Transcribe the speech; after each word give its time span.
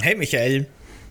Hey 0.00 0.16
Michael. 0.16 0.66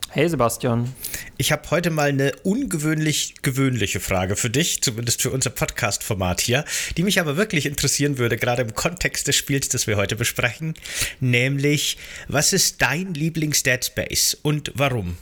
Hey 0.09 0.27
Sebastian. 0.27 0.93
Ich 1.37 1.53
habe 1.53 1.71
heute 1.71 1.89
mal 1.89 2.09
eine 2.09 2.33
ungewöhnlich 2.43 3.35
gewöhnliche 3.41 4.01
Frage 4.01 4.35
für 4.35 4.49
dich, 4.49 4.81
zumindest 4.81 5.21
für 5.21 5.31
unser 5.31 5.49
Podcast-Format 5.49 6.41
hier, 6.41 6.65
die 6.97 7.03
mich 7.03 7.21
aber 7.21 7.37
wirklich 7.37 7.65
interessieren 7.65 8.17
würde, 8.17 8.35
gerade 8.35 8.63
im 8.63 8.75
Kontext 8.75 9.29
des 9.29 9.37
Spiels, 9.37 9.69
das 9.69 9.87
wir 9.87 9.95
heute 9.95 10.17
besprechen. 10.17 10.73
Nämlich, 11.21 11.97
was 12.27 12.51
ist 12.51 12.81
dein 12.81 13.13
Lieblings-Dead 13.13 13.85
Space 13.85 14.37
und 14.41 14.73
warum? 14.75 15.17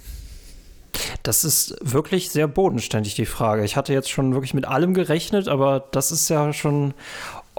Das 1.23 1.43
ist 1.43 1.75
wirklich 1.81 2.29
sehr 2.29 2.47
bodenständig, 2.47 3.15
die 3.15 3.25
Frage. 3.25 3.63
Ich 3.63 3.75
hatte 3.75 3.93
jetzt 3.93 4.09
schon 4.09 4.33
wirklich 4.33 4.53
mit 4.53 4.65
allem 4.65 4.93
gerechnet, 4.93 5.47
aber 5.47 5.87
das 5.91 6.11
ist 6.11 6.29
ja 6.29 6.51
schon 6.53 6.93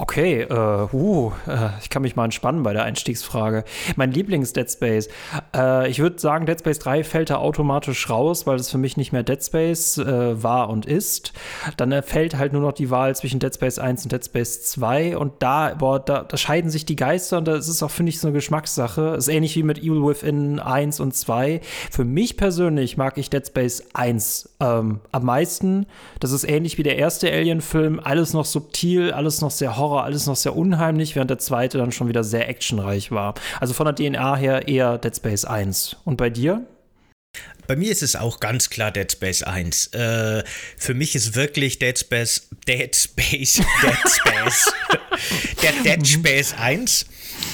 Okay, 0.03 0.41
äh, 0.41 0.89
uh, 0.93 1.31
äh, 1.47 1.69
ich 1.81 1.89
kann 1.89 2.03
mich 2.03 2.17
mal 2.17 2.25
entspannen 2.25 2.65
bei 2.65 2.73
der 2.73 2.83
Einstiegsfrage. 2.83 3.63
Mein 3.95 4.11
Lieblings-Dead 4.11 4.69
Space. 4.69 5.09
Äh, 5.55 5.89
ich 5.89 6.01
würde 6.01 6.19
sagen, 6.19 6.45
Dead 6.45 6.59
Space 6.59 6.81
3 6.81 7.05
fällt 7.05 7.31
da 7.31 7.37
automatisch 7.37 8.11
raus, 8.11 8.45
weil 8.45 8.57
es 8.57 8.69
für 8.69 8.79
mich 8.79 8.97
nicht 8.97 9.13
mehr 9.13 9.23
Dead 9.23 9.41
Space 9.41 9.99
äh, 9.99 10.43
war 10.43 10.71
und 10.71 10.87
ist. 10.87 11.33
Dann 11.77 12.03
fällt 12.03 12.37
halt 12.37 12.53
nur 12.53 12.63
noch 12.63 12.73
die 12.73 12.91
Wahl 12.91 13.15
zwischen 13.15 13.39
Dead 13.39 13.55
Space 13.55 13.79
1 13.79 14.03
und 14.03 14.11
Dead 14.11 14.25
Space 14.25 14.65
2 14.73 15.17
und 15.17 15.35
da, 15.39 15.73
boah, 15.79 16.01
da, 16.01 16.25
da 16.25 16.37
scheiden 16.37 16.69
sich 16.69 16.85
die 16.85 16.97
Geister 16.97 17.39
und 17.39 17.47
das 17.47 17.69
ist 17.69 17.81
auch, 17.85 17.91
finde 17.93 18.11
ich, 18.11 18.19
so 18.19 18.27
eine 18.27 18.35
Geschmackssache. 18.35 19.15
ist 19.17 19.29
ähnlich 19.29 19.55
wie 19.55 19.63
mit 19.63 19.79
Evil 19.79 20.05
Within 20.05 20.59
1 20.59 20.99
und 20.99 21.15
2. 21.15 21.61
Für 21.93 22.05
mich 22.05 22.37
persönlich 22.37 22.97
mag 22.97 23.19
ich 23.19 23.31
Dead 23.31 23.47
Space 23.47 23.85
1 23.95 24.57
ähm, 24.59 24.99
am 25.13 25.25
meisten. 25.25 25.87
Das 26.19 26.33
ist 26.33 26.43
ähnlich 26.43 26.77
wie 26.77 26.83
der 26.83 26.97
erste 26.99 27.31
Alien-Film. 27.31 28.01
Alles 28.03 28.33
noch 28.33 28.47
subtil, 28.47 29.13
alles 29.13 29.41
noch 29.41 29.53
sehr 29.53 29.77
Horror 29.77 29.92
alles 29.99 30.27
noch 30.27 30.37
sehr 30.37 30.57
unheimlich, 30.57 31.15
während 31.15 31.31
der 31.31 31.39
zweite 31.39 31.79
dann 31.79 31.93
schon 31.93 32.09
wieder 32.09 32.25
sehr 32.25 32.49
actionreich 32.49 33.11
war. 33.11 33.35
Also 33.61 33.75
von 33.75 33.87
der 33.87 33.95
DNA 33.95 34.37
her 34.37 34.69
eher 34.69 34.99
Dead 34.99 35.15
Space 35.15 35.45
1. 35.45 35.97
Und 36.05 36.17
bei 36.17 36.31
dir? 36.31 36.67
Bei 37.67 37.77
mir 37.77 37.91
ist 37.91 38.03
es 38.03 38.17
auch 38.17 38.41
ganz 38.41 38.71
klar 38.71 38.91
Dead 38.91 39.11
Space 39.11 39.43
1. 39.43 39.89
Äh, 39.89 40.43
für 40.77 40.95
mich 40.95 41.15
ist 41.15 41.35
wirklich 41.35 41.79
Dead 41.79 41.99
Space, 41.99 42.49
Dead 42.67 42.95
Space, 42.95 43.55
Dead 43.83 44.09
Space, 44.09 44.73
der 45.63 45.97
Dead 45.97 46.07
Space 46.07 46.55
1 46.59 47.07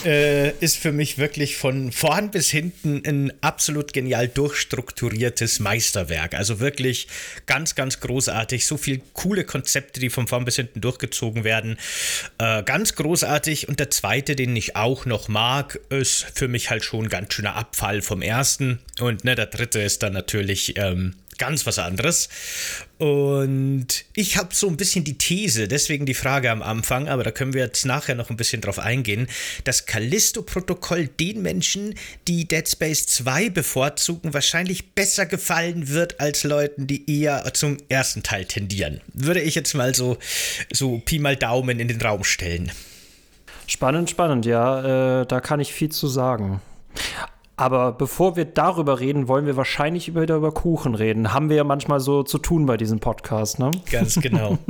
äh, 0.04 0.50
ist 0.58 0.77
für 0.77 0.92
mich 0.92 1.18
wirklich 1.18 1.56
von 1.56 1.92
vorn 1.92 2.30
bis 2.30 2.50
hinten 2.50 3.02
ein 3.06 3.32
absolut 3.41 3.92
genial 3.92 4.28
durchstrukturiertes 4.28 5.60
Meisterwerk. 5.60 6.34
Also 6.34 6.60
wirklich 6.60 7.08
ganz, 7.46 7.74
ganz 7.74 8.00
großartig. 8.00 8.66
So 8.66 8.76
viele 8.76 9.00
coole 9.12 9.44
Konzepte, 9.44 10.00
die 10.00 10.10
von 10.10 10.26
vorn 10.26 10.44
bis 10.44 10.56
hinten 10.56 10.80
durchgezogen 10.80 11.44
werden. 11.44 11.78
Äh, 12.38 12.62
ganz 12.62 12.94
großartig. 12.94 13.69
Und 13.69 13.80
der 13.80 13.91
zweite, 13.91 14.36
den 14.36 14.54
ich 14.56 14.76
auch 14.76 15.06
noch 15.06 15.28
mag, 15.28 15.78
ist 15.91 16.26
für 16.34 16.48
mich 16.48 16.70
halt 16.70 16.84
schon 16.84 17.04
ein 17.06 17.08
ganz 17.08 17.34
schöner 17.34 17.56
Abfall 17.56 18.02
vom 18.02 18.22
ersten. 18.22 18.78
Und 19.00 19.24
ne, 19.24 19.34
der 19.34 19.46
dritte 19.46 19.80
ist 19.80 20.02
dann 20.02 20.12
natürlich. 20.12 20.74
Ähm, 20.76 21.14
ganz 21.39 21.67
was 21.67 21.78
anderes. 21.78 22.28
Und 22.98 24.05
ich 24.14 24.36
habe 24.36 24.55
so 24.55 24.69
ein 24.69 24.77
bisschen 24.77 25.05
die 25.05 25.17
These, 25.17 25.69
deswegen 25.69 26.05
die 26.05 26.14
Frage 26.14 26.50
am 26.50 26.62
Anfang, 26.62 27.08
aber 27.08 27.22
da 27.22 27.31
können 27.31 27.55
wir 27.55 27.62
jetzt 27.62 27.86
nachher 27.86 28.17
noch 28.17 28.28
ein 28.28 28.36
bisschen 28.36 28.61
drauf 28.61 28.78
eingehen, 28.78 29.28
dass 29.64 29.86
Callisto-Protokoll 29.86 31.06
den 31.06 31.42
Menschen, 31.42 31.94
die 32.27 32.47
Dead 32.47 32.69
Space 32.69 33.06
2 33.06 33.50
bevorzugen, 33.50 34.34
wahrscheinlich 34.34 34.92
besser 34.94 35.27
gefallen 35.27 35.89
wird 35.89 36.20
als 36.20 36.42
Leuten, 36.42 36.86
die 36.86 37.09
eher 37.20 37.53
zum 37.55 37.77
ersten 37.89 38.22
Teil 38.22 38.44
tendieren. 38.44 39.00
Würde 39.14 39.41
ich 39.41 39.55
jetzt 39.55 39.75
mal 39.75 39.94
so, 39.94 40.19
so 40.72 40.98
Pi 40.98 41.20
mal 41.20 41.36
Daumen 41.36 41.78
in 41.78 41.89
den 41.89 42.00
Raum 42.03 42.25
stellen. 42.25 42.72
Spannend, 43.69 44.10
spannend, 44.10 44.47
ja. 44.47 45.21
Äh, 45.21 45.27
da 45.27 45.41
kann 45.41 45.60
ich 45.60 45.72
viel 45.72 45.91
zu 45.91 46.09
sagen. 46.09 46.60
Aber 47.58 47.91
bevor 47.91 48.36
wir 48.36 48.44
darüber 48.44 49.00
reden, 49.00 49.26
wollen 49.26 49.44
wir 49.44 49.56
wahrscheinlich 49.56 50.14
wieder 50.14 50.36
über 50.36 50.52
Kuchen 50.52 50.94
reden. 50.94 51.34
Haben 51.34 51.48
wir 51.48 51.56
ja 51.56 51.64
manchmal 51.64 51.98
so 51.98 52.22
zu 52.22 52.38
tun 52.38 52.66
bei 52.66 52.76
diesem 52.76 53.00
Podcast, 53.00 53.58
ne? 53.58 53.72
Ganz 53.91 54.14
genau. 54.14 54.58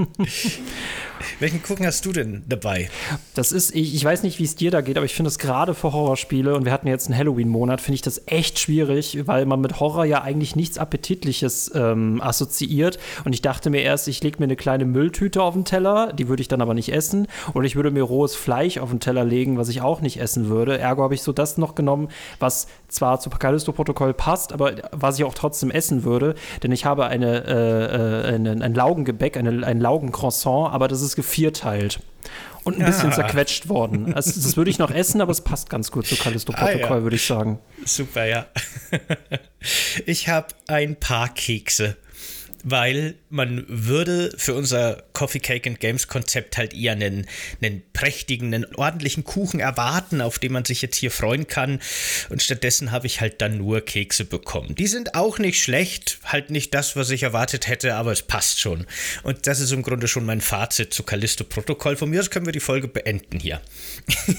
Welchen 1.41 1.62
Kuchen 1.62 1.87
hast 1.87 2.05
du 2.06 2.12
denn 2.12 2.45
dabei? 2.49 2.91
Das 3.34 3.53
ist, 3.53 3.75
ich, 3.75 3.95
ich 3.95 4.05
weiß 4.05 4.23
nicht, 4.23 4.39
wie 4.39 4.45
es 4.45 4.56
dir 4.56 4.71
da 4.71 4.81
geht, 4.81 4.97
aber 4.97 5.06
ich 5.06 5.15
finde 5.15 5.29
es 5.29 5.39
gerade 5.39 5.75
für 5.75 5.93
Horrorspiele, 5.93 6.55
und 6.55 6.65
wir 6.65 6.73
hatten 6.73 6.87
jetzt 6.87 7.06
einen 7.06 7.19
Halloween-Monat, 7.19 7.81
finde 7.81 7.97
ich 7.97 8.03
das 8.03 8.23
echt 8.27 8.59
schwierig, 8.59 9.27
weil 9.27 9.47
man 9.47 9.61
mit 9.61 9.81
Horror 9.81 10.05
ja 10.05 10.23
eigentlich 10.23 10.57
nichts 10.57 10.78
Appetitliches 10.78 11.73
ähm, 11.75 12.21
assoziiert. 12.21 12.99
Und 13.25 13.33
ich 13.33 13.43
dachte 13.43 13.71
mir 13.71 13.83
erst, 13.83 14.09
ich 14.09 14.23
lege 14.23 14.39
mir 14.39 14.45
eine 14.45 14.57
kleine 14.57 14.84
Mülltüte 14.84 15.43
auf 15.43 15.55
den 15.55 15.65
Teller, 15.65 16.12
die 16.12 16.28
würde 16.28 16.41
ich 16.41 16.49
dann 16.49 16.61
aber 16.61 16.75
nicht 16.75 16.93
essen. 16.93 17.27
Oder 17.55 17.67
ich 17.67 17.77
würde 17.77 17.91
mir 17.91 18.03
rohes 18.03 18.34
Fleisch 18.34 18.78
auf 18.78 18.91
den 18.91 19.01
Teller 19.01 19.25
legen, 19.25 19.59
was 19.59 19.69
ich 19.69 19.81
auch 19.81 20.01
nicht 20.01 20.21
essen 20.21 20.49
würde. 20.49 20.78
Ergo 20.78 21.03
habe 21.03 21.15
ich 21.15 21.23
so 21.23 21.33
das 21.33 21.59
noch 21.59 21.75
genommen, 21.75 22.09
was 22.39 22.69
zwar 22.88 23.21
zu 23.21 23.31
Callisto-Protokoll 23.31 24.15
passt, 24.15 24.53
aber 24.53 24.75
was 24.93 25.19
ich 25.19 25.25
auch 25.25 25.34
trotzdem 25.34 25.71
essen 25.71 26.04
würde, 26.04 26.34
denn 26.62 26.72
ich 26.72 26.84
habe 26.84 27.06
eine, 27.06 27.44
äh, 27.47 28.34
äh, 28.34 28.34
ein 28.34 28.75
Laugengebäck, 28.75 29.37
eine, 29.37 29.66
ein 29.66 29.81
Laugencroissant, 29.81 30.72
aber 30.72 30.88
das 30.88 31.03
ist 31.03 31.16
gevierteilt 31.16 32.00
und 32.65 32.78
ein 32.78 32.84
bisschen 32.84 33.10
ah. 33.10 33.15
zerquetscht 33.15 33.69
worden. 33.69 34.12
Also, 34.19 34.41
das 34.41 34.56
würde 34.56 34.71
ich 34.71 34.78
noch 34.78 34.91
essen, 34.91 35.21
aber 35.21 35.31
es 35.31 35.43
passt 35.43 35.71
ganz 35.71 35.91
gut 35.93 36.06
zu 36.06 36.16
Callisto-Protokoll, 36.16 36.93
ah, 36.93 36.97
ja. 36.97 37.03
würde 37.03 37.16
ich 37.16 37.27
sagen. 37.27 37.59
Super, 37.84 38.25
ja. 38.25 38.47
ich 40.06 40.28
habe 40.28 40.48
ein 40.66 40.97
paar 40.97 41.28
Kekse 41.28 41.97
weil 42.65 43.15
man 43.31 43.65
würde 43.69 44.33
für 44.37 44.55
unser 44.55 45.03
Coffee 45.13 45.41
Cake 45.41 45.69
and 45.69 45.81
Games 45.81 46.09
Konzept 46.09 46.57
halt 46.57 46.75
eher 46.75 46.93
einen, 46.93 47.27
einen 47.63 47.83
prächtigen, 47.93 48.55
einen 48.55 48.75
ordentlichen 48.75 49.25
Kuchen 49.25 49.61
erwarten, 49.61 50.21
auf 50.21 50.39
den 50.39 50.53
man 50.53 50.65
sich 50.65 50.83
jetzt 50.83 50.97
hier 50.97 51.11
freuen 51.11 51.47
kann. 51.47 51.81
Und 52.31 52.43
stattdessen 52.43 52.91
habe 52.91 53.07
ich 53.07 53.21
halt 53.21 53.41
dann 53.41 53.59
nur 53.59 53.81
Kekse 53.81 54.25
bekommen. 54.25 54.75
Die 54.75 54.87
sind 54.87 55.15
auch 55.15 55.39
nicht 55.39 55.63
schlecht, 55.63 56.19
halt 56.25 56.51
nicht 56.51 56.75
das, 56.75 56.97
was 56.97 57.11
ich 57.11 57.23
erwartet 57.23 57.69
hätte, 57.69 57.95
aber 57.95 58.13
es 58.13 58.23
passt 58.23 58.61
schon. 58.61 58.87
Und 59.23 59.47
das 59.47 59.61
ist 59.61 59.73
im 59.73 59.83
Grunde 59.83 60.09
schon 60.09 60.25
mein 60.25 60.41
Fazit 60.41 60.93
zu 60.93 61.03
Callisto 61.03 61.45
Protokoll. 61.45 61.97
Von 61.97 62.11
mir 62.11 62.21
aus 62.21 62.31
können 62.31 62.47
wir 62.47 62.53
die 62.53 62.61
Folge 62.61 62.89
beenden 62.89 63.39
hier. 63.39 63.61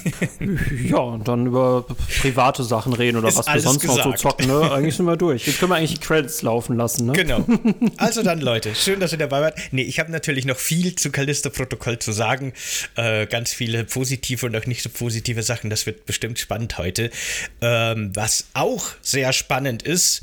ja, 0.84 0.98
und 0.98 1.26
dann 1.26 1.46
über 1.46 1.86
private 2.20 2.64
Sachen 2.64 2.92
reden 2.92 3.18
oder 3.18 3.28
ist 3.28 3.36
was 3.36 3.46
wir 3.46 3.60
sonst 3.60 3.80
gesagt. 3.80 4.06
noch 4.06 4.16
so 4.16 4.28
zocken. 4.28 4.46
Ne? 4.46 4.70
Eigentlich 4.72 4.96
sind 4.96 5.06
wir 5.06 5.16
durch. 5.16 5.46
Jetzt 5.46 5.58
können 5.58 5.72
wir 5.72 5.76
eigentlich 5.76 5.98
die 5.98 6.06
Credits 6.06 6.42
laufen 6.42 6.76
lassen. 6.76 7.06
Ne? 7.06 7.12
Genau. 7.12 7.44
Also 7.96 8.09
dann, 8.16 8.40
Leute, 8.40 8.74
schön, 8.74 9.00
dass 9.00 9.12
ihr 9.12 9.18
dabei 9.18 9.40
wart. 9.40 9.58
Nee, 9.72 9.82
ich 9.82 9.98
habe 9.98 10.10
natürlich 10.10 10.44
noch 10.44 10.58
viel 10.58 10.94
zu 10.94 11.10
Callisto-Protokoll 11.10 11.98
zu 11.98 12.12
sagen. 12.12 12.52
Äh, 12.96 13.26
ganz 13.26 13.52
viele 13.52 13.84
positive 13.84 14.46
und 14.46 14.56
auch 14.56 14.66
nicht 14.66 14.82
so 14.82 14.88
positive 14.88 15.42
Sachen. 15.42 15.70
Das 15.70 15.86
wird 15.86 16.06
bestimmt 16.06 16.38
spannend 16.38 16.78
heute. 16.78 17.10
Ähm, 17.60 18.10
was 18.14 18.46
auch 18.54 18.86
sehr 19.02 19.32
spannend 19.32 19.82
ist, 19.82 20.22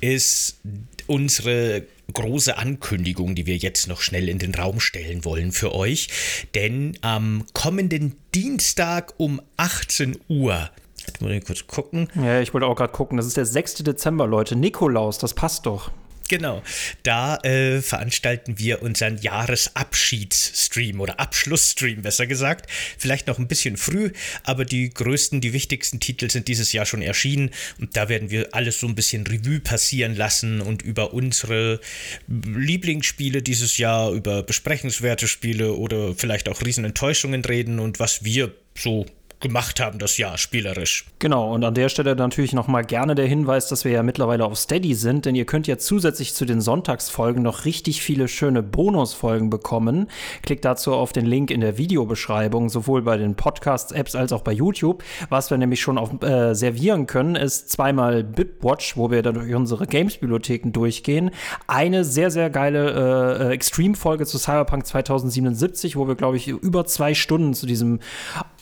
ist 0.00 0.58
unsere 1.06 1.84
große 2.12 2.58
Ankündigung, 2.58 3.34
die 3.34 3.46
wir 3.46 3.56
jetzt 3.56 3.88
noch 3.88 4.00
schnell 4.00 4.28
in 4.28 4.38
den 4.38 4.54
Raum 4.54 4.80
stellen 4.80 5.24
wollen 5.24 5.52
für 5.52 5.74
euch. 5.74 6.08
Denn 6.54 6.98
am 7.00 7.46
kommenden 7.52 8.16
Dienstag 8.34 9.14
um 9.18 9.40
18 9.56 10.18
Uhr 10.28 10.70
Jetzt 11.06 11.20
muss 11.20 11.44
kurz 11.44 11.66
gucken. 11.66 12.08
Ja, 12.14 12.40
ich 12.40 12.54
wollte 12.54 12.66
auch 12.66 12.76
gerade 12.76 12.92
gucken. 12.92 13.16
Das 13.16 13.26
ist 13.26 13.36
der 13.36 13.46
6. 13.46 13.74
Dezember, 13.76 14.26
Leute. 14.26 14.54
Nikolaus, 14.54 15.18
das 15.18 15.34
passt 15.34 15.66
doch. 15.66 15.90
Genau. 16.32 16.62
Da 17.02 17.36
äh, 17.42 17.82
veranstalten 17.82 18.58
wir 18.58 18.80
unseren 18.80 19.18
Jahresabschiedsstream 19.18 20.98
oder 20.98 21.20
Abschlussstream, 21.20 22.00
besser 22.00 22.26
gesagt. 22.26 22.70
Vielleicht 22.96 23.26
noch 23.26 23.38
ein 23.38 23.48
bisschen 23.48 23.76
früh, 23.76 24.12
aber 24.42 24.64
die 24.64 24.88
größten, 24.88 25.42
die 25.42 25.52
wichtigsten 25.52 26.00
Titel 26.00 26.30
sind 26.30 26.48
dieses 26.48 26.72
Jahr 26.72 26.86
schon 26.86 27.02
erschienen 27.02 27.50
und 27.78 27.98
da 27.98 28.08
werden 28.08 28.30
wir 28.30 28.54
alles 28.54 28.80
so 28.80 28.86
ein 28.86 28.94
bisschen 28.94 29.26
Revue 29.26 29.60
passieren 29.60 30.16
lassen 30.16 30.62
und 30.62 30.80
über 30.80 31.12
unsere 31.12 31.80
Lieblingsspiele 32.28 33.42
dieses 33.42 33.76
Jahr, 33.76 34.10
über 34.12 34.42
besprechenswerte 34.42 35.28
Spiele 35.28 35.74
oder 35.74 36.14
vielleicht 36.14 36.48
auch 36.48 36.62
Riesenenttäuschungen 36.62 37.44
reden 37.44 37.78
und 37.78 38.00
was 38.00 38.24
wir 38.24 38.54
so 38.74 39.04
gemacht 39.42 39.80
haben 39.80 39.98
das 39.98 40.16
Jahr 40.16 40.38
spielerisch. 40.38 41.04
Genau, 41.18 41.52
und 41.52 41.62
an 41.64 41.74
der 41.74 41.88
Stelle 41.88 42.16
natürlich 42.16 42.52
nochmal 42.54 42.84
gerne 42.84 43.14
der 43.14 43.26
Hinweis, 43.26 43.68
dass 43.68 43.84
wir 43.84 43.92
ja 43.92 44.02
mittlerweile 44.02 44.44
auf 44.44 44.56
Steady 44.56 44.94
sind, 44.94 45.26
denn 45.26 45.34
ihr 45.34 45.44
könnt 45.44 45.66
ja 45.66 45.76
zusätzlich 45.76 46.34
zu 46.34 46.44
den 46.44 46.60
Sonntagsfolgen 46.60 47.42
noch 47.42 47.64
richtig 47.64 48.02
viele 48.02 48.28
schöne 48.28 48.62
Bonusfolgen 48.62 49.50
bekommen. 49.50 50.08
Klickt 50.42 50.64
dazu 50.64 50.94
auf 50.94 51.12
den 51.12 51.26
Link 51.26 51.50
in 51.50 51.60
der 51.60 51.76
Videobeschreibung, 51.76 52.70
sowohl 52.70 53.02
bei 53.02 53.16
den 53.18 53.34
Podcasts-Apps 53.34 54.14
als 54.14 54.32
auch 54.32 54.42
bei 54.42 54.52
YouTube. 54.52 55.02
Was 55.28 55.50
wir 55.50 55.58
nämlich 55.58 55.80
schon 55.80 55.98
auf, 55.98 56.22
äh, 56.22 56.54
servieren 56.54 57.06
können, 57.06 57.34
ist 57.34 57.70
zweimal 57.70 58.24
Bitwatch, 58.24 58.96
wo 58.96 59.10
wir 59.10 59.22
dann 59.22 59.34
durch 59.34 59.54
unsere 59.54 59.86
Games-Bibliotheken 59.86 60.70
durchgehen. 60.72 61.30
Eine 61.66 62.04
sehr, 62.04 62.30
sehr 62.30 62.48
geile 62.48 63.48
äh, 63.50 63.52
Extreme-Folge 63.52 64.24
zu 64.24 64.38
Cyberpunk 64.38 64.86
2077, 64.86 65.96
wo 65.96 66.06
wir, 66.06 66.14
glaube 66.14 66.36
ich, 66.36 66.48
über 66.48 66.84
zwei 66.86 67.14
Stunden 67.14 67.54
zu 67.54 67.66
diesem 67.66 67.98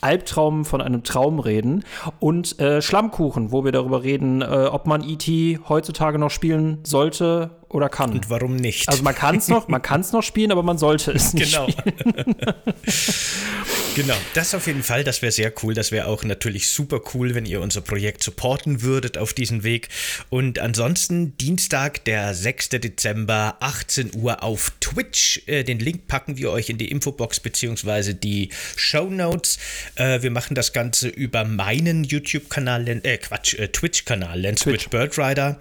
Albtraum 0.01 0.65
von 0.71 0.81
einem 0.81 1.03
Traum 1.03 1.39
reden. 1.39 1.83
Und 2.19 2.59
äh, 2.59 2.81
Schlammkuchen, 2.81 3.51
wo 3.51 3.63
wir 3.63 3.71
darüber 3.71 4.03
reden, 4.03 4.41
äh, 4.41 4.45
ob 4.71 4.87
man 4.87 5.03
E.T. 5.03 5.59
heutzutage 5.69 6.17
noch 6.17 6.31
spielen 6.31 6.79
sollte 6.83 7.51
oder 7.73 7.89
kann. 7.89 8.11
Und 8.11 8.29
warum 8.29 8.55
nicht? 8.55 8.87
Also 8.89 9.03
man 9.03 9.15
kann 9.15 9.37
es 9.37 9.47
noch, 9.47 9.67
man 9.67 9.81
kann 9.91 10.01
es 10.01 10.11
noch 10.11 10.21
spielen, 10.21 10.51
aber 10.51 10.63
man 10.63 10.77
sollte 10.77 11.11
es 11.11 11.33
nicht 11.33 11.51
genau. 11.51 11.67
genau, 13.95 14.15
das 14.33 14.53
auf 14.53 14.67
jeden 14.67 14.83
Fall, 14.83 15.03
das 15.03 15.21
wäre 15.21 15.31
sehr 15.31 15.53
cool. 15.63 15.73
Das 15.73 15.91
wäre 15.91 16.07
auch 16.07 16.23
natürlich 16.23 16.69
super 16.69 17.01
cool, 17.13 17.33
wenn 17.35 17.45
ihr 17.45 17.61
unser 17.61 17.81
Projekt 17.81 18.23
supporten 18.23 18.81
würdet 18.81 19.17
auf 19.17 19.33
diesen 19.33 19.63
Weg. 19.63 19.89
Und 20.29 20.59
ansonsten 20.59 21.37
Dienstag, 21.37 22.03
der 22.05 22.33
6. 22.33 22.69
Dezember, 22.69 23.57
18 23.59 24.11
Uhr 24.15 24.43
auf 24.43 24.73
Twitch. 24.79 25.43
Äh, 25.47 25.63
den 25.63 25.79
Link 25.79 26.07
packen 26.07 26.37
wir 26.37 26.51
euch 26.51 26.69
in 26.69 26.77
die 26.77 26.91
Infobox 26.91 27.39
bzw. 27.39 28.13
die 28.13 28.49
Show 28.75 29.09
Notes. 29.09 29.57
Äh, 29.95 30.21
wir 30.21 30.31
machen 30.31 30.55
das 30.55 30.73
Ganze 30.73 31.07
über 31.07 31.45
meinen 31.45 32.03
YouTube-Kanal, 32.03 32.87
äh, 32.87 33.17
Quatsch, 33.17 33.53
äh, 33.55 33.69
Twitch-Kanal, 33.69 34.39
Lens 34.39 34.61
Twitch. 34.61 34.89
Bird 34.89 35.17
Rider. 35.17 35.59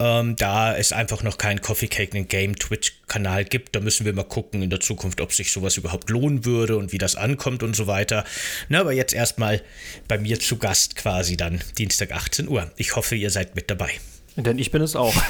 Ähm, 0.00 0.34
da 0.36 0.76
es 0.76 0.92
einfach 0.92 1.22
noch 1.22 1.38
keinen 1.38 1.60
Coffee 1.60 1.86
Cake 1.86 2.18
and 2.18 2.28
Game 2.28 2.56
Twitch-Kanal 2.56 3.44
gibt, 3.44 3.76
da 3.76 3.80
müssen 3.80 4.04
wir 4.04 4.12
mal 4.12 4.24
gucken 4.24 4.62
in 4.62 4.70
der 4.70 4.80
Zukunft, 4.80 5.20
ob 5.20 5.32
sich 5.32 5.52
sowas 5.52 5.76
überhaupt 5.76 6.10
lohnen 6.10 6.44
würde 6.44 6.76
und 6.76 6.92
wie 6.92 6.98
das 6.98 7.14
ankommt 7.14 7.62
und 7.62 7.76
so 7.76 7.86
weiter. 7.86 8.24
Na, 8.68 8.80
aber 8.80 8.92
jetzt 8.92 9.14
erstmal 9.14 9.62
bei 10.08 10.18
mir 10.18 10.40
zu 10.40 10.58
Gast 10.58 10.96
quasi 10.96 11.36
dann 11.36 11.60
Dienstag 11.78 12.12
18 12.12 12.48
Uhr. 12.48 12.70
Ich 12.76 12.96
hoffe, 12.96 13.14
ihr 13.14 13.30
seid 13.30 13.54
mit 13.54 13.70
dabei. 13.70 13.90
Denn 14.36 14.58
ich 14.58 14.72
bin 14.72 14.82
es 14.82 14.96
auch. 14.96 15.14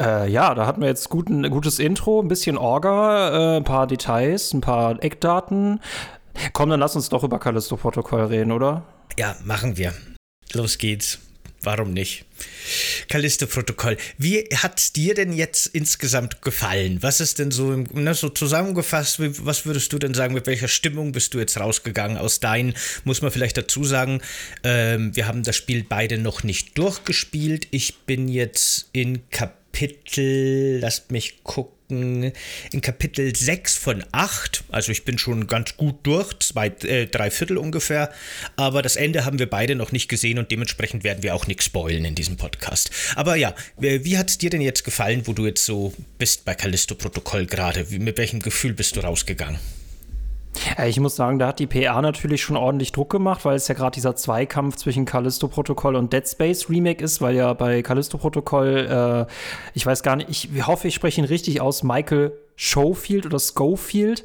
äh, 0.00 0.28
ja, 0.28 0.52
da 0.54 0.66
hatten 0.66 0.80
wir 0.80 0.88
jetzt 0.88 1.08
guten, 1.10 1.48
gutes 1.48 1.78
Intro, 1.78 2.20
ein 2.20 2.26
bisschen 2.26 2.58
Orga, 2.58 3.54
äh, 3.54 3.58
ein 3.58 3.64
paar 3.64 3.86
Details, 3.86 4.52
ein 4.52 4.62
paar 4.62 5.00
Eckdaten. 5.02 5.78
Komm, 6.52 6.70
dann 6.70 6.80
lass 6.80 6.96
uns 6.96 7.08
doch 7.08 7.22
über 7.22 7.38
Callisto-Protokoll 7.38 8.24
reden, 8.24 8.50
oder? 8.50 8.82
Ja, 9.16 9.36
machen 9.44 9.76
wir. 9.76 9.92
Los 10.52 10.78
geht's. 10.78 11.18
Warum 11.62 11.92
nicht? 11.92 12.24
Callisto-Protokoll. 13.08 13.98
Wie 14.16 14.48
hat 14.56 14.96
dir 14.96 15.14
denn 15.14 15.34
jetzt 15.34 15.66
insgesamt 15.66 16.40
gefallen? 16.40 17.02
Was 17.02 17.20
ist 17.20 17.38
denn 17.38 17.50
so, 17.50 17.84
ne, 17.92 18.14
so 18.14 18.30
zusammengefasst, 18.30 19.18
was 19.20 19.66
würdest 19.66 19.92
du 19.92 19.98
denn 19.98 20.14
sagen, 20.14 20.32
mit 20.32 20.46
welcher 20.46 20.68
Stimmung 20.68 21.12
bist 21.12 21.34
du 21.34 21.38
jetzt 21.38 21.60
rausgegangen 21.60 22.16
aus 22.16 22.40
deinen? 22.40 22.74
Muss 23.04 23.20
man 23.20 23.30
vielleicht 23.30 23.58
dazu 23.58 23.84
sagen, 23.84 24.22
ähm, 24.64 25.14
wir 25.14 25.26
haben 25.26 25.42
das 25.42 25.56
Spiel 25.56 25.84
beide 25.86 26.16
noch 26.16 26.44
nicht 26.44 26.78
durchgespielt. 26.78 27.68
Ich 27.72 27.98
bin 27.98 28.26
jetzt 28.28 28.88
in 28.92 29.28
Kapitel, 29.28 30.78
lasst 30.80 31.10
mich 31.10 31.44
gucken 31.44 31.79
in 31.90 32.80
Kapitel 32.80 33.34
6 33.34 33.76
von 33.76 34.04
8. 34.12 34.64
Also 34.70 34.92
ich 34.92 35.04
bin 35.04 35.18
schon 35.18 35.46
ganz 35.46 35.76
gut 35.76 35.96
durch, 36.04 36.38
zwei, 36.40 36.68
äh, 36.68 37.06
drei 37.06 37.30
Viertel 37.30 37.58
ungefähr. 37.58 38.12
Aber 38.56 38.82
das 38.82 38.96
Ende 38.96 39.24
haben 39.24 39.38
wir 39.38 39.48
beide 39.48 39.74
noch 39.74 39.92
nicht 39.92 40.08
gesehen 40.08 40.38
und 40.38 40.50
dementsprechend 40.50 41.04
werden 41.04 41.22
wir 41.22 41.34
auch 41.34 41.46
nichts 41.46 41.64
spoilen 41.64 42.04
in 42.04 42.14
diesem 42.14 42.36
Podcast. 42.36 42.90
Aber 43.16 43.36
ja, 43.36 43.54
wie 43.78 44.18
hat 44.18 44.30
es 44.30 44.38
dir 44.38 44.50
denn 44.50 44.60
jetzt 44.60 44.84
gefallen, 44.84 45.22
wo 45.26 45.32
du 45.32 45.46
jetzt 45.46 45.64
so 45.64 45.92
bist 46.18 46.44
bei 46.44 46.54
Callisto-Protokoll 46.54 47.46
gerade? 47.46 47.86
Mit 47.90 48.18
welchem 48.18 48.40
Gefühl 48.40 48.72
bist 48.72 48.96
du 48.96 49.00
rausgegangen? 49.00 49.58
Ich 50.84 50.98
muss 50.98 51.16
sagen, 51.16 51.38
da 51.38 51.48
hat 51.48 51.58
die 51.58 51.66
PA 51.66 52.02
natürlich 52.02 52.42
schon 52.42 52.56
ordentlich 52.56 52.92
Druck 52.92 53.10
gemacht, 53.10 53.44
weil 53.44 53.56
es 53.56 53.68
ja 53.68 53.74
gerade 53.74 53.94
dieser 53.94 54.16
Zweikampf 54.16 54.76
zwischen 54.76 55.04
Callisto-Protokoll 55.04 55.94
und 55.94 56.12
Dead 56.12 56.26
Space 56.26 56.68
Remake 56.68 57.02
ist, 57.04 57.20
weil 57.20 57.36
ja 57.36 57.52
bei 57.52 57.82
Callisto-Protokoll, 57.82 59.26
äh, 59.28 59.32
ich 59.74 59.86
weiß 59.86 60.02
gar 60.02 60.16
nicht, 60.16 60.28
ich 60.28 60.66
hoffe, 60.66 60.88
ich 60.88 60.94
spreche 60.94 61.20
ihn 61.20 61.26
richtig 61.26 61.60
aus, 61.60 61.82
Michael 61.82 62.32
Schofield 62.56 63.26
oder 63.26 63.38
Schofield 63.38 64.24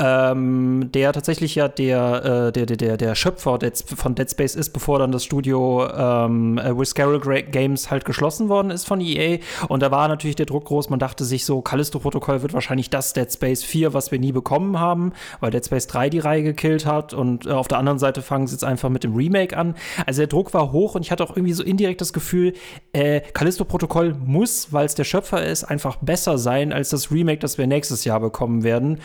ähm, 0.00 0.90
der 0.92 1.12
tatsächlich 1.12 1.54
ja 1.54 1.68
der, 1.68 2.48
äh, 2.48 2.52
der, 2.52 2.66
der, 2.66 2.96
der 2.96 3.14
Schöpfer 3.14 3.58
von 3.96 4.14
Dead 4.14 4.30
Space 4.30 4.54
ist, 4.54 4.70
bevor 4.70 4.98
dann 4.98 5.12
das 5.12 5.24
Studio 5.24 5.86
ähm, 5.94 6.56
äh, 6.56 6.76
With 6.76 6.90
Scarrow 6.90 7.20
Games 7.50 7.90
halt 7.90 8.06
geschlossen 8.06 8.48
worden 8.48 8.70
ist 8.70 8.86
von 8.86 9.00
EA. 9.00 9.38
Und 9.68 9.82
da 9.82 9.90
war 9.90 10.08
natürlich 10.08 10.36
der 10.36 10.46
Druck 10.46 10.64
groß. 10.64 10.88
Man 10.88 10.98
dachte 10.98 11.24
sich 11.24 11.44
so, 11.44 11.60
Callisto-Protokoll 11.60 12.40
wird 12.40 12.54
wahrscheinlich 12.54 12.88
das 12.88 13.12
Dead 13.12 13.30
Space 13.30 13.62
4, 13.62 13.92
was 13.92 14.10
wir 14.10 14.18
nie 14.18 14.32
bekommen 14.32 14.80
haben, 14.80 15.12
weil 15.40 15.50
Dead 15.50 15.64
Space 15.64 15.86
3 15.86 16.08
die 16.08 16.18
Reihe 16.18 16.42
gekillt 16.42 16.86
hat. 16.86 17.12
Und 17.12 17.46
äh, 17.46 17.50
auf 17.50 17.68
der 17.68 17.78
anderen 17.78 17.98
Seite 17.98 18.22
fangen 18.22 18.46
sie 18.46 18.54
jetzt 18.54 18.64
einfach 18.64 18.88
mit 18.88 19.04
dem 19.04 19.14
Remake 19.14 19.54
an. 19.56 19.74
Also 20.06 20.22
der 20.22 20.28
Druck 20.28 20.54
war 20.54 20.72
hoch 20.72 20.94
und 20.94 21.02
ich 21.02 21.10
hatte 21.10 21.24
auch 21.24 21.36
irgendwie 21.36 21.52
so 21.52 21.62
indirekt 21.62 22.00
das 22.00 22.14
Gefühl, 22.14 22.54
äh, 22.94 23.20
Callisto-Protokoll 23.20 24.14
muss, 24.14 24.72
weil 24.72 24.86
es 24.86 24.94
der 24.94 25.04
Schöpfer 25.04 25.44
ist, 25.44 25.64
einfach 25.64 25.96
besser 25.96 26.38
sein 26.38 26.72
als 26.72 26.88
das 26.88 27.10
Remake, 27.10 27.40
das 27.40 27.58
wir 27.58 27.66
nächstes 27.66 28.04
Jahr 28.04 28.20
bekommen 28.20 28.62
werden 28.62 28.98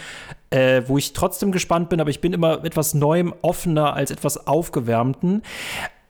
äh, 0.55 0.87
wo 0.87 0.97
ich 0.97 1.11
trotzdem 1.11 1.51
gespannt 1.51 1.89
bin, 1.89 1.99
aber 1.99 2.09
ich 2.09 2.21
bin 2.21 2.31
immer 2.31 2.63
etwas 2.63 2.93
Neuem 2.93 3.33
offener 3.41 3.93
als 3.93 4.09
etwas 4.09 4.47
Aufgewärmten. 4.47 5.41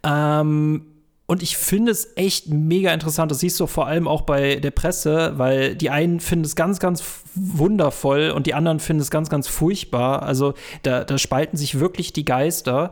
Ähm, 0.03 0.85
und 1.27 1.41
ich 1.41 1.57
finde 1.57 1.91
es 1.91 2.15
echt 2.15 2.49
mega 2.49 2.93
interessant. 2.93 3.31
Das 3.31 3.39
siehst 3.39 3.59
du 3.59 3.65
vor 3.65 3.87
allem 3.87 4.07
auch 4.07 4.21
bei 4.21 4.57
der 4.57 4.69
Presse, 4.69 5.33
weil 5.37 5.75
die 5.75 5.89
einen 5.89 6.19
finden 6.19 6.45
es 6.45 6.55
ganz, 6.55 6.79
ganz 6.79 7.03
wundervoll 7.33 8.29
und 8.29 8.45
die 8.45 8.53
anderen 8.53 8.79
finden 8.79 9.01
es 9.01 9.09
ganz, 9.09 9.29
ganz 9.29 9.47
furchtbar. 9.47 10.21
Also 10.21 10.53
da, 10.83 11.03
da 11.03 11.17
spalten 11.17 11.57
sich 11.57 11.79
wirklich 11.79 12.13
die 12.13 12.25
Geister. 12.25 12.91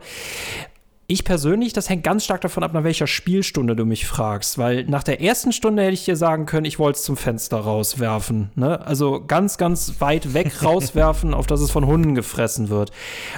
Ich 1.06 1.24
persönlich, 1.24 1.74
das 1.74 1.90
hängt 1.90 2.02
ganz 2.02 2.24
stark 2.24 2.40
davon 2.40 2.62
ab, 2.62 2.72
nach 2.72 2.84
welcher 2.84 3.06
Spielstunde 3.06 3.76
du 3.76 3.84
mich 3.84 4.06
fragst, 4.06 4.56
weil 4.56 4.84
nach 4.84 5.02
der 5.02 5.20
ersten 5.20 5.52
Stunde 5.52 5.82
hätte 5.82 5.92
ich 5.92 6.06
dir 6.06 6.16
sagen 6.16 6.46
können, 6.46 6.64
ich 6.64 6.78
wollte 6.78 6.96
es 6.96 7.04
zum 7.04 7.18
Fenster 7.18 7.58
rauswerfen. 7.58 8.50
Ne? 8.54 8.80
Also 8.86 9.22
ganz, 9.26 9.58
ganz 9.58 10.00
weit 10.00 10.32
weg 10.32 10.62
rauswerfen, 10.64 11.34
auf 11.34 11.46
dass 11.46 11.60
es 11.60 11.70
von 11.70 11.86
Hunden 11.86 12.14
gefressen 12.14 12.70
wird. 12.70 12.90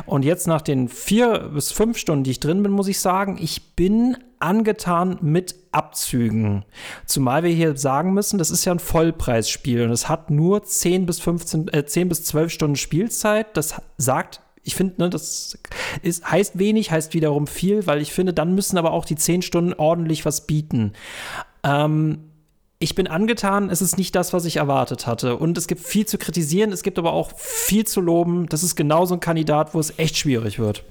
Und 0.04 0.24
jetzt 0.24 0.46
nach 0.46 0.62
den 0.62 0.88
vier 0.88 1.50
bis 1.52 1.72
fünf 1.72 1.98
Stunden, 1.98 2.22
die 2.22 2.30
ich 2.30 2.40
drin 2.40 2.62
bin, 2.62 2.70
muss 2.70 2.86
ich 2.86 3.00
sagen, 3.00 3.36
ich 3.40 3.74
bin 3.74 4.16
angetan 4.38 5.18
mit 5.20 5.56
Abzügen. 5.72 6.64
Zumal 7.04 7.42
wir 7.42 7.50
hier 7.50 7.76
sagen 7.76 8.14
müssen, 8.14 8.38
das 8.38 8.50
ist 8.50 8.64
ja 8.64 8.72
ein 8.72 8.78
Vollpreisspiel 8.78 9.82
und 9.82 9.90
es 9.90 10.08
hat 10.08 10.30
nur 10.30 10.62
10 10.62 11.06
bis 11.06 11.18
15, 11.18 11.68
äh, 11.68 11.84
10 11.84 12.08
bis 12.08 12.24
12 12.24 12.52
Stunden 12.52 12.76
Spielzeit. 12.76 13.56
Das 13.56 13.74
sagt 13.96 14.40
ich 14.66 14.74
finde, 14.74 14.94
ne, 14.98 15.10
das 15.10 15.56
ist, 16.02 16.28
heißt 16.28 16.58
wenig, 16.58 16.90
heißt 16.90 17.14
wiederum 17.14 17.46
viel, 17.46 17.86
weil 17.86 18.02
ich 18.02 18.12
finde, 18.12 18.34
dann 18.34 18.54
müssen 18.54 18.76
aber 18.78 18.92
auch 18.92 19.04
die 19.04 19.14
zehn 19.14 19.40
Stunden 19.40 19.72
ordentlich 19.74 20.24
was 20.24 20.48
bieten. 20.48 20.92
Ähm, 21.62 22.18
ich 22.80 22.96
bin 22.96 23.06
angetan, 23.06 23.70
es 23.70 23.80
ist 23.80 23.96
nicht 23.96 24.16
das, 24.16 24.32
was 24.32 24.44
ich 24.44 24.56
erwartet 24.56 25.06
hatte. 25.06 25.36
Und 25.36 25.56
es 25.56 25.68
gibt 25.68 25.82
viel 25.82 26.04
zu 26.04 26.18
kritisieren, 26.18 26.72
es 26.72 26.82
gibt 26.82 26.98
aber 26.98 27.12
auch 27.12 27.30
viel 27.38 27.86
zu 27.86 28.00
loben. 28.00 28.46
Das 28.48 28.64
ist 28.64 28.74
genauso 28.74 29.14
ein 29.14 29.20
Kandidat, 29.20 29.72
wo 29.72 29.78
es 29.78 29.96
echt 29.98 30.16
schwierig 30.16 30.58
wird. 30.58 30.82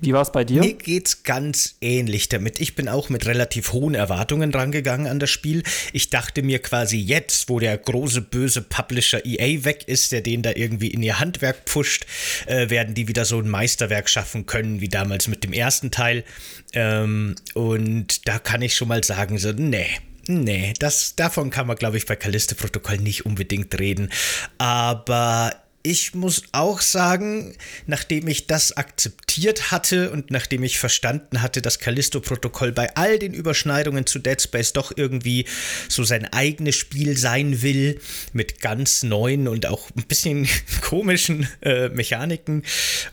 Wie 0.00 0.12
war 0.12 0.22
es 0.22 0.32
bei 0.32 0.44
dir? 0.44 0.60
Mir 0.60 0.74
geht's 0.74 1.22
ganz 1.22 1.76
ähnlich 1.80 2.28
damit. 2.28 2.60
Ich 2.60 2.74
bin 2.74 2.88
auch 2.88 3.08
mit 3.08 3.26
relativ 3.26 3.72
hohen 3.72 3.94
Erwartungen 3.94 4.52
rangegangen 4.52 5.06
an 5.06 5.18
das 5.18 5.30
Spiel. 5.30 5.62
Ich 5.92 6.10
dachte 6.10 6.42
mir 6.42 6.58
quasi 6.60 6.98
jetzt, 6.98 7.48
wo 7.48 7.58
der 7.58 7.76
große 7.78 8.22
böse 8.22 8.62
Publisher 8.62 9.24
EA 9.24 9.64
weg 9.64 9.84
ist, 9.86 10.12
der 10.12 10.20
den 10.20 10.42
da 10.42 10.52
irgendwie 10.54 10.88
in 10.88 11.02
ihr 11.02 11.20
Handwerk 11.20 11.64
pusht, 11.64 12.06
äh, 12.46 12.70
werden 12.70 12.94
die 12.94 13.08
wieder 13.08 13.24
so 13.24 13.38
ein 13.38 13.48
Meisterwerk 13.48 14.08
schaffen 14.08 14.46
können, 14.46 14.80
wie 14.80 14.88
damals 14.88 15.28
mit 15.28 15.44
dem 15.44 15.52
ersten 15.52 15.90
Teil. 15.90 16.24
Ähm, 16.72 17.36
und 17.54 18.26
da 18.28 18.38
kann 18.38 18.62
ich 18.62 18.74
schon 18.74 18.88
mal 18.88 19.04
sagen, 19.04 19.38
so, 19.38 19.52
nee, 19.52 19.88
Nee, 20.28 20.72
das, 20.78 21.16
davon 21.16 21.50
kann 21.50 21.66
man, 21.66 21.76
glaube 21.76 21.96
ich, 21.96 22.06
bei 22.06 22.14
Callisto-Protokoll 22.14 22.98
nicht 22.98 23.26
unbedingt 23.26 23.76
reden. 23.78 24.08
Aber 24.56 25.52
ich 25.82 26.14
muss 26.14 26.44
auch 26.52 26.80
sagen, 26.80 27.56
nachdem 27.86 28.28
ich 28.28 28.46
das 28.46 28.76
akzeptiert 28.76 29.70
hatte 29.70 30.10
und 30.10 30.30
nachdem 30.30 30.62
ich 30.62 30.78
verstanden 30.78 31.42
hatte, 31.42 31.62
dass 31.62 31.78
Callisto-Protokoll 31.78 32.72
bei 32.72 32.94
all 32.94 33.18
den 33.18 33.34
Überschneidungen 33.34 34.06
zu 34.06 34.18
Dead 34.18 34.40
Space 34.40 34.72
doch 34.72 34.92
irgendwie 34.96 35.46
so 35.88 36.04
sein 36.04 36.32
eigenes 36.32 36.76
Spiel 36.76 37.16
sein 37.16 37.62
will, 37.62 38.00
mit 38.32 38.60
ganz 38.60 39.02
neuen 39.02 39.48
und 39.48 39.66
auch 39.66 39.90
ein 39.96 40.04
bisschen 40.06 40.48
komischen 40.80 41.48
äh, 41.62 41.88
Mechaniken, 41.88 42.62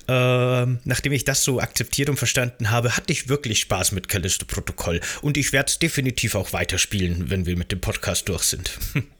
äh, 0.07 0.65
nachdem 0.83 1.13
ich 1.13 1.25
das 1.25 1.43
so 1.43 1.59
akzeptiert 1.59 2.09
und 2.09 2.17
verstanden 2.17 2.69
habe, 2.69 2.95
hatte 2.95 3.11
ich 3.11 3.29
wirklich 3.29 3.61
Spaß 3.61 3.91
mit 3.93 4.07
Callisto-Protokoll 4.07 5.01
und 5.21 5.37
ich 5.37 5.53
werde 5.53 5.69
es 5.69 5.79
definitiv 5.79 6.35
auch 6.35 6.53
weiterspielen, 6.53 7.29
wenn 7.29 7.45
wir 7.45 7.57
mit 7.57 7.71
dem 7.71 7.81
Podcast 7.81 8.29
durch 8.29 8.43
sind. 8.43 8.77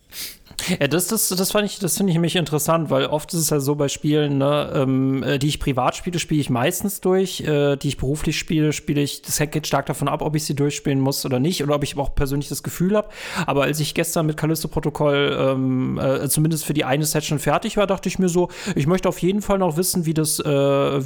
Ja, 0.79 0.87
das, 0.87 1.07
das, 1.07 1.29
das 1.29 1.51
fand 1.51 1.65
ich, 1.65 1.79
das 1.79 1.97
finde 1.97 2.11
ich 2.11 2.15
nämlich 2.15 2.35
interessant, 2.35 2.89
weil 2.89 3.05
oft 3.05 3.33
ist 3.33 3.39
es 3.39 3.49
ja 3.49 3.59
so 3.59 3.75
bei 3.75 3.87
Spielen, 3.87 4.37
ne, 4.37 4.71
ähm, 4.73 5.23
äh, 5.23 5.39
die 5.39 5.47
ich 5.47 5.59
privat 5.59 5.95
spiele, 5.95 6.19
spiele 6.19 6.41
ich 6.41 6.49
meistens 6.49 7.01
durch, 7.01 7.41
äh, 7.41 7.75
die 7.75 7.87
ich 7.87 7.97
beruflich 7.97 8.37
spiele, 8.37 8.73
spiele 8.73 9.01
ich, 9.01 9.21
das 9.21 9.39
hängt 9.39 9.65
stark 9.65 9.85
davon 9.85 10.07
ab, 10.07 10.21
ob 10.21 10.35
ich 10.35 10.45
sie 10.45 10.55
durchspielen 10.55 10.99
muss 10.99 11.25
oder 11.25 11.39
nicht, 11.39 11.63
oder 11.63 11.75
ob 11.75 11.83
ich 11.83 11.97
auch 11.97 12.15
persönlich 12.15 12.49
das 12.49 12.63
Gefühl 12.63 12.95
habe. 12.95 13.09
Aber 13.45 13.63
als 13.63 13.79
ich 13.79 13.93
gestern 13.93 14.25
mit 14.25 14.37
Callisto-Protokoll 14.37 15.37
ähm, 15.39 15.99
äh, 15.99 16.27
zumindest 16.29 16.65
für 16.65 16.73
die 16.73 16.85
eine 16.85 17.05
Session 17.05 17.39
fertig 17.39 17.77
war, 17.77 17.87
dachte 17.87 18.09
ich 18.09 18.19
mir 18.19 18.29
so, 18.29 18.49
ich 18.75 18.87
möchte 18.87 19.09
auf 19.09 19.19
jeden 19.19 19.41
Fall 19.41 19.57
noch 19.59 19.77
wissen, 19.77 20.05
wie 20.05 20.13
das, 20.13 20.39
äh, 20.39 20.45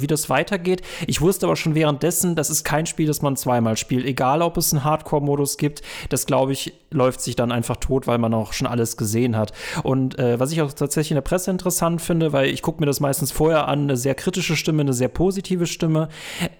wie 0.00 0.06
das 0.06 0.28
weitergeht. 0.30 0.82
Ich 1.06 1.20
wusste 1.20 1.46
aber 1.46 1.56
schon 1.56 1.74
währenddessen, 1.74 2.34
das 2.34 2.50
ist 2.50 2.64
kein 2.64 2.86
Spiel, 2.86 3.06
das 3.06 3.22
man 3.22 3.36
zweimal 3.36 3.76
spielt, 3.76 4.04
egal 4.04 4.42
ob 4.42 4.56
es 4.56 4.72
einen 4.72 4.84
Hardcore-Modus 4.84 5.58
gibt. 5.58 5.82
Das 6.08 6.26
glaube 6.26 6.52
ich, 6.52 6.72
läuft 6.90 7.20
sich 7.20 7.36
dann 7.36 7.52
einfach 7.52 7.76
tot, 7.76 8.06
weil 8.06 8.18
man 8.18 8.34
auch 8.34 8.52
schon 8.52 8.66
alles 8.66 8.96
gesehen 8.96 9.36
hat 9.36 9.43
hat. 9.44 9.52
Und 9.82 10.18
äh, 10.18 10.38
was 10.40 10.52
ich 10.52 10.62
auch 10.62 10.72
tatsächlich 10.72 11.10
in 11.12 11.16
der 11.16 11.22
Presse 11.22 11.50
interessant 11.50 12.00
finde, 12.00 12.32
weil 12.32 12.48
ich 12.48 12.62
gucke 12.62 12.80
mir 12.80 12.86
das 12.86 13.00
meistens 13.00 13.30
vorher 13.30 13.68
an, 13.68 13.82
eine 13.82 13.96
sehr 13.96 14.14
kritische 14.14 14.56
Stimme, 14.56 14.82
eine 14.82 14.92
sehr 14.92 15.08
positive 15.08 15.66
Stimme. 15.66 16.08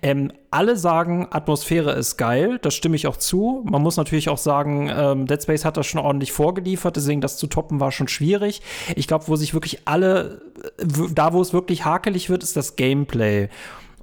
Ähm, 0.03 0.33
alle 0.51 0.77
sagen, 0.77 1.29
Atmosphäre 1.31 1.93
ist 1.93 2.17
geil, 2.17 2.59
das 2.63 2.75
stimme 2.75 2.97
ich 2.97 3.07
auch 3.07 3.17
zu. 3.17 3.63
Man 3.65 3.83
muss 3.83 3.97
natürlich 3.97 4.29
auch 4.29 4.39
sagen, 4.39 4.91
ähm, 4.95 5.27
Dead 5.27 5.43
Space 5.43 5.65
hat 5.65 5.77
das 5.77 5.87
schon 5.87 6.01
ordentlich 6.01 6.33
vorgeliefert, 6.33 6.97
deswegen 6.97 7.21
das 7.21 7.37
zu 7.37 7.47
toppen 7.47 7.81
war 7.81 7.91
schon 7.91 8.09
schwierig. 8.09 8.63
Ich 8.95 9.09
glaube, 9.09 9.27
wo 9.29 9.37
sich 9.37 9.55
wirklich 9.55 9.81
alle, 9.87 10.43
da 10.79 11.33
wo 11.33 11.41
es 11.41 11.53
wirklich 11.53 11.85
hakelig 11.85 12.31
wird, 12.31 12.43
ist 12.43 12.57
das 12.57 12.77
Gameplay. 12.77 13.49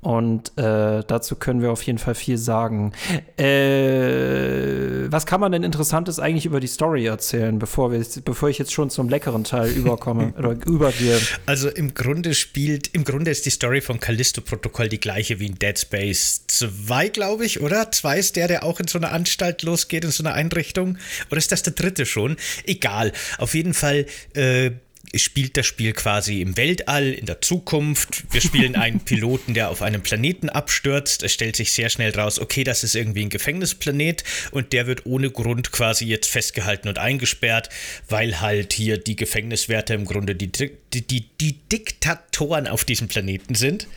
Und 0.02 0.58
äh, 0.58 1.04
dazu 1.06 1.36
können 1.36 1.62
wir 1.62 1.72
auf 1.72 1.84
jeden 1.84 2.00
Fall 2.00 2.16
viel 2.16 2.38
sagen. 2.38 2.92
Äh, 3.38 5.12
was 5.12 5.28
kann 5.28 5.40
man 5.40 5.52
denn 5.52 5.64
Interessantes 5.64 6.20
eigentlich 6.20 6.48
über 6.48 6.60
die 6.60 6.68
Story 6.68 7.06
erzählen, 7.06 7.60
bevor, 7.60 7.92
wir, 7.92 8.04
bevor 8.26 8.50
ich 8.50 8.58
jetzt 8.58 8.74
schon 8.74 8.90
zum 8.90 9.10
leckeren 9.10 9.44
Teil 9.44 9.70
überkomme 9.76 10.34
oder 10.40 10.56
übergehe? 10.66 11.20
Also 11.46 11.70
im 11.70 11.94
Grunde 11.94 12.34
spielt, 12.34 12.88
im 12.96 13.04
Grunde 13.04 13.30
ist 13.30 13.46
die 13.46 13.52
Story 13.52 13.82
von 13.82 14.00
Callisto-Protokoll 14.00 14.90
die 14.90 15.00
gleiche 15.00 15.40
wie 15.40 15.46
in 15.46 15.60
Dead 15.60 15.78
Space 15.78 16.46
2, 16.48 17.10
glaube 17.10 17.46
ich, 17.46 17.62
oder? 17.62 17.92
2 17.92 18.18
ist 18.18 18.36
der, 18.38 18.48
der 18.48 18.64
auch 18.64 18.80
in 18.80 18.88
so 18.88 18.98
einer 18.98 19.12
Anstalt 19.12 19.62
losgeht, 19.62 20.04
in 20.04 20.12
so 20.12 20.24
einer 20.24 20.34
Einrichtung. 20.34 20.98
Oder 21.30 21.38
ist 21.38 21.52
das 21.52 21.62
der 21.62 21.74
dritte 21.74 22.08
schon? 22.08 22.38
Egal. 22.66 23.12
Auf 23.38 23.54
jeden 23.54 23.76
Fall 23.76 24.08
äh, 24.34 24.72
spielt 25.16 25.58
das 25.58 25.66
Spiel 25.66 25.94
quasi 25.94 26.42
im 26.42 26.58
Weltall, 26.58 27.12
in 27.12 27.26
der 27.26 27.42
Zukunft. 27.42 28.24
Wir 28.32 28.42
spielen 28.42 28.76
einen 28.76 29.00
Piloten, 29.06 29.54
der 29.54 29.70
auf 29.70 29.82
einem 29.82 30.02
Planeten 30.02 30.50
abstürzt. 30.50 31.24
Es 31.24 31.34
stellt 31.34 31.56
sich 31.56 31.74
sehr 31.74 31.90
schnell 31.90 32.12
raus, 32.16 32.40
okay, 32.40 32.64
das 32.64 32.84
ist 32.84 32.96
irgendwie 32.96 33.24
ein 33.24 33.30
Gefängnisplanet 33.30 34.24
und 34.52 34.74
der 34.74 34.88
wird 34.88 35.06
ohne 35.06 35.30
Grund 35.30 35.72
quasi 35.72 36.06
jetzt 36.06 36.30
festgehalten 36.30 36.88
und 36.88 36.98
eingesperrt, 36.98 37.70
weil 38.08 38.42
halt 38.42 38.74
hier 38.74 38.98
die 38.98 39.16
Gefängniswärter 39.16 39.96
im 39.96 40.06
Grunde 40.06 40.36
die, 40.36 40.52
die, 40.52 40.72
die, 41.08 41.26
die 41.40 41.58
Diktatoren 41.72 42.68
auf 42.68 42.86
diesem 42.86 43.08
Planeten 43.08 43.56
sind. 43.56 43.88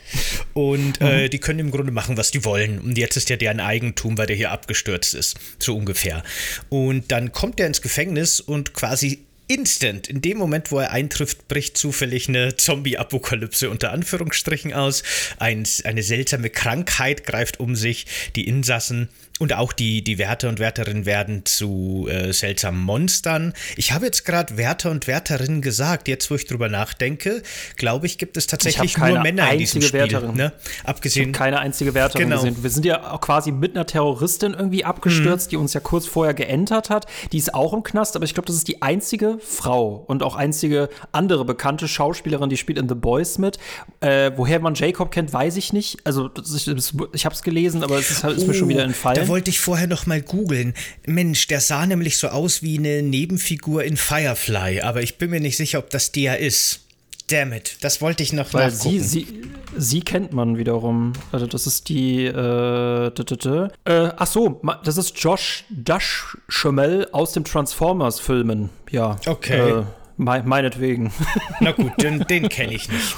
Und 0.53 1.01
äh, 1.01 1.23
mhm. 1.23 1.29
die 1.29 1.39
können 1.39 1.59
im 1.59 1.71
Grunde 1.71 1.91
machen, 1.91 2.17
was 2.17 2.31
die 2.31 2.45
wollen. 2.45 2.79
Und 2.79 2.97
jetzt 2.97 3.17
ist 3.17 3.29
ja 3.29 3.35
deren 3.35 3.59
Eigentum, 3.59 4.17
weil 4.17 4.27
der 4.27 4.35
hier 4.35 4.51
abgestürzt 4.51 5.13
ist. 5.13 5.37
So 5.59 5.75
ungefähr. 5.75 6.23
Und 6.69 7.11
dann 7.11 7.31
kommt 7.31 7.59
er 7.59 7.67
ins 7.67 7.81
Gefängnis 7.81 8.39
und 8.39 8.73
quasi 8.73 9.24
instant, 9.47 10.07
in 10.07 10.21
dem 10.21 10.37
Moment, 10.37 10.71
wo 10.71 10.79
er 10.79 10.91
eintrifft, 10.91 11.47
bricht 11.47 11.77
zufällig 11.77 12.27
eine 12.27 12.55
Zombie-Apokalypse 12.55 13.69
unter 13.69 13.91
Anführungsstrichen 13.91 14.73
aus. 14.73 15.03
Ein, 15.37 15.67
eine 15.83 16.03
seltsame 16.03 16.49
Krankheit 16.49 17.25
greift 17.25 17.59
um 17.59 17.75
sich. 17.75 18.05
Die 18.35 18.47
Insassen 18.47 19.09
und 19.39 19.53
auch 19.53 19.73
die, 19.73 20.01
die 20.01 20.17
Wärter 20.17 20.47
und 20.47 20.59
Wärterinnen 20.59 21.05
werden 21.05 21.43
zu 21.43 22.07
äh, 22.09 22.31
seltsamen 22.31 22.79
Monstern. 22.79 23.53
Ich 23.75 23.91
habe 23.91 24.05
jetzt 24.05 24.23
gerade 24.23 24.55
Wärter 24.55 24.91
und 24.91 25.07
Wärterinnen 25.07 25.61
gesagt. 25.61 26.07
Jetzt, 26.07 26.31
wo 26.31 26.35
ich 26.35 26.45
drüber 26.45 26.69
nachdenke, 26.69 27.43
glaube 27.75 28.05
ich, 28.05 28.17
gibt 28.17 28.37
es 28.37 28.47
tatsächlich 28.47 28.97
nur 28.97 29.19
Männer 29.19 29.51
in 29.51 29.59
diesem 29.59 29.81
Spiel. 29.81 29.99
Wärterin. 29.99 30.35
Ne? 30.35 30.53
Abgesehen. 30.85 31.33
Keine 31.33 31.59
einzige 31.59 31.93
Wärterin 31.93 32.29
genau. 32.29 32.41
gesehen. 32.41 32.63
Wir 32.63 32.69
sind 32.69 32.85
ja 32.85 33.11
auch 33.11 33.19
quasi 33.19 33.51
mit 33.51 33.75
einer 33.75 33.85
Terroristin 33.85 34.53
irgendwie 34.53 34.85
abgestürzt, 34.85 35.47
mhm. 35.47 35.49
die 35.49 35.57
uns 35.57 35.73
ja 35.73 35.81
kurz 35.81 36.05
vorher 36.05 36.33
geentert 36.33 36.89
hat. 36.89 37.05
Die 37.33 37.37
ist 37.37 37.53
auch 37.53 37.73
im 37.73 37.83
Knast, 37.83 38.15
aber 38.15 38.23
ich 38.23 38.33
glaube, 38.33 38.47
das 38.47 38.55
ist 38.55 38.69
die 38.69 38.81
einzige 38.81 39.37
Frau 39.41 40.05
und 40.07 40.23
auch 40.23 40.35
einzige 40.35 40.87
andere 41.11 41.43
bekannte 41.43 41.89
Schauspielerin, 41.89 42.49
die 42.49 42.57
spielt 42.57 42.77
in 42.77 42.87
The 42.87 42.95
Boys 42.95 43.37
mit. 43.37 43.57
Äh, 43.99 44.31
woher 44.37 44.61
man 44.61 44.75
Jacob 44.75 45.11
kennt, 45.11 45.33
weiß 45.33 45.57
ich 45.57 45.73
nicht. 45.73 45.97
Also, 46.05 46.29
ich, 46.55 46.67
ich 47.13 47.25
habe 47.25 47.35
es 47.35 47.43
gelesen, 47.43 47.83
aber 47.83 47.99
es 47.99 48.09
ist, 48.11 48.23
halt, 48.23 48.37
ist 48.37 48.47
mir 48.47 48.53
schon 48.53 48.69
wieder 48.69 48.85
oh, 48.85 48.87
entfallen 49.25 49.35
wollte 49.35 49.49
ich 49.49 49.59
vorher 49.59 49.87
noch 49.87 50.05
mal 50.05 50.21
googeln. 50.21 50.73
Mensch, 51.05 51.47
der 51.47 51.59
sah 51.59 51.85
nämlich 51.85 52.17
so 52.17 52.29
aus 52.29 52.61
wie 52.61 52.77
eine 52.77 53.01
Nebenfigur 53.01 53.83
in 53.83 53.97
Firefly, 53.97 54.81
aber 54.81 55.01
ich 55.01 55.17
bin 55.17 55.31
mir 55.31 55.39
nicht 55.39 55.57
sicher, 55.57 55.79
ob 55.79 55.89
das 55.89 56.11
der 56.11 56.39
ist. 56.39 56.81
Damn 57.27 57.53
it, 57.53 57.77
das 57.81 58.01
wollte 58.01 58.21
ich 58.21 58.33
noch 58.33 58.53
Weil 58.53 58.67
nachgucken. 58.67 58.99
Sie, 59.01 59.25
sie, 59.25 59.41
sie 59.75 60.01
kennt 60.01 60.31
man 60.31 60.57
wiederum. 60.59 61.13
Also 61.31 61.47
das 61.47 61.65
ist 61.65 61.89
die, 61.89 62.25
äh, 62.25 63.07
äh, 63.07 64.09
ach 64.15 64.27
so, 64.27 64.61
das 64.83 64.97
ist 64.97 65.17
Josh 65.17 65.65
Duhamel 65.69 67.07
aus 67.11 67.31
dem 67.33 67.43
Transformers-Filmen. 67.43 68.69
Ja. 68.91 69.17
Okay. 69.25 69.71
Äh, 69.71 69.83
Me 70.17 70.43
meinetwegen. 70.45 71.11
Na 71.59 71.71
gut, 71.71 72.01
den, 72.01 72.19
den 72.29 72.47
kenne 72.47 72.73
ich 72.73 72.87
nicht. 72.89 73.15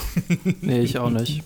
nee, 0.62 0.80
ich 0.80 0.98
auch 0.98 1.12
nicht. 1.12 1.44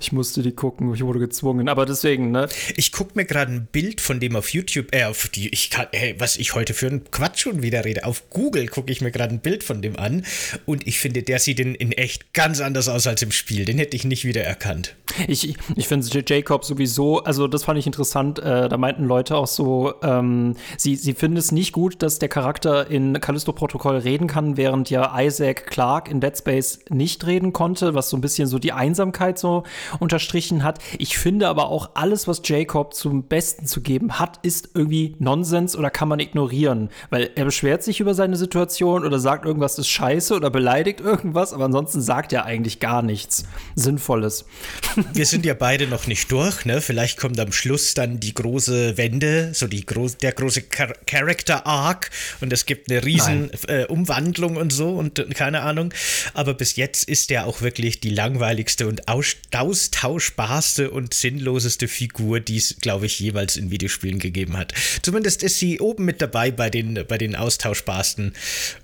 Ich 0.00 0.12
musste 0.12 0.42
die 0.42 0.52
gucken, 0.52 0.94
ich 0.94 1.04
wurde 1.04 1.18
gezwungen, 1.18 1.68
aber 1.68 1.86
deswegen, 1.86 2.30
ne? 2.30 2.48
Ich 2.76 2.92
gucke 2.92 3.12
mir 3.14 3.24
gerade 3.24 3.52
ein 3.52 3.66
Bild 3.70 4.00
von 4.00 4.20
dem 4.20 4.36
auf 4.36 4.50
YouTube, 4.50 4.94
äh, 4.94 5.04
auf 5.04 5.28
die, 5.28 5.48
ich 5.48 5.70
kann, 5.70 5.86
hey, 5.92 6.14
was 6.18 6.36
ich 6.36 6.54
heute 6.54 6.74
für 6.74 6.86
einen 6.86 7.10
Quatsch 7.10 7.40
schon 7.40 7.62
wieder 7.62 7.84
rede. 7.84 8.04
Auf 8.04 8.30
Google 8.30 8.68
gucke 8.68 8.90
ich 8.90 9.00
mir 9.00 9.10
gerade 9.10 9.34
ein 9.34 9.40
Bild 9.40 9.62
von 9.62 9.82
dem 9.82 9.98
an 9.98 10.24
und 10.66 10.86
ich 10.86 10.98
finde, 10.98 11.22
der 11.22 11.38
sieht 11.38 11.60
in, 11.60 11.74
in 11.74 11.92
echt 11.92 12.32
ganz 12.32 12.60
anders 12.60 12.88
aus 12.88 13.06
als 13.06 13.22
im 13.22 13.32
Spiel. 13.32 13.64
Den 13.64 13.78
hätte 13.78 13.96
ich 13.96 14.04
nicht 14.04 14.24
wiedererkannt. 14.24 14.96
Ich, 15.28 15.54
ich 15.76 15.88
finde 15.88 16.06
Jacob 16.26 16.64
sowieso, 16.64 17.22
also 17.22 17.46
das 17.46 17.64
fand 17.64 17.78
ich 17.78 17.86
interessant, 17.86 18.38
äh, 18.38 18.68
da 18.68 18.76
meinten 18.76 19.04
Leute 19.04 19.36
auch 19.36 19.46
so, 19.46 19.94
ähm, 20.02 20.56
sie, 20.76 20.96
sie 20.96 21.12
finden 21.12 21.36
es 21.36 21.52
nicht 21.52 21.72
gut, 21.72 22.02
dass 22.02 22.18
der 22.18 22.28
Charakter 22.28 22.90
in 22.90 23.20
Callisto-Protokoll 23.20 23.98
reden 23.98 24.26
kann, 24.26 24.56
während 24.56 24.90
ja 24.90 25.20
Isaac 25.20 25.66
Clarke 25.66 26.10
in 26.10 26.20
Dead 26.20 26.36
Space 26.36 26.80
nicht 26.88 27.26
reden 27.26 27.52
konnte, 27.52 27.94
was 27.94 28.10
so 28.10 28.16
ein 28.16 28.20
bisschen 28.20 28.48
so 28.48 28.58
die 28.58 28.72
Einsamkeit 28.72 29.33
so 29.38 29.64
unterstrichen 29.98 30.62
hat. 30.62 30.78
Ich 30.98 31.18
finde 31.18 31.48
aber 31.48 31.68
auch 31.68 31.90
alles, 31.94 32.28
was 32.28 32.42
Jacob 32.44 32.94
zum 32.94 33.24
Besten 33.24 33.66
zu 33.66 33.80
geben 33.80 34.18
hat, 34.18 34.38
ist 34.42 34.70
irgendwie 34.74 35.16
Nonsens 35.18 35.76
oder 35.76 35.90
kann 35.90 36.08
man 36.08 36.20
ignorieren, 36.20 36.90
weil 37.10 37.30
er 37.34 37.44
beschwert 37.44 37.82
sich 37.82 38.00
über 38.00 38.14
seine 38.14 38.36
Situation 38.36 39.04
oder 39.04 39.18
sagt 39.18 39.44
irgendwas 39.44 39.78
ist 39.78 39.88
scheiße 39.88 40.34
oder 40.34 40.50
beleidigt 40.50 41.00
irgendwas, 41.00 41.52
aber 41.52 41.64
ansonsten 41.64 42.00
sagt 42.00 42.32
er 42.32 42.44
eigentlich 42.44 42.80
gar 42.80 43.02
nichts 43.02 43.44
Sinnvolles. 43.74 44.46
Wir 45.12 45.26
sind 45.26 45.46
ja 45.46 45.54
beide 45.54 45.86
noch 45.86 46.06
nicht 46.06 46.30
durch, 46.30 46.64
ne? 46.64 46.80
Vielleicht 46.80 47.18
kommt 47.18 47.38
am 47.40 47.52
Schluss 47.52 47.94
dann 47.94 48.20
die 48.20 48.34
große 48.34 48.96
Wende, 48.96 49.52
so 49.54 49.66
die 49.66 49.84
groß, 49.84 50.18
der 50.18 50.32
große 50.32 50.64
Char 50.70 50.92
Character 51.06 51.66
Arc 51.66 52.10
und 52.40 52.52
es 52.52 52.66
gibt 52.66 52.90
eine 52.90 53.04
riesen 53.04 53.50
äh, 53.68 53.84
Umwandlung 53.86 54.56
und 54.56 54.72
so 54.72 54.90
und 54.90 55.24
keine 55.34 55.62
Ahnung. 55.62 55.92
Aber 56.34 56.54
bis 56.54 56.76
jetzt 56.76 57.08
ist 57.08 57.30
er 57.30 57.46
auch 57.46 57.62
wirklich 57.62 58.00
die 58.00 58.10
langweiligste 58.10 58.86
und 58.86 59.08
austauschbarste 59.52 60.90
und 60.90 61.14
sinnloseste 61.14 61.88
Figur, 61.88 62.40
die 62.40 62.56
es, 62.56 62.76
glaube 62.80 63.06
ich, 63.06 63.20
jeweils 63.20 63.56
in 63.56 63.70
Videospielen 63.70 64.18
gegeben 64.18 64.56
hat. 64.56 64.72
Zumindest 65.02 65.42
ist 65.42 65.58
sie 65.58 65.80
oben 65.80 66.04
mit 66.04 66.20
dabei 66.22 66.50
bei 66.50 66.70
den, 66.70 67.04
bei 67.06 67.18
den 67.18 67.36
austauschbarsten. 67.36 68.34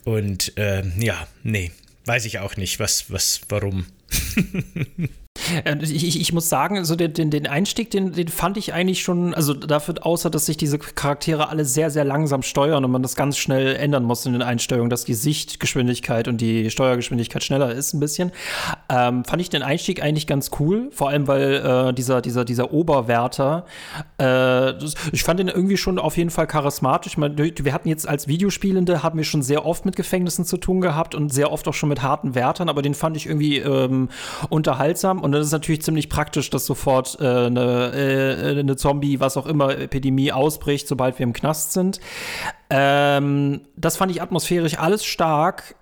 Und 0.05 0.57
äh, 0.57 0.83
ja, 0.99 1.27
nee, 1.43 1.73
weiß 2.05 2.25
ich 2.25 2.39
auch 2.39 2.57
nicht, 2.57 2.79
was, 2.79 3.11
was, 3.11 3.41
warum. 3.49 3.87
Äh, 5.65 5.77
ich, 5.83 6.05
ich, 6.05 6.21
ich, 6.21 6.33
muss 6.33 6.49
sagen, 6.49 6.85
so 6.85 6.97
den, 6.97 7.31
den, 7.31 7.47
Einstieg, 7.47 7.91
den, 7.91 8.13
den 8.13 8.29
fand 8.29 8.57
ich 8.57 8.73
eigentlich 8.73 9.03
schon, 9.03 9.35
also 9.35 9.55
dafür, 9.55 9.95
außer 10.03 10.31
dass 10.31 10.47
sich 10.47 10.57
diese 10.57 10.79
Charaktere 10.79 11.49
alle 11.49 11.65
sehr, 11.65 11.91
sehr 11.91 12.05
langsam 12.05 12.43
steuern 12.43 12.85
und 12.85 12.91
man 12.91 13.03
das 13.03 13.17
ganz 13.17 13.39
schnell 13.39 13.77
ändern 13.77 14.05
muss 14.05 14.27
in 14.27 14.33
den 14.33 14.43
Einstellungen, 14.43 14.91
dass 14.91 15.05
die 15.05 15.15
Sichtgeschwindigkeit 15.15 16.29
und 16.29 16.41
die 16.41 16.71
Steuergeschwindigkeit 16.71 17.43
schneller 17.43 17.73
ist 17.73 17.95
ein 17.95 18.01
bisschen, 18.01 18.33
ähm, 18.89 19.25
fand 19.25 19.43
ich 19.43 19.51
den 19.51 19.63
Einstieg 19.63 20.03
eigentlich 20.03 20.27
ganz 20.27 20.51
cool, 20.59 20.89
vor 20.93 21.09
allem 21.09 21.27
weil 21.27 21.89
äh, 21.89 21.93
dieser, 21.93 22.21
dieser, 22.21 22.45
dieser 22.45 22.73
Oberwärter, 22.73 23.65
äh, 24.19 24.73
ich 25.13 25.23
fand 25.23 25.41
den 25.41 25.49
irgendwie 25.49 25.77
schon 25.77 25.99
auf 25.99 26.17
jeden 26.17 26.31
Fall 26.31 26.47
charismatisch. 26.47 27.17
Man, 27.17 27.37
wir 27.39 27.73
hatten 27.73 27.89
jetzt 27.89 28.09
als 28.09 28.29
Videospielende, 28.29 29.03
haben 29.03 29.19
wir 29.19 29.25
schon 29.25 29.43
sehr 29.43 29.67
oft 29.67 29.85
mit 29.85 29.97
Gefängnissen 29.97 30.45
zu 30.45 30.57
tun 30.57 30.81
gehabt 30.81 31.15
und 31.15 31.33
sehr 31.33 31.53
oft 31.53 31.67
auch 31.69 31.75
schon 31.75 31.89
mit 31.89 32.03
harten 32.03 32.35
Wärtern, 32.35 32.69
aber 32.69 32.83
den 32.83 32.95
fand 32.95 33.17
ich 33.17 33.27
irgendwie 33.27 33.59
ähm, 33.59 34.09
unterhaltsam 34.49 35.21
und 35.21 35.30
das 35.33 35.47
ist 35.47 35.53
natürlich 35.53 35.83
ziemlich 35.83 36.09
praktisch, 36.09 36.51
dass 36.51 36.67
sofort 36.67 37.19
äh, 37.21 37.25
eine, 37.25 37.93
äh, 37.93 38.59
eine 38.61 38.77
Zombie, 38.77 39.21
was 39.21 39.37
auch 39.37 39.47
immer, 39.47 39.77
Epidemie 39.79 40.33
ausbricht, 40.33 40.89
sobald 40.89 41.19
wir 41.19 41.25
im 41.25 41.33
Knast 41.33 41.73
sind. 41.73 42.01
Ähm, 42.71 43.63
das 43.77 43.97
fand 43.97 44.13
ich 44.13 44.23
atmosphärisch 44.23 44.79
alles 44.79 45.05
stark. 45.05 45.77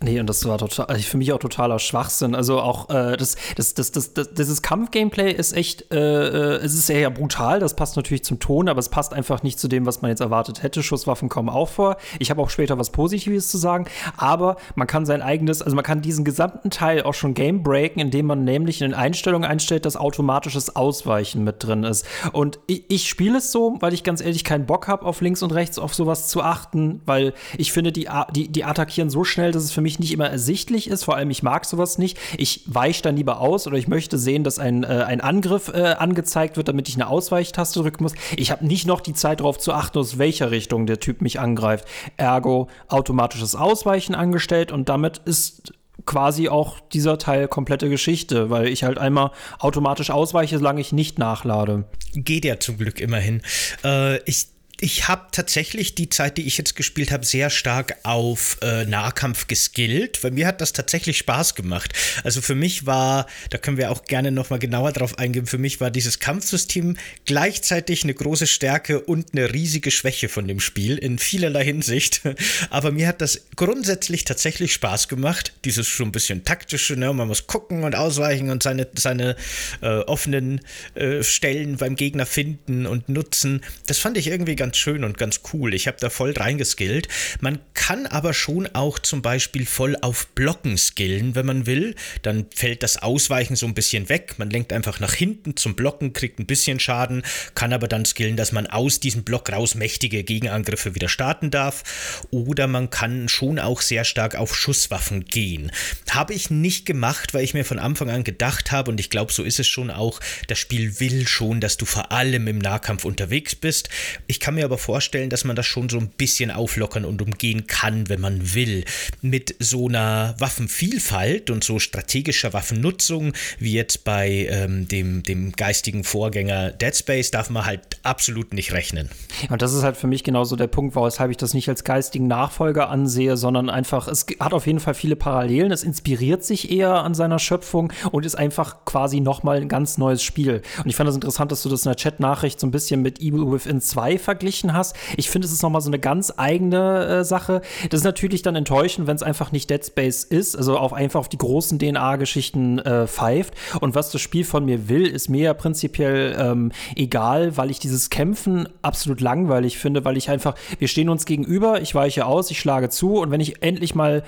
nee, 0.00 0.20
und 0.20 0.28
das 0.28 0.44
war 0.46 0.58
total, 0.58 0.86
also 0.86 1.02
für 1.02 1.16
mich 1.16 1.32
auch 1.32 1.38
totaler 1.38 1.78
Schwachsinn. 1.78 2.34
Also 2.34 2.60
auch 2.60 2.88
äh, 2.90 3.16
das, 3.16 3.36
das, 3.56 3.74
das, 3.74 3.92
das, 3.92 4.14
das, 4.14 4.34
dieses 4.34 4.62
Kampfgameplay 4.62 5.32
ist 5.32 5.56
echt, 5.56 5.92
äh, 5.92 5.98
äh, 5.98 6.64
es 6.64 6.74
ist 6.74 6.86
sehr 6.86 7.10
brutal, 7.10 7.60
das 7.60 7.74
passt 7.74 7.96
natürlich 7.96 8.24
zum 8.24 8.38
Ton, 8.38 8.68
aber 8.68 8.78
es 8.78 8.88
passt 8.88 9.12
einfach 9.12 9.42
nicht 9.42 9.58
zu 9.58 9.68
dem, 9.68 9.86
was 9.86 10.02
man 10.02 10.10
jetzt 10.10 10.20
erwartet 10.20 10.62
hätte. 10.62 10.82
Schusswaffen 10.82 11.28
kommen 11.28 11.48
auch 11.48 11.68
vor. 11.68 11.96
Ich 12.18 12.30
habe 12.30 12.40
auch 12.42 12.50
später 12.50 12.78
was 12.78 12.90
Positives 12.90 13.48
zu 13.48 13.58
sagen, 13.58 13.86
aber 14.16 14.56
man 14.74 14.86
kann 14.86 15.06
sein 15.06 15.22
eigenes, 15.22 15.62
also 15.62 15.74
man 15.74 15.84
kann 15.84 16.02
diesen 16.02 16.24
gesamten 16.24 16.70
Teil 16.70 17.02
auch 17.02 17.14
schon 17.14 17.34
game 17.34 17.62
breaken, 17.62 18.00
indem 18.00 18.26
man 18.26 18.44
nämlich 18.44 18.80
in 18.80 18.90
den 18.90 18.94
Einstellungen 18.94 19.48
einstellt, 19.48 19.84
dass 19.84 19.96
automatisches 19.96 20.76
Ausweichen 20.76 21.44
mit 21.44 21.62
drin 21.64 21.84
ist. 21.84 22.06
Und 22.32 22.58
ich, 22.66 22.84
ich 22.88 23.08
spiele 23.08 23.38
es 23.38 23.50
so, 23.52 23.76
weil 23.80 23.92
ich 23.92 24.04
ganz 24.04 24.20
ehrlich 24.20 24.44
keinen 24.44 24.66
Bock 24.66 24.88
habe, 24.88 25.04
auf 25.04 25.20
links 25.20 25.42
und 25.42 25.52
rechts 25.52 25.78
auf 25.78 25.94
sowas 25.94 26.28
zu 26.28 26.42
achten, 26.42 27.00
weil 27.06 27.34
ich 27.58 27.72
finde, 27.72 27.92
die, 27.92 28.08
die, 28.34 28.48
die 28.48 28.64
attackieren 28.64 29.10
so 29.10 29.23
schnell, 29.24 29.52
dass 29.52 29.64
es 29.64 29.72
für 29.72 29.80
mich 29.80 29.98
nicht 29.98 30.12
immer 30.12 30.28
ersichtlich 30.28 30.88
ist. 30.88 31.04
Vor 31.04 31.16
allem, 31.16 31.30
ich 31.30 31.42
mag 31.42 31.64
sowas 31.64 31.98
nicht. 31.98 32.18
Ich 32.36 32.62
weiche 32.66 33.02
dann 33.02 33.16
lieber 33.16 33.40
aus 33.40 33.66
oder 33.66 33.76
ich 33.76 33.88
möchte 33.88 34.18
sehen, 34.18 34.44
dass 34.44 34.58
ein, 34.58 34.84
äh, 34.84 35.04
ein 35.06 35.20
Angriff 35.20 35.68
äh, 35.68 35.94
angezeigt 35.98 36.56
wird, 36.56 36.68
damit 36.68 36.88
ich 36.88 36.94
eine 36.94 37.08
Ausweichtaste 37.08 37.80
drücken 37.80 38.02
muss. 38.02 38.14
Ich 38.36 38.50
habe 38.50 38.66
nicht 38.66 38.86
noch 38.86 39.00
die 39.00 39.14
Zeit 39.14 39.40
darauf 39.40 39.58
zu 39.58 39.72
achten, 39.72 39.98
aus 39.98 40.18
welcher 40.18 40.50
Richtung 40.50 40.86
der 40.86 41.00
Typ 41.00 41.20
mich 41.20 41.40
angreift. 41.40 41.86
Ergo 42.16 42.68
automatisches 42.88 43.54
Ausweichen 43.54 44.14
angestellt 44.14 44.72
und 44.72 44.88
damit 44.88 45.18
ist 45.24 45.72
quasi 46.06 46.48
auch 46.48 46.80
dieser 46.80 47.18
Teil 47.18 47.48
komplette 47.48 47.88
Geschichte, 47.88 48.50
weil 48.50 48.68
ich 48.68 48.84
halt 48.84 48.98
einmal 48.98 49.30
automatisch 49.58 50.10
ausweiche, 50.10 50.58
solange 50.58 50.80
ich 50.80 50.92
nicht 50.92 51.18
nachlade. 51.18 51.84
Geht 52.14 52.44
ja 52.44 52.60
zum 52.60 52.78
Glück 52.78 53.00
immerhin. 53.00 53.42
Äh, 53.84 54.18
ich 54.28 54.48
ich 54.80 55.08
habe 55.08 55.26
tatsächlich 55.30 55.94
die 55.94 56.08
Zeit, 56.08 56.36
die 56.36 56.46
ich 56.46 56.58
jetzt 56.58 56.74
gespielt 56.76 57.12
habe, 57.12 57.24
sehr 57.24 57.50
stark 57.50 57.96
auf 58.02 58.58
äh, 58.62 58.84
Nahkampf 58.84 59.46
geskillt, 59.46 60.22
weil 60.24 60.32
mir 60.32 60.46
hat 60.46 60.60
das 60.60 60.72
tatsächlich 60.72 61.18
Spaß 61.18 61.54
gemacht. 61.54 61.92
Also 62.24 62.40
für 62.40 62.54
mich 62.54 62.86
war, 62.86 63.26
da 63.50 63.58
können 63.58 63.76
wir 63.76 63.90
auch 63.90 64.04
gerne 64.04 64.32
nochmal 64.32 64.58
genauer 64.58 64.92
drauf 64.92 65.18
eingehen, 65.18 65.46
für 65.46 65.58
mich 65.58 65.80
war 65.80 65.90
dieses 65.90 66.18
Kampfsystem 66.18 66.96
gleichzeitig 67.24 68.02
eine 68.02 68.14
große 68.14 68.46
Stärke 68.46 69.00
und 69.00 69.32
eine 69.32 69.52
riesige 69.52 69.90
Schwäche 69.90 70.28
von 70.28 70.48
dem 70.48 70.60
Spiel 70.60 70.98
in 70.98 71.18
vielerlei 71.18 71.64
Hinsicht. 71.64 72.22
Aber 72.70 72.90
mir 72.90 73.06
hat 73.06 73.20
das 73.20 73.46
grundsätzlich 73.56 74.24
tatsächlich 74.24 74.72
Spaß 74.72 75.08
gemacht. 75.08 75.52
Dieses 75.64 75.86
schon 75.86 76.08
ein 76.08 76.12
bisschen 76.12 76.44
taktische, 76.44 76.96
ne? 76.96 77.12
man 77.12 77.28
muss 77.28 77.46
gucken 77.46 77.84
und 77.84 77.94
ausweichen 77.94 78.50
und 78.50 78.62
seine, 78.62 78.88
seine 78.98 79.36
äh, 79.82 79.98
offenen 80.00 80.60
äh, 80.94 81.22
Stellen 81.22 81.76
beim 81.76 81.94
Gegner 81.94 82.26
finden 82.26 82.86
und 82.86 83.08
nutzen. 83.08 83.62
Das 83.86 83.98
fand 83.98 84.16
ich 84.16 84.26
irgendwie 84.26 84.56
ganz 84.56 84.63
ganz 84.64 84.78
schön 84.78 85.04
und 85.04 85.18
ganz 85.18 85.42
cool. 85.52 85.74
Ich 85.74 85.86
habe 85.86 85.98
da 86.00 86.08
voll 86.08 86.32
reingeskillt. 86.32 87.06
Man 87.40 87.58
kann 87.74 88.06
aber 88.06 88.32
schon 88.32 88.66
auch 88.72 88.98
zum 88.98 89.20
Beispiel 89.20 89.66
voll 89.66 89.94
auf 90.00 90.28
Blocken 90.28 90.78
skillen, 90.78 91.34
wenn 91.34 91.44
man 91.44 91.66
will. 91.66 91.94
Dann 92.22 92.46
fällt 92.54 92.82
das 92.82 93.02
Ausweichen 93.02 93.56
so 93.56 93.66
ein 93.66 93.74
bisschen 93.74 94.08
weg. 94.08 94.36
Man 94.38 94.48
lenkt 94.48 94.72
einfach 94.72 95.00
nach 95.00 95.12
hinten 95.12 95.54
zum 95.54 95.76
Blocken, 95.76 96.14
kriegt 96.14 96.38
ein 96.38 96.46
bisschen 96.46 96.80
Schaden, 96.80 97.24
kann 97.54 97.74
aber 97.74 97.88
dann 97.88 98.06
skillen, 98.06 98.38
dass 98.38 98.52
man 98.52 98.66
aus 98.66 99.00
diesem 99.00 99.22
Block 99.22 99.52
raus 99.52 99.74
mächtige 99.74 100.24
Gegenangriffe 100.24 100.94
wieder 100.94 101.10
starten 101.10 101.50
darf. 101.50 102.24
Oder 102.30 102.66
man 102.66 102.88
kann 102.88 103.28
schon 103.28 103.58
auch 103.58 103.82
sehr 103.82 104.04
stark 104.04 104.34
auf 104.34 104.56
Schusswaffen 104.56 105.26
gehen. 105.26 105.72
Habe 106.08 106.32
ich 106.32 106.48
nicht 106.48 106.86
gemacht, 106.86 107.34
weil 107.34 107.44
ich 107.44 107.52
mir 107.52 107.66
von 107.66 107.78
Anfang 107.78 108.08
an 108.08 108.24
gedacht 108.24 108.72
habe, 108.72 108.90
und 108.90 108.98
ich 108.98 109.10
glaube, 109.10 109.30
so 109.30 109.42
ist 109.42 109.60
es 109.60 109.66
schon 109.66 109.90
auch, 109.90 110.20
das 110.48 110.58
Spiel 110.58 111.00
will 111.00 111.28
schon, 111.28 111.60
dass 111.60 111.76
du 111.76 111.84
vor 111.84 112.12
allem 112.12 112.46
im 112.46 112.56
Nahkampf 112.56 113.04
unterwegs 113.04 113.54
bist. 113.54 113.90
Ich 114.26 114.40
kann 114.40 114.53
mir 114.54 114.64
aber 114.64 114.78
vorstellen, 114.78 115.30
dass 115.30 115.44
man 115.44 115.56
das 115.56 115.66
schon 115.66 115.88
so 115.88 115.98
ein 115.98 116.08
bisschen 116.08 116.50
auflockern 116.50 117.04
und 117.04 117.20
umgehen 117.20 117.66
kann, 117.66 118.08
wenn 118.08 118.20
man 118.20 118.54
will. 118.54 118.84
Mit 119.20 119.54
so 119.58 119.88
einer 119.88 120.34
Waffenvielfalt 120.38 121.50
und 121.50 121.64
so 121.64 121.78
strategischer 121.78 122.52
Waffennutzung, 122.52 123.32
wie 123.58 123.72
jetzt 123.72 124.04
bei 124.04 124.48
ähm, 124.50 124.88
dem, 124.88 125.22
dem 125.22 125.52
geistigen 125.52 126.04
Vorgänger 126.04 126.70
Dead 126.70 126.94
Space, 126.96 127.30
darf 127.30 127.50
man 127.50 127.66
halt 127.66 127.98
absolut 128.02 128.54
nicht 128.54 128.72
rechnen. 128.72 129.10
Und 129.50 129.62
das 129.62 129.72
ist 129.72 129.82
halt 129.82 129.96
für 129.96 130.06
mich 130.06 130.24
genauso 130.24 130.56
der 130.56 130.66
Punkt, 130.66 130.96
weshalb 130.96 131.30
ich 131.30 131.36
das 131.36 131.54
nicht 131.54 131.68
als 131.68 131.84
geistigen 131.84 132.26
Nachfolger 132.26 132.88
ansehe, 132.88 133.36
sondern 133.36 133.68
einfach, 133.68 134.08
es 134.08 134.26
hat 134.40 134.52
auf 134.52 134.66
jeden 134.66 134.80
Fall 134.80 134.94
viele 134.94 135.16
Parallelen, 135.16 135.72
es 135.72 135.82
inspiriert 135.82 136.44
sich 136.44 136.70
eher 136.70 137.02
an 137.02 137.14
seiner 137.14 137.38
Schöpfung 137.38 137.92
und 138.12 138.24
ist 138.24 138.36
einfach 138.36 138.84
quasi 138.84 139.20
nochmal 139.20 139.60
ein 139.60 139.68
ganz 139.68 139.98
neues 139.98 140.22
Spiel. 140.22 140.62
Und 140.78 140.88
ich 140.88 140.96
fand 140.96 141.08
das 141.08 141.14
interessant, 141.14 141.52
dass 141.52 141.62
du 141.62 141.68
das 141.68 141.84
in 141.84 141.90
der 141.90 141.96
Chat-Nachricht 141.96 142.60
so 142.60 142.66
ein 142.66 142.70
bisschen 142.70 143.02
mit 143.02 143.20
Evil 143.20 143.50
Within 143.50 143.80
2 143.80 144.18
vergleichst 144.18 144.43
verglichen 144.44 144.74
hast. 144.74 144.94
Ich 145.16 145.30
finde, 145.30 145.46
es 145.46 145.52
ist 145.52 145.62
nochmal 145.62 145.80
so 145.80 145.88
eine 145.88 145.98
ganz 145.98 146.32
eigene 146.36 147.06
äh, 147.06 147.24
Sache. 147.24 147.62
Das 147.88 148.00
ist 148.00 148.04
natürlich 148.04 148.42
dann 148.42 148.56
enttäuschend, 148.56 149.06
wenn 149.06 149.16
es 149.16 149.22
einfach 149.22 149.52
nicht 149.52 149.70
Dead 149.70 149.84
Space 149.84 150.22
ist, 150.22 150.54
also 150.54 150.76
auf 150.76 150.92
einfach 150.92 151.20
auf 151.20 151.28
die 151.30 151.38
großen 151.38 151.78
DNA-Geschichten 151.78 152.78
äh, 152.78 153.06
pfeift. 153.06 153.54
Und 153.80 153.94
was 153.94 154.10
das 154.10 154.20
Spiel 154.20 154.44
von 154.44 154.66
mir 154.66 154.88
will, 154.88 155.06
ist 155.06 155.30
mir 155.30 155.44
ja 155.44 155.54
prinzipiell 155.54 156.36
ähm, 156.38 156.72
egal, 156.94 157.56
weil 157.56 157.70
ich 157.70 157.78
dieses 157.78 158.10
Kämpfen 158.10 158.68
absolut 158.82 159.22
langweilig 159.22 159.78
finde, 159.78 160.04
weil 160.04 160.18
ich 160.18 160.28
einfach, 160.28 160.54
wir 160.78 160.88
stehen 160.88 161.08
uns 161.08 161.24
gegenüber, 161.24 161.80
ich 161.80 161.94
weiche 161.94 162.26
aus, 162.26 162.50
ich 162.50 162.60
schlage 162.60 162.90
zu 162.90 163.16
und 163.20 163.30
wenn 163.30 163.40
ich 163.40 163.62
endlich 163.62 163.94
mal 163.94 164.24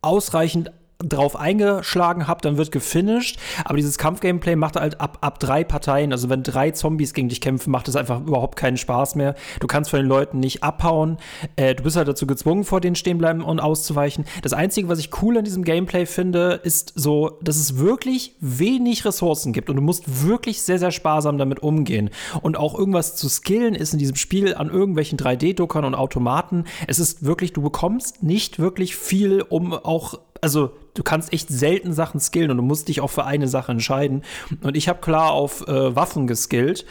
ausreichend 0.00 0.72
drauf 1.02 1.36
eingeschlagen 1.36 2.26
habe, 2.26 2.40
dann 2.42 2.56
wird 2.56 2.72
gefinisht. 2.72 3.38
Aber 3.64 3.76
dieses 3.76 3.98
Kampfgameplay 3.98 4.56
macht 4.56 4.76
halt 4.76 5.00
ab, 5.00 5.18
ab 5.20 5.38
drei 5.38 5.64
Parteien, 5.64 6.12
also 6.12 6.28
wenn 6.28 6.42
drei 6.42 6.70
Zombies 6.70 7.14
gegen 7.14 7.28
dich 7.28 7.40
kämpfen, 7.40 7.70
macht 7.70 7.88
es 7.88 7.96
einfach 7.96 8.20
überhaupt 8.20 8.56
keinen 8.56 8.76
Spaß 8.76 9.14
mehr. 9.14 9.34
Du 9.60 9.66
kannst 9.66 9.90
von 9.90 9.98
den 9.98 10.06
Leuten 10.06 10.40
nicht 10.40 10.62
abhauen. 10.62 11.18
Äh, 11.56 11.74
du 11.74 11.82
bist 11.82 11.96
halt 11.96 12.08
dazu 12.08 12.26
gezwungen, 12.26 12.64
vor 12.64 12.80
denen 12.80 12.96
stehen 12.96 13.18
bleiben 13.18 13.42
und 13.42 13.60
auszuweichen. 13.60 14.24
Das 14.42 14.52
Einzige, 14.52 14.88
was 14.88 14.98
ich 14.98 15.10
cool 15.22 15.38
an 15.38 15.44
diesem 15.44 15.64
Gameplay 15.64 16.06
finde, 16.06 16.60
ist 16.62 16.92
so, 16.96 17.38
dass 17.42 17.56
es 17.56 17.78
wirklich 17.78 18.36
wenig 18.40 19.04
Ressourcen 19.04 19.52
gibt 19.52 19.70
und 19.70 19.76
du 19.76 19.82
musst 19.82 20.26
wirklich 20.26 20.62
sehr, 20.62 20.78
sehr 20.78 20.90
sparsam 20.90 21.38
damit 21.38 21.62
umgehen. 21.62 22.10
Und 22.42 22.56
auch 22.56 22.78
irgendwas 22.78 23.16
zu 23.16 23.28
skillen 23.28 23.74
ist 23.74 23.92
in 23.92 23.98
diesem 23.98 24.16
Spiel 24.16 24.54
an 24.54 24.70
irgendwelchen 24.70 25.18
3D-Druckern 25.18 25.84
und 25.84 25.94
Automaten. 25.94 26.64
Es 26.86 26.98
ist 26.98 27.24
wirklich, 27.24 27.52
du 27.52 27.62
bekommst 27.62 28.22
nicht 28.22 28.58
wirklich 28.58 28.96
viel, 28.96 29.42
um 29.42 29.72
auch 29.72 30.18
also 30.42 30.72
du 30.94 31.02
kannst 31.02 31.32
echt 31.32 31.48
selten 31.48 31.92
Sachen 31.92 32.20
skillen 32.20 32.50
und 32.50 32.56
du 32.58 32.62
musst 32.62 32.88
dich 32.88 33.00
auch 33.00 33.10
für 33.10 33.24
eine 33.24 33.48
Sache 33.48 33.72
entscheiden. 33.72 34.22
Und 34.62 34.76
ich 34.76 34.88
habe 34.88 35.00
klar 35.00 35.32
auf 35.32 35.66
äh, 35.66 35.96
Waffen 35.96 36.26
geskillt. 36.26 36.84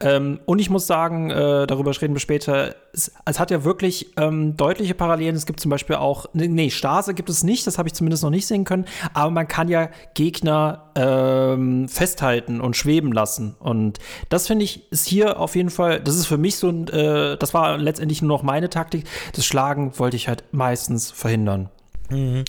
Ähm, 0.00 0.40
und 0.46 0.58
ich 0.58 0.70
muss 0.70 0.86
sagen, 0.86 1.30
äh, 1.30 1.66
darüber 1.66 1.90
reden 2.00 2.14
wir 2.14 2.20
später, 2.20 2.76
es, 2.92 3.12
es 3.24 3.40
hat 3.40 3.50
ja 3.50 3.64
wirklich 3.64 4.12
ähm, 4.16 4.56
deutliche 4.56 4.94
Parallelen. 4.94 5.34
Es 5.34 5.46
gibt 5.46 5.60
zum 5.60 5.70
Beispiel 5.70 5.96
auch, 5.96 6.26
nee, 6.32 6.70
Stase 6.70 7.14
gibt 7.14 7.30
es 7.30 7.42
nicht, 7.42 7.66
das 7.66 7.78
habe 7.78 7.88
ich 7.88 7.94
zumindest 7.94 8.22
noch 8.22 8.30
nicht 8.30 8.46
sehen 8.46 8.64
können, 8.64 8.84
aber 9.14 9.30
man 9.30 9.48
kann 9.48 9.68
ja 9.68 9.88
Gegner 10.14 10.90
ähm, 10.94 11.88
festhalten 11.88 12.60
und 12.60 12.76
schweben 12.76 13.12
lassen. 13.12 13.56
Und 13.58 13.98
das 14.28 14.46
finde 14.46 14.64
ich, 14.64 14.90
ist 14.92 15.06
hier 15.06 15.40
auf 15.40 15.56
jeden 15.56 15.70
Fall, 15.70 16.00
das 16.00 16.16
ist 16.16 16.26
für 16.26 16.38
mich 16.38 16.56
so 16.56 16.68
ein, 16.68 16.88
äh, 16.88 17.36
das 17.36 17.54
war 17.54 17.78
letztendlich 17.78 18.22
nur 18.22 18.28
noch 18.28 18.42
meine 18.42 18.70
Taktik. 18.70 19.04
Das 19.34 19.44
Schlagen 19.44 19.98
wollte 19.98 20.16
ich 20.16 20.28
halt 20.28 20.44
meistens 20.52 21.10
verhindern. 21.10 21.70
Mhm. 22.10 22.44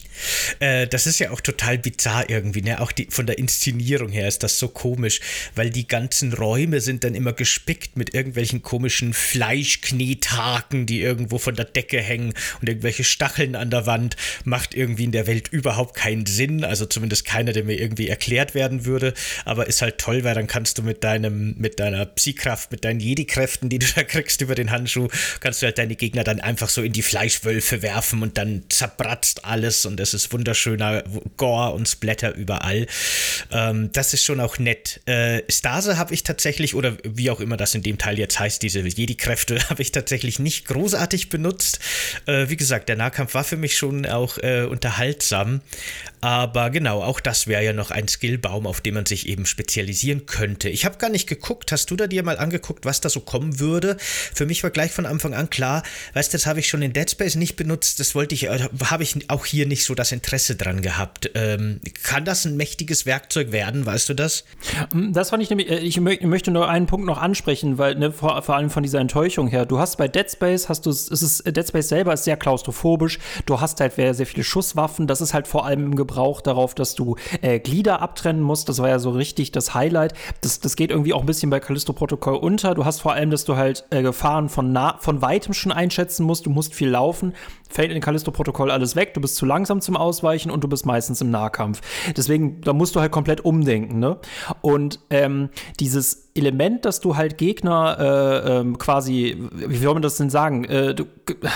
Äh, 0.60 0.88
das 0.88 1.06
ist 1.06 1.19
ja 1.19 1.32
auch 1.32 1.41
total 1.41 1.78
bizarr 1.78 2.30
irgendwie, 2.30 2.62
ne? 2.62 2.80
Auch 2.80 2.93
die, 2.93 3.08
von 3.10 3.26
der 3.26 3.38
Inszenierung 3.38 4.10
her 4.10 4.28
ist 4.28 4.41
das 4.43 4.58
so 4.58 4.69
komisch, 4.69 5.19
weil 5.56 5.69
die 5.69 5.88
ganzen 5.88 6.32
Räume 6.34 6.80
sind 6.80 7.04
dann 7.04 7.13
immer 7.13 7.34
gespickt 7.34 7.98
mit 7.98 8.13
irgendwelchen 8.13 8.62
komischen 8.62 9.13
Fleischknethaken, 9.13 10.86
die 10.86 11.02
irgendwo 11.02 11.39
von 11.39 11.56
der 11.56 11.65
Decke 11.65 12.02
hängen 12.02 12.34
und 12.62 12.69
irgendwelche 12.69 13.04
Stacheln 13.04 13.56
an 13.56 13.69
der 13.69 13.86
Wand. 13.86 14.15
Macht 14.45 14.74
irgendwie 14.74 15.04
in 15.04 15.12
der 15.12 15.28
Welt 15.28 15.50
überhaupt 15.50 15.95
keinen 15.95 16.26
Sinn, 16.26 16.63
also 16.63 16.86
zumindest 16.86 17.26
keiner, 17.26 17.52
der 17.52 17.65
mir 17.65 17.80
irgendwie 17.80 18.08
erklärt 18.08 18.56
werden 18.56 18.86
würde, 18.86 19.13
aber 19.43 19.67
ist 19.67 19.82
halt 19.82 19.98
toll, 19.98 20.24
weil 20.24 20.36
dann 20.36 20.48
kannst 20.48 20.78
du 20.78 20.84
mit 20.84 21.04
deinem, 21.04 21.56
mit 21.58 21.80
deiner 21.80 22.06
Psykraft, 22.06 22.72
mit 22.72 22.86
deinen 22.86 23.02
Jedi-Kräften, 23.02 23.67
die 23.67 23.80
du 23.80 23.88
da 23.93 24.04
kriegst 24.04 24.41
über 24.41 24.56
den 24.56 24.72
Handschuh, 24.72 25.10
kannst 25.41 25.62
du 25.62 25.65
halt 25.65 25.78
deine 25.78 25.95
Gegner 25.95 26.24
dann 26.24 26.39
einfach 26.39 26.69
so 26.69 26.82
in 26.82 26.93
die 26.93 27.02
Fleischwölfe 27.02 27.82
werfen 27.82 28.24
und 28.24 28.38
dann 28.38 28.63
zerbratzt 28.69 29.45
alles 29.50 29.86
und 29.86 30.00
es 30.00 30.14
ist 30.14 30.32
wunderschöner 30.32 31.04
Gore 31.38 31.74
und 31.74 31.88
Splatter 31.88 32.36
überall. 32.36 32.88
Ähm, 33.52 33.92
das 33.92 34.14
ist 34.14 34.24
schon 34.24 34.40
auch 34.40 34.58
nett. 34.60 35.02
Äh, 35.06 35.42
Stase 35.50 35.98
habe 35.98 36.14
ich 36.14 36.24
tatsächlich, 36.24 36.76
oder 36.76 36.98
wie 37.04 37.30
auch 37.30 37.40
immer 37.40 37.58
das 37.58 37.76
in 37.76 37.84
dem 37.84 37.98
Teil 37.98 38.18
jetzt 38.20 38.40
heißt, 38.40 38.62
diese 38.62 38.80
Jedi-Kräfte 38.80 39.60
habe 39.70 39.82
ich 39.82 39.92
tatsächlich 39.92 40.40
nicht 40.40 40.68
großartig 40.68 41.30
benutzt. 41.30 41.80
Äh, 42.26 42.50
wie 42.50 42.58
gesagt, 42.58 42.90
der 42.90 42.96
Nahkampf 42.96 43.34
war 43.34 43.44
für 43.44 43.58
mich 43.58 43.78
schon 43.78 44.06
auch 44.06 44.38
äh, 44.38 44.64
unterhaltsam. 44.64 45.62
Aber 46.22 46.70
genau, 46.70 47.02
auch 47.02 47.20
das 47.20 47.48
wäre 47.48 47.64
ja 47.64 47.74
noch 47.74 47.92
ein 47.92 48.08
Skillbaum, 48.08 48.68
auf 48.68 48.82
dem 48.82 48.96
man 48.96 49.06
sich 49.06 49.28
eben 49.28 49.46
spezialisieren 49.46 50.26
könnte. 50.26 50.70
Ich 50.70 50.86
habe 50.86 50.98
gar 50.98 51.10
nicht 51.10 51.28
geguckt. 51.28 51.72
Hast 51.72 51.92
du 51.92 51.96
da 51.96 52.08
dir 52.08 52.24
mal 52.24 52.38
angeguckt, 52.38 52.86
was 52.86 53.00
da 53.00 53.10
so 53.10 53.22
kommen 53.22 53.60
würde? 53.60 53.96
Für 54.00 54.46
mich 54.46 54.64
war 54.64 54.70
gleich 54.70 54.92
von 54.92 55.06
Anfang 55.06 55.34
an 55.34 55.50
klar, 55.50 55.84
weißt 56.14 56.34
du, 56.34 56.38
das 56.38 56.46
habe 56.46 56.60
ich 56.60 56.68
schon 56.68 56.82
in 56.82 56.94
Dead 56.94 57.10
Space 57.10 57.36
nicht 57.36 57.56
benutzt. 57.56 58.00
Das 58.00 58.16
wollte 58.16 58.36
ich, 58.36 58.46
äh, 58.46 58.68
habe 58.86 59.04
ich 59.04 59.30
auch 59.30 59.38
hier 59.45 59.65
nicht 59.65 59.86
so 59.86 59.95
das 59.95 60.12
Interesse 60.12 60.56
dran 60.56 60.82
gehabt. 60.82 61.32
Ähm, 61.36 61.82
kann 62.04 62.25
das 62.25 62.45
ein 62.45 62.58
mächtiges 62.58 63.06
Werkzeug 63.06 63.52
werden? 63.52 63.86
Weißt 63.86 64.10
du 64.10 64.13
das? 64.13 64.43
Hm, 64.91 65.13
das 65.13 65.30
fand 65.30 65.43
ich 65.43 65.49
nämlich, 65.49 65.69
äh, 65.69 65.80
ich 65.80 65.99
möchte 65.99 66.52
nur 66.52 66.69
einen 66.69 66.86
Punkt 66.86 67.06
noch 67.06 67.17
ansprechen, 67.17 67.78
weil 67.78 67.95
ne, 67.95 68.12
vor, 68.12 68.41
vor 68.41 68.56
allem 68.56 68.69
von 68.69 68.84
dieser 68.84 68.99
Enttäuschung 68.99 69.47
her. 69.47 69.65
Du 69.65 69.80
hast 69.80 69.97
bei 69.97 70.08
Dead 70.08 70.30
Space, 70.30 70.69
hast 70.69 70.86
du, 70.86 70.89
es 70.89 71.10
ist, 71.10 71.45
Dead 71.45 71.67
Space 71.67 71.89
selber 71.89 72.13
ist 72.13 72.23
sehr 72.23 72.38
klaustrophobisch. 72.38 73.19
Du 73.45 73.60
hast 73.60 73.80
halt 73.80 73.93
sehr 73.93 74.25
viele 74.25 74.43
Schusswaffen. 74.43 75.08
Das 75.08 75.21
ist 75.21 75.34
halt 75.34 75.47
vor 75.47 75.65
allem 75.65 75.86
im 75.86 75.95
Gebrauch 75.95 76.41
darauf, 76.41 76.75
dass 76.75 76.95
du 76.95 77.15
äh, 77.41 77.60
Glieder 77.60 78.02
abtrennen 78.02 78.41
musst. 78.41 78.69
Das 78.69 78.80
war 78.80 78.89
ja 78.89 78.99
so 78.99 79.12
richtig 79.12 79.52
das 79.52 79.73
Highlight. 79.73 80.13
Das, 80.41 80.60
das 80.60 80.75
geht 80.75 80.91
irgendwie 80.91 81.13
auch 81.13 81.21
ein 81.21 81.25
bisschen 81.25 81.49
bei 81.49 81.60
Callisto-Protokoll 81.60 82.36
unter. 82.36 82.75
Du 82.75 82.86
hast 82.86 83.02
vor 83.02 83.13
allem, 83.13 83.32
dass 83.32 83.45
du 83.45 83.56
halt 83.56 83.86
äh, 83.89 84.02
Gefahren 84.02 84.49
von, 84.49 84.71
nah, 84.71 84.97
von 84.99 85.21
weitem 85.21 85.54
schon 85.54 85.71
einschätzen 85.71 86.23
musst. 86.25 86.45
Du 86.45 86.49
musst 86.49 86.73
viel 86.73 86.89
laufen. 86.89 87.34
Fällt 87.70 87.92
in 87.92 88.02
Callisto-Protokoll 88.02 88.72
alles 88.72 88.96
weg. 88.96 89.14
Du 89.14 89.22
bist 89.22 89.36
zu 89.36 89.46
langsam 89.46 89.80
zum 89.82 89.96
Ausweichen 89.96 90.52
und 90.52 90.64
du 90.64 90.68
bist 90.68 90.86
meistens 90.86 91.22
im 91.22 91.30
Nahkampf. 91.30 91.82
Deswegen, 92.18 92.62
da 92.62 92.74
musst 92.74 92.96
du 92.96 93.00
halt 93.00 93.12
komplett 93.12 93.46
umdenken. 93.46 94.00
Ne? 94.00 94.18
Und 94.62 95.00
ähm, 95.10 95.50
dieses 95.80 96.29
Element, 96.36 96.86
dass 96.86 97.00
du 97.00 97.18
halt 97.18 97.38
Gegner 97.38 97.98
äh, 98.00 98.60
ähm, 98.60 98.78
quasi, 98.78 99.38
wie 99.52 99.78
soll 99.78 99.94
man 99.94 100.02
das 100.02 100.18
denn 100.18 100.30
sagen? 100.30 100.63
Äh, 100.65 100.94
du, 100.94 101.06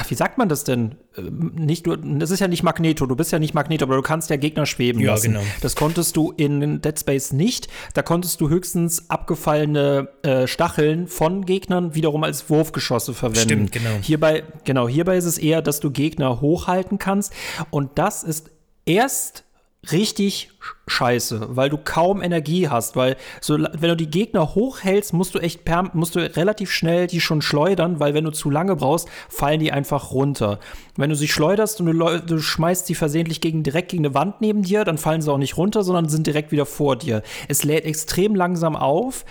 wie 0.08 0.16
sagt 0.16 0.38
man 0.38 0.50
das 0.50 0.64
denn? 0.64 0.96
Äh, 1.16 1.22
nicht 1.22 1.86
du, 1.86 1.96
das 1.96 2.32
ist 2.32 2.40
ja 2.40 2.48
nicht 2.48 2.64
Magneto, 2.64 3.06
du 3.06 3.16
bist 3.16 3.32
ja 3.32 3.40
nicht 3.40 3.54
Magneto, 3.54 3.86
aber 3.86 3.96
du 3.96 4.02
kannst 4.02 4.30
ja 4.30 4.36
Gegner 4.36 4.66
schweben 4.66 5.02
ja, 5.02 5.12
lassen. 5.12 5.34
Genau. 5.34 5.44
Das 5.62 5.76
konntest 5.76 6.18
du 6.18 6.34
in 6.36 6.82
Dead 6.82 7.00
Space 7.00 7.34
nicht. 7.34 7.68
Da 7.94 8.02
konntest 8.02 8.42
du 8.42 8.50
höchstens 8.50 9.10
abgefallene 9.10 10.10
äh, 10.24 10.48
Stacheln 10.48 11.08
von 11.08 11.46
Gegnern 11.46 11.96
wiederum 11.96 12.24
als 12.24 12.50
Wurfgeschosse 12.50 13.14
verwenden. 13.14 13.68
Stimmt, 13.68 13.72
genau. 13.72 13.98
Hierbei, 14.02 14.44
genau, 14.64 14.88
hierbei 14.88 15.18
ist 15.18 15.26
es 15.26 15.38
eher, 15.38 15.62
dass 15.62 15.80
du 15.80 15.92
Gegner 15.92 16.42
hochhalten 16.42 16.98
kannst. 16.98 17.32
Und 17.70 17.92
das 17.96 18.24
ist 18.24 18.50
erst 18.86 19.44
richtig 19.92 20.50
scheiße, 20.88 21.56
weil 21.56 21.70
du 21.70 21.78
kaum 21.78 22.22
Energie 22.22 22.70
hast, 22.70 22.96
weil 22.96 23.18
so 23.42 23.58
wenn 23.58 23.90
du 23.90 23.96
die 23.96 24.10
Gegner 24.10 24.56
hochhältst, 24.56 25.14
musst 25.14 25.36
du 25.36 25.40
echt 25.40 25.66
per, 25.66 25.90
musst 25.94 26.16
du 26.16 26.20
relativ 26.20 26.72
schnell 26.72 27.08
die 27.08 27.22
schon 27.22 27.42
schleudern, 27.42 28.00
weil 28.00 28.14
wenn 28.14 28.24
du 28.24 28.32
zu 28.32 28.50
lange 28.50 28.76
brauchst, 28.76 29.10
fallen 29.30 29.60
die 29.60 29.72
einfach 29.72 30.12
runter. 30.12 30.60
Wenn 30.96 31.10
du 31.10 31.16
sie 31.16 31.28
schleuderst 31.28 31.82
und 31.82 31.88
du, 31.88 32.20
du 32.20 32.40
schmeißt 32.40 32.86
sie 32.86 32.96
versehentlich 32.96 33.42
gegen 33.42 33.64
direkt 33.64 33.92
gegen 33.92 34.06
eine 34.06 34.14
Wand 34.14 34.42
neben 34.42 34.64
dir, 34.64 34.86
dann 34.86 34.98
fallen 34.98 35.22
sie 35.22 35.32
auch 35.32 35.38
nicht 35.38 35.58
runter, 35.58 35.84
sondern 35.84 36.10
sind 36.10 36.28
direkt 36.28 36.52
wieder 36.52 36.66
vor 36.66 36.96
dir. 36.96 37.22
Es 37.48 37.64
lädt 37.64 37.86
extrem 37.86 38.36
langsam 38.36 38.76
auf 38.76 39.26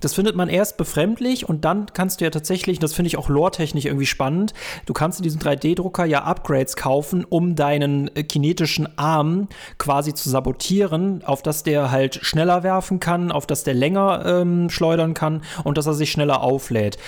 das 0.00 0.14
findet 0.14 0.36
man 0.36 0.48
erst 0.48 0.76
befremdlich 0.76 1.48
und 1.48 1.64
dann 1.64 1.86
kannst 1.92 2.20
du 2.20 2.24
ja 2.24 2.30
tatsächlich, 2.30 2.78
das 2.78 2.94
finde 2.94 3.08
ich 3.08 3.18
auch 3.18 3.28
lore-technisch 3.28 3.84
irgendwie 3.84 4.06
spannend, 4.06 4.54
du 4.86 4.92
kannst 4.92 5.18
in 5.18 5.24
diesem 5.24 5.40
3D-Drucker 5.40 6.04
ja 6.04 6.22
Upgrades 6.22 6.76
kaufen, 6.76 7.24
um 7.28 7.54
deinen 7.54 8.14
äh, 8.16 8.22
kinetischen 8.22 8.88
Arm 8.98 9.48
quasi 9.78 10.14
zu 10.14 10.30
sabotieren, 10.30 11.22
auf 11.24 11.42
dass 11.42 11.62
der 11.62 11.90
halt 11.90 12.16
schneller 12.22 12.62
werfen 12.62 13.00
kann, 13.00 13.32
auf 13.32 13.46
dass 13.46 13.64
der 13.64 13.74
länger 13.74 14.24
ähm, 14.26 14.70
schleudern 14.70 15.14
kann 15.14 15.42
und 15.64 15.78
dass 15.78 15.86
er 15.86 15.94
sich 15.94 16.10
schneller 16.10 16.42
auflädt. 16.42 16.98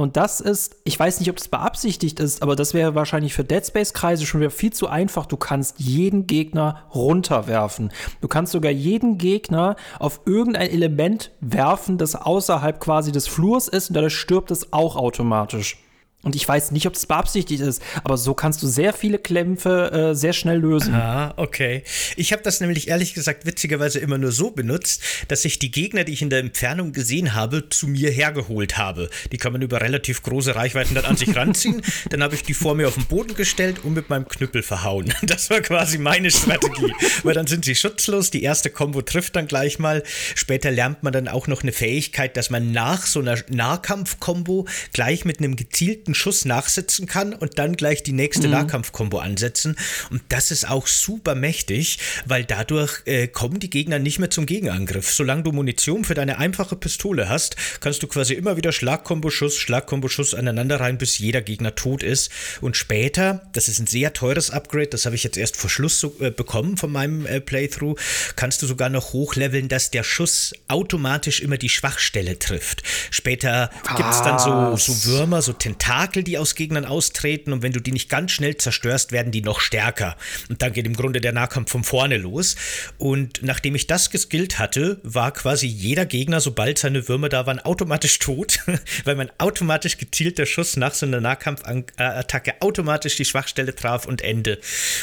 Und 0.00 0.16
das 0.16 0.40
ist, 0.40 0.76
ich 0.84 0.98
weiß 0.98 1.20
nicht, 1.20 1.28
ob 1.28 1.36
das 1.36 1.48
beabsichtigt 1.48 2.20
ist, 2.20 2.42
aber 2.42 2.56
das 2.56 2.72
wäre 2.72 2.94
wahrscheinlich 2.94 3.34
für 3.34 3.44
Dead 3.44 3.64
Space-Kreise 3.64 4.24
schon 4.24 4.40
wieder 4.40 4.50
viel 4.50 4.72
zu 4.72 4.88
einfach. 4.88 5.26
Du 5.26 5.36
kannst 5.36 5.78
jeden 5.78 6.26
Gegner 6.26 6.84
runterwerfen. 6.94 7.92
Du 8.22 8.28
kannst 8.28 8.52
sogar 8.52 8.72
jeden 8.72 9.18
Gegner 9.18 9.76
auf 9.98 10.22
irgendein 10.24 10.70
Element 10.70 11.32
werfen, 11.40 11.98
das 11.98 12.14
außerhalb 12.16 12.80
quasi 12.80 13.12
des 13.12 13.28
Flurs 13.28 13.68
ist 13.68 13.90
und 13.90 13.94
dadurch 13.94 14.16
stirbt 14.16 14.50
es 14.50 14.72
auch 14.72 14.96
automatisch. 14.96 15.76
Und 16.22 16.36
ich 16.36 16.46
weiß 16.46 16.72
nicht, 16.72 16.86
ob 16.86 16.92
das 16.92 17.06
beabsichtigt 17.06 17.62
ist, 17.62 17.80
aber 18.04 18.18
so 18.18 18.34
kannst 18.34 18.62
du 18.62 18.66
sehr 18.66 18.92
viele 18.92 19.18
Klämpfe 19.18 20.10
äh, 20.10 20.14
sehr 20.14 20.34
schnell 20.34 20.58
lösen. 20.58 20.94
Ah, 20.94 21.32
okay. 21.38 21.82
Ich 22.16 22.32
habe 22.32 22.42
das 22.42 22.60
nämlich 22.60 22.88
ehrlich 22.88 23.14
gesagt 23.14 23.46
witzigerweise 23.46 24.00
immer 24.00 24.18
nur 24.18 24.30
so 24.30 24.50
benutzt, 24.50 25.02
dass 25.28 25.46
ich 25.46 25.58
die 25.58 25.70
Gegner, 25.70 26.04
die 26.04 26.12
ich 26.12 26.20
in 26.20 26.28
der 26.28 26.40
Entfernung 26.40 26.92
gesehen 26.92 27.34
habe, 27.34 27.70
zu 27.70 27.86
mir 27.86 28.10
hergeholt 28.10 28.76
habe. 28.76 29.08
Die 29.32 29.38
kann 29.38 29.52
man 29.52 29.62
über 29.62 29.80
relativ 29.80 30.22
große 30.22 30.54
Reichweiten 30.54 30.94
dann 30.94 31.06
an 31.06 31.16
sich 31.16 31.34
ranziehen. 31.34 31.80
dann 32.10 32.22
habe 32.22 32.34
ich 32.34 32.42
die 32.42 32.52
vor 32.52 32.74
mir 32.74 32.88
auf 32.88 32.94
den 32.94 33.06
Boden 33.06 33.34
gestellt 33.34 33.82
und 33.82 33.94
mit 33.94 34.10
meinem 34.10 34.28
Knüppel 34.28 34.62
verhauen. 34.62 35.14
Das 35.30 35.48
war 35.48 35.60
quasi 35.60 35.96
meine 35.98 36.30
Strategie. 36.30 36.92
Weil 37.22 37.34
dann 37.34 37.46
sind 37.46 37.64
sie 37.64 37.76
schutzlos. 37.76 38.30
Die 38.30 38.42
erste 38.42 38.68
Combo 38.68 39.00
trifft 39.00 39.36
dann 39.36 39.46
gleich 39.46 39.78
mal. 39.78 40.02
Später 40.34 40.70
lernt 40.72 41.02
man 41.02 41.12
dann 41.12 41.28
auch 41.28 41.46
noch 41.46 41.62
eine 41.62 41.72
Fähigkeit, 41.72 42.36
dass 42.36 42.50
man 42.50 42.72
nach 42.72 43.06
so 43.06 43.20
einer 43.20 43.38
Nahkampf-Kombo 43.48 44.66
gleich 44.92 45.24
mit 45.24 45.38
einem 45.38 45.54
gezielten 45.54 46.09
direkten 46.10 46.14
Schuss 46.14 46.44
nachsetzen 46.44 47.06
kann 47.06 47.32
und 47.32 47.58
dann 47.58 47.76
gleich 47.76 48.02
die 48.02 48.12
nächste 48.12 48.46
mhm. 48.46 48.54
Nahkampfkombo 48.54 49.18
ansetzen. 49.18 49.76
Und 50.10 50.22
das 50.28 50.50
ist 50.50 50.68
auch 50.68 50.86
super 50.86 51.34
mächtig, 51.34 51.98
weil 52.26 52.44
dadurch 52.44 53.02
äh, 53.06 53.28
kommen 53.28 53.60
die 53.60 53.70
Gegner 53.70 53.98
nicht 53.98 54.18
mehr 54.18 54.30
zum 54.30 54.46
Gegenangriff. 54.46 55.12
Solange 55.12 55.42
du 55.42 55.52
Munition 55.52 56.04
für 56.04 56.14
deine 56.14 56.38
einfache 56.38 56.76
Pistole 56.76 57.28
hast, 57.28 57.56
kannst 57.80 58.02
du 58.02 58.06
quasi 58.06 58.34
immer 58.34 58.56
wieder 58.56 58.72
Schlagkombo-Schuss, 58.72 59.56
Schlagkombo-Schuss 59.56 60.34
aneinander 60.34 60.80
rein, 60.80 60.98
bis 60.98 61.18
jeder 61.18 61.42
Gegner 61.42 61.74
tot 61.74 62.02
ist. 62.02 62.30
Und 62.60 62.76
später, 62.76 63.48
das 63.52 63.68
ist 63.68 63.78
ein 63.78 63.86
sehr 63.86 64.12
teures 64.12 64.50
Upgrade, 64.50 64.88
das 64.88 65.06
habe 65.06 65.16
ich 65.16 65.24
jetzt 65.24 65.36
erst 65.36 65.56
vor 65.56 65.70
Schluss 65.70 66.00
so, 66.00 66.16
äh, 66.20 66.30
bekommen 66.30 66.76
von 66.76 66.90
meinem 66.90 67.26
äh, 67.26 67.40
Playthrough, 67.40 67.98
kannst 68.36 68.62
du 68.62 68.66
sogar 68.66 68.88
noch 68.88 69.12
hochleveln, 69.12 69.68
dass 69.68 69.90
der 69.90 70.02
Schuss 70.02 70.52
automatisch 70.68 71.40
immer 71.40 71.56
die 71.56 71.68
Schwachstelle 71.68 72.38
trifft. 72.38 72.82
Später 73.10 73.70
gibt 73.96 74.10
es 74.10 74.22
dann 74.22 74.38
so, 74.38 74.76
so 74.76 75.04
Würmer, 75.04 75.42
so 75.42 75.52
Tentakel 75.52 75.99
Tentakel, 76.00 76.22
die 76.22 76.38
aus 76.38 76.54
Gegnern 76.54 76.86
austreten 76.86 77.52
und 77.52 77.62
wenn 77.62 77.72
du 77.72 77.80
die 77.80 77.92
nicht 77.92 78.08
ganz 78.08 78.32
schnell 78.32 78.56
zerstörst, 78.56 79.12
werden 79.12 79.32
die 79.32 79.42
noch 79.42 79.60
stärker. 79.60 80.16
Und 80.48 80.62
dann 80.62 80.72
geht 80.72 80.86
im 80.86 80.94
Grunde 80.96 81.20
der 81.20 81.32
Nahkampf 81.32 81.70
von 81.70 81.84
vorne 81.84 82.16
los. 82.16 82.56
Und 82.96 83.42
nachdem 83.42 83.74
ich 83.74 83.86
das 83.86 84.10
geskillt 84.10 84.58
hatte, 84.58 84.98
war 85.02 85.30
quasi 85.32 85.66
jeder 85.66 86.06
Gegner, 86.06 86.40
sobald 86.40 86.78
seine 86.78 87.06
Würmer 87.06 87.28
da 87.28 87.44
waren, 87.44 87.60
automatisch 87.60 88.18
tot, 88.18 88.60
weil 89.04 89.14
man 89.14 89.30
automatisch 89.36 89.98
gezielter 89.98 90.46
Schuss 90.46 90.78
nach 90.78 90.94
so 90.94 91.04
einer 91.04 91.20
Nahkampfattacke 91.20 92.62
automatisch 92.62 93.16
die 93.16 93.26
Schwachstelle 93.26 93.74
traf 93.74 94.06
und 94.06 94.22
Ende. 94.22 94.58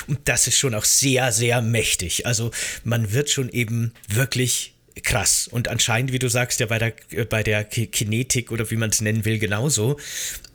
Und 0.07 0.19
das 0.25 0.47
ist 0.47 0.57
schon 0.57 0.73
auch 0.73 0.85
sehr, 0.85 1.31
sehr 1.31 1.61
mächtig. 1.61 2.25
Also 2.25 2.49
man 2.83 3.13
wird 3.13 3.29
schon 3.29 3.49
eben 3.49 3.93
wirklich 4.07 4.73
krass. 5.03 5.47
Und 5.47 5.67
anscheinend, 5.67 6.11
wie 6.11 6.19
du 6.19 6.29
sagst, 6.29 6.59
ja 6.59 6.65
bei 6.65 6.79
der, 6.79 6.93
äh, 7.11 7.25
bei 7.25 7.43
der 7.43 7.63
Kinetik 7.63 8.51
oder 8.51 8.69
wie 8.71 8.77
man 8.77 8.89
es 8.89 9.01
nennen 9.01 9.25
will, 9.25 9.39
genauso. 9.39 9.97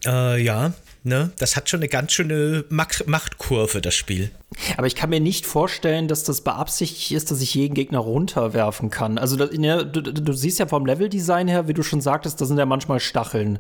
Äh, 0.05 0.43
ja, 0.43 0.75
ne, 1.05 1.33
das 1.39 1.57
hat 1.57 1.69
schon 1.69 1.81
eine 1.81 1.89
ganz 1.89 2.13
schöne 2.13 2.65
Machtkurve, 2.69 3.81
das 3.81 3.95
Spiel. 3.95 4.31
Aber 4.77 4.87
ich 4.87 4.95
kann 4.95 5.11
mir 5.11 5.21
nicht 5.21 5.47
vorstellen, 5.47 6.09
dass 6.09 6.25
das 6.25 6.41
beabsichtigt 6.41 7.13
ist, 7.13 7.31
dass 7.31 7.41
ich 7.41 7.55
jeden 7.55 7.75
Gegner 7.75 7.99
runterwerfen 7.99 8.91
kann. 8.91 9.19
Also 9.19 9.37
das, 9.37 9.53
ne, 9.53 9.85
du, 9.87 10.03
du, 10.03 10.33
siehst 10.33 10.59
ja 10.59 10.67
vom 10.67 10.87
Leveldesign 10.87 11.49
her, 11.49 11.69
wie 11.69 11.75
du 11.75 11.83
schon 11.83 12.01
sagtest, 12.01 12.41
da 12.41 12.45
sind 12.45 12.59
ja 12.59 12.67
manchmal 12.67 13.01
Stacheln, 13.01 13.59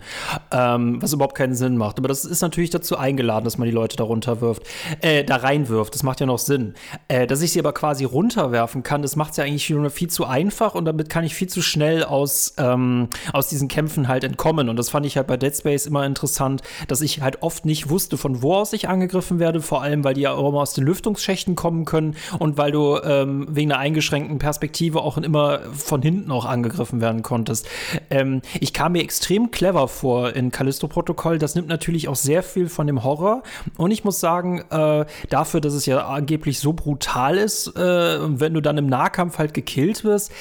ähm, 0.50 1.00
was 1.00 1.12
überhaupt 1.12 1.37
keinen 1.37 1.55
Sinn 1.55 1.76
macht. 1.76 1.98
Aber 1.98 2.09
das 2.09 2.24
ist 2.24 2.40
natürlich 2.42 2.70
dazu 2.70 2.96
eingeladen, 2.96 3.44
dass 3.44 3.59
man 3.59 3.66
die 3.66 3.74
Leute 3.74 3.96
da 3.96 4.05
runterwirft, 4.05 4.62
äh, 5.00 5.24
da 5.24 5.37
reinwirft. 5.37 5.94
Das 5.94 6.02
macht 6.02 6.20
ja 6.20 6.26
noch 6.26 6.38
Sinn. 6.38 6.74
Äh, 7.09 7.26
dass 7.26 7.42
ich 7.42 7.52
sie 7.52 7.59
aber 7.59 7.72
quasi 7.72 8.05
runterwerfen 8.05 8.83
kann, 8.83 9.02
das 9.02 9.16
macht 9.16 9.33
es 9.33 9.37
ja 9.37 9.44
eigentlich 9.44 9.72
viel 9.92 10.09
zu 10.09 10.26
einfach 10.26 10.74
und 10.74 10.85
damit 10.85 11.09
kann 11.09 11.24
ich 11.24 11.35
viel 11.35 11.48
zu 11.48 11.62
schnell 11.62 12.05
aus, 12.05 12.55
ähm, 12.59 13.09
aus 13.33 13.48
diesen 13.48 13.68
Kämpfen 13.68 14.09
halt 14.09 14.24
entkommen. 14.24 14.68
Und 14.68 14.76
das 14.76 14.90
fand 14.90 15.07
ich 15.07 15.16
halt 15.16 15.26
bei 15.26 15.37
Dead 15.37 15.57
Space 15.57 15.87
immer 15.87 16.05
interessant, 16.05 16.62
dass 16.88 17.00
ich 17.00 17.20
halt 17.20 17.42
oft 17.42 17.64
nicht 17.64 17.90
wusste, 17.90 18.16
von 18.16 18.42
wo 18.42 18.55
aus 18.55 18.72
ich 18.72 18.88
angegriffen 18.88 19.38
werde, 19.38 19.61
vor 19.61 19.83
allem, 19.83 20.05
weil 20.05 20.14
die 20.14 20.22
ja 20.22 20.33
auch 20.33 20.48
immer 20.48 20.61
aus 20.61 20.74
den 20.74 20.82
Lüftungsschächten 20.83 21.57
kommen 21.57 21.85
können 21.85 22.16
und 22.38 22.59
weil 22.59 22.73
du 22.73 22.99
ähm, 23.03 23.47
wegen 23.51 23.73
einer 23.73 23.81
eingeschränkten 23.81 24.38
Perspektive 24.38 25.01
auch 25.03 25.16
immer 25.18 25.61
von 25.73 26.03
hinten 26.03 26.31
auch 26.31 26.45
angegriffen 26.45 27.01
werden 27.01 27.23
konntest. 27.23 27.68
Ähm, 28.11 28.42
ich 28.61 28.73
kam 28.73 28.92
mir 28.92 29.03
extrem 29.03 29.51
clever 29.51 29.88
vor 29.88 30.35
in 30.35 30.51
Callisto-Protokoll. 30.51 31.38
Das 31.38 31.55
nimmt 31.55 31.68
natürlich 31.68 32.09
auch 32.09 32.16
sehr 32.16 32.42
viel 32.42 32.68
von 32.68 32.87
dem 32.87 33.05
Horror. 33.05 33.42
Und 33.77 33.90
ich 33.90 34.05
muss 34.05 34.21
sagen, 34.21 34.64
äh, 34.71 35.05
dafür, 35.31 35.61
dass 35.61 35.75
es 35.75 35.87
ja 35.87 36.07
angeblich 36.07 36.59
so 36.59 36.73
brutal 36.73 37.38
ist, 37.38 37.77
äh, 37.77 37.81
wenn 37.81 38.55
du 38.55 38.61
dann 38.61 38.79
im 38.79 38.87
Nahkampf 38.87 39.38
halt 39.38 39.55
gekillt 39.55 40.05
wirst, 40.05 40.33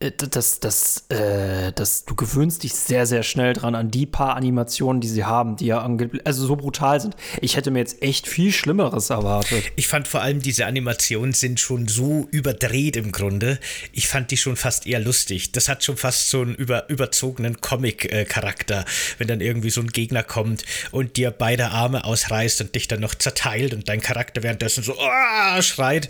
das, 0.00 0.60
das, 0.60 1.04
äh, 1.10 1.72
das, 1.74 2.06
du 2.06 2.14
gewöhnst 2.14 2.62
dich 2.62 2.72
sehr, 2.72 3.04
sehr 3.04 3.22
schnell 3.22 3.52
dran 3.52 3.74
an 3.74 3.90
die 3.90 4.06
paar 4.06 4.34
Animationen, 4.34 5.02
die 5.02 5.08
sie 5.08 5.24
haben, 5.24 5.56
die 5.56 5.66
ja 5.66 5.86
also 6.24 6.46
so 6.46 6.56
brutal 6.56 7.02
sind. 7.02 7.16
Ich 7.42 7.56
hätte 7.56 7.70
mir 7.70 7.80
jetzt 7.80 8.00
echt 8.00 8.26
viel 8.26 8.50
Schlimmeres 8.50 9.10
erwartet. 9.10 9.62
Ich 9.76 9.88
fand 9.88 10.08
vor 10.08 10.22
allem, 10.22 10.40
diese 10.40 10.64
Animationen 10.64 11.34
sind 11.34 11.60
schon 11.60 11.86
so 11.86 12.26
überdreht 12.30 12.96
im 12.96 13.12
Grunde. 13.12 13.58
Ich 13.92 14.08
fand 14.08 14.30
die 14.30 14.38
schon 14.38 14.56
fast 14.56 14.86
eher 14.86 15.00
lustig. 15.00 15.52
Das 15.52 15.68
hat 15.68 15.84
schon 15.84 15.98
fast 15.98 16.30
so 16.30 16.40
einen 16.40 16.54
über, 16.54 16.88
überzogenen 16.88 17.60
Comic-Charakter, 17.60 18.86
wenn 19.18 19.28
dann 19.28 19.42
irgendwie 19.42 19.70
so 19.70 19.82
ein 19.82 19.88
Gegner 19.88 20.22
kommt 20.22 20.64
und 20.92 21.18
dir 21.18 21.30
beide 21.30 21.72
Arme 21.72 22.04
ausreißt 22.04 22.62
und 22.62 22.74
dich 22.74 22.88
dann 22.88 23.00
noch 23.00 23.14
zerteilt 23.14 23.74
und 23.74 23.86
dein 23.90 24.00
Charakter 24.00 24.42
währenddessen 24.42 24.82
so 24.82 24.94
oh, 24.98 25.60
schreit 25.60 26.08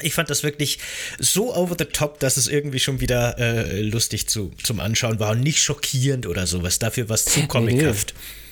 ich 0.00 0.14
fand 0.14 0.30
das 0.30 0.42
wirklich 0.42 0.78
so 1.18 1.54
over 1.54 1.76
the 1.78 1.84
top, 1.84 2.18
dass 2.20 2.36
es 2.36 2.48
irgendwie 2.48 2.78
schon 2.78 3.00
wieder 3.00 3.38
äh, 3.38 3.80
lustig 3.82 4.28
zu, 4.28 4.50
zum 4.62 4.80
Anschauen 4.80 5.20
war 5.20 5.32
und 5.32 5.40
nicht 5.40 5.62
schockierend 5.62 6.26
oder 6.26 6.46
sowas. 6.46 6.78
Dafür 6.78 7.08
was 7.08 7.24
zu 7.24 7.46
comichaft. 7.46 8.14
Nee. 8.16 8.42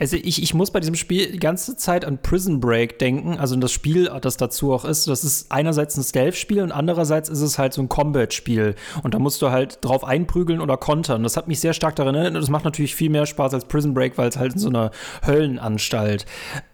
Also 0.00 0.16
ich, 0.16 0.42
ich 0.42 0.54
muss 0.54 0.70
bei 0.70 0.80
diesem 0.80 0.94
Spiel 0.94 1.30
die 1.30 1.38
ganze 1.38 1.76
Zeit 1.76 2.04
an 2.04 2.18
Prison 2.20 2.60
Break 2.60 2.98
denken, 2.98 3.38
also 3.38 3.54
das 3.56 3.72
Spiel, 3.72 4.10
das 4.20 4.36
dazu 4.36 4.72
auch 4.72 4.84
ist. 4.84 5.06
Das 5.06 5.22
ist 5.22 5.52
einerseits 5.52 5.96
ein 5.96 6.02
Stealth-Spiel 6.02 6.62
und 6.62 6.72
andererseits 6.72 7.28
ist 7.28 7.40
es 7.40 7.58
halt 7.58 7.72
so 7.72 7.82
ein 7.82 7.88
Combat-Spiel. 7.88 8.74
Und 9.02 9.14
da 9.14 9.18
musst 9.18 9.42
du 9.42 9.50
halt 9.50 9.84
drauf 9.84 10.04
einprügeln 10.04 10.60
oder 10.60 10.76
kontern. 10.76 11.22
Das 11.22 11.36
hat 11.36 11.48
mich 11.48 11.60
sehr 11.60 11.72
stark 11.72 11.96
daran 11.96 12.14
erinnert. 12.14 12.42
Das 12.42 12.50
macht 12.50 12.64
natürlich 12.64 12.94
viel 12.94 13.10
mehr 13.10 13.26
Spaß 13.26 13.54
als 13.54 13.66
Prison 13.66 13.94
Break, 13.94 14.18
weil 14.18 14.28
es 14.28 14.36
halt 14.36 14.54
in 14.54 14.58
so 14.58 14.68
einer 14.68 14.90
Höllenanstalt 15.24 16.26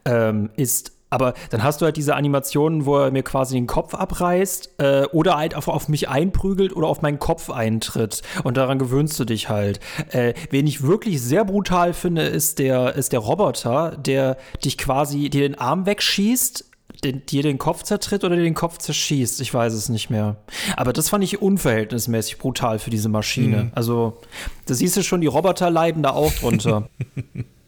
ähm, 0.04 0.50
ist. 0.56 0.92
Aber 1.12 1.34
dann 1.50 1.62
hast 1.62 1.82
du 1.82 1.84
halt 1.84 1.98
diese 1.98 2.16
Animationen, 2.16 2.86
wo 2.86 2.96
er 2.96 3.10
mir 3.10 3.22
quasi 3.22 3.54
den 3.54 3.66
Kopf 3.66 3.94
abreißt 3.94 4.70
äh, 4.78 5.04
oder 5.12 5.36
halt 5.36 5.54
auf, 5.54 5.68
auf 5.68 5.88
mich 5.88 6.08
einprügelt 6.08 6.74
oder 6.74 6.88
auf 6.88 7.02
meinen 7.02 7.18
Kopf 7.18 7.50
eintritt. 7.50 8.22
Und 8.44 8.56
daran 8.56 8.78
gewöhnst 8.78 9.20
du 9.20 9.26
dich 9.26 9.50
halt. 9.50 9.78
Äh, 10.10 10.32
wen 10.48 10.66
ich 10.66 10.82
wirklich 10.82 11.20
sehr 11.20 11.44
brutal 11.44 11.92
finde, 11.92 12.22
ist 12.22 12.58
der, 12.58 12.94
ist 12.94 13.12
der 13.12 13.18
Roboter, 13.20 13.94
der 13.98 14.38
dich 14.64 14.78
quasi, 14.78 15.28
dir 15.28 15.42
den 15.42 15.58
Arm 15.58 15.84
wegschießt, 15.84 16.64
den, 17.04 17.26
dir 17.26 17.42
den 17.42 17.58
Kopf 17.58 17.82
zertritt 17.82 18.24
oder 18.24 18.36
dir 18.36 18.42
den 18.44 18.54
Kopf 18.54 18.78
zerschießt. 18.78 19.42
Ich 19.42 19.52
weiß 19.52 19.74
es 19.74 19.90
nicht 19.90 20.08
mehr. 20.08 20.36
Aber 20.78 20.94
das 20.94 21.10
fand 21.10 21.24
ich 21.24 21.42
unverhältnismäßig 21.42 22.38
brutal 22.38 22.78
für 22.78 22.88
diese 22.88 23.10
Maschine. 23.10 23.64
Mhm. 23.64 23.72
Also, 23.74 24.18
da 24.64 24.72
siehst 24.72 24.96
du 24.96 25.02
schon, 25.02 25.20
die 25.20 25.26
Roboter 25.26 25.68
leiden 25.68 26.02
da 26.02 26.12
auch 26.12 26.32
drunter. 26.32 26.88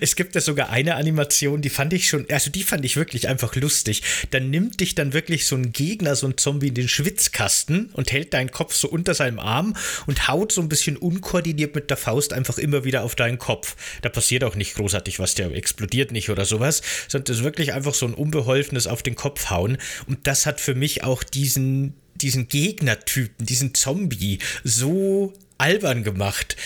Es 0.00 0.16
gibt 0.16 0.34
ja 0.34 0.40
sogar 0.40 0.70
eine 0.70 0.96
Animation, 0.96 1.62
die 1.62 1.70
fand 1.70 1.92
ich 1.92 2.08
schon, 2.08 2.26
also 2.30 2.50
die 2.50 2.62
fand 2.62 2.84
ich 2.84 2.96
wirklich 2.96 3.28
einfach 3.28 3.54
lustig. 3.56 4.02
Dann 4.30 4.50
nimmt 4.50 4.80
dich 4.80 4.94
dann 4.94 5.12
wirklich 5.12 5.46
so 5.46 5.56
ein 5.56 5.72
Gegner, 5.72 6.16
so 6.16 6.26
ein 6.26 6.36
Zombie 6.36 6.68
in 6.68 6.74
den 6.74 6.88
Schwitzkasten 6.88 7.90
und 7.92 8.12
hält 8.12 8.34
deinen 8.34 8.50
Kopf 8.50 8.74
so 8.74 8.88
unter 8.88 9.14
seinem 9.14 9.38
Arm 9.38 9.76
und 10.06 10.28
haut 10.28 10.52
so 10.52 10.60
ein 10.60 10.68
bisschen 10.68 10.96
unkoordiniert 10.96 11.74
mit 11.74 11.90
der 11.90 11.96
Faust 11.96 12.32
einfach 12.32 12.58
immer 12.58 12.84
wieder 12.84 13.02
auf 13.02 13.14
deinen 13.14 13.38
Kopf. 13.38 13.76
Da 14.02 14.08
passiert 14.08 14.44
auch 14.44 14.56
nicht 14.56 14.74
großartig 14.74 15.18
was, 15.18 15.34
der 15.34 15.52
explodiert 15.52 16.12
nicht 16.12 16.30
oder 16.30 16.44
sowas, 16.44 16.82
sondern 17.08 17.26
das 17.26 17.38
ist 17.38 17.44
wirklich 17.44 17.72
einfach 17.72 17.94
so 17.94 18.06
ein 18.06 18.14
unbeholfenes 18.14 18.86
auf 18.86 19.02
den 19.02 19.14
Kopf 19.14 19.50
hauen. 19.50 19.78
Und 20.06 20.26
das 20.26 20.46
hat 20.46 20.60
für 20.60 20.74
mich 20.74 21.04
auch 21.04 21.22
diesen, 21.22 21.94
diesen 22.14 22.48
Gegnertypen, 22.48 23.46
diesen 23.46 23.74
Zombie 23.74 24.38
so 24.64 25.32
albern 25.58 26.04
gemacht 26.04 26.56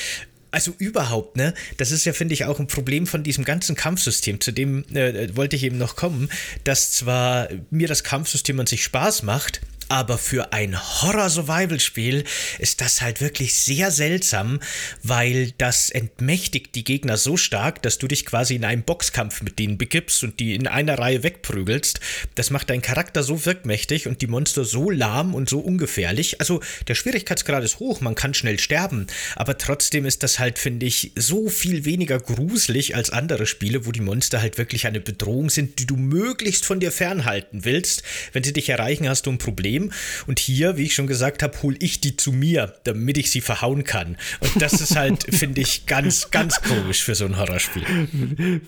also 0.55 0.73
überhaupt, 0.79 1.37
ne? 1.37 1.53
Das 1.77 1.91
ist 1.91 2.05
ja, 2.05 2.13
finde 2.13 2.35
ich, 2.35 2.45
auch 2.45 2.61
ein 2.61 2.67
Problem 2.67 3.07
von 3.07 3.23
diesem 3.23 3.45
ganzen 3.45 3.77
Kampfsystem. 3.77 4.41
Zu 4.41 4.53
dem 4.53 4.85
äh, 4.95 5.37
wollte 5.37 5.57
ich 5.57 5.65
eben 5.65 5.79
noch 5.79 5.97
kommen, 5.97 6.31
dass 6.63 6.93
zwar 6.93 7.49
mir 7.71 7.89
das 7.89 8.05
Kampfsystem 8.05 8.59
an 8.61 8.67
sich 8.67 8.85
Spaß 8.85 9.25
macht, 9.25 9.61
aber 9.89 10.19
für 10.19 10.53
ein 10.53 10.79
Horror-Survival-Spiel 10.79 12.25
ist 12.59 12.81
das 12.81 13.03
halt 13.03 13.21
wirklich 13.21 13.55
sehr 13.55 13.91
seltsam, 13.91 14.61
weil 15.03 15.53
das 15.59 15.91
entmächtigt 15.91 16.75
die 16.75 16.85
Gegner 16.85 17.17
so 17.17 17.37
stark, 17.37 17.83
dass 17.83 17.99
du 17.99 18.09
dich 18.09 18.27
quasi 18.27 18.55
in 18.55 18.65
einen 18.65 18.83
Boxkampf 18.83 19.43
mit 19.43 19.59
denen 19.59 19.79
begibst 19.79 20.23
und 20.25 20.41
die 20.41 20.55
in 20.55 20.67
einer 20.67 20.99
Reihe 20.99 21.23
wegprügelst. 21.23 22.01
Das 22.35 22.51
macht 22.51 22.71
deinen 22.71 22.83
Charakter 22.83 23.23
so 23.23 23.45
wirkmächtig 23.45 24.07
und 24.07 24.23
die 24.23 24.27
Monster 24.27 24.65
so 24.65 24.91
lahm 24.91 25.35
und 25.35 25.49
so 25.49 25.59
ungefährlich. 25.59 26.41
Also 26.41 26.61
der 26.89 26.95
Schwierigkeitsgrad 26.95 27.65
ist 27.65 27.79
hoch, 27.79 28.01
man 28.01 28.15
kann 28.15 28.35
schnell 28.35 28.59
sterben, 28.59 29.07
aber 29.37 29.59
trotzdem 29.59 30.05
ist 30.07 30.23
das 30.23 30.39
halt, 30.39 30.59
finde 30.59 30.87
ich, 30.87 31.13
so 31.17 31.49
viel 31.49 31.85
weniger 31.85 32.19
gruselig 32.19 32.95
als 32.95 33.11
andere 33.11 33.47
Spiele, 33.47 33.87
wo 33.87 33.93
die 33.93 34.01
Monster 34.01 34.41
halt 34.41 34.59
wirklich 34.59 34.87
eine 34.87 35.01
Bedrohung 35.01 35.51
sind, 35.51 35.79
die 35.79 35.87
du 35.87 35.97
möglichst 35.97 36.65
von 36.65 36.81
dir 36.81 36.93
fernhalten 36.93 37.65
willst. 37.65 38.03
Wenn 38.33 38.45
sie 38.45 38.53
dich 38.53 38.69
erreichen, 38.69 39.09
hast 39.09 39.27
du 39.27 39.31
ein 39.31 39.39
Problem 39.39 39.74
Problem. 39.75 39.91
Und 40.27 40.39
hier, 40.39 40.77
wie 40.77 40.85
ich 40.85 40.95
schon 40.95 41.07
gesagt 41.07 41.43
habe, 41.43 41.55
hole 41.63 41.77
ich 41.81 42.01
die 42.01 42.17
zu 42.17 42.33
mir, 42.33 42.75
damit 42.85 43.19
ich 43.19 43.31
sie 43.31 43.41
verhauen 43.41 43.85
kann. 43.85 44.17
Und 44.41 44.63
das 44.63 44.81
ist 44.81 44.97
halt, 44.97 45.25
finde 45.35 45.61
ich, 45.61 45.87
ganz, 45.87 46.31
ganz 46.31 46.61
komisch 46.63 47.05
für 47.05 47.15
so 47.15 47.25
ein 47.25 47.39
Horrorspiel. 47.39 47.83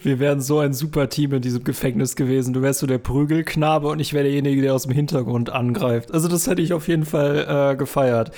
Wir 0.02 0.18
wären 0.18 0.40
so 0.40 0.58
ein 0.60 0.72
super 0.72 1.08
Team 1.08 1.32
in 1.34 1.42
diesem 1.42 1.64
Gefängnis 1.64 2.16
gewesen. 2.16 2.52
Du 2.52 2.62
wärst 2.62 2.80
so 2.80 2.86
der 2.86 2.98
Prügelknabe 2.98 3.88
und 3.88 4.00
ich 4.00 4.12
wäre 4.12 4.24
derjenige, 4.24 4.62
der 4.62 4.74
aus 4.74 4.84
dem 4.84 4.92
Hintergrund 4.92 5.50
angreift. 5.50 6.12
Also 6.12 6.28
das 6.28 6.46
hätte 6.46 6.62
ich 6.62 6.72
auf 6.72 6.88
jeden 6.88 7.04
Fall 7.04 7.72
äh, 7.72 7.76
gefeiert. 7.76 8.32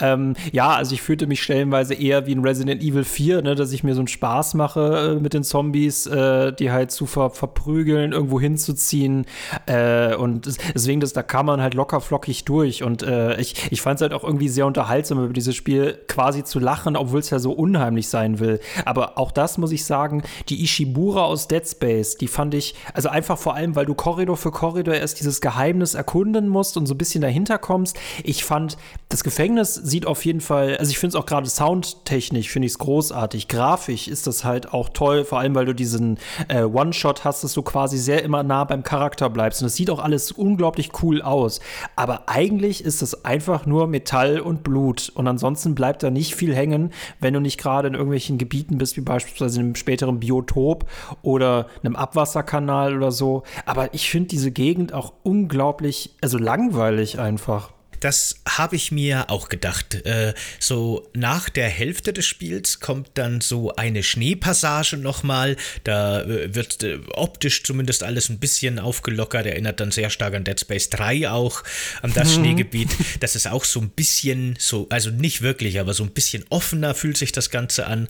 Ähm, 0.00 0.34
ja, 0.52 0.74
also 0.74 0.94
ich 0.94 1.02
fühlte 1.02 1.26
mich 1.26 1.42
stellenweise 1.42 1.94
eher 1.94 2.26
wie 2.26 2.32
in 2.32 2.40
Resident 2.40 2.82
Evil 2.82 3.04
4, 3.04 3.42
ne, 3.42 3.54
dass 3.54 3.72
ich 3.72 3.84
mir 3.84 3.94
so 3.94 4.00
einen 4.00 4.08
Spaß 4.08 4.54
mache 4.54 5.16
äh, 5.16 5.20
mit 5.20 5.34
den 5.34 5.44
Zombies, 5.44 6.06
äh, 6.06 6.52
die 6.52 6.70
halt 6.70 6.90
zu 6.90 7.06
ver 7.06 7.30
verprügeln, 7.30 8.12
irgendwo 8.12 8.40
hinzuziehen. 8.40 9.26
Äh, 9.66 10.14
und 10.14 10.46
deswegen, 10.74 11.00
das, 11.00 11.12
da 11.12 11.22
kann 11.22 11.46
man 11.46 11.60
halt 11.60 11.74
locker 11.74 12.00
flockig 12.14 12.44
durch. 12.44 12.84
Und 12.84 13.02
äh, 13.02 13.40
ich, 13.40 13.72
ich 13.72 13.82
fand 13.82 13.96
es 13.96 14.02
halt 14.02 14.12
auch 14.12 14.22
irgendwie 14.22 14.48
sehr 14.48 14.66
unterhaltsam, 14.66 15.22
über 15.24 15.32
dieses 15.32 15.56
Spiel 15.56 15.98
quasi 16.06 16.44
zu 16.44 16.60
lachen, 16.60 16.96
obwohl 16.96 17.18
es 17.18 17.30
ja 17.30 17.40
so 17.40 17.52
unheimlich 17.52 18.08
sein 18.08 18.38
will. 18.38 18.60
Aber 18.84 19.18
auch 19.18 19.32
das 19.32 19.58
muss 19.58 19.72
ich 19.72 19.84
sagen, 19.84 20.22
die 20.48 20.62
Ishibura 20.62 21.24
aus 21.24 21.48
Dead 21.48 21.66
Space, 21.66 22.16
die 22.16 22.28
fand 22.28 22.54
ich, 22.54 22.76
also 22.92 23.08
einfach 23.08 23.36
vor 23.36 23.54
allem, 23.54 23.74
weil 23.74 23.86
du 23.86 23.94
Korridor 23.94 24.36
für 24.36 24.52
Korridor 24.52 24.94
erst 24.94 25.18
dieses 25.18 25.40
Geheimnis 25.40 25.94
erkunden 25.94 26.46
musst 26.46 26.76
und 26.76 26.86
so 26.86 26.94
ein 26.94 26.98
bisschen 26.98 27.20
dahinter 27.20 27.58
kommst. 27.58 27.98
Ich 28.22 28.44
fand, 28.44 28.76
das 29.08 29.24
Gefängnis 29.24 29.74
sieht 29.74 30.06
auf 30.06 30.24
jeden 30.24 30.40
Fall, 30.40 30.76
also 30.76 30.90
ich 30.90 30.98
finde 30.98 31.16
es 31.16 31.22
auch 31.22 31.26
gerade 31.26 31.48
soundtechnisch, 31.48 32.48
finde 32.48 32.66
ich 32.66 32.72
es 32.72 32.78
großartig. 32.78 33.48
Grafisch 33.48 34.06
ist 34.06 34.28
das 34.28 34.44
halt 34.44 34.72
auch 34.72 34.88
toll, 34.90 35.24
vor 35.24 35.40
allem, 35.40 35.56
weil 35.56 35.66
du 35.66 35.74
diesen 35.74 36.18
äh, 36.48 36.62
One-Shot 36.62 37.24
hast, 37.24 37.42
dass 37.42 37.54
du 37.54 37.62
quasi 37.62 37.98
sehr 37.98 38.22
immer 38.22 38.44
nah 38.44 38.62
beim 38.62 38.84
Charakter 38.84 39.28
bleibst. 39.30 39.62
Und 39.62 39.66
es 39.66 39.74
sieht 39.74 39.90
auch 39.90 39.98
alles 39.98 40.30
unglaublich 40.30 40.90
cool 41.02 41.20
aus. 41.20 41.60
Aber 42.04 42.28
eigentlich 42.28 42.84
ist 42.84 43.00
es 43.00 43.24
einfach 43.24 43.64
nur 43.64 43.86
Metall 43.86 44.38
und 44.38 44.62
Blut. 44.62 45.10
Und 45.14 45.26
ansonsten 45.26 45.74
bleibt 45.74 46.02
da 46.02 46.10
nicht 46.10 46.34
viel 46.34 46.54
hängen, 46.54 46.92
wenn 47.18 47.32
du 47.32 47.40
nicht 47.40 47.56
gerade 47.56 47.88
in 47.88 47.94
irgendwelchen 47.94 48.36
Gebieten 48.36 48.76
bist, 48.76 48.98
wie 48.98 49.00
beispielsweise 49.00 49.60
in 49.60 49.66
einem 49.68 49.74
späteren 49.74 50.20
Biotop 50.20 50.84
oder 51.22 51.66
einem 51.82 51.96
Abwasserkanal 51.96 52.94
oder 52.94 53.10
so. 53.10 53.42
Aber 53.64 53.94
ich 53.94 54.10
finde 54.10 54.28
diese 54.28 54.50
Gegend 54.50 54.92
auch 54.92 55.14
unglaublich, 55.22 56.14
also 56.20 56.36
langweilig 56.36 57.18
einfach. 57.18 57.72
Das 58.04 58.36
habe 58.46 58.76
ich 58.76 58.92
mir 58.92 59.30
auch 59.30 59.48
gedacht. 59.48 59.94
Äh, 60.04 60.34
so 60.60 61.08
nach 61.14 61.48
der 61.48 61.70
Hälfte 61.70 62.12
des 62.12 62.26
Spiels 62.26 62.78
kommt 62.78 63.08
dann 63.14 63.40
so 63.40 63.74
eine 63.76 64.02
Schneepassage 64.02 64.98
nochmal. 64.98 65.56
Da 65.84 66.20
äh, 66.20 66.54
wird 66.54 66.82
äh, 66.82 66.98
optisch 67.14 67.62
zumindest 67.62 68.02
alles 68.02 68.28
ein 68.28 68.38
bisschen 68.38 68.78
aufgelockert. 68.78 69.46
Erinnert 69.46 69.80
dann 69.80 69.90
sehr 69.90 70.10
stark 70.10 70.34
an 70.34 70.44
Dead 70.44 70.60
Space 70.60 70.90
3 70.90 71.30
auch, 71.30 71.64
an 72.02 72.12
das 72.12 72.28
mhm. 72.28 72.42
Schneegebiet. 72.42 72.90
Das 73.20 73.36
ist 73.36 73.48
auch 73.48 73.64
so 73.64 73.80
ein 73.80 73.88
bisschen 73.88 74.56
so, 74.58 74.86
also 74.90 75.08
nicht 75.08 75.40
wirklich, 75.40 75.80
aber 75.80 75.94
so 75.94 76.04
ein 76.04 76.10
bisschen 76.10 76.44
offener 76.50 76.94
fühlt 76.94 77.16
sich 77.16 77.32
das 77.32 77.48
Ganze 77.48 77.86
an. 77.86 78.08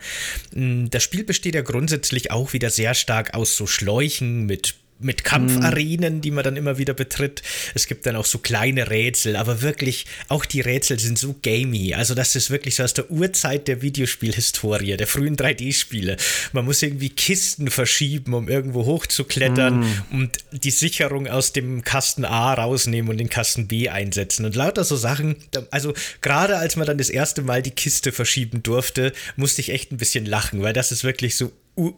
Mm, 0.52 0.87
das 0.90 1.04
Spiel 1.04 1.22
besteht 1.22 1.54
ja 1.54 1.62
grundsätzlich 1.62 2.33
auch 2.33 2.52
wieder 2.52 2.70
sehr 2.70 2.94
stark 2.94 3.35
aus 3.35 3.57
so 3.57 3.68
Schläuchen 3.68 4.46
mit 4.46 4.74
mit 5.05 5.23
Kampfarenen, 5.23 6.21
die 6.21 6.31
man 6.31 6.43
dann 6.43 6.57
immer 6.57 6.79
wieder 6.79 6.95
betritt. 6.95 7.43
Es 7.75 7.87
gibt 7.87 8.07
dann 8.07 8.17
auch 8.17 8.25
so 8.25 8.38
kleine 8.38 8.90
Rätsel, 8.90 9.37
aber 9.37 9.62
wirklich, 9.62 10.07
auch 10.29 10.45
die 10.45 10.61
Rätsel 10.61 10.99
sind 10.99 11.19
so 11.19 11.37
gamey. 11.43 11.95
Also 11.95 12.14
das 12.14 12.35
ist 12.35 12.51
wirklich 12.51 12.77
so 12.77 12.83
aus 12.83 12.95
der 12.95 13.11
Urzeit 13.11 13.69
der 13.69 13.83
Videospielhistorie, 13.83 14.97
der 14.97 15.07
frühen 15.07 15.37
3D-Spiele. 15.37 16.17
Man 16.53 16.64
muss 16.64 16.83
irgendwie 16.83 17.11
Kisten 17.11 17.71
verschieben, 17.71 18.35
um 18.35 18.49
irgendwo 18.49 18.87
hochzuklettern 18.87 19.81
mm. 19.81 20.14
und 20.14 20.38
die 20.53 20.71
Sicherung 20.71 21.29
aus 21.29 21.53
dem 21.53 21.85
Kasten 21.85 22.25
A 22.25 22.55
rausnehmen 22.55 23.11
und 23.11 23.19
den 23.19 23.29
Kasten 23.29 23.69
B 23.69 23.88
einsetzen. 23.88 24.45
Und 24.45 24.57
lauter 24.57 24.85
so 24.85 24.97
Sachen, 24.97 25.37
also 25.71 25.93
gerade 26.23 26.57
als 26.57 26.77
man 26.77 26.87
dann 26.87 26.99
das 26.99 27.11
erste 27.11 27.43
Mal 27.43 27.62
die 27.62 27.71
Kiste 27.71 28.12
verschieben 28.12 28.62
durfte, 28.62 29.12
musste 29.37 29.61
ich 29.61 29.71
echt 29.71 29.93
ein 29.93 29.99
bisschen 29.99 30.25
lachen, 30.25 30.62
weil 30.62 30.73
das 30.73 30.93
ist 30.93 31.05
wirklich 31.05 31.37
so 31.37 31.53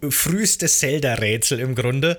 früheste 0.09 0.67
Zelda-Rätsel 0.67 1.61
im 1.61 1.75
Grunde. 1.75 2.19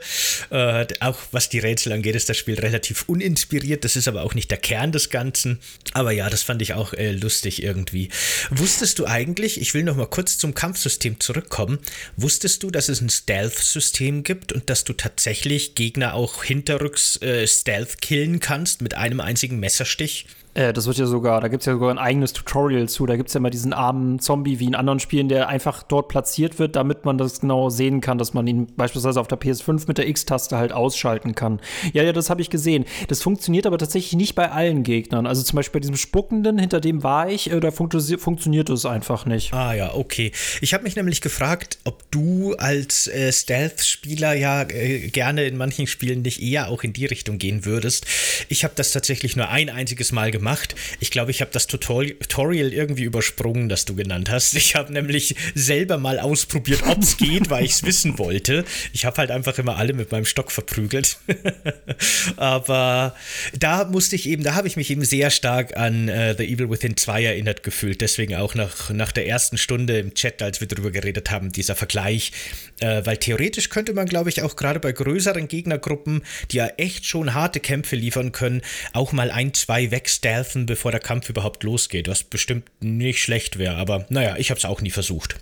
Äh, 0.49 0.85
auch 0.99 1.17
was 1.31 1.49
die 1.49 1.59
Rätsel 1.59 1.91
angeht, 1.91 2.15
ist 2.15 2.29
das 2.29 2.37
Spiel 2.37 2.59
relativ 2.59 3.05
uninspiriert. 3.07 3.83
Das 3.83 3.95
ist 3.95 4.07
aber 4.07 4.23
auch 4.23 4.35
nicht 4.35 4.51
der 4.51 4.59
Kern 4.59 4.91
des 4.91 5.09
Ganzen. 5.09 5.59
Aber 5.93 6.11
ja, 6.11 6.29
das 6.29 6.43
fand 6.43 6.61
ich 6.61 6.73
auch 6.73 6.93
äh, 6.93 7.11
lustig 7.11 7.63
irgendwie. 7.63 8.09
Wusstest 8.51 8.99
du 8.99 9.05
eigentlich, 9.05 9.59
ich 9.59 9.73
will 9.73 9.83
noch 9.83 9.95
mal 9.95 10.07
kurz 10.07 10.37
zum 10.37 10.53
Kampfsystem 10.53 11.19
zurückkommen, 11.19 11.79
wusstest 12.15 12.63
du, 12.63 12.69
dass 12.69 12.89
es 12.89 13.01
ein 13.01 13.09
Stealth-System 13.09 14.23
gibt 14.23 14.53
und 14.53 14.69
dass 14.69 14.83
du 14.83 14.93
tatsächlich 14.93 15.75
Gegner 15.75 16.13
auch 16.13 16.43
hinterrücks 16.43 17.21
äh, 17.21 17.47
Stealth 17.47 18.01
killen 18.01 18.39
kannst 18.39 18.81
mit 18.81 18.93
einem 18.93 19.19
einzigen 19.19 19.59
Messerstich? 19.59 20.27
Äh, 20.57 20.73
das 20.73 20.87
wird 20.87 20.97
ja 20.97 21.05
sogar, 21.05 21.39
da 21.39 21.47
gibt 21.49 21.61
es 21.61 21.67
ja 21.67 21.73
sogar 21.73 21.91
ein 21.91 21.99
eigenes 21.99 22.33
Tutorial 22.33 22.89
zu. 22.89 23.05
Da 23.05 23.15
gibt 23.15 23.29
es 23.29 23.35
ja 23.35 23.37
immer 23.37 23.51
diesen 23.51 23.73
armen 23.73 24.19
Zombie 24.19 24.59
wie 24.59 24.65
in 24.65 24.75
anderen 24.75 24.99
Spielen, 24.99 25.29
der 25.29 25.47
einfach 25.47 25.83
dort 25.83 26.07
platziert 26.07 26.57
wird, 26.57 26.75
damit 26.75 27.05
man 27.05 27.17
das 27.17 27.41
genau 27.41 27.69
sehen 27.69 28.01
kann, 28.01 28.17
dass 28.17 28.33
man 28.33 28.47
ihn 28.47 28.67
beispielsweise 28.75 29.21
auf 29.21 29.27
der 29.27 29.39
PS5 29.39 29.83
mit 29.87 29.99
der 29.99 30.07
X-Taste 30.07 30.57
halt 30.57 30.71
ausschalten 30.71 31.35
kann. 31.35 31.61
Ja, 31.93 32.01
ja, 32.01 32.11
das 32.11 32.31
habe 32.31 32.41
ich 32.41 32.49
gesehen. 32.49 32.85
Das 33.07 33.21
funktioniert 33.21 33.67
aber 33.67 33.77
tatsächlich 33.77 34.13
nicht 34.13 34.33
bei 34.33 34.51
allen 34.51 34.81
Gegnern. 34.81 35.27
Also 35.27 35.43
zum 35.43 35.57
Beispiel 35.57 35.79
bei 35.79 35.81
diesem 35.81 35.95
Spuckenden, 35.95 36.57
hinter 36.57 36.79
dem 36.81 37.03
war 37.03 37.29
ich, 37.29 37.51
äh, 37.51 37.59
da 37.59 37.69
fun 37.69 37.87
funktioniert 38.17 38.69
es 38.69 38.85
einfach 38.85 39.25
nicht. 39.25 39.53
Ah 39.53 39.73
ja, 39.73 39.93
okay. 39.93 40.31
Ich 40.61 40.73
habe 40.73 40.83
mich 40.83 40.95
nämlich 40.95 41.21
gefragt, 41.21 41.77
ob 41.83 42.09
du 42.11 42.55
als 42.55 43.07
äh, 43.07 43.31
Stealth-Spieler 43.31 44.33
ja 44.33 44.63
äh, 44.63 45.07
gerne 45.09 45.43
in 45.43 45.55
manchen 45.55 45.85
Spielen 45.85 46.23
nicht 46.23 46.41
eher 46.41 46.69
auch 46.69 46.83
in 46.83 46.93
die 46.93 47.05
Richtung 47.05 47.37
gehen 47.37 47.63
würdest. 47.63 48.07
Ich 48.49 48.63
habe 48.63 48.73
das 48.75 48.91
tatsächlich 48.91 49.35
nur 49.35 49.49
ein 49.49 49.69
einziges 49.69 50.11
Mal 50.11 50.31
gemacht 50.31 50.46
gemacht. 50.47 50.75
Ich 51.01 51.11
glaube, 51.11 51.31
ich 51.31 51.41
habe 51.41 51.51
das 51.51 51.67
Tutorial 51.67 52.71
irgendwie 52.71 53.03
übersprungen, 53.03 53.67
das 53.67 53.83
du 53.83 53.95
genannt 53.95 54.29
hast. 54.29 54.55
Ich 54.55 54.75
habe 54.75 54.93
nämlich 54.93 55.35
selber 55.55 55.97
mal 55.97 56.19
ausprobiert, 56.19 56.83
ob 56.87 56.99
es 56.99 57.17
geht, 57.17 57.49
weil 57.49 57.65
ich 57.65 57.71
es 57.71 57.83
wissen 57.83 58.17
wollte. 58.17 58.63
Ich 58.93 59.03
habe 59.03 59.17
halt 59.17 59.31
einfach 59.31 59.57
immer 59.57 59.75
alle 59.75 59.93
mit 59.93 60.11
meinem 60.11 60.25
Stock 60.25 60.51
verprügelt. 60.51 61.19
Aber 62.37 63.15
da 63.57 63.85
musste 63.85 64.15
ich 64.15 64.27
eben, 64.29 64.43
da 64.43 64.55
habe 64.55 64.67
ich 64.67 64.77
mich 64.77 64.89
eben 64.89 65.03
sehr 65.03 65.31
stark 65.31 65.75
an 65.75 66.07
äh, 66.07 66.35
The 66.37 66.45
Evil 66.45 66.69
Within 66.69 66.95
2 66.95 67.25
erinnert 67.25 67.63
gefühlt. 67.63 67.99
Deswegen 67.99 68.35
auch 68.35 68.55
nach, 68.55 68.89
nach 68.91 69.11
der 69.11 69.27
ersten 69.27 69.57
Stunde 69.57 69.99
im 69.99 70.13
Chat, 70.13 70.41
als 70.41 70.61
wir 70.61 70.67
darüber 70.67 70.91
geredet 70.91 71.29
haben, 71.29 71.51
dieser 71.51 71.75
Vergleich. 71.75 72.31
Äh, 72.79 73.05
weil 73.05 73.17
theoretisch 73.17 73.69
könnte 73.69 73.93
man, 73.93 74.05
glaube 74.05 74.29
ich, 74.29 74.43
auch 74.43 74.55
gerade 74.55 74.79
bei 74.79 74.93
größeren 74.93 75.47
Gegnergruppen, 75.49 76.21
die 76.51 76.57
ja 76.57 76.67
echt 76.77 77.05
schon 77.05 77.33
harte 77.33 77.59
Kämpfe 77.59 77.97
liefern 77.97 78.31
können, 78.31 78.61
auch 78.93 79.11
mal 79.11 79.29
ein, 79.29 79.53
zwei 79.53 79.91
wegsteppen 79.91 80.36
stealthen, 80.37 80.65
bevor 80.65 80.91
der 80.91 80.99
Kampf 80.99 81.29
überhaupt 81.29 81.63
losgeht, 81.63 82.07
was 82.07 82.23
bestimmt 82.23 82.69
nicht 82.79 83.21
schlecht 83.21 83.57
wäre. 83.57 83.75
Aber 83.75 84.05
naja, 84.09 84.35
ich 84.37 84.49
habe 84.49 84.59
es 84.59 84.65
auch 84.65 84.81
nie 84.81 84.91
versucht. 84.91 85.35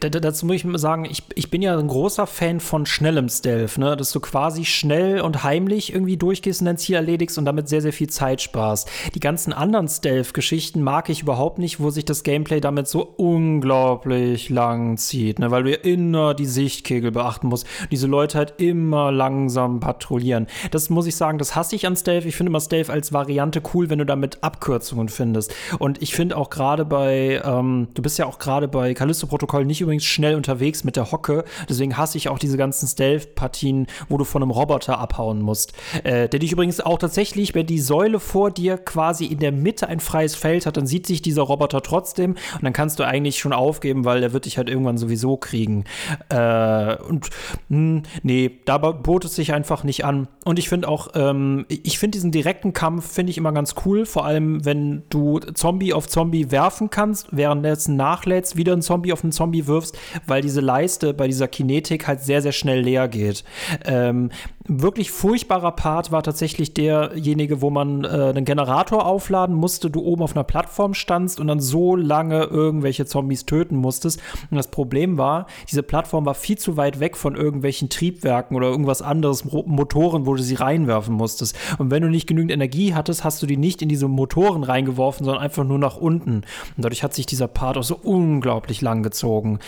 Da, 0.00 0.08
dazu 0.08 0.46
muss 0.46 0.56
ich 0.56 0.66
sagen, 0.74 1.04
ich, 1.04 1.22
ich 1.34 1.50
bin 1.50 1.62
ja 1.62 1.78
ein 1.78 1.88
großer 1.88 2.26
Fan 2.26 2.60
von 2.60 2.86
schnellem 2.86 3.28
Stealth, 3.28 3.78
ne? 3.78 3.96
dass 3.96 4.12
du 4.12 4.20
quasi 4.20 4.64
schnell 4.64 5.20
und 5.20 5.44
heimlich 5.44 5.92
irgendwie 5.92 6.16
durchgehst 6.16 6.60
und 6.60 6.66
dein 6.66 6.78
Ziel 6.78 6.96
erledigst 6.96 7.38
und 7.38 7.44
damit 7.44 7.68
sehr, 7.68 7.82
sehr 7.82 7.92
viel 7.92 8.08
Zeit 8.08 8.40
sparst. 8.40 8.90
Die 9.14 9.20
ganzen 9.20 9.52
anderen 9.52 9.88
Stealth-Geschichten 9.88 10.82
mag 10.82 11.08
ich 11.08 11.22
überhaupt 11.22 11.58
nicht, 11.58 11.80
wo 11.80 11.90
sich 11.90 12.04
das 12.04 12.22
Gameplay 12.22 12.60
damit 12.60 12.88
so 12.88 13.02
unglaublich 13.02 14.48
lang 14.48 14.96
zieht, 14.96 15.38
ne? 15.38 15.50
weil 15.50 15.64
du 15.64 15.70
ja 15.70 15.78
immer 15.78 16.34
die 16.34 16.46
Sichtkegel 16.46 17.10
beachten 17.10 17.48
musst. 17.48 17.66
Diese 17.90 18.06
Leute 18.06 18.38
halt 18.38 18.54
immer 18.58 19.12
langsam 19.12 19.80
patrouillieren. 19.80 20.46
Das 20.70 20.90
muss 20.90 21.06
ich 21.06 21.16
sagen, 21.16 21.38
das 21.38 21.54
hasse 21.54 21.76
ich 21.76 21.86
an 21.86 21.96
Stealth. 21.96 22.24
Ich 22.24 22.36
finde 22.36 22.50
immer 22.50 22.60
Stealth 22.60 22.90
als 22.90 23.12
Variante 23.12 23.62
cool, 23.74 23.90
wenn 23.90 23.98
du 23.98 24.06
damit 24.06 24.42
Abkürzungen 24.42 25.08
findest. 25.08 25.54
Und 25.78 26.02
ich 26.02 26.14
finde 26.14 26.36
auch 26.36 26.50
gerade 26.50 26.84
bei, 26.84 27.40
ähm, 27.44 27.88
du 27.94 28.02
bist 28.02 28.18
ja 28.18 28.26
auch 28.26 28.38
gerade 28.38 28.68
bei 28.68 28.94
Callisto-Protokoll 28.94 29.57
Protokoll 29.58 29.64
nicht 29.66 29.80
übrigens 29.80 30.04
schnell 30.04 30.34
unterwegs 30.34 30.84
mit 30.84 30.96
der 30.96 31.10
Hocke. 31.10 31.44
Deswegen 31.68 31.96
hasse 31.96 32.18
ich 32.18 32.28
auch 32.28 32.38
diese 32.38 32.56
ganzen 32.56 32.86
Stealth-Partien, 32.86 33.86
wo 34.08 34.16
du 34.16 34.24
von 34.24 34.42
einem 34.42 34.50
Roboter 34.50 34.98
abhauen 34.98 35.42
musst. 35.42 35.72
Äh, 36.04 36.28
der 36.28 36.38
dich 36.38 36.52
übrigens 36.52 36.80
auch 36.80 36.98
tatsächlich, 36.98 37.54
wenn 37.54 37.66
die 37.66 37.80
Säule 37.80 38.20
vor 38.20 38.50
dir 38.50 38.78
quasi 38.78 39.26
in 39.26 39.38
der 39.38 39.52
Mitte 39.52 39.88
ein 39.88 40.00
freies 40.00 40.34
Feld 40.34 40.66
hat, 40.66 40.76
dann 40.76 40.86
sieht 40.86 41.06
sich 41.06 41.22
dieser 41.22 41.42
Roboter 41.42 41.82
trotzdem 41.82 42.32
und 42.32 42.62
dann 42.62 42.72
kannst 42.72 42.98
du 42.98 43.04
eigentlich 43.04 43.38
schon 43.38 43.52
aufgeben, 43.52 44.04
weil 44.04 44.20
der 44.20 44.32
wird 44.32 44.44
dich 44.44 44.58
halt 44.58 44.68
irgendwann 44.68 44.98
sowieso 44.98 45.36
kriegen. 45.36 45.84
Äh, 46.28 46.96
und 46.96 47.30
mh, 47.68 47.78
hm, 47.78 48.02
nee, 48.22 48.50
da 48.64 48.78
bot 48.78 49.24
es 49.24 49.34
sich 49.34 49.52
einfach 49.52 49.84
nicht 49.84 50.04
an. 50.04 50.28
Und 50.44 50.58
ich 50.58 50.68
finde 50.68 50.88
auch, 50.88 51.08
ähm, 51.14 51.66
ich 51.68 51.98
finde 51.98 52.16
diesen 52.16 52.30
direkten 52.30 52.72
Kampf, 52.72 53.12
finde 53.12 53.30
ich 53.30 53.38
immer 53.38 53.52
ganz 53.52 53.74
cool, 53.84 54.06
vor 54.06 54.24
allem 54.24 54.64
wenn 54.64 55.02
du 55.10 55.38
Zombie 55.38 55.92
auf 55.92 56.08
Zombie 56.08 56.50
werfen 56.50 56.90
kannst, 56.90 57.28
währenddessen 57.32 57.96
nachlädst, 57.96 58.56
wieder 58.56 58.72
ein 58.72 58.82
Zombie 58.82 59.12
auf 59.12 59.22
einen 59.22 59.32
Zombie 59.32 59.47
Zombie 59.48 59.66
wirfst, 59.66 59.98
weil 60.26 60.42
diese 60.42 60.60
Leiste 60.60 61.14
bei 61.14 61.26
dieser 61.26 61.48
Kinetik 61.48 62.06
halt 62.06 62.20
sehr, 62.20 62.42
sehr 62.42 62.52
schnell 62.52 62.80
leer 62.80 63.08
geht. 63.08 63.44
Ähm, 63.86 64.30
wirklich 64.68 65.10
furchtbarer 65.10 65.72
Part 65.72 66.12
war 66.12 66.22
tatsächlich 66.22 66.74
derjenige, 66.74 67.62
wo 67.62 67.70
man 67.70 68.04
äh, 68.04 68.08
einen 68.08 68.44
Generator 68.44 69.06
aufladen 69.06 69.56
musste, 69.56 69.90
du 69.90 70.00
oben 70.00 70.22
auf 70.22 70.36
einer 70.36 70.44
Plattform 70.44 70.94
standst 70.94 71.40
und 71.40 71.48
dann 71.48 71.60
so 71.60 71.96
lange 71.96 72.44
irgendwelche 72.44 73.06
Zombies 73.06 73.46
töten 73.46 73.76
musstest. 73.76 74.20
Und 74.50 74.56
das 74.56 74.68
Problem 74.68 75.18
war, 75.18 75.46
diese 75.70 75.82
Plattform 75.82 76.26
war 76.26 76.34
viel 76.34 76.58
zu 76.58 76.76
weit 76.76 77.00
weg 77.00 77.16
von 77.16 77.34
irgendwelchen 77.34 77.88
Triebwerken 77.88 78.56
oder 78.56 78.68
irgendwas 78.68 79.02
anderes, 79.02 79.44
Motoren, 79.44 80.26
wo 80.26 80.34
du 80.34 80.42
sie 80.42 80.54
reinwerfen 80.54 81.14
musstest. 81.14 81.56
Und 81.78 81.90
wenn 81.90 82.02
du 82.02 82.08
nicht 82.08 82.26
genügend 82.26 82.52
Energie 82.52 82.94
hattest, 82.94 83.24
hast 83.24 83.42
du 83.42 83.46
die 83.46 83.56
nicht 83.56 83.82
in 83.82 83.88
diese 83.88 84.06
Motoren 84.06 84.64
reingeworfen, 84.64 85.24
sondern 85.24 85.42
einfach 85.42 85.64
nur 85.64 85.78
nach 85.78 85.96
unten. 85.96 86.36
Und 86.38 86.44
dadurch 86.76 87.02
hat 87.02 87.14
sich 87.14 87.26
dieser 87.26 87.48
Part 87.48 87.78
auch 87.78 87.82
so 87.82 87.96
unglaublich 87.96 88.82
lang 88.82 89.02
gezogen. 89.02 89.60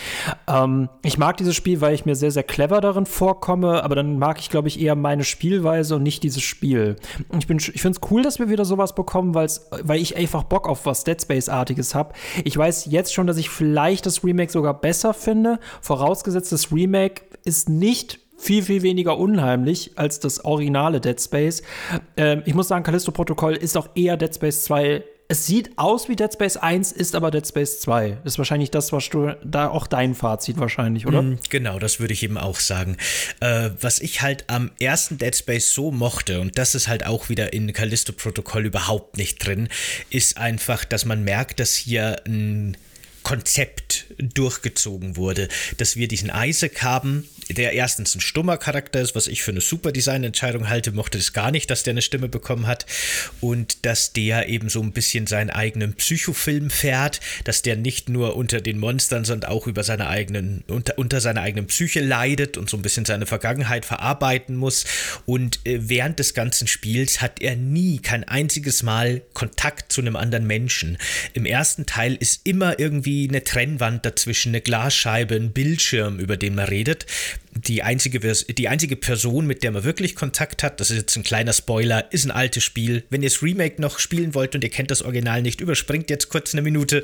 Ähm, 0.46 0.88
ich 1.02 1.18
mag 1.18 1.38
dieses 1.38 1.56
Spiel, 1.56 1.80
weil 1.80 1.94
ich 1.94 2.04
mir 2.04 2.14
sehr, 2.14 2.30
sehr 2.30 2.42
clever 2.42 2.80
darin 2.80 3.06
vorkomme, 3.06 3.82
aber 3.82 3.94
dann 3.94 4.18
mag 4.18 4.38
ich, 4.38 4.50
glaube 4.50 4.68
ich, 4.68 4.80
eher 4.80 4.89
eher 4.90 4.96
meine 4.96 5.24
Spielweise 5.24 5.96
und 5.96 6.02
nicht 6.02 6.22
dieses 6.22 6.42
Spiel. 6.42 6.96
Ich, 7.38 7.48
ich 7.48 7.82
finde 7.82 7.98
es 7.98 8.10
cool, 8.10 8.22
dass 8.22 8.38
wir 8.38 8.48
wieder 8.48 8.64
sowas 8.64 8.94
bekommen, 8.94 9.34
weil's, 9.34 9.68
weil 9.82 10.00
ich 10.00 10.16
einfach 10.16 10.42
Bock 10.42 10.68
auf 10.68 10.84
was 10.86 11.04
Dead 11.04 11.20
Space-artiges 11.20 11.94
habe. 11.94 12.14
Ich 12.44 12.56
weiß 12.56 12.86
jetzt 12.86 13.14
schon, 13.14 13.26
dass 13.26 13.36
ich 13.36 13.50
vielleicht 13.50 14.06
das 14.06 14.24
Remake 14.24 14.50
sogar 14.50 14.80
besser 14.80 15.14
finde, 15.14 15.58
vorausgesetzt 15.80 16.52
das 16.52 16.72
Remake 16.72 17.22
ist 17.44 17.68
nicht 17.68 18.18
viel, 18.36 18.62
viel 18.62 18.82
weniger 18.82 19.18
unheimlich 19.18 19.92
als 19.96 20.18
das 20.18 20.44
originale 20.44 21.00
Dead 21.00 21.20
Space. 21.20 21.62
Ähm, 22.16 22.42
ich 22.46 22.54
muss 22.54 22.68
sagen, 22.68 22.84
Callisto 22.84 23.12
Protokoll 23.12 23.54
ist 23.54 23.76
auch 23.76 23.88
eher 23.94 24.16
Dead 24.16 24.34
Space 24.34 24.64
2 24.64 25.04
es 25.30 25.46
sieht 25.46 25.70
aus 25.78 26.08
wie 26.08 26.16
Dead 26.16 26.32
Space 26.32 26.56
1, 26.56 26.90
ist 26.90 27.14
aber 27.14 27.30
Dead 27.30 27.46
Space 27.46 27.78
2. 27.82 28.18
Das 28.24 28.32
ist 28.32 28.38
wahrscheinlich 28.38 28.72
das, 28.72 28.90
was 28.90 29.08
du 29.10 29.32
da 29.44 29.68
auch 29.68 29.86
dein 29.86 30.16
Fazit 30.16 30.58
wahrscheinlich, 30.58 31.06
oder? 31.06 31.22
Mm, 31.22 31.38
genau, 31.48 31.78
das 31.78 32.00
würde 32.00 32.12
ich 32.12 32.24
eben 32.24 32.36
auch 32.36 32.58
sagen. 32.58 32.96
Äh, 33.38 33.70
was 33.80 34.00
ich 34.00 34.22
halt 34.22 34.42
am 34.48 34.72
ersten 34.80 35.18
Dead 35.18 35.34
Space 35.36 35.72
so 35.72 35.92
mochte, 35.92 36.40
und 36.40 36.58
das 36.58 36.74
ist 36.74 36.88
halt 36.88 37.06
auch 37.06 37.28
wieder 37.28 37.52
in 37.52 37.72
Callisto-Protokoll 37.72 38.66
überhaupt 38.66 39.18
nicht 39.18 39.46
drin, 39.46 39.68
ist 40.10 40.36
einfach, 40.36 40.84
dass 40.84 41.04
man 41.04 41.22
merkt, 41.22 41.60
dass 41.60 41.76
hier 41.76 42.22
ein 42.26 42.76
Konzept 43.22 44.06
durchgezogen 44.18 45.16
wurde, 45.16 45.48
dass 45.76 45.94
wir 45.94 46.08
diesen 46.08 46.32
Isaac 46.34 46.82
haben, 46.82 47.28
der 47.54 47.72
erstens 47.72 48.14
ein 48.14 48.20
stummer 48.20 48.56
Charakter 48.56 49.00
ist, 49.00 49.14
was 49.14 49.26
ich 49.26 49.42
für 49.42 49.50
eine 49.50 49.60
super 49.60 49.92
Designentscheidung 49.92 50.68
halte, 50.68 50.92
mochte 50.92 51.18
es 51.18 51.32
gar 51.32 51.50
nicht, 51.50 51.70
dass 51.70 51.82
der 51.82 51.92
eine 51.92 52.02
Stimme 52.02 52.28
bekommen 52.28 52.66
hat. 52.66 52.86
Und 53.40 53.84
dass 53.86 54.12
der 54.12 54.48
eben 54.48 54.68
so 54.68 54.80
ein 54.82 54.92
bisschen 54.92 55.26
seinen 55.26 55.50
eigenen 55.50 55.94
Psychofilm 55.94 56.70
fährt, 56.70 57.20
dass 57.44 57.62
der 57.62 57.76
nicht 57.76 58.08
nur 58.08 58.36
unter 58.36 58.60
den 58.60 58.78
Monstern, 58.78 59.24
sondern 59.24 59.50
auch 59.50 59.66
über 59.66 59.82
seine 59.82 60.08
eigenen, 60.08 60.64
unter, 60.68 60.98
unter 60.98 61.20
seiner 61.20 61.42
eigenen 61.42 61.66
Psyche 61.66 62.00
leidet 62.00 62.56
und 62.56 62.70
so 62.70 62.76
ein 62.76 62.82
bisschen 62.82 63.04
seine 63.04 63.26
Vergangenheit 63.26 63.84
verarbeiten 63.84 64.56
muss. 64.56 64.84
Und 65.26 65.60
äh, 65.66 65.78
während 65.88 66.18
des 66.18 66.34
ganzen 66.34 66.66
Spiels 66.66 67.20
hat 67.20 67.40
er 67.40 67.56
nie, 67.56 67.98
kein 67.98 68.24
einziges 68.24 68.82
Mal 68.82 69.22
Kontakt 69.34 69.92
zu 69.92 70.00
einem 70.00 70.16
anderen 70.16 70.46
Menschen. 70.46 70.98
Im 71.34 71.46
ersten 71.46 71.86
Teil 71.86 72.14
ist 72.14 72.40
immer 72.44 72.78
irgendwie 72.78 73.28
eine 73.28 73.44
Trennwand 73.44 74.04
dazwischen, 74.06 74.50
eine 74.50 74.60
Glasscheibe, 74.60 75.34
ein 75.34 75.52
Bildschirm, 75.52 76.18
über 76.18 76.36
den 76.36 76.54
man 76.54 76.66
redet 76.66 77.06
die 77.52 77.82
einzige, 77.82 78.20
die 78.20 78.68
einzige 78.68 78.96
Person, 78.96 79.46
mit 79.46 79.62
der 79.62 79.72
man 79.72 79.82
wirklich 79.82 80.14
Kontakt 80.14 80.62
hat, 80.62 80.80
das 80.80 80.90
ist 80.90 80.96
jetzt 80.96 81.16
ein 81.16 81.22
kleiner 81.22 81.52
Spoiler, 81.52 82.12
ist 82.12 82.24
ein 82.24 82.30
altes 82.30 82.62
Spiel. 82.62 83.04
Wenn 83.10 83.22
ihr 83.22 83.28
das 83.28 83.42
Remake 83.42 83.80
noch 83.80 83.98
spielen 83.98 84.34
wollt 84.34 84.54
und 84.54 84.62
ihr 84.62 84.70
kennt 84.70 84.90
das 84.90 85.02
Original 85.02 85.42
nicht, 85.42 85.60
überspringt 85.60 86.10
jetzt 86.10 86.28
kurz 86.28 86.54
eine 86.54 86.62
Minute. 86.62 87.02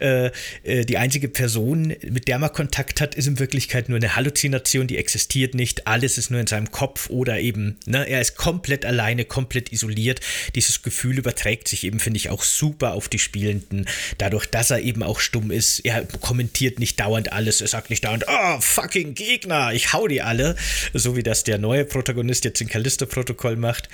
Äh, 0.00 0.30
äh, 0.64 0.84
die 0.84 0.98
einzige 0.98 1.28
Person, 1.28 1.94
mit 2.08 2.28
der 2.28 2.38
man 2.38 2.52
Kontakt 2.52 3.00
hat, 3.00 3.14
ist 3.14 3.26
in 3.26 3.38
Wirklichkeit 3.38 3.88
nur 3.88 3.96
eine 3.96 4.16
Halluzination, 4.16 4.86
die 4.86 4.98
existiert 4.98 5.54
nicht. 5.54 5.86
Alles 5.86 6.18
ist 6.18 6.30
nur 6.30 6.40
in 6.40 6.46
seinem 6.46 6.70
Kopf 6.70 7.08
oder 7.08 7.40
eben, 7.40 7.76
ne, 7.86 8.06
er 8.06 8.20
ist 8.20 8.36
komplett 8.36 8.84
alleine, 8.84 9.24
komplett 9.24 9.72
isoliert. 9.72 10.20
Dieses 10.54 10.82
Gefühl 10.82 11.18
überträgt 11.18 11.68
sich 11.68 11.84
eben, 11.84 12.00
finde 12.00 12.18
ich, 12.18 12.28
auch 12.28 12.42
super 12.42 12.92
auf 12.92 13.08
die 13.08 13.18
Spielenden. 13.18 13.86
Dadurch, 14.18 14.46
dass 14.46 14.70
er 14.70 14.80
eben 14.80 15.02
auch 15.02 15.20
stumm 15.20 15.50
ist, 15.50 15.80
er 15.80 16.06
kommentiert 16.20 16.78
nicht 16.78 17.00
dauernd 17.00 17.32
alles, 17.32 17.60
er 17.60 17.68
sagt 17.68 17.90
nicht 17.90 18.04
dauernd, 18.04 18.24
oh, 18.28 18.60
fucking 18.60 19.14
Gegner, 19.14 19.65
ich 19.72 19.92
hau 19.92 20.06
die 20.06 20.22
alle, 20.22 20.56
so 20.92 21.16
wie 21.16 21.22
das 21.22 21.44
der 21.44 21.58
neue 21.58 21.84
Protagonist 21.84 22.44
jetzt 22.44 22.60
in 22.60 22.68
Callisto-Protokoll 22.68 23.56
macht. 23.56 23.88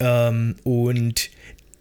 Ähm, 0.00 0.56
und 0.64 1.30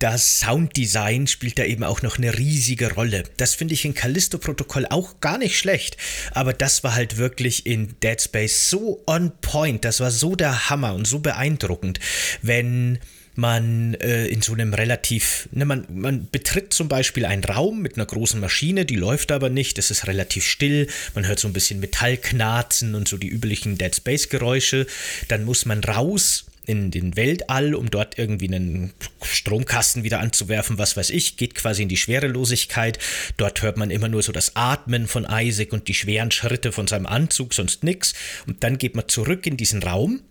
das 0.02 0.40
Sounddesign 0.40 1.28
spielt 1.28 1.60
da 1.60 1.64
eben 1.64 1.84
auch 1.84 2.02
noch 2.02 2.18
eine 2.18 2.36
riesige 2.36 2.94
Rolle. 2.94 3.24
Das 3.38 3.54
finde 3.54 3.76
ich 3.76 3.86
in 3.86 3.94
Callisto-Protokoll 3.94 4.88
auch 4.90 5.20
gar 5.20 5.38
nicht 5.38 5.60
schlecht, 5.60 5.96
aber 6.32 6.54
das 6.54 6.84
war 6.84 6.96
halt 6.96 7.18
wirklich 7.18 7.68
in 7.68 7.96
Dead 8.02 8.20
Space 8.20 8.70
so 8.70 9.04
on 9.06 9.32
point, 9.42 9.86
das 9.86 10.00
war 10.00 10.10
so 10.10 10.36
der 10.36 10.72
Hammer 10.72 10.96
und 10.96 11.06
so 11.06 11.20
beeindruckend, 11.20 12.00
wenn 12.42 12.98
man 13.36 13.94
äh, 13.96 14.28
in 14.28 14.42
so 14.42 14.54
einem 14.54 14.74
relativ, 14.74 15.48
ne, 15.52 15.66
man, 15.66 15.86
man 15.90 16.28
betritt 16.32 16.74
zum 16.74 16.88
Beispiel 16.88 17.26
einen 17.26 17.44
Raum 17.44 17.82
mit 17.82 17.96
einer 17.96 18.06
großen 18.06 18.40
Maschine, 18.40 18.86
die 18.86 18.96
läuft 18.96 19.32
aber 19.32 19.50
nicht, 19.50 19.78
es 19.78 19.92
ist 19.92 20.08
relativ 20.08 20.46
still, 20.46 20.88
man 21.16 21.28
hört 21.28 21.40
so 21.40 21.48
ein 21.48 21.54
bisschen 21.54 21.80
Metallknarzen 21.80 22.96
und 22.96 23.08
so 23.08 23.18
die 23.18 23.30
üblichen 23.30 23.78
Dead 23.78 23.96
Space 23.96 24.30
Geräusche, 24.30 24.86
dann 25.28 25.46
muss 25.46 25.66
man 25.66 25.84
raus 25.84 26.46
in 26.66 26.92
den 26.92 27.16
Weltall, 27.16 27.74
um 27.74 27.90
dort 27.90 28.18
irgendwie 28.18 28.48
einen 28.48 28.94
Stromkasten 29.24 30.04
wieder 30.04 30.20
anzuwerfen, 30.20 30.78
was 30.78 30.96
weiß 30.96 31.10
ich, 31.10 31.36
geht 31.38 31.56
quasi 31.56 31.84
in 31.84 31.90
die 31.90 31.98
Schwerelosigkeit. 31.98 33.00
Dort 33.38 33.62
hört 33.62 33.78
man 33.78 33.90
immer 33.90 34.08
nur 34.08 34.22
so 34.22 34.32
das 34.32 34.56
Atmen 34.56 35.08
von 35.08 35.28
Isaac 35.30 35.74
und 35.74 35.88
die 35.88 35.94
schweren 35.94 36.32
Schritte 36.32 36.72
von 36.72 36.88
seinem 36.88 37.08
Anzug, 37.08 37.54
sonst 37.54 37.84
nichts. 37.84 38.14
Und 38.46 38.64
dann 38.64 38.78
geht 38.78 38.96
man 38.96 39.08
zurück 39.08 39.48
in 39.48 39.58
diesen 39.58 39.82
Raum, 39.82 40.22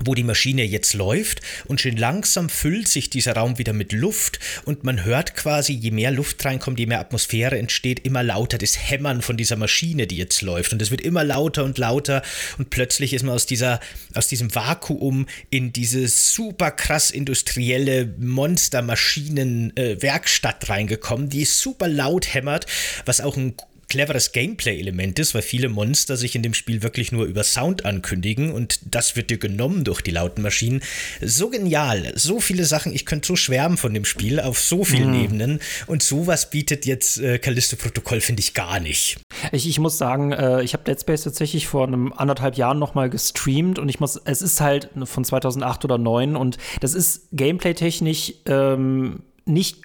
wo 0.00 0.14
die 0.14 0.24
Maschine 0.24 0.64
jetzt 0.64 0.94
läuft 0.94 1.40
und 1.66 1.80
schön 1.80 1.96
langsam 1.96 2.48
füllt 2.48 2.88
sich 2.88 3.10
dieser 3.10 3.34
Raum 3.34 3.58
wieder 3.58 3.72
mit 3.72 3.92
Luft 3.92 4.40
und 4.64 4.82
man 4.82 5.04
hört 5.04 5.36
quasi, 5.36 5.72
je 5.72 5.92
mehr 5.92 6.10
Luft 6.10 6.44
reinkommt, 6.44 6.78
je 6.78 6.86
mehr 6.86 6.98
Atmosphäre 6.98 7.58
entsteht, 7.58 8.00
immer 8.00 8.22
lauter 8.22 8.58
das 8.58 8.90
Hämmern 8.90 9.22
von 9.22 9.36
dieser 9.36 9.56
Maschine, 9.56 10.06
die 10.06 10.16
jetzt 10.16 10.42
läuft. 10.42 10.72
Und 10.72 10.82
es 10.82 10.90
wird 10.90 11.00
immer 11.00 11.22
lauter 11.22 11.64
und 11.64 11.78
lauter 11.78 12.22
und 12.58 12.70
plötzlich 12.70 13.12
ist 13.12 13.22
man 13.22 13.34
aus 13.34 13.46
dieser 13.46 13.80
aus 14.14 14.26
diesem 14.26 14.54
Vakuum 14.54 15.26
in 15.50 15.72
diese 15.72 16.08
super 16.08 16.70
krass 16.70 17.10
industrielle 17.10 18.14
Monstermaschinen 18.18 19.76
äh, 19.76 19.96
reingekommen, 20.68 21.28
die 21.28 21.44
super 21.44 21.88
laut 21.88 22.34
hämmert, 22.34 22.66
was 23.04 23.20
auch 23.20 23.36
ein 23.36 23.54
cleveres 23.94 24.32
Gameplay-Element 24.32 25.20
ist, 25.20 25.36
weil 25.36 25.42
viele 25.42 25.68
Monster 25.68 26.16
sich 26.16 26.34
in 26.34 26.42
dem 26.42 26.52
Spiel 26.52 26.82
wirklich 26.82 27.12
nur 27.12 27.26
über 27.26 27.44
Sound 27.44 27.84
ankündigen 27.84 28.50
und 28.50 28.80
das 28.92 29.14
wird 29.14 29.30
dir 29.30 29.38
genommen 29.38 29.84
durch 29.84 30.00
die 30.00 30.10
lauten 30.10 30.42
Maschinen. 30.42 30.82
So 31.20 31.48
genial, 31.48 32.12
so 32.16 32.40
viele 32.40 32.64
Sachen, 32.64 32.92
ich 32.92 33.06
könnte 33.06 33.28
so 33.28 33.36
schwärmen 33.36 33.76
von 33.76 33.94
dem 33.94 34.04
Spiel 34.04 34.40
auf 34.40 34.58
so 34.58 34.82
vielen 34.82 35.10
mhm. 35.10 35.24
Ebenen 35.24 35.60
und 35.86 36.02
sowas 36.02 36.50
bietet 36.50 36.86
jetzt 36.86 37.20
äh, 37.20 37.38
Callisto-Protokoll, 37.38 38.20
finde 38.20 38.40
ich 38.40 38.52
gar 38.52 38.80
nicht. 38.80 39.20
Ich, 39.52 39.68
ich 39.68 39.78
muss 39.78 39.96
sagen, 39.96 40.32
äh, 40.32 40.64
ich 40.64 40.72
habe 40.72 40.82
Dead 40.82 41.00
Space 41.00 41.22
tatsächlich 41.22 41.68
vor 41.68 41.86
einem 41.86 42.12
anderthalb 42.12 42.56
Jahren 42.56 42.80
nochmal 42.80 43.08
gestreamt 43.08 43.78
und 43.78 43.88
ich 43.88 44.00
muss, 44.00 44.20
es 44.24 44.42
ist 44.42 44.60
halt 44.60 44.90
von 45.04 45.24
2008 45.24 45.84
oder 45.84 45.94
2009 45.94 46.34
und 46.34 46.58
das 46.80 46.94
ist 46.94 47.28
gameplay-technisch 47.30 48.34
ähm, 48.46 49.20
nicht, 49.46 49.82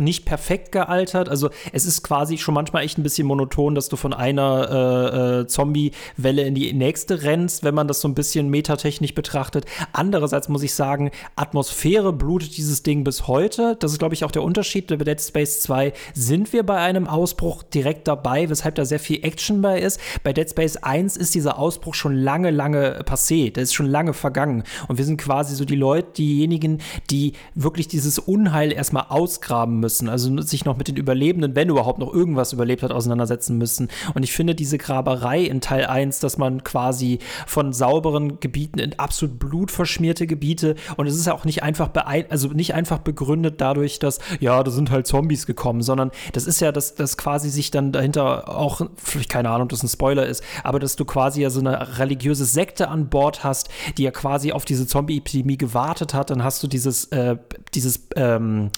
nicht 0.00 0.24
perfekt 0.24 0.72
gealtert. 0.72 1.28
Also 1.28 1.50
es 1.72 1.84
ist 1.84 2.02
quasi 2.02 2.38
schon 2.38 2.54
manchmal 2.54 2.84
echt 2.84 2.98
ein 2.98 3.02
bisschen 3.02 3.26
monoton, 3.26 3.74
dass 3.74 3.88
du 3.88 3.96
von 3.96 4.14
einer 4.14 4.70
äh, 4.70 5.40
äh, 5.40 5.46
Zombie-Welle 5.46 6.42
in 6.42 6.54
die 6.54 6.72
nächste 6.72 7.22
rennst, 7.22 7.64
wenn 7.64 7.74
man 7.74 7.86
das 7.86 8.00
so 8.00 8.08
ein 8.08 8.14
bisschen 8.14 8.48
metatechnisch 8.48 9.14
betrachtet. 9.14 9.66
Andererseits 9.92 10.48
muss 10.48 10.62
ich 10.62 10.74
sagen, 10.74 11.10
Atmosphäre 11.36 12.12
blutet 12.12 12.56
dieses 12.56 12.82
Ding 12.82 13.04
bis 13.04 13.26
heute. 13.26 13.76
Das 13.78 13.92
ist, 13.92 13.98
glaube 13.98 14.14
ich, 14.14 14.24
auch 14.24 14.30
der 14.30 14.42
Unterschied. 14.42 14.86
Bei 14.86 14.96
Dead 14.96 15.20
Space 15.20 15.60
2 15.60 15.92
sind 16.14 16.52
wir 16.52 16.62
bei 16.62 16.78
einem 16.78 17.06
Ausbruch 17.06 17.62
direkt 17.62 18.08
dabei, 18.08 18.48
weshalb 18.48 18.74
da 18.76 18.84
sehr 18.86 19.00
viel 19.00 19.22
Action 19.22 19.60
bei 19.60 19.80
ist. 19.80 20.00
Bei 20.22 20.32
Dead 20.32 20.48
Space 20.48 20.76
1 20.76 21.16
ist 21.18 21.34
dieser 21.34 21.58
Ausbruch 21.58 21.94
schon 21.94 22.14
lange, 22.14 22.50
lange 22.50 23.02
passé. 23.04 23.52
Der 23.52 23.64
ist 23.64 23.74
schon 23.74 23.86
lange 23.86 24.14
vergangen. 24.14 24.64
Und 24.88 24.96
wir 24.96 25.04
sind 25.04 25.18
quasi 25.18 25.54
so 25.54 25.64
die 25.64 25.76
Leute, 25.76 26.08
diejenigen, 26.16 26.78
die 27.10 27.34
wirklich 27.54 27.88
dieses 27.88 28.18
Unheil 28.18 28.72
erstmal 28.72 28.93
erstmal 28.94 29.06
ausgraben 29.08 29.80
müssen, 29.80 30.08
also 30.08 30.40
sich 30.40 30.64
noch 30.64 30.76
mit 30.76 30.88
den 30.88 30.96
Überlebenden, 30.96 31.56
wenn 31.56 31.68
überhaupt 31.68 31.98
noch 31.98 32.12
irgendwas 32.12 32.52
überlebt 32.52 32.82
hat, 32.82 32.92
auseinandersetzen 32.92 33.58
müssen. 33.58 33.88
Und 34.14 34.22
ich 34.22 34.32
finde 34.32 34.54
diese 34.54 34.78
Graberei 34.78 35.42
in 35.42 35.60
Teil 35.60 35.86
1, 35.86 36.20
dass 36.20 36.38
man 36.38 36.62
quasi 36.62 37.18
von 37.46 37.72
sauberen 37.72 38.40
Gebieten 38.40 38.78
in 38.78 38.98
absolut 38.98 39.38
blutverschmierte 39.38 40.26
Gebiete 40.26 40.76
und 40.96 41.06
es 41.06 41.16
ist 41.16 41.28
auch 41.28 41.44
nicht 41.44 41.62
einfach 41.62 41.90
also 42.28 42.48
nicht 42.48 42.74
einfach 42.74 42.98
begründet 42.98 43.60
dadurch, 43.60 43.98
dass 43.98 44.18
ja, 44.40 44.62
da 44.62 44.70
sind 44.70 44.90
halt 44.90 45.06
Zombies 45.06 45.46
gekommen, 45.46 45.82
sondern 45.82 46.10
das 46.32 46.46
ist 46.46 46.60
ja, 46.60 46.70
dass 46.72 46.94
das 46.94 47.16
quasi 47.16 47.50
sich 47.50 47.70
dann 47.70 47.92
dahinter 47.92 48.48
auch, 48.48 48.80
vielleicht 48.96 49.30
keine 49.30 49.50
Ahnung, 49.50 49.64
ob 49.64 49.68
das 49.70 49.82
ein 49.82 49.88
Spoiler 49.88 50.26
ist, 50.26 50.42
aber 50.62 50.78
dass 50.78 50.96
du 50.96 51.04
quasi 51.04 51.42
ja 51.42 51.50
so 51.50 51.60
eine 51.60 51.98
religiöse 51.98 52.44
Sekte 52.44 52.88
an 52.88 53.08
Bord 53.08 53.44
hast, 53.44 53.68
die 53.98 54.04
ja 54.04 54.10
quasi 54.10 54.52
auf 54.52 54.64
diese 54.64 54.86
Zombie-Epidemie 54.86 55.56
gewartet 55.56 56.14
hat, 56.14 56.30
dann 56.30 56.44
hast 56.44 56.62
du 56.62 56.66
dieses, 56.66 57.06
äh, 57.06 57.36
dieses 57.74 58.08
ähm, 58.16 58.70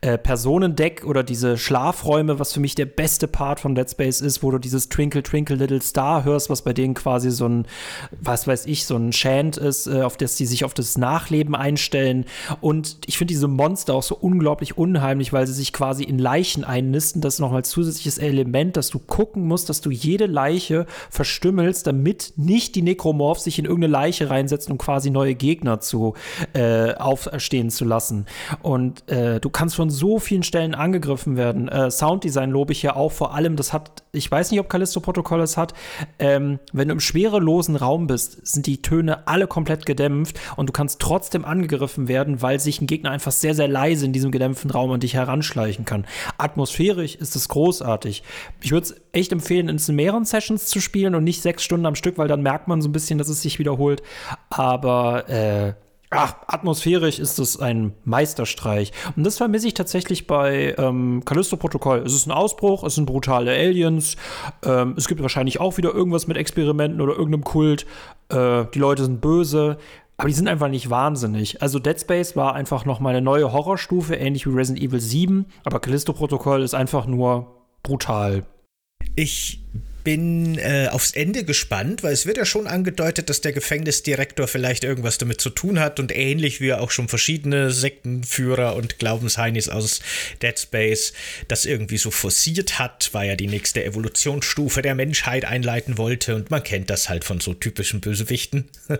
äh, 0.00 0.18
Personendeck 0.18 1.04
oder 1.04 1.22
diese 1.22 1.56
Schlafräume, 1.56 2.38
was 2.38 2.52
für 2.52 2.60
mich 2.60 2.74
der 2.74 2.86
beste 2.86 3.28
Part 3.28 3.60
von 3.60 3.74
Dead 3.74 3.88
Space 3.88 4.20
ist, 4.20 4.42
wo 4.42 4.50
du 4.50 4.58
dieses 4.58 4.88
Twinkle 4.88 5.22
Twinkle 5.22 5.56
Little 5.56 5.80
Star 5.80 6.24
hörst, 6.24 6.50
was 6.50 6.62
bei 6.62 6.72
denen 6.72 6.94
quasi 6.94 7.30
so 7.30 7.48
ein, 7.48 7.66
was 8.10 8.46
weiß 8.46 8.66
ich, 8.66 8.84
so 8.84 8.96
ein 8.96 9.12
Chant 9.12 9.56
ist, 9.56 9.86
äh, 9.86 10.02
auf 10.02 10.16
das 10.16 10.36
sie 10.36 10.46
sich 10.46 10.64
auf 10.64 10.74
das 10.74 10.98
Nachleben 10.98 11.54
einstellen. 11.54 12.24
Und 12.60 12.98
ich 13.06 13.18
finde 13.18 13.32
diese 13.32 13.48
Monster 13.48 13.94
auch 13.94 14.02
so 14.02 14.16
unglaublich 14.16 14.76
unheimlich, 14.76 15.32
weil 15.32 15.46
sie 15.46 15.52
sich 15.52 15.72
quasi 15.72 16.02
in 16.02 16.18
Leichen 16.18 16.64
einnisten. 16.64 17.20
Das 17.20 17.34
ist 17.34 17.40
nochmal 17.40 17.64
zusätzliches 17.64 18.18
Element, 18.18 18.76
dass 18.76 18.90
du 18.90 18.98
gucken 18.98 19.46
musst, 19.46 19.68
dass 19.68 19.80
du 19.80 19.90
jede 19.90 20.26
Leiche 20.26 20.86
verstümmelst, 21.10 21.86
damit 21.86 22.32
nicht 22.36 22.74
die 22.74 22.82
Necromorph 22.82 23.38
sich 23.38 23.58
in 23.58 23.66
irgendeine 23.66 23.92
Leiche 23.92 24.30
reinsetzen, 24.30 24.72
um 24.72 24.78
quasi 24.78 25.10
neue 25.10 25.34
Gegner 25.34 25.80
zu 25.80 26.14
äh, 26.54 26.94
auferstehen 26.94 27.70
zu 27.70 27.84
lassen. 27.84 28.26
Und 28.62 29.08
äh, 29.08 29.38
du 29.40 29.50
kannst 29.52 29.76
von 29.76 29.90
so 29.90 30.18
vielen 30.18 30.42
Stellen 30.42 30.74
angegriffen 30.74 31.36
werden. 31.36 31.68
Äh, 31.68 31.90
Sounddesign 31.90 32.50
lobe 32.50 32.72
ich 32.72 32.82
ja 32.82 32.96
auch 32.96 33.12
vor 33.12 33.34
allem. 33.34 33.56
Das 33.56 33.72
hat, 33.72 34.02
ich 34.12 34.30
weiß 34.30 34.50
nicht, 34.50 34.60
ob 34.60 34.68
Callisto-Protokoll 34.68 35.40
es 35.40 35.56
hat. 35.56 35.74
Ähm, 36.18 36.58
wenn 36.72 36.88
du 36.88 36.94
im 36.94 37.00
schwerelosen 37.00 37.76
Raum 37.76 38.06
bist, 38.06 38.46
sind 38.46 38.66
die 38.66 38.82
Töne 38.82 39.26
alle 39.26 39.46
komplett 39.46 39.86
gedämpft 39.86 40.38
und 40.56 40.68
du 40.68 40.72
kannst 40.72 41.00
trotzdem 41.00 41.44
angegriffen 41.44 42.08
werden, 42.08 42.42
weil 42.42 42.60
sich 42.60 42.80
ein 42.80 42.86
Gegner 42.86 43.10
einfach 43.10 43.32
sehr, 43.32 43.54
sehr 43.54 43.68
leise 43.68 44.06
in 44.06 44.12
diesem 44.12 44.30
gedämpften 44.30 44.70
Raum 44.70 44.90
an 44.90 45.00
dich 45.00 45.14
heranschleichen 45.14 45.84
kann. 45.84 46.06
Atmosphärisch 46.38 47.14
ist 47.14 47.36
es 47.36 47.48
großartig. 47.48 48.22
Ich 48.60 48.70
würde 48.70 48.86
es 48.86 48.94
echt 49.12 49.32
empfehlen, 49.32 49.68
in 49.68 49.96
mehreren 49.96 50.24
Sessions 50.24 50.66
zu 50.66 50.80
spielen 50.80 51.14
und 51.14 51.24
nicht 51.24 51.42
sechs 51.42 51.62
Stunden 51.62 51.86
am 51.86 51.94
Stück, 51.94 52.18
weil 52.18 52.28
dann 52.28 52.42
merkt 52.42 52.68
man 52.68 52.80
so 52.80 52.88
ein 52.88 52.92
bisschen, 52.92 53.18
dass 53.18 53.28
es 53.28 53.42
sich 53.42 53.58
wiederholt. 53.58 54.02
Aber 54.50 55.28
äh, 55.28 55.74
Ach, 56.14 56.34
atmosphärisch 56.46 57.18
ist 57.18 57.38
es 57.38 57.58
ein 57.58 57.94
Meisterstreich. 58.04 58.92
Und 59.16 59.24
das 59.24 59.38
vermisse 59.38 59.66
ich 59.66 59.74
tatsächlich 59.74 60.26
bei 60.26 60.74
ähm, 60.76 61.22
Callisto-Protokoll. 61.24 62.00
Es 62.00 62.12
ist 62.12 62.26
ein 62.26 62.32
Ausbruch, 62.32 62.84
es 62.84 62.96
sind 62.96 63.06
brutale 63.06 63.52
Aliens. 63.52 64.16
Ähm, 64.62 64.94
es 64.98 65.08
gibt 65.08 65.22
wahrscheinlich 65.22 65.58
auch 65.58 65.78
wieder 65.78 65.94
irgendwas 65.94 66.26
mit 66.26 66.36
Experimenten 66.36 67.00
oder 67.00 67.12
irgendeinem 67.12 67.44
Kult. 67.44 67.86
Äh, 68.28 68.66
die 68.74 68.78
Leute 68.78 69.04
sind 69.04 69.22
böse. 69.22 69.78
Aber 70.18 70.28
die 70.28 70.34
sind 70.34 70.48
einfach 70.48 70.68
nicht 70.68 70.90
wahnsinnig. 70.90 71.62
Also 71.62 71.78
Dead 71.78 71.98
Space 71.98 72.36
war 72.36 72.54
einfach 72.54 72.84
noch 72.84 73.00
mal 73.00 73.10
eine 73.10 73.22
neue 73.22 73.50
Horrorstufe, 73.50 74.14
ähnlich 74.14 74.46
wie 74.46 74.54
Resident 74.54 74.84
Evil 74.84 75.00
7. 75.00 75.46
Aber 75.64 75.80
Callisto-Protokoll 75.80 76.62
ist 76.62 76.74
einfach 76.74 77.06
nur 77.06 77.56
brutal. 77.82 78.44
Ich 79.16 79.64
bin 80.04 80.58
äh, 80.58 80.88
aufs 80.90 81.12
Ende 81.12 81.44
gespannt, 81.44 82.02
weil 82.02 82.12
es 82.12 82.26
wird 82.26 82.36
ja 82.36 82.44
schon 82.44 82.66
angedeutet, 82.66 83.28
dass 83.30 83.40
der 83.40 83.52
Gefängnisdirektor 83.52 84.48
vielleicht 84.48 84.84
irgendwas 84.84 85.18
damit 85.18 85.40
zu 85.40 85.50
tun 85.50 85.80
hat 85.80 86.00
und 86.00 86.16
ähnlich 86.16 86.60
wie 86.60 86.72
auch 86.72 86.90
schon 86.90 87.08
verschiedene 87.08 87.70
Sektenführer 87.70 88.76
und 88.76 88.98
Glaubensheinis 88.98 89.68
aus 89.68 90.00
Dead 90.42 90.58
Space 90.58 91.12
das 91.48 91.64
irgendwie 91.64 91.98
so 91.98 92.10
forciert 92.10 92.78
hat, 92.78 93.10
weil 93.12 93.28
er 93.28 93.36
die 93.36 93.46
nächste 93.46 93.84
Evolutionsstufe 93.84 94.82
der 94.82 94.94
Menschheit 94.94 95.44
einleiten 95.44 95.98
wollte 95.98 96.34
und 96.34 96.50
man 96.50 96.62
kennt 96.62 96.90
das 96.90 97.08
halt 97.08 97.24
von 97.24 97.40
so 97.40 97.54
typischen 97.54 98.00
Bösewichten. 98.00 98.68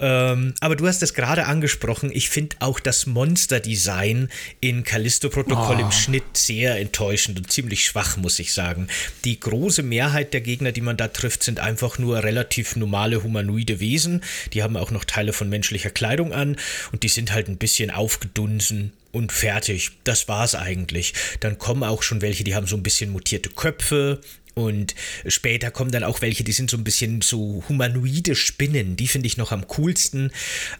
ähm, 0.00 0.54
aber 0.60 0.76
du 0.76 0.86
hast 0.86 1.02
es 1.02 1.14
gerade 1.14 1.46
angesprochen, 1.46 2.10
ich 2.12 2.28
finde 2.28 2.56
auch 2.60 2.80
das 2.80 3.06
Monsterdesign 3.06 4.28
in 4.60 4.84
Callisto-Protokoll 4.84 5.76
oh. 5.78 5.84
im 5.84 5.92
Schnitt 5.92 6.36
sehr 6.36 6.78
enttäuschend 6.78 7.38
und 7.38 7.50
ziemlich 7.50 7.84
schwach, 7.84 8.16
muss 8.16 8.38
ich 8.38 8.52
sagen. 8.52 8.88
Die 9.24 9.38
große 9.38 9.82
Mehrheit 9.82 10.04
Mehrheit 10.04 10.33
der 10.34 10.42
Gegner, 10.42 10.72
die 10.72 10.82
man 10.82 10.96
da 10.96 11.08
trifft, 11.08 11.42
sind 11.42 11.60
einfach 11.60 11.98
nur 11.98 12.22
relativ 12.22 12.76
normale 12.76 13.22
humanoide 13.22 13.80
Wesen. 13.80 14.22
Die 14.52 14.62
haben 14.62 14.76
auch 14.76 14.90
noch 14.90 15.04
Teile 15.04 15.32
von 15.32 15.48
menschlicher 15.48 15.90
Kleidung 15.90 16.32
an 16.32 16.56
und 16.92 17.02
die 17.02 17.08
sind 17.08 17.32
halt 17.32 17.48
ein 17.48 17.56
bisschen 17.56 17.90
aufgedunsen 17.90 18.92
und 19.12 19.32
fertig. 19.32 19.92
Das 20.02 20.28
war's 20.28 20.54
eigentlich. 20.54 21.14
Dann 21.40 21.58
kommen 21.58 21.84
auch 21.84 22.02
schon 22.02 22.20
welche, 22.20 22.44
die 22.44 22.54
haben 22.54 22.66
so 22.66 22.76
ein 22.76 22.82
bisschen 22.82 23.10
mutierte 23.10 23.50
Köpfe, 23.50 24.20
und 24.54 24.94
später 25.26 25.72
kommen 25.72 25.90
dann 25.90 26.04
auch 26.04 26.22
welche, 26.22 26.44
die 26.44 26.52
sind 26.52 26.70
so 26.70 26.76
ein 26.76 26.84
bisschen 26.84 27.22
so 27.22 27.64
humanoide 27.68 28.36
Spinnen. 28.36 28.96
Die 28.96 29.08
finde 29.08 29.26
ich 29.26 29.36
noch 29.36 29.50
am 29.50 29.66
coolsten. 29.66 30.30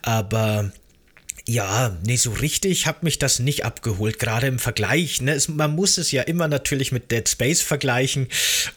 Aber 0.03 0.73
ja, 1.47 1.95
nee, 2.07 2.17
so 2.17 2.31
richtig 2.31 2.87
hat 2.87 3.03
mich 3.03 3.19
das 3.19 3.39
nicht 3.39 3.67
abgeholt, 3.67 4.19
gerade 4.19 4.47
im 4.47 4.59
Vergleich. 4.59 5.21
Ne? 5.21 5.33
Es, 5.33 5.49
man 5.49 5.75
muss 5.75 5.99
es 5.99 6.11
ja 6.11 6.23
immer 6.23 6.49
natürlich 6.49 6.91
mit 6.91 7.11
Dead 7.11 7.29
Space 7.29 7.61
vergleichen 7.61 8.29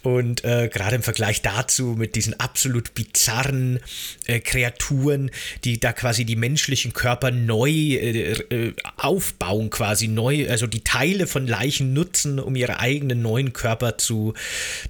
und 0.04 0.44
äh, 0.44 0.68
gerade 0.68 0.98
im 0.98 1.04
Vergleich 1.04 1.42
dazu 1.42 1.96
mit 1.98 2.16
diesen 2.16 2.38
absolut 2.38 2.94
bizarren 2.94 3.80
äh, 4.26 4.42
Kreaturen, 4.42 5.32
die 5.64 5.80
da 5.80 5.94
quasi 5.94 6.26
die 6.26 6.36
menschlichen 6.36 6.92
Körper 6.92 7.32
neu 7.32 7.72
äh, 7.72 8.32
äh 8.34 8.74
aufbauen, 8.98 9.70
quasi 9.70 10.10
neu, 10.10 10.50
also 10.50 10.68
die 10.68 10.84
Teile 10.84 11.26
von 11.26 11.48
Leichen 11.48 11.94
nutzen, 11.94 12.38
um 12.38 12.58
ihre 12.58 12.82
eigenen 12.82 13.22
neuen 13.22 13.54
Körper 13.54 13.98
zu, 13.98 14.34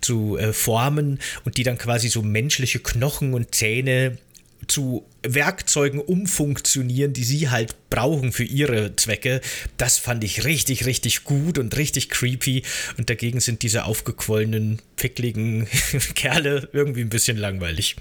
zu 0.02 0.36
äh, 0.38 0.52
formen 0.52 1.20
und 1.46 1.58
die 1.58 1.64
dann 1.64 1.78
quasi 1.78 2.10
so 2.10 2.24
menschliche 2.24 2.80
Knochen 2.80 3.36
und 3.36 3.54
Zähne 3.54 4.18
zu 4.66 5.06
Werkzeugen 5.24 6.00
umfunktionieren, 6.00 7.14
die 7.14 7.24
sie 7.24 7.50
halt 7.50 7.76
brauchen 7.90 8.32
für 8.32 8.44
ihre 8.44 8.96
Zwecke. 8.96 9.42
Das 9.78 9.98
fand 9.98 10.24
ich 10.24 10.46
richtig, 10.46 10.86
richtig 10.86 11.24
gut 11.24 11.58
und 11.58 11.76
richtig 11.78 12.10
creepy. 12.10 12.64
Und 12.98 13.10
dagegen 13.10 13.40
sind 13.40 13.62
diese 13.62 13.86
aufgequollenen, 13.86 14.80
pickligen 14.96 15.68
Kerle 16.16 16.70
irgendwie 16.74 17.02
ein 17.02 17.10
bisschen 17.10 17.38
langweilig. 17.38 17.96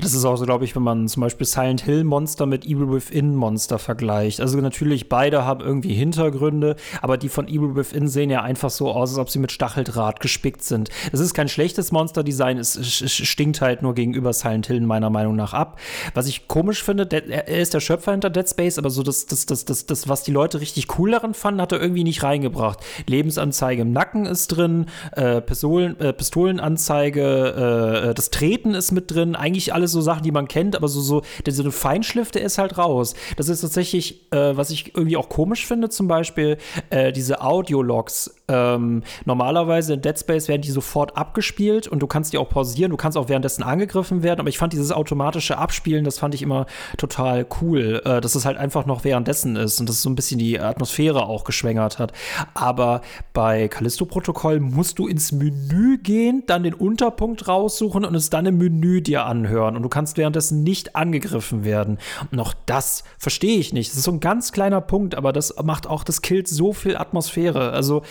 Das 0.00 0.14
ist 0.14 0.24
auch 0.24 0.36
so, 0.36 0.44
glaube 0.44 0.64
ich, 0.64 0.76
wenn 0.76 0.82
man 0.82 1.08
zum 1.08 1.22
Beispiel 1.22 1.46
Silent 1.46 1.82
Hill 1.82 2.04
Monster 2.04 2.46
mit 2.46 2.64
Evil 2.64 2.92
Within 2.92 3.34
Monster 3.34 3.78
vergleicht. 3.78 4.40
Also 4.40 4.58
natürlich, 4.58 5.08
beide 5.08 5.44
haben 5.44 5.60
irgendwie 5.60 5.94
Hintergründe, 5.94 6.76
aber 7.02 7.16
die 7.16 7.28
von 7.28 7.48
Evil 7.48 7.74
Within 7.74 8.08
sehen 8.08 8.30
ja 8.30 8.42
einfach 8.42 8.70
so 8.70 8.90
aus, 8.90 9.10
als 9.10 9.18
ob 9.18 9.30
sie 9.30 9.38
mit 9.38 9.52
Stacheldraht 9.52 10.20
gespickt 10.20 10.62
sind. 10.62 10.90
Es 11.12 11.20
ist 11.20 11.34
kein 11.34 11.48
schlechtes 11.48 11.92
Monsterdesign, 11.92 12.58
es 12.58 12.78
stinkt 13.10 13.60
halt 13.60 13.82
nur 13.82 13.94
gegenüber 13.94 14.32
Silent 14.32 14.66
Hill 14.66 14.80
meiner 14.80 15.10
Meinung 15.10 15.36
nach 15.36 15.52
ab. 15.52 15.80
Was 16.14 16.26
ich 16.26 16.46
komisch 16.54 16.84
finde, 16.84 17.08
er 17.10 17.48
ist 17.48 17.74
der 17.74 17.80
Schöpfer 17.80 18.12
hinter 18.12 18.30
Dead 18.30 18.48
Space, 18.48 18.78
aber 18.78 18.88
so 18.88 19.02
das, 19.02 19.26
das, 19.26 19.44
das, 19.44 19.64
das, 19.64 19.86
das, 19.86 20.08
was 20.08 20.22
die 20.22 20.30
Leute 20.30 20.60
richtig 20.60 21.00
cool 21.00 21.10
daran 21.10 21.34
fanden, 21.34 21.60
hat 21.60 21.72
er 21.72 21.80
irgendwie 21.80 22.04
nicht 22.04 22.22
reingebracht. 22.22 22.78
Lebensanzeige 23.08 23.82
im 23.82 23.90
Nacken 23.90 24.24
ist 24.24 24.46
drin, 24.46 24.86
äh, 25.16 25.40
Pistolen, 25.40 25.98
äh, 25.98 26.12
Pistolenanzeige, 26.12 28.10
äh, 28.10 28.14
das 28.14 28.30
Treten 28.30 28.74
ist 28.74 28.92
mit 28.92 29.10
drin, 29.10 29.34
eigentlich 29.34 29.74
alles 29.74 29.90
so 29.90 30.00
Sachen, 30.00 30.22
die 30.22 30.30
man 30.30 30.46
kennt, 30.46 30.76
aber 30.76 30.86
so, 30.86 31.00
so 31.00 31.22
der, 31.44 31.72
Feinschliff, 31.72 32.30
der 32.30 32.42
ist 32.42 32.58
halt 32.58 32.78
raus. 32.78 33.14
Das 33.36 33.48
ist 33.48 33.62
tatsächlich, 33.62 34.32
äh, 34.32 34.56
was 34.56 34.70
ich 34.70 34.94
irgendwie 34.94 35.16
auch 35.16 35.28
komisch 35.28 35.66
finde, 35.66 35.88
zum 35.88 36.06
Beispiel 36.06 36.58
äh, 36.90 37.10
diese 37.10 37.42
Audiologs. 37.42 38.32
Ähm, 38.46 39.02
normalerweise 39.24 39.94
in 39.94 40.02
Dead 40.02 40.16
Space 40.16 40.46
werden 40.46 40.62
die 40.62 40.70
sofort 40.70 41.16
abgespielt 41.16 41.88
und 41.88 41.98
du 41.98 42.06
kannst 42.06 42.32
die 42.32 42.38
auch 42.38 42.48
pausieren, 42.48 42.92
du 42.92 42.96
kannst 42.96 43.18
auch 43.18 43.28
währenddessen 43.28 43.64
angegriffen 43.64 44.22
werden, 44.22 44.38
aber 44.38 44.50
ich 44.50 44.58
fand 44.58 44.72
dieses 44.72 44.92
automatische 44.92 45.58
Abspielen, 45.58 46.04
das 46.04 46.20
fand 46.20 46.34
ich 46.34 46.43
immer 46.44 46.66
total 46.96 47.46
cool, 47.60 48.00
äh, 48.04 48.20
dass 48.20 48.34
es 48.34 48.44
halt 48.44 48.56
einfach 48.56 48.86
noch 48.86 49.04
währenddessen 49.04 49.56
ist 49.56 49.80
und 49.80 49.88
dass 49.88 49.96
es 49.96 50.02
so 50.02 50.10
ein 50.10 50.14
bisschen 50.14 50.38
die 50.38 50.60
Atmosphäre 50.60 51.26
auch 51.26 51.44
geschwängert 51.44 51.98
hat. 51.98 52.12
Aber 52.54 53.00
bei 53.32 53.68
Callisto-Protokoll 53.68 54.60
musst 54.60 54.98
du 54.98 55.08
ins 55.08 55.32
Menü 55.32 55.98
gehen, 55.98 56.44
dann 56.46 56.62
den 56.62 56.74
Unterpunkt 56.74 57.48
raussuchen 57.48 58.04
und 58.04 58.14
es 58.14 58.30
dann 58.30 58.46
im 58.46 58.58
Menü 58.58 59.02
dir 59.02 59.26
anhören. 59.26 59.76
Und 59.76 59.82
du 59.82 59.88
kannst 59.88 60.16
währenddessen 60.16 60.62
nicht 60.62 60.94
angegriffen 60.96 61.64
werden. 61.64 61.98
Und 62.30 62.40
auch 62.40 62.54
das 62.66 63.04
verstehe 63.18 63.58
ich 63.58 63.72
nicht. 63.72 63.90
Das 63.90 63.98
ist 63.98 64.04
so 64.04 64.12
ein 64.12 64.20
ganz 64.20 64.52
kleiner 64.52 64.80
Punkt, 64.80 65.14
aber 65.14 65.32
das 65.32 65.54
macht 65.62 65.86
auch, 65.86 66.04
das 66.04 66.22
killt 66.22 66.48
so 66.48 66.72
viel 66.72 66.96
Atmosphäre. 66.96 67.72
Also, 67.72 68.02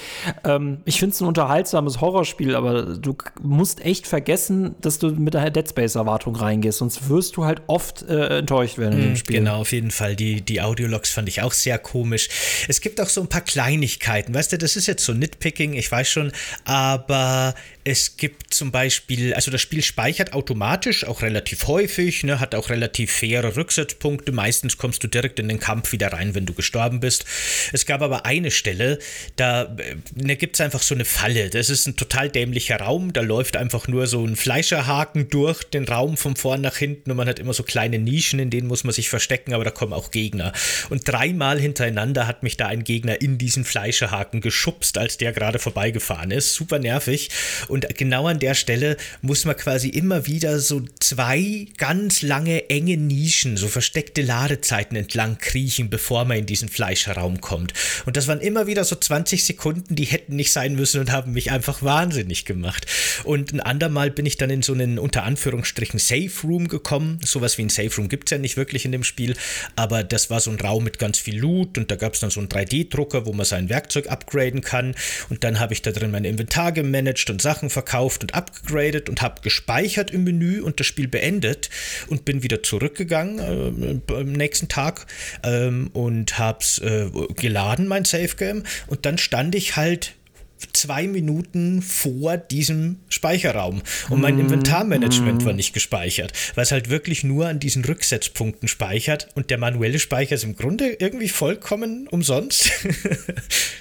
ähm, 0.44 0.82
ich 0.86 1.00
finde 1.00 1.14
es 1.14 1.22
ein 1.22 1.28
unterhaltsames 1.28 2.02
Horrorspiel, 2.02 2.56
aber 2.56 2.84
du 2.84 3.16
musst 3.42 3.84
echt 3.86 4.08
vergessen, 4.08 4.76
dass 4.82 5.00
du 5.00 5.10
mit 5.10 5.34
der 5.34 5.50
Dead 5.50 5.68
Space-Erwartung 5.68 6.36
reingehst. 6.36 6.80
Sonst 6.80 7.10
wirst 7.10 7.38
du 7.38 7.46
halt 7.46 7.62
oft 7.68 8.04
äh, 8.04 8.23
äh, 8.30 8.40
enttäuscht 8.40 8.78
werden 8.78 8.94
in 8.94 9.02
dem 9.02 9.10
mhm, 9.12 9.16
Spiel. 9.18 9.38
Genau, 9.38 9.62
auf 9.62 9.72
jeden 9.72 9.92
Fall. 9.92 10.16
Die, 10.16 10.42
die 10.42 10.62
Audiologs 10.62 11.12
fand 11.12 11.30
ich 11.30 11.42
auch 11.42 11.54
sehr 11.54 11.78
komisch. 11.78 12.30
Es 12.68 12.82
gibt 12.82 13.00
auch 13.02 13.10
so 13.10 13.22
ein 13.22 13.30
paar 13.30 13.42
Kleinigkeiten, 13.42 14.34
weißt 14.34 14.54
du, 14.54 14.58
das 14.58 14.76
ist 14.76 14.88
jetzt 14.88 15.04
so 15.06 15.14
Nitpicking, 15.14 15.74
ich 15.74 15.92
weiß 15.92 16.10
schon, 16.10 16.32
aber 16.66 17.56
es 17.86 18.16
gibt 18.18 18.54
zum 18.54 18.72
Beispiel, 18.72 19.34
also 19.34 19.52
das 19.52 19.62
Spiel 19.62 19.84
speichert 19.84 20.34
automatisch, 20.34 21.06
auch 21.06 21.22
relativ 21.22 21.68
häufig, 21.68 22.24
ne, 22.24 22.40
hat 22.40 22.56
auch 22.56 22.70
relativ 22.70 23.12
faire 23.12 23.56
Rücksetzpunkte. 23.56 24.32
Meistens 24.32 24.78
kommst 24.78 25.04
du 25.04 25.08
direkt 25.08 25.40
in 25.40 25.50
den 25.50 25.60
Kampf 25.60 25.92
wieder 25.92 26.14
rein, 26.14 26.34
wenn 26.34 26.46
du 26.46 26.54
gestorben 26.54 27.02
bist. 27.02 27.26
Es 27.74 27.86
gab 27.86 28.02
aber 28.02 28.26
eine 28.26 28.52
Stelle, 28.52 29.00
da 29.36 29.76
ne, 30.16 30.36
gibt 30.38 30.56
es 30.56 30.62
einfach 30.62 30.82
so 30.82 30.96
eine 30.96 31.06
Falle. 31.06 31.50
Das 31.50 31.70
ist 31.70 31.88
ein 31.88 31.98
total 31.98 32.30
dämlicher 32.30 32.78
Raum, 32.78 33.12
da 33.12 33.22
läuft 33.22 33.58
einfach 33.58 33.88
nur 33.88 34.08
so 34.08 34.26
ein 34.26 34.36
Fleischerhaken 34.36 35.30
durch 35.30 35.64
den 35.64 35.84
Raum 35.86 36.16
von 36.16 36.36
vorn 36.36 36.62
nach 36.62 36.78
hinten 36.78 37.12
und 37.12 37.18
man 37.18 37.28
hat 37.28 37.40
immer 37.40 37.54
so 37.54 37.64
kleine 37.64 38.00
Nischen, 38.00 38.13
in 38.22 38.50
denen 38.50 38.68
muss 38.68 38.84
man 38.84 38.94
sich 38.94 39.10
verstecken, 39.10 39.54
aber 39.54 39.64
da 39.64 39.72
kommen 39.72 39.94
auch 39.94 40.12
Gegner. 40.12 40.54
Und 40.90 41.08
dreimal 41.08 41.60
hintereinander 41.60 42.28
hat 42.28 42.44
mich 42.44 42.58
da 42.58 42.68
ein 42.68 42.84
Gegner 42.84 43.22
in 43.22 43.38
diesen 43.38 43.66
Fleischerhaken 43.66 44.42
geschubst, 44.42 44.98
als 44.98 45.18
der 45.18 45.32
gerade 45.34 45.60
vorbeigefahren 45.60 46.32
ist. 46.32 46.54
Super 46.54 46.80
nervig. 46.80 47.30
Und 47.68 47.98
genau 47.98 48.28
an 48.28 48.40
der 48.40 48.54
Stelle 48.54 48.98
muss 49.22 49.46
man 49.46 49.56
quasi 49.56 49.90
immer 49.90 50.28
wieder 50.28 50.60
so 50.60 50.82
zwei 51.00 51.68
ganz 51.78 52.22
lange, 52.22 52.70
enge 52.70 52.98
Nischen, 52.98 53.58
so 53.58 53.68
versteckte 53.68 54.22
Ladezeiten 54.22 54.98
entlang 54.98 55.38
kriechen, 55.38 55.90
bevor 55.90 56.26
man 56.26 56.38
in 56.38 56.46
diesen 56.46 56.70
Fleischerraum 56.70 57.42
kommt. 57.42 57.74
Und 58.06 58.18
das 58.18 58.28
waren 58.28 58.42
immer 58.42 58.68
wieder 58.68 58.84
so 58.84 58.96
20 58.96 59.44
Sekunden, 59.44 59.96
die 59.96 60.06
hätten 60.06 60.36
nicht 60.36 60.52
sein 60.52 60.76
müssen 60.76 61.02
und 61.02 61.12
haben 61.12 61.34
mich 61.34 61.52
einfach 61.52 61.82
wahnsinnig 61.82 62.46
gemacht. 62.46 62.86
Und 63.24 63.54
ein 63.54 63.60
andermal 63.60 64.12
bin 64.12 64.26
ich 64.26 64.38
dann 64.38 64.50
in 64.50 64.62
so 64.62 64.74
einen 64.74 65.00
unter 65.00 65.24
Anführungsstrichen 65.24 66.00
Safe 66.00 66.32
Room 66.44 66.68
gekommen. 66.68 67.20
Sowas 67.24 67.58
wie 67.58 67.64
ein 67.64 67.70
Safe 67.70 67.96
Room 67.98 68.03
gibt 68.10 68.28
es 68.28 68.32
ja 68.32 68.38
nicht 68.38 68.58
wirklich 68.58 68.86
in 68.86 68.92
dem 68.92 69.04
Spiel, 69.04 69.36
aber 69.76 70.04
das 70.04 70.30
war 70.30 70.40
so 70.40 70.52
ein 70.52 70.60
Raum 70.60 70.84
mit 70.84 71.00
ganz 71.00 71.18
viel 71.18 71.40
Loot 71.40 71.78
und 71.78 71.92
da 71.92 71.96
gab 71.96 72.14
es 72.14 72.20
dann 72.20 72.30
so 72.30 72.40
einen 72.40 72.50
3D-Drucker, 72.50 73.26
wo 73.26 73.34
man 73.34 73.46
sein 73.46 73.70
Werkzeug 73.70 74.10
upgraden 74.10 74.62
kann. 74.62 74.96
Und 75.30 75.44
dann 75.44 75.60
habe 75.60 75.74
ich 75.74 75.82
da 75.82 75.92
drin 75.92 76.12
mein 76.12 76.26
Inventar 76.26 76.72
gemanagt 76.72 77.30
und 77.30 77.42
Sachen 77.42 77.70
verkauft 77.70 78.24
und 78.24 78.34
upgradet 78.34 79.10
und 79.10 79.22
habe 79.22 79.42
gespeichert 79.42 80.12
im 80.12 80.24
Menü 80.24 80.62
und 80.62 80.80
das 80.80 80.88
Spiel 80.88 81.08
beendet 81.08 81.70
und 82.08 82.26
bin 82.26 82.44
wieder 82.44 82.64
zurückgegangen 82.64 84.02
äh, 84.10 84.14
am 84.14 84.32
nächsten 84.32 84.68
Tag 84.68 85.06
ähm, 85.44 85.90
und 85.94 86.38
habe 86.38 86.60
es 86.62 86.80
äh, 86.80 87.10
geladen, 87.36 87.88
mein 87.88 88.06
Safe 88.06 88.36
Game. 88.38 88.64
Und 88.88 89.06
dann 89.06 89.18
stand 89.18 89.56
ich 89.56 89.76
halt 89.76 90.14
zwei 90.84 91.08
Minuten 91.08 91.82
vor 91.82 92.36
diesem 92.36 92.98
Speicherraum. 93.08 93.82
Und 94.10 94.20
mein 94.20 94.36
mhm. 94.36 94.42
Inventarmanagement 94.42 95.46
war 95.46 95.54
nicht 95.54 95.72
gespeichert, 95.72 96.34
weil 96.56 96.64
es 96.64 96.74
halt 96.74 96.90
wirklich 96.90 97.24
nur 97.24 97.48
an 97.48 97.60
diesen 97.60 97.86
Rücksetzpunkten 97.86 98.68
speichert 98.68 99.30
und 99.36 99.50
der 99.50 99.58
manuelle 99.58 99.98
Speicher 99.98 100.36
ist 100.36 100.44
im 100.44 100.58
Grunde 100.58 100.98
irgendwie 101.00 101.30
vollkommen 101.30 102.10
umsonst. 102.10 102.70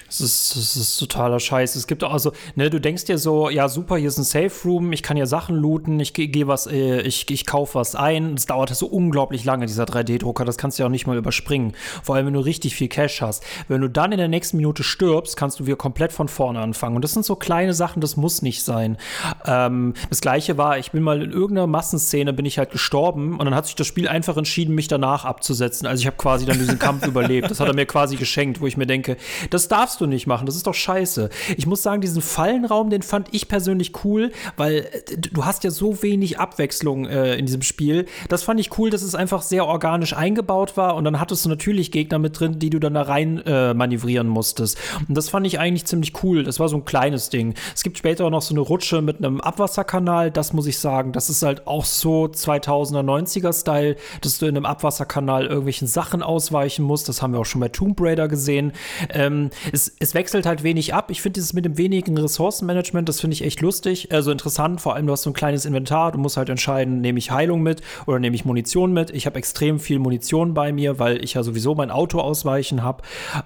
das, 0.07 0.21
ist, 0.21 0.55
das 0.55 0.77
ist 0.77 0.97
totaler 0.97 1.41
Scheiß. 1.41 1.75
Es 1.75 1.87
gibt 1.87 2.05
auch, 2.05 2.13
also, 2.13 2.31
ne, 2.55 2.69
du 2.69 2.79
denkst 2.79 3.03
dir 3.03 3.17
so, 3.17 3.49
ja 3.49 3.67
super, 3.67 3.97
hier 3.97 4.07
ist 4.07 4.17
ein 4.17 4.23
Safe 4.23 4.53
Room, 4.63 4.93
ich 4.93 5.03
kann 5.03 5.17
hier 5.17 5.27
Sachen 5.27 5.57
looten, 5.57 5.99
ich 5.99 6.13
gehe 6.13 6.47
was, 6.47 6.67
äh, 6.67 7.01
ich, 7.01 7.29
ich 7.29 7.45
kaufe 7.45 7.75
was 7.75 7.95
ein. 7.95 8.35
Es 8.35 8.45
dauert 8.45 8.73
so 8.73 8.85
unglaublich 8.85 9.43
lange, 9.43 9.65
dieser 9.65 9.83
3D-Drucker, 9.83 10.45
das 10.45 10.57
kannst 10.57 10.79
du 10.79 10.83
ja 10.83 10.87
auch 10.87 10.91
nicht 10.91 11.05
mal 11.05 11.17
überspringen. 11.17 11.73
Vor 12.01 12.15
allem, 12.15 12.27
wenn 12.27 12.33
du 12.33 12.39
richtig 12.39 12.77
viel 12.77 12.87
Cash 12.87 13.21
hast. 13.21 13.43
Wenn 13.67 13.81
du 13.81 13.89
dann 13.89 14.13
in 14.13 14.19
der 14.19 14.29
nächsten 14.29 14.55
Minute 14.55 14.83
stirbst, 14.83 15.35
kannst 15.35 15.59
du 15.59 15.65
wieder 15.65 15.75
komplett 15.75 16.13
von 16.13 16.29
vorne 16.29 16.61
anfangen 16.61 16.92
anfangen. 16.93 16.95
Und 16.95 17.03
das 17.03 17.13
sind 17.13 17.25
so 17.25 17.35
kleine 17.35 17.73
Sachen, 17.73 18.01
das 18.01 18.17
muss 18.17 18.41
nicht 18.41 18.63
sein. 18.63 18.97
Ähm, 19.45 19.93
das 20.09 20.21
gleiche 20.21 20.57
war, 20.57 20.77
ich 20.77 20.91
bin 20.91 21.03
mal 21.03 21.21
in 21.21 21.31
irgendeiner 21.31 21.67
Massenszene, 21.67 22.33
bin 22.33 22.45
ich 22.45 22.57
halt 22.57 22.71
gestorben 22.71 23.39
und 23.39 23.45
dann 23.45 23.55
hat 23.55 23.65
sich 23.65 23.75
das 23.75 23.87
Spiel 23.87 24.07
einfach 24.07 24.37
entschieden, 24.37 24.75
mich 24.75 24.87
danach 24.87 25.25
abzusetzen. 25.25 25.87
Also 25.87 26.01
ich 26.01 26.07
habe 26.07 26.17
quasi 26.17 26.45
dann 26.45 26.57
diesen 26.57 26.79
Kampf 26.79 27.05
überlebt. 27.07 27.49
Das 27.49 27.59
hat 27.59 27.67
er 27.67 27.73
mir 27.73 27.85
quasi 27.85 28.15
geschenkt, 28.15 28.61
wo 28.61 28.67
ich 28.67 28.77
mir 28.77 28.85
denke, 28.85 29.17
das 29.49 29.67
darfst 29.67 30.01
du 30.01 30.05
nicht 30.05 30.27
machen, 30.27 30.45
das 30.45 30.55
ist 30.55 30.67
doch 30.67 30.73
scheiße. 30.73 31.29
Ich 31.57 31.65
muss 31.65 31.83
sagen, 31.83 32.01
diesen 32.01 32.21
Fallenraum, 32.21 32.89
den 32.89 33.01
fand 33.01 33.27
ich 33.31 33.47
persönlich 33.47 34.03
cool, 34.03 34.31
weil 34.57 34.87
äh, 34.91 35.17
du 35.17 35.45
hast 35.45 35.63
ja 35.63 35.71
so 35.71 36.01
wenig 36.01 36.39
Abwechslung 36.39 37.05
äh, 37.05 37.35
in 37.35 37.45
diesem 37.45 37.61
Spiel. 37.61 38.05
Das 38.29 38.43
fand 38.43 38.59
ich 38.59 38.77
cool, 38.77 38.89
dass 38.89 39.01
es 39.01 39.15
einfach 39.15 39.41
sehr 39.41 39.65
organisch 39.65 40.15
eingebaut 40.15 40.77
war 40.77 40.95
und 40.95 41.05
dann 41.05 41.19
hattest 41.19 41.45
du 41.45 41.49
natürlich 41.49 41.91
Gegner 41.91 42.19
mit 42.19 42.39
drin, 42.39 42.59
die 42.59 42.69
du 42.69 42.79
dann 42.79 42.93
da 42.93 43.03
rein 43.03 43.39
äh, 43.45 43.73
manövrieren 43.73 44.27
musstest. 44.27 44.77
Und 45.07 45.15
das 45.15 45.29
fand 45.29 45.47
ich 45.47 45.59
eigentlich 45.59 45.85
ziemlich 45.85 46.23
cool. 46.23 46.43
Das 46.43 46.59
war 46.59 46.69
so 46.69 46.77
ein 46.77 46.82
ein 46.83 46.85
kleines 46.85 47.29
Ding. 47.29 47.53
Es 47.73 47.83
gibt 47.83 47.97
später 47.97 48.25
auch 48.25 48.29
noch 48.29 48.41
so 48.41 48.53
eine 48.53 48.61
Rutsche 48.61 49.01
mit 49.01 49.17
einem 49.17 49.41
Abwasserkanal. 49.41 50.31
Das 50.31 50.53
muss 50.53 50.67
ich 50.67 50.77
sagen, 50.77 51.11
das 51.11 51.29
ist 51.29 51.43
halt 51.43 51.67
auch 51.67 51.85
so 51.85 52.25
2000er, 52.25 53.03
90er 53.03 53.59
Style, 53.59 53.95
dass 54.21 54.39
du 54.39 54.45
in 54.45 54.55
einem 54.55 54.65
Abwasserkanal 54.65 55.45
irgendwelchen 55.45 55.87
Sachen 55.87 56.21
ausweichen 56.21 56.83
musst. 56.83 57.09
Das 57.09 57.21
haben 57.21 57.33
wir 57.33 57.39
auch 57.39 57.45
schon 57.45 57.61
bei 57.61 57.69
Tomb 57.69 57.99
Raider 57.99 58.27
gesehen. 58.27 58.73
Ähm, 59.09 59.49
es, 59.71 59.93
es 59.99 60.13
wechselt 60.13 60.45
halt 60.45 60.63
wenig 60.63 60.93
ab. 60.93 61.09
Ich 61.09 61.21
finde 61.21 61.35
dieses 61.35 61.53
mit 61.53 61.65
dem 61.65 61.77
wenigen 61.77 62.17
Ressourcenmanagement, 62.17 63.07
das 63.09 63.21
finde 63.21 63.35
ich 63.35 63.43
echt 63.43 63.61
lustig, 63.61 64.11
also 64.11 64.31
interessant. 64.31 64.81
Vor 64.81 64.95
allem, 64.95 65.07
du 65.07 65.13
hast 65.13 65.23
so 65.23 65.29
ein 65.29 65.33
kleines 65.33 65.65
Inventar. 65.65 66.11
Du 66.11 66.19
musst 66.19 66.37
halt 66.37 66.49
entscheiden, 66.49 67.01
nehme 67.01 67.19
ich 67.19 67.31
Heilung 67.31 67.61
mit 67.61 67.81
oder 68.05 68.19
nehme 68.19 68.35
ich 68.35 68.45
Munition 68.45 68.93
mit. 68.93 69.09
Ich 69.11 69.25
habe 69.25 69.37
extrem 69.37 69.79
viel 69.79 69.99
Munition 69.99 70.53
bei 70.53 70.71
mir, 70.71 70.99
weil 70.99 71.23
ich 71.23 71.35
ja 71.35 71.43
sowieso 71.43 71.75
mein 71.75 71.91
Auto 71.91 72.19
ausweichen 72.19 72.83
habe 72.83 73.03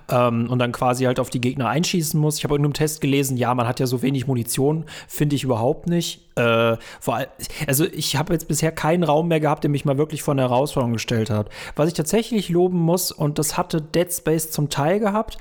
ähm, 0.10 0.48
und 0.50 0.60
dann 0.60 0.72
quasi 0.72 1.06
halt 1.06 1.20
auf 1.20 1.30
die 1.30 1.42
Gegner 1.42 1.70
einschießen 1.70 2.20
muss. 2.20 2.38
Ich 2.38 2.44
habe 2.44 2.56
in 2.56 2.64
einem 2.64 2.74
Test 2.74 3.02
gelesen, 3.02 3.17
ja, 3.24 3.54
man 3.54 3.68
hat 3.68 3.80
ja 3.80 3.88
so 3.88 4.02
wenig 4.02 4.28
Munition. 4.28 4.86
Finde 5.08 5.36
ich 5.36 5.44
überhaupt 5.44 5.88
nicht. 5.88 6.22
Äh, 6.36 6.78
vor 7.00 7.16
allem, 7.16 7.28
also 7.68 7.86
ich 7.86 8.16
habe 8.16 8.34
jetzt 8.34 8.48
bisher 8.48 8.72
keinen 8.72 9.04
Raum 9.04 9.28
mehr 9.28 9.40
gehabt, 9.40 9.64
der 9.64 9.72
mich 9.72 9.86
mal 9.86 9.98
wirklich 9.98 10.22
vor 10.22 10.34
eine 10.34 10.44
Herausforderung 10.44 10.94
gestellt 10.94 11.30
hat. 11.30 11.50
Was 11.76 11.88
ich 11.88 11.94
tatsächlich 11.94 12.50
loben 12.50 12.78
muss, 12.80 13.12
und 13.12 13.40
das 13.40 13.58
hatte 13.58 13.82
Dead 13.82 14.12
Space 14.14 14.52
zum 14.52 14.70
Teil 14.70 15.00
gehabt, 15.00 15.38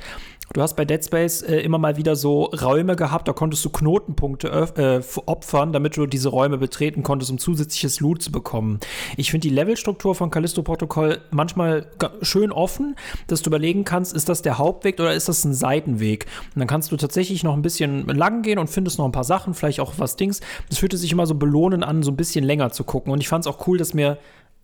Du 0.56 0.62
hast 0.62 0.74
bei 0.74 0.86
Dead 0.86 1.04
Space 1.04 1.42
äh, 1.42 1.58
immer 1.58 1.76
mal 1.76 1.98
wieder 1.98 2.16
so 2.16 2.44
Räume 2.44 2.96
gehabt, 2.96 3.28
da 3.28 3.34
konntest 3.34 3.62
du 3.66 3.68
Knotenpunkte 3.68 4.48
äh, 4.48 5.02
opfern, 5.26 5.74
damit 5.74 5.98
du 5.98 6.06
diese 6.06 6.30
Räume 6.30 6.56
betreten 6.56 7.02
konntest, 7.02 7.30
um 7.30 7.36
zusätzliches 7.36 8.00
Loot 8.00 8.22
zu 8.22 8.32
bekommen. 8.32 8.80
Ich 9.18 9.30
finde 9.30 9.48
die 9.48 9.54
Levelstruktur 9.54 10.14
von 10.14 10.30
Callisto 10.30 10.62
Protokoll 10.62 11.18
manchmal 11.30 11.88
schön 12.22 12.52
offen, 12.52 12.96
dass 13.26 13.42
du 13.42 13.50
überlegen 13.50 13.84
kannst, 13.84 14.14
ist 14.14 14.30
das 14.30 14.40
der 14.40 14.56
Hauptweg 14.56 14.98
oder 14.98 15.12
ist 15.12 15.28
das 15.28 15.44
ein 15.44 15.52
Seitenweg? 15.52 16.24
Und 16.54 16.60
dann 16.60 16.68
kannst 16.68 16.90
du 16.90 16.96
tatsächlich 16.96 17.44
noch 17.44 17.52
ein 17.52 17.60
bisschen 17.60 18.06
lang 18.06 18.40
gehen 18.40 18.58
und 18.58 18.70
findest 18.70 18.96
noch 18.96 19.04
ein 19.04 19.12
paar 19.12 19.24
Sachen, 19.24 19.52
vielleicht 19.52 19.80
auch 19.80 19.92
was 19.98 20.16
Dings. 20.16 20.40
Das 20.70 20.78
fühlte 20.78 20.96
sich 20.96 21.12
immer 21.12 21.26
so 21.26 21.34
belohnen 21.34 21.84
an, 21.84 22.02
so 22.02 22.10
ein 22.10 22.16
bisschen 22.16 22.46
länger 22.46 22.70
zu 22.70 22.84
gucken. 22.84 23.12
Und 23.12 23.20
ich 23.20 23.28
fand 23.28 23.44
es 23.44 23.46
auch 23.46 23.66
cool, 23.66 23.76
dass 23.76 23.92
mir 23.92 24.16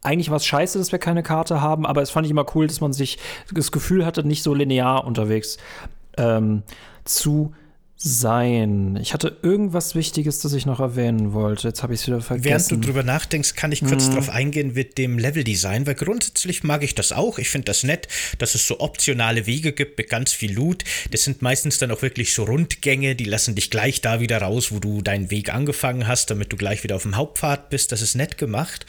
eigentlich 0.03 0.30
war 0.30 0.36
es 0.36 0.46
scheiße, 0.46 0.78
dass 0.78 0.92
wir 0.92 0.98
keine 0.98 1.22
Karte 1.22 1.61
haben, 1.61 1.86
aber 1.86 2.03
es 2.03 2.11
fand 2.11 2.26
ich 2.26 2.30
immer 2.30 2.46
cool, 2.55 2.66
dass 2.66 2.80
man 2.80 2.92
sich 2.92 3.18
das 3.53 3.72
Gefühl 3.72 4.05
hatte, 4.05 4.26
nicht 4.26 4.42
so 4.42 4.53
linear 4.53 5.05
unterwegs 5.05 5.59
ähm, 6.18 6.62
zu 7.05 7.55
sein. 8.05 8.98
Ich 9.00 9.14
hatte 9.14 9.36
irgendwas 9.42 9.94
Wichtiges, 9.94 10.40
das 10.40 10.53
ich 10.55 10.66
noch 10.66 10.80
erwähnen 10.80 11.32
wollte. 11.32 11.68
Jetzt 11.68 11.84
habe 11.84 11.94
ich 11.94 12.00
es 12.00 12.07
wieder 12.09 12.20
vergessen. 12.20 12.44
Während 12.44 12.70
du 12.70 12.76
drüber 12.76 13.05
nachdenkst, 13.05 13.55
kann 13.55 13.70
ich 13.70 13.84
kurz 13.84 14.07
mhm. 14.07 14.11
darauf 14.11 14.30
eingehen 14.30 14.72
mit 14.74 14.98
dem 14.98 15.18
Leveldesign, 15.18 15.86
weil 15.86 15.94
grundsätzlich 15.94 16.64
mag 16.64 16.82
ich 16.82 16.96
das 16.96 17.12
auch. 17.12 17.38
Ich 17.38 17.48
finde 17.48 17.66
das 17.66 17.84
nett, 17.84 18.09
dass 18.38 18.57
es 18.57 18.66
so 18.66 18.80
optionale 18.80 19.46
Wege 19.46 19.72
gibt 19.72 19.98
mit 19.98 20.09
ganz 20.09 20.32
viel 20.32 20.53
Loot. 20.53 20.82
Das 21.12 21.22
sind 21.22 21.42
meistens 21.42 21.78
dann 21.78 21.92
auch 21.92 22.03
wirklich 22.03 22.34
so 22.34 22.42
Rundgänge, 22.42 23.14
die 23.14 23.24
lassen 23.24 23.55
dich 23.55 23.70
gleich 23.70 24.00
da 24.00 24.18
wieder 24.18 24.38
raus, 24.38 24.72
wo 24.72 24.80
du 24.80 25.00
deinen 25.00 25.30
Weg 25.30 25.55
angefangen 25.55 26.09
hast, 26.09 26.30
damit 26.30 26.53
du 26.53 26.57
gleich 26.57 26.82
wieder 26.82 26.96
auf 26.96 27.03
dem 27.03 27.16
Hauptpfad 27.16 27.70
bist. 27.70 27.92
Das 27.92 28.03
ist 28.03 28.16
nett 28.16 28.36
gemacht. 28.36 28.84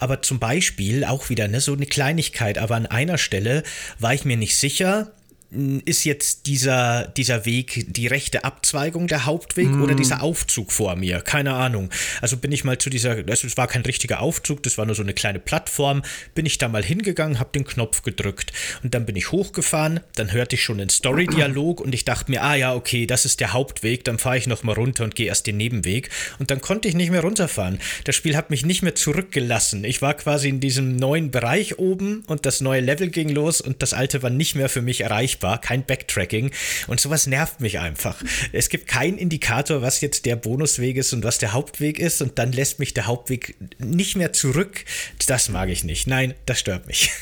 Aber 0.00 0.22
zum 0.22 0.40
Beispiel 0.40 1.04
auch 1.04 1.28
wieder 1.28 1.46
ne, 1.46 1.60
so 1.60 1.72
eine 1.72 1.86
Kleinigkeit, 1.86 2.58
aber 2.58 2.74
an 2.74 2.86
einer 2.86 3.18
Stelle 3.18 3.62
war 4.00 4.12
ich 4.12 4.24
mir 4.24 4.36
nicht 4.36 4.56
sicher, 4.56 5.12
ist 5.50 6.04
jetzt 6.04 6.46
dieser, 6.46 7.06
dieser 7.06 7.46
Weg 7.46 7.86
die 7.88 8.08
rechte 8.08 8.44
Abzweigung 8.44 9.06
der 9.06 9.26
Hauptweg 9.26 9.68
mm. 9.68 9.82
oder 9.82 9.94
dieser 9.94 10.22
Aufzug 10.22 10.72
vor 10.72 10.96
mir? 10.96 11.20
Keine 11.20 11.54
Ahnung. 11.54 11.90
Also 12.20 12.36
bin 12.36 12.50
ich 12.50 12.64
mal 12.64 12.78
zu 12.78 12.90
dieser, 12.90 13.10
also 13.28 13.46
es 13.46 13.56
war 13.56 13.68
kein 13.68 13.82
richtiger 13.82 14.20
Aufzug, 14.20 14.64
das 14.64 14.76
war 14.76 14.86
nur 14.86 14.96
so 14.96 15.02
eine 15.02 15.14
kleine 15.14 15.38
Plattform, 15.38 16.02
bin 16.34 16.46
ich 16.46 16.58
da 16.58 16.68
mal 16.68 16.82
hingegangen, 16.82 17.38
habe 17.38 17.50
den 17.54 17.64
Knopf 17.64 18.02
gedrückt 18.02 18.52
und 18.82 18.94
dann 18.94 19.06
bin 19.06 19.14
ich 19.14 19.30
hochgefahren, 19.30 20.00
dann 20.16 20.32
hörte 20.32 20.56
ich 20.56 20.64
schon 20.64 20.78
den 20.78 20.88
Story-Dialog 20.88 21.80
und 21.80 21.94
ich 21.94 22.04
dachte 22.04 22.30
mir, 22.30 22.42
ah 22.42 22.56
ja, 22.56 22.74
okay, 22.74 23.06
das 23.06 23.24
ist 23.24 23.38
der 23.38 23.52
Hauptweg, 23.52 24.02
dann 24.04 24.18
fahre 24.18 24.38
ich 24.38 24.48
nochmal 24.48 24.74
runter 24.74 25.04
und 25.04 25.14
gehe 25.14 25.28
erst 25.28 25.46
den 25.46 25.58
Nebenweg 25.58 26.10
und 26.40 26.50
dann 26.50 26.60
konnte 26.60 26.88
ich 26.88 26.94
nicht 26.94 27.12
mehr 27.12 27.22
runterfahren. 27.22 27.78
Das 28.02 28.16
Spiel 28.16 28.36
hat 28.36 28.50
mich 28.50 28.66
nicht 28.66 28.82
mehr 28.82 28.96
zurückgelassen. 28.96 29.84
Ich 29.84 30.02
war 30.02 30.14
quasi 30.14 30.48
in 30.48 30.58
diesem 30.58 30.96
neuen 30.96 31.30
Bereich 31.30 31.78
oben 31.78 32.24
und 32.26 32.46
das 32.46 32.60
neue 32.60 32.80
Level 32.80 33.10
ging 33.10 33.28
los 33.28 33.60
und 33.60 33.80
das 33.82 33.94
alte 33.94 34.24
war 34.24 34.30
nicht 34.30 34.56
mehr 34.56 34.68
für 34.68 34.82
mich 34.82 35.02
erreichbar 35.02 35.35
erreichbar, 35.36 35.60
kein 35.60 35.84
Backtracking 35.84 36.50
und 36.86 37.00
sowas 37.00 37.26
nervt 37.26 37.60
mich 37.60 37.78
einfach. 37.78 38.22
Es 38.52 38.68
gibt 38.68 38.86
keinen 38.86 39.18
Indikator, 39.18 39.82
was 39.82 40.00
jetzt 40.00 40.26
der 40.26 40.36
Bonusweg 40.36 40.96
ist 40.96 41.12
und 41.12 41.24
was 41.24 41.38
der 41.38 41.52
Hauptweg 41.52 41.98
ist 41.98 42.22
und 42.22 42.38
dann 42.38 42.52
lässt 42.52 42.78
mich 42.78 42.94
der 42.94 43.06
Hauptweg 43.06 43.56
nicht 43.78 44.16
mehr 44.16 44.32
zurück. 44.32 44.84
Das 45.26 45.48
mag 45.48 45.68
ich 45.68 45.84
nicht. 45.84 46.06
Nein, 46.06 46.34
das 46.46 46.60
stört 46.60 46.86
mich. 46.86 47.10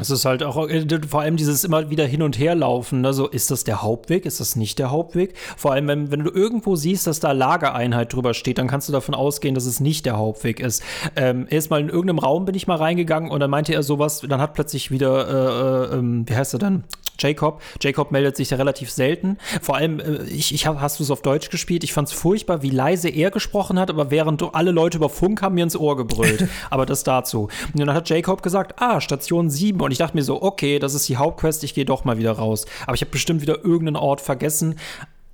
Es 0.00 0.10
ist 0.10 0.24
halt 0.24 0.42
auch 0.42 0.68
äh, 0.68 0.86
vor 1.08 1.20
allem 1.20 1.36
dieses 1.36 1.64
immer 1.64 1.90
wieder 1.90 2.06
hin 2.06 2.22
und 2.22 2.38
her 2.38 2.54
laufen. 2.54 3.00
Ne? 3.00 3.12
So, 3.12 3.28
ist 3.28 3.50
das 3.50 3.64
der 3.64 3.82
Hauptweg? 3.82 4.26
Ist 4.26 4.40
das 4.40 4.56
nicht 4.56 4.78
der 4.78 4.90
Hauptweg? 4.90 5.34
Vor 5.56 5.72
allem, 5.72 5.88
wenn, 5.88 6.10
wenn 6.10 6.24
du 6.24 6.30
irgendwo 6.30 6.76
siehst, 6.76 7.06
dass 7.06 7.20
da 7.20 7.32
Lagereinheit 7.32 8.12
drüber 8.12 8.34
steht, 8.34 8.58
dann 8.58 8.68
kannst 8.68 8.88
du 8.88 8.92
davon 8.92 9.14
ausgehen, 9.14 9.54
dass 9.54 9.66
es 9.66 9.80
nicht 9.80 10.06
der 10.06 10.16
Hauptweg 10.16 10.60
ist. 10.60 10.82
Ähm, 11.16 11.46
erstmal 11.50 11.80
in 11.80 11.88
irgendeinem 11.88 12.18
Raum 12.18 12.44
bin 12.44 12.54
ich 12.54 12.66
mal 12.66 12.76
reingegangen 12.76 13.30
und 13.30 13.40
dann 13.40 13.50
meinte 13.50 13.74
er 13.74 13.82
sowas, 13.82 14.20
dann 14.20 14.40
hat 14.40 14.54
plötzlich 14.54 14.90
wieder, 14.90 15.90
äh, 15.90 15.94
äh, 15.94 15.98
ähm, 15.98 16.28
wie 16.28 16.36
heißt 16.36 16.54
er 16.54 16.58
denn? 16.58 16.84
Jacob. 17.18 17.62
Jacob 17.80 18.10
meldet 18.10 18.36
sich 18.36 18.50
ja 18.50 18.56
relativ 18.56 18.90
selten. 18.90 19.38
Vor 19.60 19.76
allem, 19.76 20.00
äh, 20.00 20.24
ich, 20.24 20.54
ich 20.54 20.66
hab, 20.66 20.80
hast 20.80 20.98
du 20.98 21.04
es 21.04 21.10
auf 21.10 21.22
Deutsch 21.22 21.50
gespielt? 21.50 21.84
Ich 21.84 21.92
fand 21.92 22.08
es 22.08 22.14
furchtbar, 22.14 22.62
wie 22.62 22.70
leise 22.70 23.08
er 23.08 23.30
gesprochen 23.30 23.78
hat, 23.78 23.90
aber 23.90 24.10
während 24.10 24.42
alle 24.54 24.70
Leute 24.70 24.98
über 24.98 25.08
Funk 25.08 25.42
haben 25.42 25.54
mir 25.54 25.64
ins 25.64 25.76
Ohr 25.76 25.96
gebrüllt. 25.96 26.48
aber 26.70 26.86
das 26.86 27.04
dazu. 27.04 27.48
Und 27.72 27.80
dann 27.80 27.94
hat 27.94 28.08
Jacob 28.08 28.42
gesagt, 28.42 28.80
ah, 28.80 29.00
Station 29.00 29.50
7. 29.50 29.80
Und 29.80 29.92
ich 29.92 29.98
dachte 29.98 30.16
mir 30.16 30.22
so, 30.22 30.42
okay, 30.42 30.78
das 30.78 30.94
ist 30.94 31.08
die 31.08 31.16
Hauptquest, 31.16 31.64
ich 31.64 31.74
gehe 31.74 31.84
doch 31.84 32.04
mal 32.04 32.18
wieder 32.18 32.32
raus. 32.32 32.66
Aber 32.86 32.94
ich 32.94 33.02
habe 33.02 33.10
bestimmt 33.10 33.42
wieder 33.42 33.64
irgendeinen 33.64 33.96
Ort 33.96 34.20
vergessen. 34.20 34.76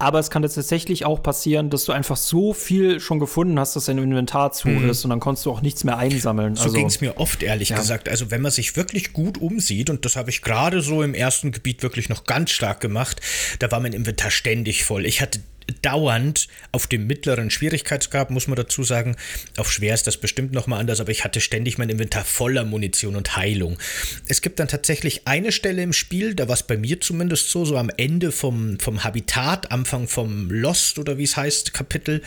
Aber 0.01 0.21
es 0.21 0.31
kann 0.31 0.45
jetzt 0.45 0.55
tatsächlich 0.55 1.05
auch 1.05 1.23
passieren, 1.23 1.71
dass 1.71 1.85
du 1.85 1.93
einfach 1.93 2.17
so 2.17 2.53
viel 2.53 3.01
schon 3.01 3.19
gefunden 3.19 3.59
hast, 3.59 3.75
dass 3.75 3.87
dein 3.87 3.99
Inventar 3.99 4.53
zu 4.53 4.69
mhm. 4.69 4.89
ist 4.89 5.05
und 5.05 5.11
dann 5.11 5.19
konntest 5.19 5.45
du 5.45 5.51
auch 5.51 5.61
nichts 5.61 5.83
mehr 5.83 5.99
einsammeln. 5.99 6.55
So 6.55 6.65
also, 6.65 6.77
ging 6.77 6.87
es 6.87 7.01
mir 7.01 7.17
oft, 7.19 7.43
ehrlich 7.43 7.71
ja. 7.71 7.79
gesagt. 7.79 8.09
Also 8.09 8.31
wenn 8.31 8.41
man 8.41 8.53
sich 8.53 8.77
wirklich 8.77 9.13
gut 9.13 9.39
umsieht, 9.39 9.91
und 9.91 10.05
das 10.05 10.15
habe 10.15 10.31
ich 10.31 10.43
gerade 10.43 10.83
so 10.83 11.03
im 11.03 11.15
ersten 11.15 11.51
Gebiet 11.51 11.83
wirklich 11.83 12.09
noch 12.09 12.25
ganz 12.25 12.53
stark 12.53 12.81
gemacht, 12.81 13.21
da 13.59 13.73
war 13.73 13.81
mein 13.81 13.93
Inventar 13.93 14.31
ständig 14.31 14.85
voll. 14.85 15.05
Ich 15.05 15.21
hatte 15.21 15.41
dauernd 15.83 16.49
auf 16.73 16.87
dem 16.87 17.07
mittleren 17.07 17.51
Schwierigkeitsgrad, 17.51 18.31
muss 18.31 18.47
man 18.47 18.57
dazu 18.57 18.83
sagen. 18.83 19.17
Auf 19.57 19.71
schwer 19.71 19.95
ist 19.95 20.07
das 20.07 20.17
bestimmt 20.17 20.53
nochmal 20.53 20.81
anders, 20.81 21.01
aber 21.01 21.11
ich 21.11 21.25
hatte 21.25 21.41
ständig 21.41 21.79
mein 21.79 21.89
Inventar 21.89 22.25
voller 22.25 22.65
Munition 22.65 23.17
und 23.17 23.37
Heilung. 23.37 23.79
Es 24.27 24.43
gibt 24.43 24.59
dann 24.59 24.69
tatsächlich 24.69 25.27
eine 25.27 25.53
Stelle 25.53 25.83
im 25.83 25.93
Spiel, 25.93 26.35
da 26.35 26.49
war 26.49 26.55
es 26.55 26.63
bei 26.63 26.77
mir 26.77 27.01
zumindest 27.01 27.51
so, 27.51 27.65
so 27.65 27.77
am 27.77 27.91
Ende 27.97 28.33
vom, 28.33 28.79
vom 28.79 29.05
Habitat, 29.05 29.71
Anfang 29.71 30.09
vom 30.09 30.51
Lost 30.51 30.99
oder 30.99 31.19
wie 31.19 31.25
es 31.25 31.37
heißt, 31.37 31.75
Kapitel. 31.75 32.23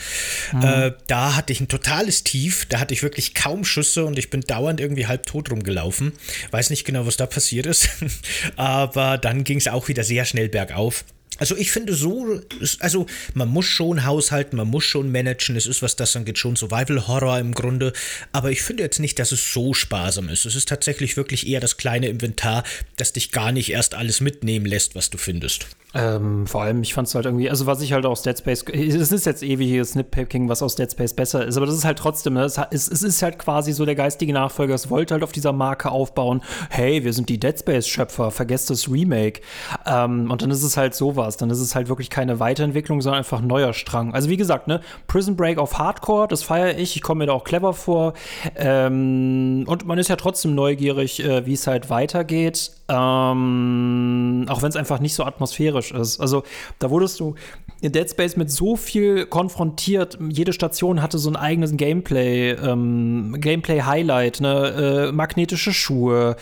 Mhm. 0.52 0.62
Äh, 0.62 0.92
da 1.06 1.36
hatte 1.36 1.52
ich 1.52 1.60
ein 1.60 1.68
totales 1.68 2.24
Tief, 2.24 2.66
da 2.66 2.80
hatte 2.80 2.94
ich 2.94 3.02
wirklich 3.02 3.34
kaum 3.34 3.64
Schüsse 3.64 4.04
und 4.04 4.18
ich 4.18 4.30
bin 4.30 4.42
dauernd 4.42 4.80
irgendwie 4.80 5.06
halb 5.06 5.26
tot 5.26 5.50
rumgelaufen. 5.50 6.12
Weiß 6.50 6.70
nicht 6.70 6.84
genau, 6.84 7.06
was 7.06 7.16
da 7.16 7.26
passiert 7.26 7.66
ist, 7.66 7.88
aber 8.56 9.18
dann 9.18 9.44
ging 9.44 9.58
es 9.58 9.68
auch 9.68 9.88
wieder 9.88 10.04
sehr 10.04 10.24
schnell 10.24 10.48
bergauf. 10.48 11.04
Also 11.38 11.56
ich 11.56 11.72
finde 11.72 11.94
so, 11.94 12.40
also 12.80 13.06
man 13.34 13.48
muss 13.48 13.64
schon 13.66 14.04
haushalten, 14.04 14.56
man 14.56 14.68
muss 14.68 14.84
schon 14.84 15.10
managen, 15.10 15.56
es 15.56 15.66
ist 15.66 15.82
was 15.82 15.96
das 15.96 16.14
angeht 16.14 16.38
schon 16.38 16.56
Survival 16.56 17.08
Horror 17.08 17.38
im 17.38 17.54
Grunde, 17.54 17.92
aber 18.32 18.50
ich 18.50 18.62
finde 18.62 18.82
jetzt 18.82 19.00
nicht, 19.00 19.18
dass 19.18 19.32
es 19.32 19.52
so 19.52 19.74
sparsam 19.74 20.28
ist. 20.28 20.44
Es 20.44 20.54
ist 20.54 20.68
tatsächlich 20.68 21.16
wirklich 21.16 21.46
eher 21.46 21.60
das 21.60 21.76
kleine 21.76 22.08
Inventar, 22.08 22.64
das 22.96 23.12
dich 23.12 23.32
gar 23.32 23.50
nicht 23.50 23.70
erst 23.70 23.94
alles 23.94 24.20
mitnehmen 24.20 24.66
lässt, 24.66 24.94
was 24.94 25.10
du 25.10 25.18
findest. 25.18 25.66
Ähm, 25.94 26.46
vor 26.46 26.62
allem, 26.62 26.82
ich 26.82 26.94
fand 26.94 27.08
es 27.08 27.14
halt 27.14 27.26
irgendwie, 27.26 27.50
also 27.50 27.66
was 27.66 27.82
ich 27.82 27.92
halt 27.92 28.06
aus 28.06 28.22
Dead 28.22 28.38
Space, 28.38 28.64
es 28.72 29.12
ist 29.12 29.26
jetzt 29.26 29.42
ewiges 29.42 29.94
Nitpicking, 29.94 30.48
was 30.48 30.62
aus 30.62 30.74
Dead 30.74 30.90
Space 30.90 31.12
besser 31.12 31.46
ist, 31.46 31.58
aber 31.58 31.66
das 31.66 31.74
ist 31.74 31.84
halt 31.84 31.98
trotzdem, 31.98 32.34
ne, 32.34 32.44
es, 32.44 32.56
es, 32.70 32.88
ist 32.88 33.22
halt 33.22 33.38
quasi 33.38 33.72
so 33.72 33.84
der 33.84 33.94
geistige 33.94 34.32
Nachfolger, 34.32 34.74
es 34.74 34.88
wollte 34.88 35.12
halt 35.12 35.22
auf 35.22 35.32
dieser 35.32 35.52
Marke 35.52 35.90
aufbauen, 35.90 36.42
hey, 36.70 37.04
wir 37.04 37.12
sind 37.12 37.28
die 37.28 37.38
Dead 37.38 37.58
Space-Schöpfer, 37.58 38.30
vergesst 38.30 38.70
das 38.70 38.90
Remake. 38.90 39.42
Ähm, 39.84 40.30
und 40.30 40.40
dann 40.40 40.50
ist 40.50 40.62
es 40.62 40.78
halt 40.78 40.94
sowas, 40.94 41.36
dann 41.36 41.50
ist 41.50 41.60
es 41.60 41.74
halt 41.74 41.88
wirklich 41.88 42.08
keine 42.08 42.40
Weiterentwicklung, 42.40 43.02
sondern 43.02 43.18
einfach 43.18 43.40
ein 43.40 43.46
neuer 43.46 43.74
Strang. 43.74 44.14
Also 44.14 44.30
wie 44.30 44.38
gesagt, 44.38 44.68
ne, 44.68 44.80
Prison 45.08 45.36
Break 45.36 45.58
auf 45.58 45.78
Hardcore, 45.78 46.26
das 46.26 46.42
feiere 46.42 46.78
ich, 46.78 46.96
ich 46.96 47.02
komme 47.02 47.18
mir 47.18 47.26
da 47.26 47.32
auch 47.34 47.44
clever 47.44 47.74
vor. 47.74 48.14
Ähm, 48.56 49.64
und 49.66 49.86
man 49.86 49.98
ist 49.98 50.08
ja 50.08 50.16
trotzdem 50.16 50.54
neugierig, 50.54 51.22
äh, 51.22 51.44
wie 51.44 51.52
es 51.52 51.66
halt 51.66 51.90
weitergeht. 51.90 52.72
Ähm, 52.88 54.46
auch 54.48 54.62
wenn 54.62 54.68
es 54.68 54.76
einfach 54.76 55.00
nicht 55.00 55.14
so 55.14 55.24
atmosphärisch 55.24 55.81
ist. 55.90 56.20
Also 56.20 56.44
da 56.78 56.90
wurdest 56.90 57.18
du 57.20 57.34
in 57.82 57.90
Dead 57.90 58.08
Space 58.08 58.36
mit 58.36 58.50
so 58.50 58.76
viel 58.76 59.26
konfrontiert. 59.26 60.16
Jede 60.28 60.52
Station 60.52 61.02
hatte 61.02 61.18
so 61.18 61.28
ein 61.28 61.36
eigenes 61.36 61.76
Gameplay, 61.76 62.52
ähm, 62.52 63.34
Gameplay-Highlight, 63.38 64.40
ne? 64.40 65.08
Äh, 65.08 65.12
magnetische 65.12 65.72
Schuhe. 65.72 66.36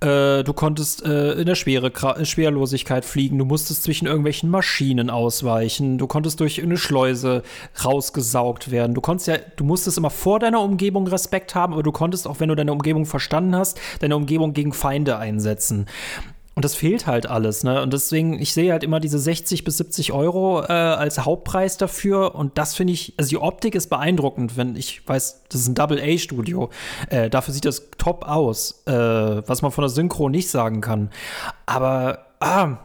Äh, 0.00 0.44
du 0.44 0.52
konntest 0.52 1.02
äh, 1.02 1.32
in 1.32 1.46
der 1.46 1.54
Schwere 1.54 1.90
Schwerlosigkeit 2.24 3.06
fliegen. 3.06 3.38
Du 3.38 3.46
musstest 3.46 3.84
zwischen 3.84 4.06
irgendwelchen 4.06 4.50
Maschinen 4.50 5.08
ausweichen. 5.08 5.96
Du 5.96 6.06
konntest 6.06 6.40
durch 6.40 6.62
eine 6.62 6.76
Schleuse 6.76 7.42
rausgesaugt 7.82 8.70
werden. 8.70 8.94
Du 8.94 9.00
konntest 9.00 9.28
ja, 9.28 9.38
du 9.56 9.64
musstest 9.64 9.96
immer 9.96 10.10
vor 10.10 10.38
deiner 10.38 10.60
Umgebung 10.60 11.06
Respekt 11.06 11.54
haben, 11.54 11.72
aber 11.72 11.82
du 11.82 11.92
konntest 11.92 12.28
auch, 12.28 12.40
wenn 12.40 12.50
du 12.50 12.54
deine 12.54 12.72
Umgebung 12.72 13.06
verstanden 13.06 13.56
hast, 13.56 13.80
deine 14.00 14.16
Umgebung 14.16 14.52
gegen 14.52 14.74
Feinde 14.74 15.16
einsetzen. 15.16 15.86
Und 16.54 16.64
das 16.64 16.76
fehlt 16.76 17.06
halt 17.06 17.26
alles, 17.26 17.64
ne? 17.64 17.82
Und 17.82 17.92
deswegen, 17.92 18.40
ich 18.40 18.52
sehe 18.52 18.70
halt 18.70 18.84
immer 18.84 19.00
diese 19.00 19.18
60 19.18 19.64
bis 19.64 19.78
70 19.78 20.12
Euro 20.12 20.62
äh, 20.62 20.72
als 20.72 21.24
Hauptpreis 21.24 21.76
dafür. 21.76 22.34
Und 22.36 22.58
das 22.58 22.76
finde 22.76 22.92
ich, 22.92 23.14
also 23.16 23.28
die 23.28 23.38
Optik 23.38 23.74
ist 23.74 23.90
beeindruckend, 23.90 24.56
wenn 24.56 24.76
ich 24.76 25.06
weiß, 25.06 25.44
das 25.48 25.62
ist 25.62 25.68
ein 25.68 25.74
Double-A-Studio. 25.74 26.70
Äh, 27.10 27.28
dafür 27.28 27.52
sieht 27.52 27.64
das 27.64 27.90
top 27.98 28.24
aus, 28.28 28.82
äh, 28.86 28.92
was 28.92 29.62
man 29.62 29.72
von 29.72 29.82
der 29.82 29.88
Synchro 29.88 30.28
nicht 30.28 30.48
sagen 30.48 30.80
kann. 30.80 31.10
Aber, 31.66 32.26
ah, 32.38 32.78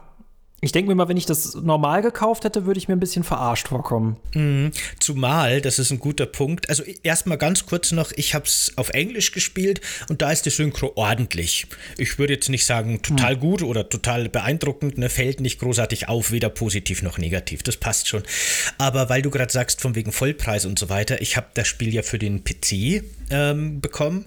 ich 0.62 0.72
denke 0.72 0.90
mir 0.90 0.94
mal, 0.94 1.08
wenn 1.08 1.16
ich 1.16 1.26
das 1.26 1.54
normal 1.54 2.02
gekauft 2.02 2.44
hätte, 2.44 2.66
würde 2.66 2.78
ich 2.78 2.86
mir 2.86 2.94
ein 2.94 3.00
bisschen 3.00 3.24
verarscht 3.24 3.68
vorkommen. 3.68 4.16
Mhm. 4.34 4.72
Zumal, 4.98 5.62
das 5.62 5.78
ist 5.78 5.90
ein 5.90 5.98
guter 5.98 6.26
Punkt. 6.26 6.68
Also 6.68 6.82
erstmal 7.02 7.38
ganz 7.38 7.64
kurz 7.64 7.92
noch, 7.92 8.12
ich 8.12 8.34
habe 8.34 8.44
es 8.44 8.72
auf 8.76 8.90
Englisch 8.90 9.32
gespielt 9.32 9.80
und 10.08 10.20
da 10.20 10.30
ist 10.30 10.44
die 10.44 10.50
Synchro 10.50 10.92
ordentlich. 10.96 11.66
Ich 11.96 12.18
würde 12.18 12.34
jetzt 12.34 12.50
nicht 12.50 12.66
sagen 12.66 13.00
total 13.00 13.36
mhm. 13.36 13.40
gut 13.40 13.62
oder 13.62 13.88
total 13.88 14.28
beeindruckend, 14.28 14.98
ne, 14.98 15.08
fällt 15.08 15.40
nicht 15.40 15.60
großartig 15.60 16.08
auf, 16.08 16.30
weder 16.30 16.50
positiv 16.50 17.02
noch 17.02 17.16
negativ. 17.16 17.62
Das 17.62 17.78
passt 17.78 18.08
schon. 18.08 18.22
Aber 18.76 19.08
weil 19.08 19.22
du 19.22 19.30
gerade 19.30 19.52
sagst, 19.52 19.80
von 19.80 19.94
wegen 19.94 20.12
Vollpreis 20.12 20.66
und 20.66 20.78
so 20.78 20.90
weiter, 20.90 21.22
ich 21.22 21.38
habe 21.38 21.46
das 21.54 21.68
Spiel 21.68 21.94
ja 21.94 22.02
für 22.02 22.18
den 22.18 22.44
PC 22.44 23.02
ähm, 23.30 23.80
bekommen 23.80 24.26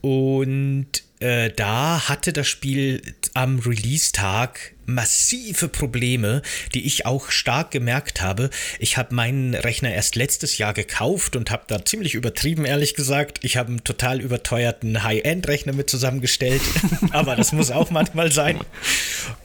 und 0.00 1.04
äh, 1.20 1.50
da 1.50 2.08
hatte 2.08 2.32
das 2.32 2.48
Spiel 2.48 3.02
am 3.34 3.58
Release-Tag 3.58 4.74
massive 4.86 5.68
Probleme, 5.68 6.42
die 6.74 6.86
ich 6.86 7.06
auch 7.06 7.30
stark 7.30 7.70
gemerkt 7.70 8.22
habe. 8.22 8.50
Ich 8.78 8.96
habe 8.96 9.14
meinen 9.14 9.54
Rechner 9.54 9.92
erst 9.92 10.16
letztes 10.16 10.58
Jahr 10.58 10.74
gekauft 10.74 11.36
und 11.36 11.50
habe 11.50 11.64
da 11.66 11.84
ziemlich 11.84 12.14
übertrieben, 12.14 12.64
ehrlich 12.64 12.94
gesagt. 12.94 13.38
Ich 13.42 13.56
habe 13.56 13.68
einen 13.68 13.84
total 13.84 14.20
überteuerten 14.20 15.02
High-End-Rechner 15.02 15.72
mit 15.72 15.88
zusammengestellt, 15.88 16.62
aber 17.12 17.36
das 17.36 17.52
muss 17.52 17.70
auch 17.70 17.90
manchmal 17.90 18.32
sein. 18.32 18.58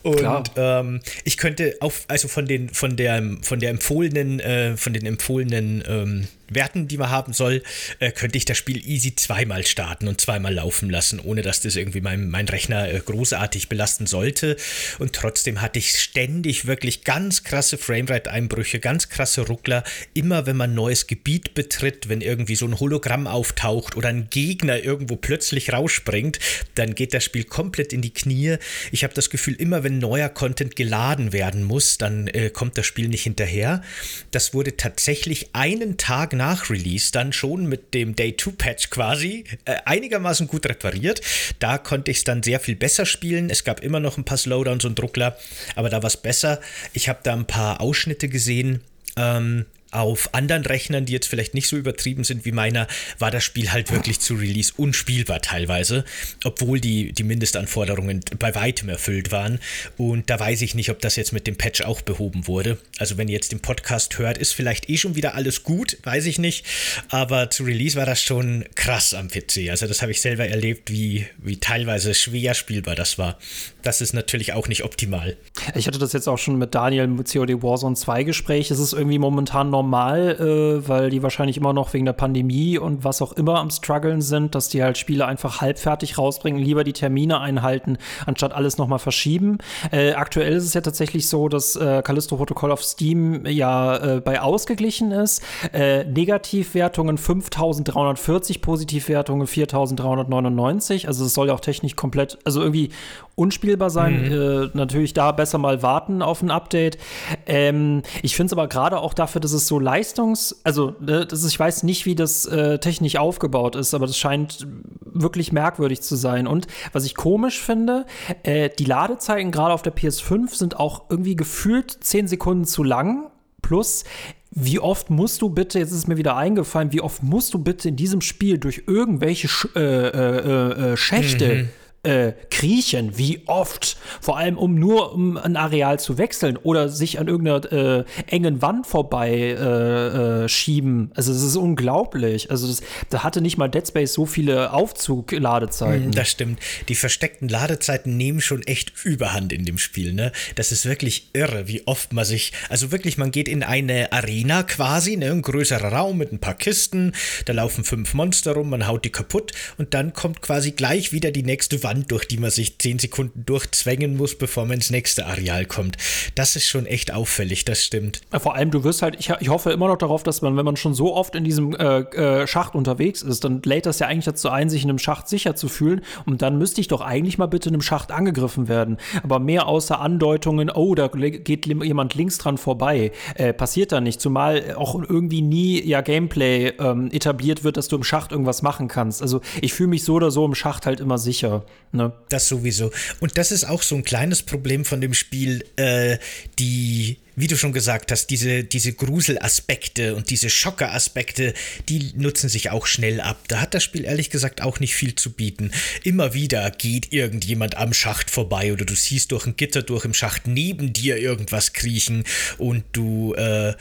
Und 0.02 0.50
ähm, 0.56 1.00
ich 1.24 1.36
könnte 1.36 1.76
auf, 1.80 2.04
also 2.08 2.28
von 2.28 2.46
den, 2.46 2.68
von 2.70 2.96
der, 2.96 3.22
von 3.42 3.60
der 3.60 3.70
empfohlenen, 3.70 4.40
äh, 4.40 4.76
von 4.76 4.92
den 4.92 5.06
empfohlenen 5.06 5.82
ähm, 5.86 6.28
Werten, 6.48 6.88
die 6.88 6.96
man 6.96 7.10
haben 7.10 7.32
soll, 7.32 7.62
äh, 7.98 8.12
könnte 8.12 8.38
ich 8.38 8.44
das 8.44 8.56
Spiel 8.56 8.86
easy 8.86 9.14
zweimal 9.16 9.66
starten 9.66 10.08
und 10.08 10.20
zweimal 10.20 10.54
laufen 10.54 10.90
lassen, 10.90 11.20
ohne 11.20 11.42
dass 11.42 11.60
das 11.60 11.76
irgendwie 11.76 12.00
mein, 12.00 12.30
mein 12.30 12.48
Rechner 12.48 12.92
äh, 12.92 13.00
großartig 13.00 13.68
belasten 13.68 14.06
sollte. 14.06 14.56
Und 14.98 15.12
trotzdem 15.12 15.60
hatte 15.60 15.78
ich 15.78 15.98
ständig 15.98 16.66
wirklich 16.66 17.04
ganz 17.04 17.42
krasse 17.42 17.78
Framerate-Einbrüche, 17.78 18.80
ganz 18.80 19.08
krasse 19.08 19.42
Ruckler. 19.42 19.84
Immer 20.14 20.46
wenn 20.46 20.56
man 20.56 20.70
ein 20.70 20.74
neues 20.74 21.06
Gebiet 21.06 21.54
betritt, 21.54 22.08
wenn 22.08 22.20
irgendwie 22.20 22.56
so 22.56 22.66
ein 22.66 22.78
Hologramm 22.78 23.26
auftaucht 23.26 23.96
oder 23.96 24.08
ein 24.08 24.28
Gegner 24.30 24.82
irgendwo 24.82 25.16
plötzlich 25.16 25.72
rausspringt, 25.72 26.38
dann 26.74 26.94
geht 26.94 27.14
das 27.14 27.24
Spiel 27.24 27.44
komplett 27.44 27.92
in 27.92 28.02
die 28.02 28.12
Knie. 28.12 28.56
Ich 28.92 29.04
habe 29.04 29.14
das 29.14 29.30
Gefühl, 29.30 29.54
immer 29.54 29.82
wenn 29.82 29.98
neuer 29.98 30.28
Content 30.28 30.76
geladen 30.76 31.32
werden 31.32 31.64
muss, 31.64 31.98
dann 31.98 32.28
äh, 32.28 32.50
kommt 32.50 32.78
das 32.78 32.86
Spiel 32.86 33.08
nicht 33.08 33.22
hinterher. 33.22 33.82
Das 34.30 34.54
wurde 34.54 34.76
tatsächlich 34.76 35.50
einen 35.52 35.96
Tag 35.96 36.35
nach 36.36 36.70
Release 36.70 37.12
dann 37.12 37.32
schon 37.32 37.66
mit 37.66 37.94
dem 37.94 38.14
Day 38.14 38.36
2 38.36 38.52
Patch 38.52 38.90
quasi 38.90 39.44
äh, 39.64 39.76
einigermaßen 39.84 40.46
gut 40.46 40.66
repariert. 40.66 41.20
Da 41.58 41.78
konnte 41.78 42.10
ich 42.10 42.18
es 42.18 42.24
dann 42.24 42.42
sehr 42.42 42.60
viel 42.60 42.76
besser 42.76 43.06
spielen. 43.06 43.50
Es 43.50 43.64
gab 43.64 43.80
immer 43.80 44.00
noch 44.00 44.18
ein 44.18 44.24
paar 44.24 44.38
Slowdowns 44.38 44.84
und 44.84 44.98
Druckler, 44.98 45.36
aber 45.74 45.90
da 45.90 46.02
war 46.02 46.08
es 46.08 46.16
besser. 46.16 46.60
Ich 46.92 47.08
habe 47.08 47.20
da 47.22 47.32
ein 47.32 47.46
paar 47.46 47.80
Ausschnitte 47.80 48.28
gesehen. 48.28 48.82
Ähm, 49.16 49.66
auf 49.96 50.34
anderen 50.34 50.64
Rechnern, 50.64 51.06
die 51.06 51.12
jetzt 51.12 51.26
vielleicht 51.26 51.54
nicht 51.54 51.68
so 51.68 51.76
übertrieben 51.76 52.24
sind 52.24 52.44
wie 52.44 52.52
meiner, 52.52 52.86
war 53.18 53.30
das 53.30 53.44
Spiel 53.44 53.72
halt 53.72 53.92
wirklich 53.92 54.20
zu 54.20 54.34
Release 54.34 54.72
unspielbar 54.76 55.40
teilweise, 55.40 56.04
obwohl 56.44 56.80
die, 56.80 57.12
die 57.12 57.22
Mindestanforderungen 57.22 58.20
bei 58.38 58.54
weitem 58.54 58.88
erfüllt 58.88 59.30
waren. 59.30 59.58
Und 59.96 60.30
da 60.30 60.38
weiß 60.38 60.62
ich 60.62 60.74
nicht, 60.74 60.90
ob 60.90 61.00
das 61.00 61.16
jetzt 61.16 61.32
mit 61.32 61.46
dem 61.46 61.56
Patch 61.56 61.80
auch 61.82 62.02
behoben 62.02 62.46
wurde. 62.46 62.78
Also 62.98 63.16
wenn 63.16 63.28
ihr 63.28 63.34
jetzt 63.34 63.52
den 63.52 63.60
Podcast 63.60 64.18
hört, 64.18 64.38
ist 64.38 64.52
vielleicht 64.52 64.88
eh 64.90 64.96
schon 64.96 65.14
wieder 65.14 65.34
alles 65.34 65.62
gut, 65.62 65.98
weiß 66.02 66.26
ich 66.26 66.38
nicht. 66.38 66.64
Aber 67.08 67.50
zu 67.50 67.64
Release 67.64 67.96
war 67.96 68.06
das 68.06 68.22
schon 68.22 68.64
krass 68.74 69.14
am 69.14 69.28
PC. 69.28 69.70
Also 69.70 69.86
das 69.86 70.02
habe 70.02 70.12
ich 70.12 70.20
selber 70.20 70.46
erlebt, 70.46 70.90
wie, 70.90 71.26
wie 71.38 71.58
teilweise 71.58 72.14
schwer 72.14 72.54
spielbar 72.54 72.94
das 72.94 73.18
war. 73.18 73.38
Das 73.86 74.00
ist 74.00 74.14
natürlich 74.14 74.52
auch 74.52 74.66
nicht 74.66 74.82
optimal. 74.82 75.36
Ich 75.76 75.86
hatte 75.86 76.00
das 76.00 76.12
jetzt 76.12 76.28
auch 76.28 76.38
schon 76.38 76.56
mit 76.56 76.74
Daniel 76.74 77.04
im 77.04 77.22
COD 77.22 77.62
Warzone 77.62 77.94
2 77.94 78.24
Gespräch. 78.24 78.72
Es 78.72 78.80
ist 78.80 78.92
irgendwie 78.92 79.20
momentan 79.20 79.70
normal, 79.70 80.30
äh, 80.40 80.88
weil 80.88 81.08
die 81.10 81.22
wahrscheinlich 81.22 81.56
immer 81.56 81.72
noch 81.72 81.94
wegen 81.94 82.04
der 82.04 82.12
Pandemie 82.12 82.78
und 82.78 83.04
was 83.04 83.22
auch 83.22 83.32
immer 83.34 83.60
am 83.60 83.70
struggeln 83.70 84.22
sind, 84.22 84.56
dass 84.56 84.68
die 84.70 84.82
halt 84.82 84.98
Spiele 84.98 85.24
einfach 85.24 85.60
halbfertig 85.60 86.18
rausbringen, 86.18 86.60
lieber 86.60 86.82
die 86.82 86.94
Termine 86.94 87.38
einhalten, 87.38 87.96
anstatt 88.26 88.52
alles 88.52 88.76
nochmal 88.76 88.98
verschieben. 88.98 89.58
Äh, 89.92 90.14
aktuell 90.14 90.54
ist 90.54 90.64
es 90.64 90.74
ja 90.74 90.80
tatsächlich 90.80 91.28
so, 91.28 91.48
dass 91.48 91.76
äh, 91.76 92.02
Callisto 92.04 92.38
Protocol 92.38 92.72
auf 92.72 92.82
Steam 92.82 93.46
ja 93.46 94.16
äh, 94.16 94.20
bei 94.20 94.40
ausgeglichen 94.40 95.12
ist. 95.12 95.44
Äh, 95.72 96.02
Negativwertungen 96.06 97.18
5340, 97.18 98.62
Positivwertungen 98.62 99.46
4399. 99.46 101.06
Also 101.06 101.24
es 101.24 101.34
soll 101.34 101.46
ja 101.46 101.54
auch 101.54 101.60
technisch 101.60 101.94
komplett, 101.94 102.38
also 102.42 102.62
irgendwie 102.62 102.90
unspielbar 103.36 103.90
sein. 103.90 104.26
Mhm. 104.26 104.32
Äh, 104.32 104.70
natürlich 104.72 105.12
da 105.12 105.30
besser 105.30 105.58
mal 105.58 105.82
warten 105.82 106.22
auf 106.22 106.42
ein 106.42 106.50
Update. 106.50 106.98
Ähm, 107.46 108.02
ich 108.22 108.34
finde 108.34 108.46
es 108.46 108.52
aber 108.52 108.66
gerade 108.66 108.98
auch 108.98 109.14
dafür, 109.14 109.40
dass 109.40 109.52
es 109.52 109.68
so 109.68 109.78
leistungs-, 109.78 110.56
also 110.64 110.96
ne, 111.00 111.26
das 111.26 111.44
ist, 111.44 111.50
ich 111.50 111.60
weiß 111.60 111.84
nicht, 111.84 112.06
wie 112.06 112.14
das 112.14 112.46
äh, 112.46 112.78
technisch 112.78 113.16
aufgebaut 113.16 113.76
ist, 113.76 113.94
aber 113.94 114.06
das 114.06 114.18
scheint 114.18 114.66
wirklich 115.04 115.52
merkwürdig 115.52 116.00
zu 116.00 116.16
sein. 116.16 116.46
Und 116.46 116.66
was 116.92 117.04
ich 117.04 117.14
komisch 117.14 117.60
finde, 117.60 118.06
äh, 118.42 118.70
die 118.70 118.86
Ladezeiten 118.86 119.50
gerade 119.50 119.74
auf 119.74 119.82
der 119.82 119.94
PS5 119.94 120.54
sind 120.54 120.80
auch 120.80 121.04
irgendwie 121.10 121.36
gefühlt 121.36 121.90
10 121.90 122.28
Sekunden 122.28 122.64
zu 122.64 122.82
lang. 122.82 123.30
Plus, 123.60 124.04
wie 124.50 124.78
oft 124.78 125.10
musst 125.10 125.42
du 125.42 125.50
bitte, 125.50 125.78
jetzt 125.78 125.90
ist 125.90 125.98
es 125.98 126.06
mir 126.06 126.16
wieder 126.16 126.36
eingefallen, 126.36 126.92
wie 126.92 127.02
oft 127.02 127.22
musst 127.22 127.52
du 127.52 127.58
bitte 127.58 127.90
in 127.90 127.96
diesem 127.96 128.22
Spiel 128.22 128.56
durch 128.56 128.84
irgendwelche 128.86 129.48
Sch 129.48 129.68
äh, 129.74 129.80
äh, 129.80 130.92
äh 130.92 130.96
Schächte 130.96 131.54
mhm 131.54 131.68
äh, 132.06 132.32
kriechen, 132.50 133.18
wie 133.18 133.42
oft, 133.46 133.96
vor 134.20 134.38
allem 134.38 134.56
um 134.56 134.74
nur 134.74 135.12
um 135.12 135.36
ein 135.36 135.56
Areal 135.56 135.98
zu 135.98 136.18
wechseln 136.18 136.56
oder 136.56 136.88
sich 136.88 137.18
an 137.18 137.28
irgendeiner 137.28 137.72
äh, 137.72 138.04
engen 138.28 138.62
Wand 138.62 138.86
vorbei 138.86 139.30
äh, 139.30 140.44
äh 140.44 140.48
schieben. 140.48 141.10
Also 141.14 141.32
es 141.32 141.42
ist 141.42 141.56
unglaublich. 141.56 142.50
Also 142.50 142.68
das, 142.68 142.82
da 143.10 143.24
hatte 143.24 143.40
nicht 143.40 143.58
mal 143.58 143.68
Dead 143.68 143.86
Space 143.86 144.12
so 144.12 144.26
viele 144.26 144.72
Aufzug-Ladezeiten. 144.72 146.12
Das 146.12 146.28
stimmt. 146.28 146.60
Die 146.88 146.94
versteckten 146.94 147.48
Ladezeiten 147.48 148.16
nehmen 148.16 148.40
schon 148.40 148.62
echt 148.62 148.92
Überhand 149.04 149.52
in 149.52 149.64
dem 149.64 149.78
Spiel. 149.78 150.12
Ne? 150.12 150.32
Das 150.54 150.72
ist 150.72 150.86
wirklich 150.86 151.30
irre, 151.32 151.68
wie 151.68 151.86
oft 151.86 152.12
man 152.12 152.24
sich, 152.24 152.52
also 152.68 152.92
wirklich, 152.92 153.18
man 153.18 153.30
geht 153.30 153.48
in 153.48 153.62
eine 153.62 154.12
Arena 154.12 154.62
quasi, 154.62 155.16
ne? 155.16 155.30
ein 155.30 155.42
größerer 155.42 155.92
Raum 155.92 156.18
mit 156.18 156.32
ein 156.32 156.38
paar 156.38 156.54
Kisten, 156.54 157.12
da 157.44 157.52
laufen 157.52 157.84
fünf 157.84 158.14
Monster 158.14 158.52
rum, 158.52 158.70
man 158.70 158.86
haut 158.86 159.04
die 159.04 159.10
kaputt 159.10 159.52
und 159.76 159.94
dann 159.94 160.12
kommt 160.12 160.42
quasi 160.42 160.72
gleich 160.72 161.12
wieder 161.12 161.30
die 161.30 161.42
nächste 161.42 161.82
Wand 161.82 161.95
Wand, 161.96 162.10
durch 162.10 162.28
die 162.28 162.38
man 162.38 162.50
sich 162.50 162.78
zehn 162.78 162.98
Sekunden 162.98 163.44
durchzwängen 163.46 164.16
muss, 164.16 164.36
bevor 164.36 164.64
man 164.64 164.74
ins 164.74 164.90
nächste 164.90 165.26
Areal 165.26 165.64
kommt. 165.64 165.96
Das 166.34 166.56
ist 166.56 166.66
schon 166.66 166.86
echt 166.86 167.12
auffällig, 167.12 167.64
das 167.64 167.84
stimmt. 167.84 168.20
Vor 168.30 168.54
allem, 168.54 168.70
du 168.70 168.84
wirst 168.84 169.02
halt, 169.02 169.16
ich, 169.18 169.30
ich 169.40 169.48
hoffe 169.48 169.70
immer 169.70 169.88
noch 169.88 169.96
darauf, 169.96 170.22
dass 170.22 170.42
man, 170.42 170.56
wenn 170.56 170.64
man 170.64 170.76
schon 170.76 170.94
so 170.94 171.14
oft 171.14 171.34
in 171.34 171.44
diesem 171.44 171.74
äh, 171.74 172.00
äh, 172.00 172.46
Schacht 172.46 172.74
unterwegs 172.74 173.22
ist, 173.22 173.44
dann 173.44 173.62
lädt 173.64 173.86
das 173.86 173.98
ja 173.98 174.06
eigentlich 174.06 174.26
dazu 174.26 174.50
ein, 174.50 174.68
sich 174.68 174.82
in 174.82 174.90
einem 174.90 174.98
Schacht 174.98 175.28
sicher 175.28 175.56
zu 175.56 175.68
fühlen. 175.68 176.02
Und 176.26 176.42
dann 176.42 176.58
müsste 176.58 176.80
ich 176.80 176.88
doch 176.88 177.00
eigentlich 177.00 177.38
mal 177.38 177.46
bitte 177.46 177.68
in 177.68 177.74
einem 177.74 177.82
Schacht 177.82 178.12
angegriffen 178.12 178.68
werden. 178.68 178.98
Aber 179.22 179.38
mehr 179.38 179.66
außer 179.66 180.00
Andeutungen, 180.00 180.70
oh, 180.70 180.94
da 180.94 181.08
geht 181.08 181.66
jemand 181.66 182.14
links 182.14 182.38
dran 182.38 182.58
vorbei, 182.58 183.12
äh, 183.36 183.52
passiert 183.52 183.92
da 183.92 184.00
nicht. 184.00 184.20
Zumal 184.20 184.74
auch 184.76 184.94
irgendwie 184.96 185.42
nie 185.42 185.82
ja 185.82 186.00
Gameplay 186.00 186.72
ähm, 186.78 187.10
etabliert 187.10 187.64
wird, 187.64 187.76
dass 187.76 187.88
du 187.88 187.96
im 187.96 188.04
Schacht 188.04 188.32
irgendwas 188.32 188.62
machen 188.62 188.88
kannst. 188.88 189.22
Also 189.22 189.40
ich 189.60 189.72
fühle 189.72 189.88
mich 189.88 190.04
so 190.04 190.14
oder 190.14 190.30
so 190.30 190.44
im 190.44 190.54
Schacht 190.54 190.86
halt 190.86 191.00
immer 191.00 191.18
sicher. 191.18 191.64
Ne? 191.92 192.12
Das 192.28 192.48
sowieso. 192.48 192.92
Und 193.20 193.38
das 193.38 193.52
ist 193.52 193.64
auch 193.64 193.82
so 193.82 193.94
ein 193.94 194.04
kleines 194.04 194.42
Problem 194.42 194.84
von 194.84 195.00
dem 195.00 195.14
Spiel, 195.14 195.64
äh, 195.76 196.18
die, 196.58 197.18
wie 197.36 197.46
du 197.46 197.56
schon 197.56 197.72
gesagt 197.72 198.12
hast, 198.12 198.26
diese, 198.28 198.64
diese 198.64 198.92
Gruselaspekte 198.92 200.14
und 200.14 200.30
diese 200.30 200.50
Schockeraspekte, 200.50 201.54
die 201.88 202.12
nutzen 202.16 202.48
sich 202.48 202.70
auch 202.70 202.86
schnell 202.86 203.20
ab. 203.20 203.38
Da 203.48 203.60
hat 203.60 203.74
das 203.74 203.84
Spiel 203.84 204.04
ehrlich 204.04 204.30
gesagt 204.30 204.62
auch 204.62 204.80
nicht 204.80 204.94
viel 204.94 205.14
zu 205.14 205.32
bieten. 205.32 205.70
Immer 206.02 206.34
wieder 206.34 206.70
geht 206.70 207.12
irgendjemand 207.12 207.76
am 207.76 207.92
Schacht 207.94 208.30
vorbei 208.30 208.72
oder 208.72 208.84
du 208.84 208.94
siehst 208.94 209.32
durch 209.32 209.46
ein 209.46 209.56
Gitter 209.56 209.82
durch 209.82 210.04
im 210.04 210.14
Schacht 210.14 210.46
neben 210.46 210.92
dir 210.92 211.18
irgendwas 211.18 211.72
kriechen 211.72 212.24
und 212.58 212.84
du 212.92 213.34
äh, 213.34 213.74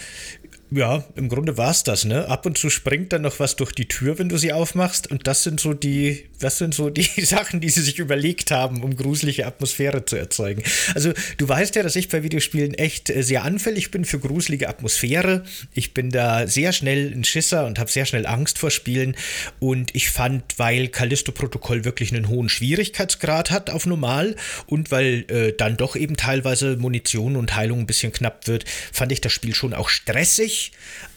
ja, 0.71 1.03
im 1.15 1.29
Grunde 1.29 1.57
war 1.57 1.69
es 1.69 1.83
das, 1.83 2.05
ne? 2.05 2.27
Ab 2.27 2.45
und 2.47 2.57
zu 2.57 2.71
springt 2.71 3.13
dann 3.13 3.21
noch 3.21 3.39
was 3.39 3.55
durch 3.55 3.71
die 3.71 3.87
Tür, 3.87 4.17
wenn 4.17 4.29
du 4.29 4.37
sie 4.37 4.51
aufmachst. 4.51 5.11
Und 5.11 5.27
das 5.27 5.43
sind 5.43 5.59
so 5.59 5.73
die, 5.73 6.25
das 6.39 6.57
sind 6.57 6.73
so 6.73 6.89
die 6.89 7.03
Sachen, 7.23 7.61
die 7.61 7.69
sie 7.69 7.81
sich 7.81 7.99
überlegt 7.99 8.49
haben, 8.49 8.81
um 8.81 8.95
gruselige 8.95 9.45
Atmosphäre 9.45 10.05
zu 10.05 10.15
erzeugen. 10.15 10.63
Also, 10.95 11.13
du 11.37 11.47
weißt 11.47 11.75
ja, 11.75 11.83
dass 11.83 11.95
ich 11.95 12.09
bei 12.09 12.23
Videospielen 12.23 12.73
echt 12.73 13.11
äh, 13.11 13.21
sehr 13.21 13.43
anfällig 13.43 13.91
bin 13.91 14.05
für 14.05 14.17
gruselige 14.17 14.67
Atmosphäre. 14.67 15.43
Ich 15.73 15.93
bin 15.93 16.09
da 16.09 16.47
sehr 16.47 16.73
schnell 16.73 17.13
ein 17.13 17.23
Schisser 17.23 17.67
und 17.67 17.77
habe 17.77 17.91
sehr 17.91 18.05
schnell 18.05 18.25
Angst 18.25 18.57
vor 18.57 18.71
Spielen. 18.71 19.15
Und 19.59 19.93
ich 19.93 20.09
fand, 20.09 20.57
weil 20.57 20.87
Callisto-Protokoll 20.87 21.85
wirklich 21.85 22.11
einen 22.11 22.27
hohen 22.27 22.49
Schwierigkeitsgrad 22.49 23.51
hat 23.51 23.69
auf 23.69 23.85
normal 23.85 24.35
und 24.65 24.89
weil 24.89 25.25
äh, 25.29 25.53
dann 25.55 25.77
doch 25.77 25.95
eben 25.95 26.17
teilweise 26.17 26.75
Munition 26.75 27.35
und 27.35 27.55
Heilung 27.55 27.81
ein 27.81 27.87
bisschen 27.87 28.11
knapp 28.11 28.47
wird, 28.47 28.65
fand 28.91 29.11
ich 29.11 29.21
das 29.21 29.31
Spiel 29.31 29.53
schon 29.53 29.75
auch 29.75 29.89
stressig 29.89 30.54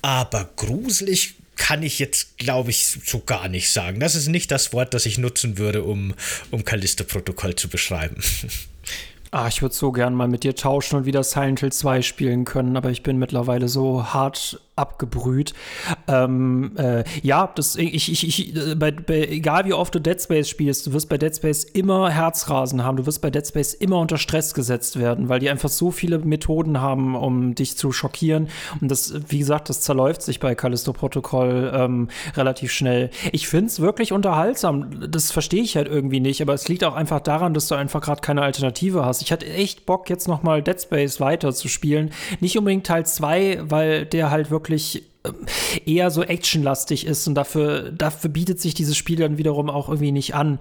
aber 0.02 0.50
gruselig 0.56 1.34
kann 1.56 1.82
ich 1.82 1.98
jetzt, 1.98 2.38
glaube 2.38 2.70
ich, 2.70 2.86
so 2.86 3.20
gar 3.20 3.48
nicht 3.48 3.70
sagen. 3.70 4.00
Das 4.00 4.14
ist 4.14 4.28
nicht 4.28 4.50
das 4.50 4.72
Wort, 4.72 4.94
das 4.94 5.06
ich 5.06 5.18
nutzen 5.18 5.58
würde, 5.58 5.82
um, 5.82 6.14
um 6.50 6.64
Callisto-Protokoll 6.64 7.56
zu 7.56 7.68
beschreiben. 7.68 8.22
Ah, 9.30 9.46
ich 9.46 9.60
würde 9.60 9.74
so 9.74 9.92
gern 9.92 10.14
mal 10.14 10.26
mit 10.26 10.42
dir 10.42 10.54
tauschen 10.54 10.96
und 10.96 11.04
wieder 11.04 11.22
Silent 11.22 11.60
Hill 11.60 11.70
2 11.70 12.00
spielen 12.00 12.46
können, 12.46 12.78
aber 12.78 12.90
ich 12.90 13.02
bin 13.02 13.18
mittlerweile 13.18 13.68
so 13.68 14.06
hart 14.14 14.58
abgebrüht. 14.78 15.54
Ähm, 16.06 16.72
äh, 16.76 17.04
ja, 17.22 17.50
das, 17.54 17.76
ich, 17.76 18.12
ich, 18.12 18.26
ich, 18.26 18.56
äh, 18.56 18.74
bei, 18.74 18.90
bei, 18.90 19.26
egal 19.26 19.64
wie 19.64 19.72
oft 19.72 19.94
du 19.94 20.00
Dead 20.00 20.20
Space 20.20 20.48
spielst, 20.48 20.86
du 20.86 20.92
wirst 20.92 21.08
bei 21.08 21.18
Dead 21.18 21.34
Space 21.34 21.64
immer 21.64 22.10
Herzrasen 22.10 22.84
haben, 22.84 22.96
du 22.96 23.06
wirst 23.06 23.20
bei 23.20 23.30
Dead 23.30 23.46
Space 23.46 23.74
immer 23.74 23.98
unter 23.98 24.18
Stress 24.18 24.54
gesetzt 24.54 24.98
werden, 24.98 25.28
weil 25.28 25.40
die 25.40 25.50
einfach 25.50 25.68
so 25.68 25.90
viele 25.90 26.18
Methoden 26.18 26.80
haben, 26.80 27.14
um 27.16 27.54
dich 27.54 27.76
zu 27.76 27.92
schockieren. 27.92 28.48
Und 28.80 28.90
das, 28.90 29.14
wie 29.28 29.38
gesagt, 29.38 29.68
das 29.68 29.80
zerläuft 29.80 30.22
sich 30.22 30.40
bei 30.40 30.54
Callisto 30.54 30.92
Protokoll 30.92 31.72
ähm, 31.74 32.08
relativ 32.36 32.72
schnell. 32.72 33.10
Ich 33.32 33.48
finde 33.48 33.66
es 33.66 33.80
wirklich 33.80 34.12
unterhaltsam. 34.12 35.10
Das 35.10 35.32
verstehe 35.32 35.62
ich 35.62 35.76
halt 35.76 35.88
irgendwie 35.88 36.20
nicht, 36.20 36.40
aber 36.40 36.54
es 36.54 36.68
liegt 36.68 36.84
auch 36.84 36.94
einfach 36.94 37.20
daran, 37.20 37.54
dass 37.54 37.68
du 37.68 37.74
einfach 37.74 38.00
gerade 38.00 38.20
keine 38.20 38.42
Alternative 38.42 39.04
hast. 39.04 39.22
Ich 39.22 39.32
hatte 39.32 39.46
echt 39.46 39.86
Bock, 39.86 40.08
jetzt 40.08 40.28
noch 40.28 40.42
mal 40.42 40.62
Dead 40.62 40.80
Space 40.80 41.20
weiter 41.20 41.52
zu 41.52 41.68
spielen. 41.68 42.10
Nicht 42.40 42.56
unbedingt 42.58 42.86
Teil 42.86 43.06
2, 43.06 43.62
weil 43.62 44.06
der 44.06 44.30
halt 44.30 44.50
wirklich 44.50 44.67
wirklich 44.68 45.04
ähm, 45.24 45.46
eher 45.86 46.10
so 46.10 46.22
actionlastig 46.22 47.06
ist 47.06 47.26
und 47.26 47.34
dafür, 47.34 47.90
dafür 47.90 48.30
bietet 48.30 48.60
sich 48.60 48.74
dieses 48.74 48.96
Spiel 48.96 49.16
dann 49.16 49.38
wiederum 49.38 49.70
auch 49.70 49.88
irgendwie 49.88 50.12
nicht 50.12 50.34
an. 50.34 50.58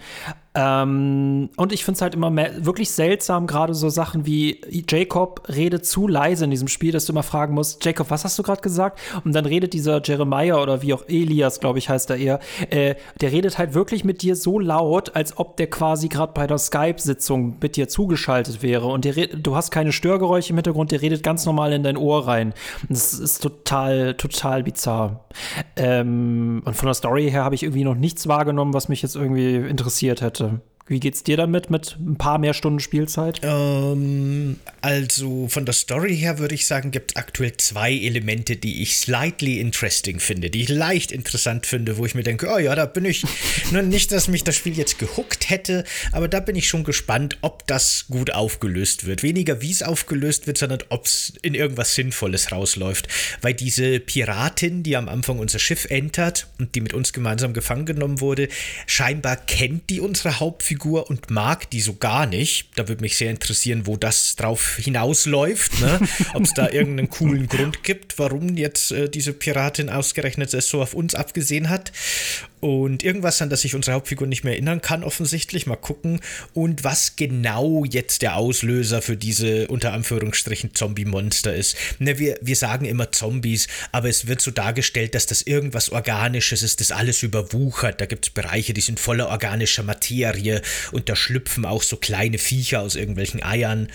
Ähm, 0.57 1.49
und 1.55 1.71
ich 1.71 1.85
finde 1.85 1.97
es 1.97 2.01
halt 2.01 2.15
immer 2.15 2.35
wirklich 2.57 2.89
seltsam, 2.89 3.45
gerade 3.45 3.75
so 3.75 3.89
Sachen 3.89 4.25
wie 4.25 4.59
Jacob 4.89 5.43
redet 5.47 5.85
zu 5.85 6.07
leise 6.07 6.45
in 6.45 6.51
diesem 6.51 6.67
Spiel, 6.67 6.91
dass 6.91 7.05
du 7.05 7.13
immer 7.13 7.21
fragen 7.21 7.53
musst, 7.53 7.85
Jacob, 7.85 8.09
was 8.09 8.25
hast 8.25 8.39
du 8.39 8.43
gerade 8.43 8.61
gesagt? 8.61 8.99
Und 9.23 9.33
dann 9.33 9.45
redet 9.45 9.73
dieser 9.73 10.01
Jeremiah 10.03 10.59
oder 10.59 10.81
wie 10.81 10.95
auch 10.95 11.03
Elias, 11.07 11.59
glaube 11.59 11.77
ich, 11.77 11.89
heißt 11.89 12.09
er 12.09 12.17
eher, 12.17 12.39
äh, 12.71 12.95
der 13.21 13.31
redet 13.31 13.59
halt 13.59 13.75
wirklich 13.75 14.03
mit 14.03 14.23
dir 14.23 14.35
so 14.35 14.57
laut, 14.57 15.15
als 15.15 15.37
ob 15.37 15.57
der 15.57 15.69
quasi 15.69 16.07
gerade 16.07 16.33
bei 16.33 16.47
der 16.47 16.57
Skype-Sitzung 16.57 17.57
mit 17.61 17.75
dir 17.75 17.87
zugeschaltet 17.87 18.63
wäre. 18.63 18.87
Und 18.87 19.05
du 19.05 19.55
hast 19.55 19.69
keine 19.69 19.91
Störgeräusche 19.91 20.49
im 20.53 20.57
Hintergrund, 20.57 20.91
der 20.91 21.03
redet 21.03 21.21
ganz 21.21 21.45
normal 21.45 21.71
in 21.71 21.83
dein 21.83 21.97
Ohr 21.97 22.25
rein. 22.25 22.55
Das 22.89 23.13
ist 23.13 23.43
total, 23.43 24.15
total 24.15 24.63
bizarr. 24.63 25.26
Ähm, 25.75 26.61
und 26.65 26.75
von 26.75 26.88
der 26.88 26.93
Story 26.93 27.29
her 27.29 27.43
habe 27.43 27.55
ich 27.55 27.63
irgendwie 27.63 27.83
noch 27.83 27.95
nichts 27.95 28.27
wahrgenommen, 28.27 28.73
was 28.73 28.89
mich 28.89 29.01
jetzt 29.01 29.15
irgendwie 29.15 29.55
interessiert 29.55 30.21
hätte. 30.21 30.61
Wie 30.89 31.01
geht's 31.01 31.21
dir 31.21 31.35
damit 31.35 31.69
mit 31.69 31.97
ein 31.99 32.17
paar 32.17 32.38
mehr 32.38 32.53
Stunden 32.53 32.79
Spielzeit? 32.79 33.41
Ähm, 33.43 34.57
also 34.79 35.49
von 35.49 35.65
der 35.65 35.73
Story 35.73 36.15
her 36.15 36.39
würde 36.39 36.55
ich 36.55 36.65
sagen, 36.65 36.91
gibt 36.91 37.11
es 37.11 37.15
aktuell 37.17 37.57
zwei 37.57 37.91
Elemente, 37.91 38.55
die 38.55 38.81
ich 38.81 38.95
slightly 38.95 39.59
interesting 39.59 40.21
finde, 40.21 40.49
die 40.49 40.61
ich 40.61 40.69
leicht 40.69 41.11
interessant 41.11 41.65
finde, 41.65 41.97
wo 41.97 42.05
ich 42.05 42.15
mir 42.15 42.23
denke, 42.23 42.47
oh 42.49 42.57
ja, 42.57 42.73
da 42.73 42.85
bin 42.85 43.03
ich, 43.03 43.25
nur 43.71 43.81
nicht, 43.81 44.13
dass 44.13 44.29
mich 44.29 44.45
das 44.45 44.55
Spiel 44.55 44.77
jetzt 44.77 44.97
gehuckt 44.97 45.49
hätte, 45.49 45.83
aber 46.13 46.29
da 46.29 46.39
bin 46.39 46.55
ich 46.55 46.69
schon 46.69 46.85
gespannt, 46.85 47.38
ob 47.41 47.67
das 47.67 48.05
gut 48.09 48.31
aufgelöst 48.33 49.05
wird. 49.05 49.23
Weniger 49.23 49.61
wie 49.61 49.71
es 49.71 49.83
aufgelöst 49.83 50.47
wird, 50.47 50.57
sondern 50.57 50.79
ob 50.88 51.05
es 51.05 51.33
in 51.41 51.53
irgendwas 51.53 51.95
Sinnvolles 51.95 52.53
rausläuft. 52.53 53.09
Weil 53.41 53.53
diese 53.53 53.99
Piratin, 53.99 54.83
die 54.83 54.95
am 54.95 55.09
Anfang 55.09 55.39
unser 55.39 55.59
Schiff 55.59 55.83
entert 55.89 56.47
und 56.59 56.75
die 56.75 56.81
mit 56.81 56.93
uns 56.93 57.11
gemeinsam 57.11 57.51
gefangen 57.51 57.85
genommen 57.85 58.21
wurde, 58.21 58.47
scheinbar 58.85 59.35
kennt 59.35 59.89
die 59.89 59.99
unsere 59.99 60.39
Hauptfigur 60.39 60.76
Hauptfigur 60.78 61.09
und 61.09 61.30
mag 61.30 61.69
die 61.71 61.82
so 61.82 61.95
gar 61.95 62.25
nicht. 62.25 62.69
Da 62.75 62.88
würde 62.88 63.01
mich 63.01 63.17
sehr 63.17 63.32
interessieren, 63.32 63.88
wo 63.88 63.97
das 63.97 64.36
drauf 64.36 64.78
hinausläuft. 64.78 65.80
Ne? 65.82 65.99
Ob 66.34 66.43
es 66.43 66.53
da 66.53 66.69
irgendeinen 66.69 67.09
coolen 67.09 67.47
Grund 67.47 67.84
gibt, 67.84 68.19
warum 68.19 68.55
jetzt 68.55 68.91
äh, 68.91 69.09
diese 69.09 69.34
Piratin 69.34 69.89
ausgerechnet 69.89 70.53
es 70.53 70.69
so 70.69 70.82
auf 70.82 70.93
uns 70.93 71.15
abgesehen 71.15 71.69
hat. 71.69 71.91
Und 72.59 73.03
irgendwas, 73.03 73.41
an 73.41 73.51
das 73.51 73.61
sich 73.61 73.75
unsere 73.75 73.95
Hauptfigur 73.95 74.25
nicht 74.25 74.43
mehr 74.43 74.53
erinnern 74.53 74.81
kann, 74.81 75.03
offensichtlich. 75.03 75.67
Mal 75.67 75.75
gucken. 75.75 76.21
Und 76.53 76.83
was 76.83 77.15
genau 77.15 77.85
jetzt 77.85 78.23
der 78.23 78.35
Auslöser 78.35 79.01
für 79.03 79.15
diese 79.15 79.67
unter 79.67 79.93
Anführungsstrichen 79.93 80.73
Zombie-Monster 80.73 81.53
ist. 81.53 81.77
Ne, 81.99 82.17
wir, 82.17 82.39
wir 82.41 82.55
sagen 82.55 82.85
immer 82.85 83.11
Zombies, 83.11 83.67
aber 83.91 84.09
es 84.09 84.25
wird 84.25 84.41
so 84.41 84.49
dargestellt, 84.49 85.13
dass 85.13 85.27
das 85.27 85.43
irgendwas 85.43 85.91
Organisches 85.91 86.63
ist, 86.63 86.79
das 86.79 86.91
alles 86.91 87.21
überwuchert. 87.21 88.01
Da 88.01 88.07
gibt 88.07 88.25
es 88.25 88.29
Bereiche, 88.31 88.73
die 88.73 88.81
sind 88.81 88.99
voller 88.99 89.27
organischer 89.27 89.83
Materie 89.83 90.61
und 90.91 91.09
da 91.09 91.15
schlüpfen 91.15 91.65
auch 91.65 91.83
so 91.83 91.97
kleine 91.97 92.39
Viecher 92.39 92.81
aus 92.81 92.95
irgendwelchen 92.95 93.43
Eiern. 93.43 93.89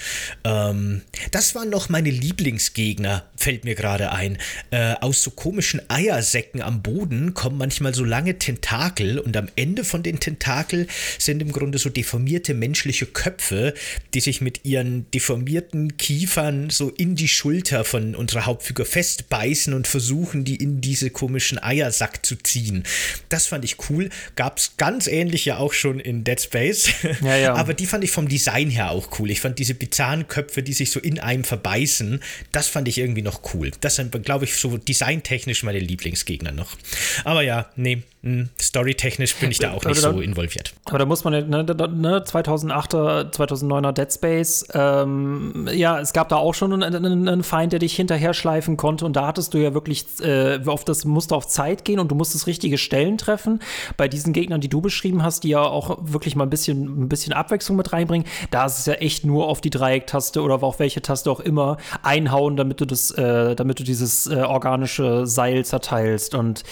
Ähm, 0.44 1.02
das 1.32 1.54
waren 1.56 1.70
noch 1.70 1.88
meine 1.88 2.10
Lieblingsgegner, 2.10 3.26
fällt 3.36 3.64
mir 3.64 3.74
gerade 3.74 4.12
ein. 4.12 4.38
Äh, 4.70 4.94
aus 5.00 5.22
so 5.22 5.32
komischen 5.32 5.82
Eiersäcken 5.90 6.62
am 6.62 6.82
Boden 6.82 7.34
kommen 7.34 7.58
manchmal 7.58 7.92
so 7.94 8.04
lange 8.04 8.38
Tendenzen 8.38 8.51
Tentakel 8.52 9.18
und 9.18 9.36
am 9.36 9.48
Ende 9.56 9.84
von 9.84 10.02
den 10.02 10.20
Tentakel 10.20 10.86
sind 11.18 11.40
im 11.42 11.52
Grunde 11.52 11.78
so 11.78 11.88
deformierte 11.88 12.54
menschliche 12.54 13.06
Köpfe, 13.06 13.74
die 14.14 14.20
sich 14.20 14.40
mit 14.40 14.64
ihren 14.64 15.10
deformierten 15.10 15.96
Kiefern 15.96 16.70
so 16.70 16.90
in 16.90 17.16
die 17.16 17.28
Schulter 17.28 17.84
von 17.84 18.14
unserer 18.14 18.46
Hauptfigur 18.46 18.84
festbeißen 18.84 19.74
und 19.74 19.86
versuchen, 19.86 20.44
die 20.44 20.56
in 20.56 20.80
diese 20.80 21.10
komischen 21.10 21.62
Eiersack 21.62 22.24
zu 22.24 22.36
ziehen. 22.36 22.84
Das 23.28 23.46
fand 23.46 23.64
ich 23.64 23.76
cool. 23.90 24.10
Gab 24.36 24.58
es 24.58 24.76
ganz 24.76 25.06
ähnliche 25.06 25.58
auch 25.58 25.72
schon 25.72 25.98
in 25.98 26.24
Dead 26.24 26.40
Space. 26.40 26.90
Ja, 27.22 27.36
ja. 27.36 27.54
Aber 27.62 27.74
die 27.74 27.86
fand 27.86 28.04
ich 28.04 28.10
vom 28.10 28.28
Design 28.28 28.70
her 28.70 28.90
auch 28.90 29.18
cool. 29.18 29.30
Ich 29.30 29.40
fand 29.40 29.58
diese 29.58 29.74
bizarren 29.74 30.28
Köpfe, 30.28 30.62
die 30.62 30.72
sich 30.72 30.90
so 30.90 31.00
in 31.00 31.18
einem 31.18 31.44
verbeißen, 31.44 32.20
das 32.52 32.68
fand 32.68 32.88
ich 32.88 32.98
irgendwie 32.98 33.22
noch 33.22 33.54
cool. 33.54 33.70
Das 33.80 33.96
sind, 33.96 34.12
glaube 34.24 34.44
ich, 34.44 34.56
so 34.56 34.76
designtechnisch 34.76 35.62
meine 35.62 35.78
Lieblingsgegner 35.78 36.52
noch. 36.52 36.76
Aber 37.24 37.42
ja, 37.42 37.70
nee, 37.76 38.02
hm, 38.42 38.50
storytechnisch 38.60 39.36
bin 39.36 39.50
ich 39.50 39.58
da 39.58 39.72
auch 39.72 39.84
nicht 39.84 40.02
da, 40.02 40.12
so 40.12 40.20
involviert. 40.20 40.74
Aber 40.84 40.98
da 40.98 41.06
muss 41.06 41.24
man 41.24 41.32
ne, 41.32 41.64
ne, 41.64 41.64
2008er, 41.64 43.32
2009er 43.32 43.92
Dead 43.92 44.12
Space, 44.12 44.66
ähm, 44.74 45.68
ja, 45.72 46.00
es 46.00 46.12
gab 46.12 46.28
da 46.28 46.36
auch 46.36 46.54
schon 46.54 46.82
einen, 46.82 47.28
einen, 47.28 47.42
Feind, 47.42 47.72
der 47.72 47.80
dich 47.80 47.94
hinterher 47.96 48.34
schleifen 48.34 48.76
konnte 48.76 49.04
und 49.04 49.16
da 49.16 49.26
hattest 49.26 49.54
du 49.54 49.58
ja 49.58 49.74
wirklich 49.74 50.06
äh, 50.20 50.60
auf 50.66 50.84
das 50.84 51.04
musste 51.04 51.34
auf 51.34 51.46
Zeit 51.46 51.84
gehen 51.84 51.98
und 51.98 52.10
du 52.10 52.14
musstest 52.14 52.46
richtige 52.46 52.78
Stellen 52.78 53.18
treffen. 53.18 53.60
Bei 53.96 54.08
diesen 54.08 54.32
Gegnern, 54.32 54.60
die 54.60 54.68
du 54.68 54.80
beschrieben 54.80 55.22
hast, 55.22 55.44
die 55.44 55.50
ja 55.50 55.62
auch 55.62 55.98
wirklich 56.02 56.36
mal 56.36 56.44
ein 56.44 56.50
bisschen, 56.50 57.04
ein 57.04 57.08
bisschen 57.08 57.32
Abwechslung 57.32 57.76
mit 57.76 57.92
reinbringen, 57.92 58.26
da 58.50 58.66
ist 58.66 58.78
es 58.78 58.86
ja 58.86 58.94
echt 58.94 59.24
nur 59.24 59.48
auf 59.48 59.60
die 59.60 59.70
Dreiecktaste 59.70 60.42
oder 60.42 60.62
auf 60.62 60.78
welche 60.78 61.02
Taste 61.02 61.30
auch 61.30 61.40
immer 61.40 61.78
einhauen, 62.02 62.56
damit 62.56 62.80
du 62.80 62.86
das, 62.86 63.10
äh, 63.12 63.54
damit 63.54 63.80
du 63.80 63.84
dieses 63.84 64.26
äh, 64.26 64.36
organische 64.36 65.26
Seil 65.26 65.64
zerteilst 65.64 66.34
und 66.34 66.64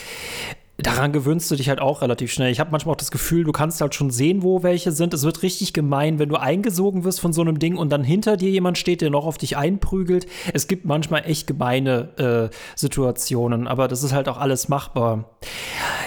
daran 0.83 1.12
gewöhnst 1.12 1.51
du 1.51 1.57
dich 1.57 1.68
halt 1.68 1.81
auch 1.81 2.03
relativ 2.03 2.33
schnell. 2.33 2.51
Ich 2.51 2.61
habe 2.61 2.70
manchmal 2.70 2.95
auch 2.95 2.99
das 2.99 3.11
Gefühl, 3.11 3.45
du 3.45 3.53
kannst 3.53 3.81
halt 3.81 3.95
schon 3.95 4.11
sehen, 4.11 4.43
wo 4.43 4.62
welche 4.62 4.93
sind. 4.93 5.14
Es 5.14 5.24
wird 5.24 5.43
richtig 5.43 5.72
gemein, 5.72 6.18
wenn 6.18 6.28
du 6.28 6.37
eingesogen 6.37 7.05
wirst 7.05 7.20
von 7.20 7.33
so 7.33 7.41
einem 7.41 7.59
Ding 7.59 7.76
und 7.76 7.91
dann 7.91 8.05
hinter 8.05 8.37
dir 8.37 8.51
jemand 8.51 8.78
steht, 8.78 9.01
der 9.01 9.11
noch 9.11 9.26
auf 9.26 9.39
dich 9.39 9.57
einprügelt. 9.57 10.26
Es 10.53 10.68
gibt 10.68 10.85
manchmal 10.85 11.24
echt 11.26 11.47
gemeine 11.47 12.51
äh, 12.51 12.57
Situationen, 12.76 13.66
aber 13.66 13.89
das 13.89 14.03
ist 14.03 14.12
halt 14.12 14.28
auch 14.28 14.39
alles 14.39 14.68
machbar. 14.68 15.31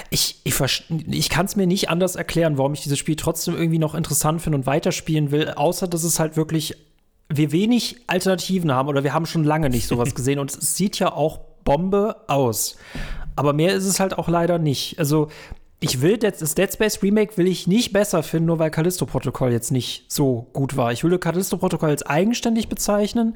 Ich, 0.09 0.41
ich, 0.43 0.55
ich 1.09 1.29
kann 1.29 1.45
es 1.45 1.55
mir 1.55 1.67
nicht 1.67 1.89
anders 1.89 2.15
erklären, 2.15 2.57
warum 2.57 2.73
ich 2.73 2.81
dieses 2.81 2.99
Spiel 2.99 3.15
trotzdem 3.15 3.55
irgendwie 3.55 3.79
noch 3.79 3.95
interessant 3.95 4.41
finde 4.41 4.57
und 4.59 4.65
weiterspielen 4.65 5.31
will, 5.31 5.49
außer 5.49 5.87
dass 5.87 6.03
es 6.03 6.19
halt 6.19 6.37
wirklich 6.37 6.75
wir 7.29 7.51
wenig 7.51 7.97
Alternativen 8.07 8.71
haben 8.71 8.89
oder 8.89 9.03
wir 9.03 9.13
haben 9.13 9.25
schon 9.25 9.43
lange 9.43 9.69
nicht 9.69 9.87
sowas 9.87 10.13
gesehen 10.15 10.39
und 10.39 10.51
es 10.51 10.75
sieht 10.75 10.99
ja 10.99 11.13
auch 11.13 11.39
Bombe 11.63 12.17
aus. 12.27 12.75
Aber 13.35 13.53
mehr 13.53 13.73
ist 13.73 13.85
es 13.85 13.99
halt 13.99 14.17
auch 14.17 14.27
leider 14.27 14.59
nicht. 14.59 14.99
Also, 14.99 15.29
ich 15.83 16.01
will 16.01 16.17
das 16.17 16.55
Dead 16.55 16.71
Space 16.71 17.03
Remake 17.03 17.37
will 17.37 17.47
ich 17.47 17.67
nicht 17.67 17.91
besser 17.91 18.23
finden, 18.23 18.45
nur 18.45 18.59
weil 18.59 18.71
Callisto 18.71 19.05
Protokoll 19.05 19.51
jetzt 19.51 19.69
nicht 19.69 20.05
so 20.07 20.47
gut 20.53 20.77
war. 20.77 20.93
Ich 20.93 21.03
würde 21.03 21.19
Callisto 21.19 21.57
Protokoll 21.57 21.89
als 21.89 22.05
eigenständig 22.05 22.69
bezeichnen. 22.69 23.35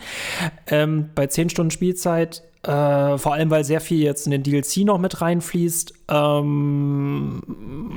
Ähm, 0.67 1.09
bei 1.13 1.27
10 1.27 1.49
Stunden 1.49 1.71
Spielzeit, 1.71 2.43
äh, 2.63 3.17
vor 3.17 3.33
allem 3.33 3.49
weil 3.49 3.65
sehr 3.65 3.81
viel 3.81 4.01
jetzt 4.01 4.27
in 4.27 4.31
den 4.31 4.43
DLC 4.43 4.85
noch 4.85 4.97
mit 4.97 5.19
reinfließt. 5.19 5.93
Ähm, 6.09 7.41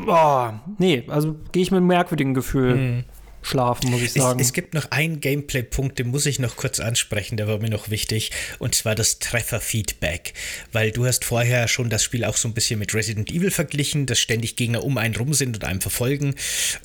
oh, 0.08 0.48
nee, 0.78 1.04
also 1.06 1.36
gehe 1.52 1.62
ich 1.62 1.70
mit 1.70 1.78
einem 1.78 1.86
merkwürdigen 1.86 2.34
Gefühl. 2.34 2.74
Hm 2.74 3.04
schlafen, 3.42 3.90
muss 3.90 4.02
ich 4.02 4.12
sagen. 4.12 4.40
Es, 4.40 4.48
es 4.48 4.52
gibt 4.52 4.74
noch 4.74 4.90
einen 4.90 5.20
Gameplay-Punkt, 5.20 5.98
den 5.98 6.08
muss 6.08 6.26
ich 6.26 6.38
noch 6.38 6.56
kurz 6.56 6.80
ansprechen, 6.80 7.36
der 7.36 7.48
war 7.48 7.58
mir 7.58 7.70
noch 7.70 7.90
wichtig, 7.90 8.30
und 8.58 8.74
zwar 8.74 8.94
das 8.94 9.18
Treffer-Feedback. 9.18 10.34
Weil 10.72 10.90
du 10.90 11.06
hast 11.06 11.24
vorher 11.24 11.68
schon 11.68 11.90
das 11.90 12.02
Spiel 12.04 12.24
auch 12.24 12.36
so 12.36 12.48
ein 12.48 12.54
bisschen 12.54 12.78
mit 12.78 12.94
Resident 12.94 13.30
Evil 13.30 13.50
verglichen, 13.50 14.06
dass 14.06 14.18
ständig 14.18 14.56
Gegner 14.56 14.84
um 14.84 14.98
einen 14.98 15.14
rum 15.14 15.34
sind 15.34 15.56
und 15.56 15.64
einem 15.64 15.80
verfolgen. 15.80 16.34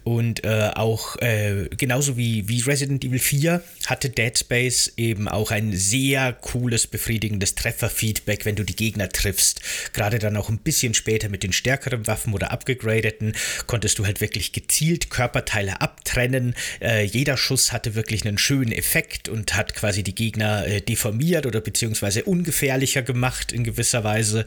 Und 0.03 0.43
äh, 0.43 0.71
auch 0.75 1.15
äh, 1.17 1.69
genauso 1.75 2.17
wie, 2.17 2.47
wie 2.47 2.61
Resident 2.61 3.03
Evil 3.03 3.19
4 3.19 3.61
hatte 3.87 4.09
Dead 4.09 4.37
Space 4.37 4.93
eben 4.97 5.27
auch 5.27 5.51
ein 5.51 5.73
sehr 5.73 6.33
cooles, 6.33 6.87
befriedigendes 6.87 7.55
Treffer-Feedback, 7.55 8.45
wenn 8.45 8.55
du 8.55 8.63
die 8.63 8.75
Gegner 8.75 9.09
triffst. 9.09 9.61
Gerade 9.93 10.19
dann 10.19 10.37
auch 10.37 10.49
ein 10.49 10.59
bisschen 10.59 10.93
später 10.93 11.29
mit 11.29 11.43
den 11.43 11.53
stärkeren 11.53 12.07
Waffen 12.07 12.33
oder 12.33 12.51
abgegradeten 12.51 13.35
konntest 13.67 13.99
du 13.99 14.05
halt 14.05 14.21
wirklich 14.21 14.51
gezielt 14.51 15.09
Körperteile 15.09 15.81
abtrennen. 15.81 16.44
Äh, 16.81 17.05
jeder 17.05 17.37
Schuss 17.37 17.71
hatte 17.71 17.95
wirklich 17.95 18.25
einen 18.25 18.37
schönen 18.37 18.71
Effekt 18.71 19.29
und 19.29 19.55
hat 19.55 19.73
quasi 19.73 20.03
die 20.03 20.13
Gegner 20.13 20.67
äh, 20.67 20.81
deformiert 20.81 21.45
oder 21.45 21.61
beziehungsweise 21.61 22.23
ungefährlicher 22.23 23.01
gemacht 23.01 23.51
in 23.51 23.63
gewisser 23.63 24.03
Weise. 24.03 24.45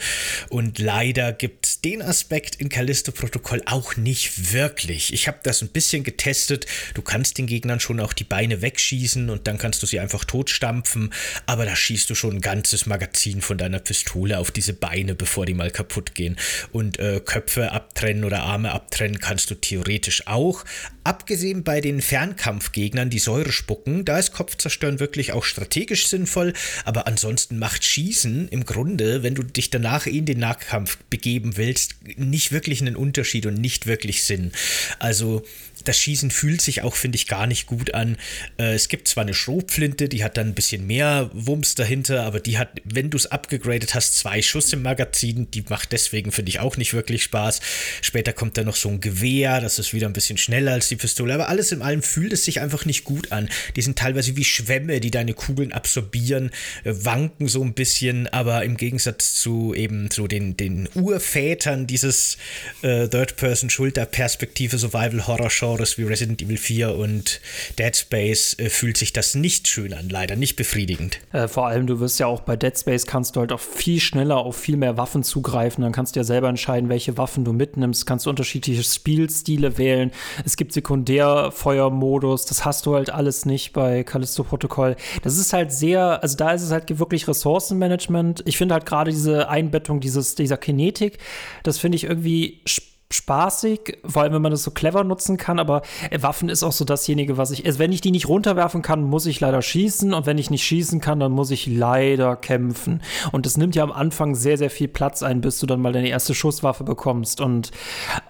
Und 0.48 0.78
leider 0.78 1.32
gibt 1.32 1.66
es 1.66 1.80
den 1.80 2.02
Aspekt 2.02 2.56
in 2.56 2.68
Callisto-Protokoll 2.68 3.62
auch 3.66 3.96
nicht 3.96 4.52
wirklich. 4.52 5.12
Ich 5.12 5.28
habe 5.28 5.38
das 5.42 5.62
ein 5.62 5.68
bisschen 5.68 6.04
getestet. 6.04 6.66
Du 6.94 7.02
kannst 7.02 7.38
den 7.38 7.46
Gegnern 7.46 7.80
schon 7.80 8.00
auch 8.00 8.12
die 8.12 8.24
Beine 8.24 8.62
wegschießen 8.62 9.30
und 9.30 9.46
dann 9.46 9.58
kannst 9.58 9.82
du 9.82 9.86
sie 9.86 10.00
einfach 10.00 10.24
totstampfen, 10.24 11.12
aber 11.46 11.64
da 11.64 11.74
schießt 11.74 12.08
du 12.10 12.14
schon 12.14 12.36
ein 12.36 12.40
ganzes 12.40 12.86
Magazin 12.86 13.40
von 13.40 13.58
deiner 13.58 13.78
Pistole 13.78 14.38
auf 14.38 14.50
diese 14.50 14.72
Beine, 14.72 15.14
bevor 15.14 15.46
die 15.46 15.54
mal 15.54 15.70
kaputt 15.70 16.14
gehen. 16.14 16.36
Und 16.72 16.98
äh, 16.98 17.20
Köpfe 17.24 17.72
abtrennen 17.72 18.24
oder 18.24 18.42
Arme 18.42 18.72
abtrennen 18.72 19.18
kannst 19.18 19.50
du 19.50 19.54
theoretisch 19.54 20.26
auch. 20.26 20.64
Abgesehen 21.04 21.64
bei 21.64 21.80
den 21.80 21.87
Fernkampfgegnern, 22.00 23.10
die 23.10 23.18
Säure 23.18 23.52
spucken, 23.52 24.04
da 24.04 24.18
ist 24.18 24.32
Kopfzerstören 24.32 25.00
wirklich 25.00 25.32
auch 25.32 25.44
strategisch 25.44 26.06
sinnvoll, 26.08 26.52
aber 26.84 27.06
ansonsten 27.06 27.58
macht 27.58 27.84
Schießen 27.84 28.48
im 28.48 28.64
Grunde, 28.64 29.22
wenn 29.22 29.34
du 29.34 29.42
dich 29.42 29.70
danach 29.70 30.06
in 30.06 30.26
den 30.26 30.38
Nahkampf 30.38 30.98
begeben 31.10 31.56
willst, 31.56 31.96
nicht 32.16 32.52
wirklich 32.52 32.80
einen 32.80 32.96
Unterschied 32.96 33.46
und 33.46 33.54
nicht 33.54 33.86
wirklich 33.86 34.24
Sinn. 34.24 34.52
Also 34.98 35.44
das 35.88 35.98
Schießen 35.98 36.30
fühlt 36.30 36.60
sich 36.60 36.82
auch, 36.82 36.94
finde 36.94 37.16
ich, 37.16 37.26
gar 37.26 37.46
nicht 37.46 37.66
gut 37.66 37.94
an. 37.94 38.18
Äh, 38.58 38.74
es 38.74 38.88
gibt 38.88 39.08
zwar 39.08 39.22
eine 39.22 39.32
Schrotflinte, 39.32 40.08
die 40.08 40.22
hat 40.22 40.36
dann 40.36 40.48
ein 40.48 40.54
bisschen 40.54 40.86
mehr 40.86 41.30
Wumms 41.32 41.74
dahinter, 41.74 42.24
aber 42.24 42.40
die 42.40 42.58
hat, 42.58 42.68
wenn 42.84 43.08
du 43.08 43.16
es 43.16 43.26
abgegradet 43.26 43.94
hast, 43.94 44.18
zwei 44.18 44.42
Schuss 44.42 44.70
im 44.74 44.82
Magazin. 44.82 45.50
Die 45.50 45.64
macht 45.68 45.92
deswegen, 45.92 46.30
finde 46.30 46.50
ich, 46.50 46.60
auch 46.60 46.76
nicht 46.76 46.92
wirklich 46.92 47.22
Spaß. 47.22 47.60
Später 48.02 48.34
kommt 48.34 48.58
dann 48.58 48.66
noch 48.66 48.76
so 48.76 48.90
ein 48.90 49.00
Gewehr, 49.00 49.62
das 49.62 49.78
ist 49.78 49.94
wieder 49.94 50.06
ein 50.06 50.12
bisschen 50.12 50.36
schneller 50.36 50.72
als 50.72 50.88
die 50.88 50.96
Pistole. 50.96 51.32
Aber 51.32 51.48
alles 51.48 51.72
in 51.72 51.80
allem 51.80 52.02
fühlt 52.02 52.34
es 52.34 52.44
sich 52.44 52.60
einfach 52.60 52.84
nicht 52.84 53.04
gut 53.04 53.32
an. 53.32 53.48
Die 53.74 53.82
sind 53.82 53.98
teilweise 53.98 54.36
wie 54.36 54.44
Schwämme, 54.44 55.00
die 55.00 55.10
deine 55.10 55.32
Kugeln 55.32 55.72
absorbieren, 55.72 56.50
äh, 56.84 56.92
wanken 56.92 57.48
so 57.48 57.62
ein 57.62 57.72
bisschen, 57.72 58.26
aber 58.28 58.62
im 58.62 58.76
Gegensatz 58.76 59.34
zu 59.36 59.72
eben 59.74 60.10
so 60.10 60.26
den, 60.26 60.54
den 60.54 60.86
Urvätern 60.94 61.86
dieses 61.86 62.36
äh, 62.82 63.08
Third-Person-Schulterperspektive 63.08 64.76
Survival-Horror-Show 64.76 65.77
Genres 65.78 65.96
wie 65.96 66.02
Resident 66.02 66.42
Evil 66.42 66.56
4 66.56 66.96
und 66.96 67.40
Dead 67.78 67.94
Space 67.94 68.58
äh, 68.58 68.68
fühlt 68.68 68.96
sich 68.96 69.12
das 69.12 69.36
nicht 69.36 69.68
schön 69.68 69.94
an, 69.94 70.08
leider 70.08 70.34
nicht 70.34 70.56
befriedigend. 70.56 71.20
Äh, 71.32 71.46
vor 71.46 71.68
allem, 71.68 71.86
du 71.86 72.00
wirst 72.00 72.18
ja 72.18 72.26
auch 72.26 72.40
bei 72.40 72.56
Dead 72.56 72.76
Space 72.76 73.06
kannst 73.06 73.36
du 73.36 73.40
halt 73.40 73.52
auch 73.52 73.60
viel 73.60 74.00
schneller 74.00 74.38
auf 74.38 74.56
viel 74.56 74.76
mehr 74.76 74.96
Waffen 74.96 75.22
zugreifen. 75.22 75.82
Dann 75.82 75.92
kannst 75.92 76.16
du 76.16 76.20
ja 76.20 76.24
selber 76.24 76.48
entscheiden, 76.48 76.88
welche 76.88 77.16
Waffen 77.16 77.44
du 77.44 77.52
mitnimmst. 77.52 78.06
Kannst 78.06 78.26
du 78.26 78.30
unterschiedliche 78.30 78.82
Spielstile 78.82 79.78
wählen. 79.78 80.10
Es 80.44 80.56
gibt 80.56 80.72
Sekundärfeuermodus. 80.72 82.46
Das 82.46 82.64
hast 82.64 82.86
du 82.86 82.96
halt 82.96 83.10
alles 83.10 83.46
nicht 83.46 83.72
bei 83.72 84.02
Callisto 84.02 84.42
Protokoll. 84.42 84.96
Das 85.22 85.38
ist 85.38 85.52
halt 85.52 85.72
sehr, 85.72 86.22
also 86.22 86.36
da 86.36 86.50
ist 86.50 86.62
es 86.62 86.72
halt 86.72 86.98
wirklich 86.98 87.28
Ressourcenmanagement. 87.28 88.42
Ich 88.46 88.56
finde 88.56 88.74
halt 88.74 88.84
gerade 88.86 89.12
diese 89.12 89.48
Einbettung 89.48 90.00
dieses, 90.00 90.34
dieser 90.34 90.56
Kinetik, 90.56 91.18
das 91.62 91.78
finde 91.78 91.96
ich 91.96 92.04
irgendwie 92.04 92.60
spannend 92.66 92.97
spaßig, 93.10 93.98
vor 94.04 94.22
allem 94.22 94.34
wenn 94.34 94.42
man 94.42 94.52
das 94.52 94.62
so 94.62 94.70
clever 94.70 95.02
nutzen 95.02 95.38
kann, 95.38 95.58
aber 95.58 95.82
äh, 96.10 96.22
Waffen 96.22 96.48
ist 96.48 96.62
auch 96.62 96.72
so 96.72 96.84
dasjenige, 96.84 97.38
was 97.38 97.50
ich, 97.50 97.64
also 97.64 97.78
wenn 97.78 97.92
ich 97.92 98.00
die 98.00 98.10
nicht 98.10 98.28
runterwerfen 98.28 98.82
kann, 98.82 99.02
muss 99.02 99.26
ich 99.26 99.40
leider 99.40 99.62
schießen 99.62 100.12
und 100.12 100.26
wenn 100.26 100.38
ich 100.38 100.50
nicht 100.50 100.64
schießen 100.64 101.00
kann, 101.00 101.20
dann 101.20 101.32
muss 101.32 101.50
ich 101.50 101.66
leider 101.66 102.36
kämpfen. 102.36 103.02
Und 103.32 103.46
das 103.46 103.56
nimmt 103.56 103.74
ja 103.74 103.82
am 103.82 103.92
Anfang 103.92 104.34
sehr, 104.34 104.58
sehr 104.58 104.70
viel 104.70 104.88
Platz 104.88 105.22
ein, 105.22 105.40
bis 105.40 105.58
du 105.58 105.66
dann 105.66 105.80
mal 105.80 105.92
deine 105.92 106.08
erste 106.08 106.34
Schusswaffe 106.34 106.84
bekommst 106.84 107.40
und 107.40 107.70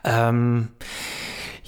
ähm, 0.05 0.69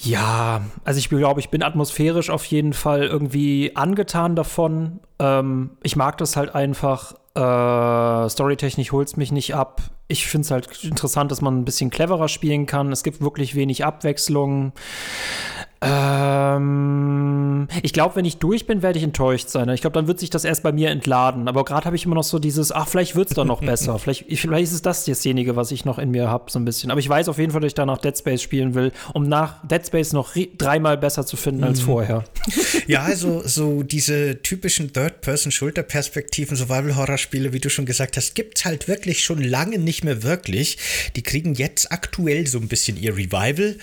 ja, 0.02 0.62
also 0.84 0.98
ich 0.98 1.10
glaube, 1.10 1.40
ich 1.40 1.50
bin 1.50 1.62
atmosphärisch 1.62 2.30
auf 2.30 2.44
jeden 2.46 2.72
Fall 2.72 3.02
irgendwie 3.02 3.76
angetan 3.76 4.34
davon. 4.34 5.00
Ähm, 5.18 5.72
ich 5.82 5.94
mag 5.96 6.16
das 6.16 6.36
halt 6.36 6.54
einfach. 6.54 7.14
Äh, 7.34 8.28
Storytechnisch 8.28 8.92
holt 8.92 9.08
es 9.08 9.16
mich 9.16 9.30
nicht 9.30 9.54
ab. 9.54 9.82
Ich 10.10 10.26
finde 10.26 10.44
es 10.44 10.50
halt 10.50 10.84
interessant, 10.84 11.30
dass 11.30 11.40
man 11.40 11.58
ein 11.58 11.64
bisschen 11.64 11.90
cleverer 11.90 12.28
spielen 12.28 12.66
kann. 12.66 12.90
Es 12.90 13.02
gibt 13.02 13.20
wirklich 13.20 13.54
wenig 13.54 13.84
Abwechslung. 13.84 14.72
Ähm, 15.82 17.68
ich 17.82 17.94
glaube, 17.94 18.16
wenn 18.16 18.26
ich 18.26 18.36
durch 18.36 18.66
bin, 18.66 18.82
werde 18.82 18.98
ich 18.98 19.04
enttäuscht 19.04 19.48
sein. 19.48 19.68
Ich 19.70 19.80
glaube, 19.80 19.94
dann 19.94 20.06
wird 20.06 20.20
sich 20.20 20.28
das 20.28 20.44
erst 20.44 20.62
bei 20.62 20.72
mir 20.72 20.90
entladen. 20.90 21.48
Aber 21.48 21.64
gerade 21.64 21.86
habe 21.86 21.96
ich 21.96 22.04
immer 22.04 22.16
noch 22.16 22.24
so 22.24 22.38
dieses, 22.38 22.70
ach, 22.70 22.86
vielleicht 22.86 23.16
wird 23.16 23.30
es 23.30 23.34
doch 23.34 23.46
noch 23.46 23.60
besser. 23.64 23.98
vielleicht, 23.98 24.26
vielleicht 24.38 24.64
ist 24.64 24.72
es 24.72 24.82
das 24.82 25.06
dasjenige, 25.06 25.56
was 25.56 25.72
ich 25.72 25.86
noch 25.86 25.98
in 25.98 26.10
mir 26.10 26.28
habe, 26.28 26.50
so 26.50 26.58
ein 26.58 26.66
bisschen. 26.66 26.90
Aber 26.90 27.00
ich 27.00 27.08
weiß 27.08 27.28
auf 27.28 27.38
jeden 27.38 27.52
Fall, 27.52 27.62
dass 27.62 27.68
ich 27.68 27.74
danach 27.74 27.98
Dead 27.98 28.16
Space 28.16 28.42
spielen 28.42 28.74
will, 28.74 28.92
um 29.14 29.26
nach 29.28 29.66
Dead 29.66 29.84
Space 29.86 30.12
noch 30.12 30.34
dreimal 30.58 30.98
besser 30.98 31.24
zu 31.24 31.36
finden 31.36 31.64
als 31.64 31.80
mhm. 31.80 31.84
vorher. 31.84 32.24
Ja, 32.86 33.02
also 33.02 33.42
so 33.44 33.82
diese 33.84 34.42
typischen 34.42 34.92
Third-Person-Schulterperspektiven, 34.92 36.56
Survival-Horror-Spiele, 36.56 37.52
wie 37.52 37.60
du 37.60 37.70
schon 37.70 37.86
gesagt 37.86 38.16
hast, 38.16 38.34
gibt 38.34 38.58
es 38.58 38.64
halt 38.64 38.88
wirklich 38.88 39.22
schon 39.22 39.40
lange 39.40 39.78
nicht 39.78 39.99
mehr 40.04 40.22
wirklich. 40.22 40.78
Die 41.16 41.22
kriegen 41.22 41.54
jetzt 41.54 41.92
aktuell 41.92 42.46
so 42.46 42.58
ein 42.58 42.68
bisschen 42.68 42.96
ihr 42.96 43.16
Revival. 43.16 43.76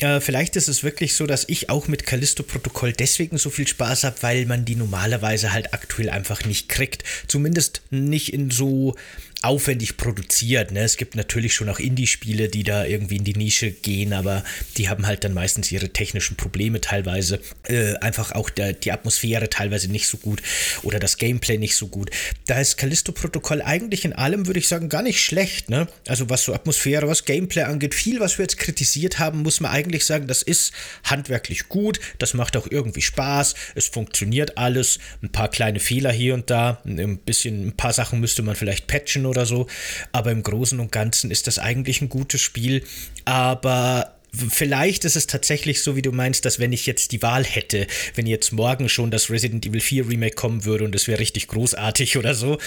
Äh, 0.00 0.20
vielleicht 0.20 0.56
ist 0.56 0.68
es 0.68 0.82
wirklich 0.82 1.14
so, 1.14 1.26
dass 1.26 1.44
ich 1.48 1.68
auch 1.68 1.86
mit 1.86 2.06
Callisto-Protokoll 2.06 2.92
deswegen 2.92 3.36
so 3.36 3.50
viel 3.50 3.68
Spaß 3.68 4.04
habe, 4.04 4.16
weil 4.22 4.46
man 4.46 4.64
die 4.64 4.76
normalerweise 4.76 5.52
halt 5.52 5.74
aktuell 5.74 6.10
einfach 6.10 6.44
nicht 6.44 6.68
kriegt. 6.68 7.04
Zumindest 7.28 7.82
nicht 7.90 8.32
in 8.32 8.50
so 8.50 8.94
aufwendig 9.42 9.96
produziert. 9.96 10.70
Ne? 10.70 10.80
Es 10.80 10.96
gibt 10.96 11.14
natürlich 11.14 11.54
schon 11.54 11.68
auch 11.70 11.78
Indie-Spiele, 11.78 12.48
die 12.48 12.62
da 12.62 12.84
irgendwie 12.84 13.16
in 13.16 13.24
die 13.24 13.34
Nische 13.34 13.70
gehen, 13.70 14.12
aber 14.12 14.44
die 14.76 14.88
haben 14.88 15.06
halt 15.06 15.24
dann 15.24 15.32
meistens 15.32 15.72
ihre 15.72 15.90
technischen 15.90 16.36
Probleme 16.36 16.80
teilweise. 16.80 17.40
Äh, 17.64 17.94
einfach 17.96 18.32
auch 18.32 18.50
der, 18.50 18.74
die 18.74 18.92
Atmosphäre 18.92 19.48
teilweise 19.48 19.90
nicht 19.90 20.08
so 20.08 20.18
gut 20.18 20.42
oder 20.82 20.98
das 20.98 21.16
Gameplay 21.16 21.56
nicht 21.56 21.76
so 21.76 21.88
gut. 21.88 22.10
Da 22.46 22.60
ist 22.60 22.76
Callisto-Protokoll 22.76 23.62
eigentlich 23.62 24.04
in 24.04 24.12
allem, 24.12 24.46
würde 24.46 24.60
ich 24.60 24.68
sagen, 24.68 24.90
gar 24.90 25.02
nicht 25.02 25.24
schlecht. 25.24 25.70
Ne? 25.70 25.88
Also 26.06 26.28
was 26.28 26.44
so 26.44 26.52
Atmosphäre, 26.52 27.08
was 27.08 27.24
Gameplay 27.24 27.62
angeht, 27.62 27.94
viel, 27.94 28.20
was 28.20 28.36
wir 28.36 28.44
jetzt 28.44 28.58
kritisiert 28.58 29.18
haben, 29.18 29.42
muss 29.42 29.60
man 29.60 29.70
eigentlich 29.70 30.04
sagen, 30.04 30.26
das 30.26 30.42
ist 30.42 30.72
handwerklich 31.04 31.68
gut, 31.68 31.98
das 32.18 32.34
macht 32.34 32.56
auch 32.58 32.66
irgendwie 32.70 33.02
Spaß, 33.02 33.54
es 33.74 33.88
funktioniert 33.88 34.58
alles, 34.58 34.98
ein 35.22 35.32
paar 35.32 35.48
kleine 35.48 35.80
Fehler 35.80 36.12
hier 36.12 36.34
und 36.34 36.50
da, 36.50 36.82
ein 36.84 37.18
bisschen, 37.18 37.68
ein 37.68 37.76
paar 37.76 37.94
Sachen 37.94 38.20
müsste 38.20 38.42
man 38.42 38.54
vielleicht 38.54 38.86
patchen 38.86 39.29
oder 39.30 39.46
so. 39.46 39.66
Aber 40.12 40.30
im 40.30 40.42
Großen 40.42 40.78
und 40.78 40.92
Ganzen 40.92 41.30
ist 41.30 41.46
das 41.46 41.58
eigentlich 41.58 42.02
ein 42.02 42.08
gutes 42.10 42.40
Spiel. 42.40 42.84
Aber 43.24 44.19
Vielleicht 44.32 45.04
ist 45.04 45.16
es 45.16 45.26
tatsächlich 45.26 45.82
so, 45.82 45.96
wie 45.96 46.02
du 46.02 46.12
meinst, 46.12 46.44
dass 46.44 46.58
wenn 46.58 46.72
ich 46.72 46.86
jetzt 46.86 47.12
die 47.12 47.22
Wahl 47.22 47.44
hätte, 47.44 47.86
wenn 48.14 48.26
jetzt 48.26 48.52
morgen 48.52 48.88
schon 48.88 49.10
das 49.10 49.30
Resident 49.30 49.66
Evil 49.66 49.80
4 49.80 50.08
Remake 50.08 50.36
kommen 50.36 50.64
würde 50.64 50.84
und 50.84 50.94
es 50.94 51.08
wäre 51.08 51.18
richtig 51.18 51.48
großartig 51.48 52.16
oder 52.16 52.34
so, 52.34 52.58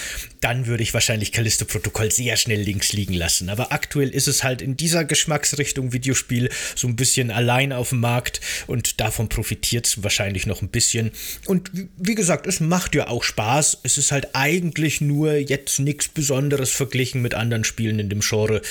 dann 0.42 0.68
würde 0.68 0.84
ich 0.84 0.94
wahrscheinlich 0.94 1.32
Callisto 1.32 1.66
Protokoll 1.66 2.12
sehr 2.12 2.36
schnell 2.38 2.62
links 2.62 2.94
liegen 2.94 3.14
lassen. 3.14 3.50
Aber 3.50 3.72
aktuell 3.72 4.10
ist 4.10 4.28
es 4.28 4.44
halt 4.44 4.62
in 4.62 4.76
dieser 4.76 5.06
Geschmacksrichtung 5.06 5.94
Videospiel 5.94 6.50
so 6.76 6.88
ein 6.88 6.96
bisschen 6.96 7.32
allein 7.32 7.72
auf 7.72 7.90
dem 7.90 8.02
Markt 8.02 8.42
und 8.68 9.00
davon 9.00 9.30
profitiert 9.30 9.88
es 9.88 10.04
wahrscheinlich 10.04 10.46
noch 10.46 10.62
ein 10.62 10.70
bisschen. 10.70 11.12
Und 11.46 11.72
wie 11.98 12.16
gesagt, 12.16 12.48
es 12.48 12.60
macht 12.60 12.96
ja 12.96 13.08
auch 13.08 13.24
Spaß. 13.24 13.80
Es 13.84 13.98
ist 13.98 14.12
halt 14.12 14.36
eigentlich 14.36 15.02
nur 15.02 15.34
jetzt 15.34 15.80
nichts 15.80 16.08
Besonderes 16.08 16.72
verglichen 16.72 17.22
mit 17.22 17.34
anderen 17.34 17.64
Spielen 17.64 18.00
in 18.00 18.10
dem 18.10 18.20
Genre. 18.20 18.62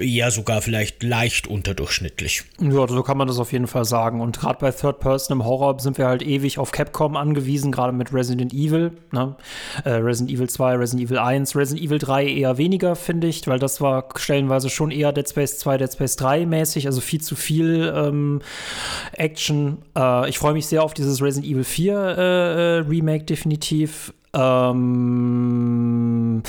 Ja, 0.00 0.30
sogar 0.30 0.62
vielleicht 0.62 1.02
leicht 1.02 1.46
unterdurchschnittlich. 1.46 2.37
Ja, 2.60 2.88
so 2.88 3.02
kann 3.02 3.16
man 3.16 3.28
das 3.28 3.38
auf 3.38 3.52
jeden 3.52 3.66
Fall 3.66 3.84
sagen. 3.84 4.20
Und 4.20 4.40
gerade 4.40 4.58
bei 4.58 4.70
Third 4.70 5.00
Person 5.00 5.38
im 5.38 5.44
Horror 5.44 5.78
sind 5.78 5.98
wir 5.98 6.06
halt 6.06 6.22
ewig 6.22 6.58
auf 6.58 6.72
Capcom 6.72 7.16
angewiesen, 7.16 7.70
gerade 7.70 7.92
mit 7.92 8.12
Resident 8.12 8.52
Evil. 8.52 8.92
Ne? 9.12 9.36
Äh, 9.84 9.90
Resident 9.90 10.36
Evil 10.36 10.48
2, 10.48 10.76
Resident 10.76 11.08
Evil 11.08 11.18
1, 11.18 11.54
Resident 11.54 11.86
Evil 11.86 11.98
3 11.98 12.26
eher 12.26 12.58
weniger, 12.58 12.96
finde 12.96 13.28
ich, 13.28 13.46
weil 13.46 13.58
das 13.58 13.80
war 13.80 14.08
stellenweise 14.16 14.70
schon 14.70 14.90
eher 14.90 15.12
Dead 15.12 15.28
Space 15.28 15.58
2, 15.58 15.78
Dead 15.78 15.92
Space 15.92 16.16
3 16.16 16.46
mäßig, 16.46 16.86
also 16.86 17.00
viel 17.00 17.20
zu 17.20 17.36
viel 17.36 17.92
ähm, 17.94 18.40
Action. 19.12 19.78
Äh, 19.96 20.28
ich 20.28 20.38
freue 20.38 20.54
mich 20.54 20.66
sehr 20.66 20.82
auf 20.82 20.94
dieses 20.94 21.22
Resident 21.22 21.52
Evil 21.52 21.64
4 21.64 21.94
äh, 21.94 22.78
äh, 22.78 22.80
Remake 22.80 23.24
definitiv. 23.24 24.12
Ähm 24.34 26.42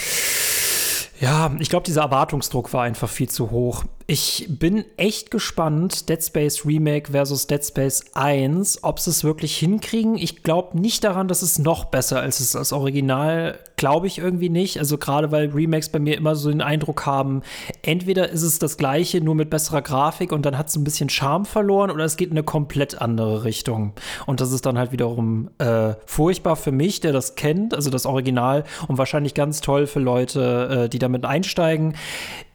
ja, 1.19 1.51
ich 1.59 1.69
glaube, 1.69 1.85
dieser 1.85 2.01
Erwartungsdruck 2.01 2.73
war 2.73 2.83
einfach 2.83 3.09
viel 3.09 3.29
zu 3.29 3.51
hoch 3.51 3.83
Ich 4.11 4.47
bin 4.49 4.85
echt 4.97 5.29
gespannt, 5.29 6.09
Dead 6.09 6.23
Space 6.23 6.65
Remake 6.65 7.11
versus 7.11 7.45
Dead 7.45 7.63
Space 7.63 8.03
1, 8.15 8.83
ob 8.83 8.99
sie 8.99 9.11
es 9.11 9.23
wirklich 9.23 9.55
hinkriegen. 9.55 10.17
Ich 10.17 10.41
glaube 10.41 10.79
nicht 10.79 11.03
daran, 11.03 11.27
dass 11.27 11.43
es 11.43 11.59
noch 11.59 11.85
besser 11.85 12.19
als 12.19 12.53
das 12.53 12.73
Original. 12.73 13.59
Glaube 13.75 14.07
ich 14.07 14.17
irgendwie 14.17 14.49
nicht. 14.49 14.79
Also 14.79 14.97
gerade 14.97 15.31
weil 15.31 15.51
Remakes 15.51 15.89
bei 15.89 15.99
mir 15.99 16.17
immer 16.17 16.35
so 16.35 16.49
den 16.49 16.63
Eindruck 16.63 17.05
haben, 17.05 17.43
entweder 17.83 18.29
ist 18.29 18.41
es 18.41 18.57
das 18.57 18.77
gleiche, 18.77 19.21
nur 19.21 19.35
mit 19.35 19.51
besserer 19.51 19.83
Grafik 19.83 20.31
und 20.31 20.43
dann 20.43 20.57
hat 20.57 20.69
es 20.69 20.75
ein 20.75 20.83
bisschen 20.83 21.09
Charme 21.09 21.45
verloren 21.45 21.91
oder 21.91 22.03
es 22.03 22.17
geht 22.17 22.31
in 22.31 22.33
eine 22.33 22.43
komplett 22.43 22.99
andere 22.99 23.43
Richtung. 23.43 23.93
Und 24.25 24.41
das 24.41 24.51
ist 24.51 24.65
dann 24.65 24.79
halt 24.79 24.91
wiederum 24.91 25.51
äh, 25.59 25.93
furchtbar 26.07 26.55
für 26.55 26.71
mich, 26.71 26.99
der 26.99 27.13
das 27.13 27.35
kennt, 27.35 27.75
also 27.75 27.91
das 27.91 28.07
Original 28.07 28.63
und 28.87 28.97
wahrscheinlich 28.97 29.35
ganz 29.35 29.61
toll 29.61 29.85
für 29.85 29.99
Leute, 29.99 30.85
äh, 30.85 30.89
die 30.89 30.97
damit 30.97 31.25
einsteigen. 31.25 31.93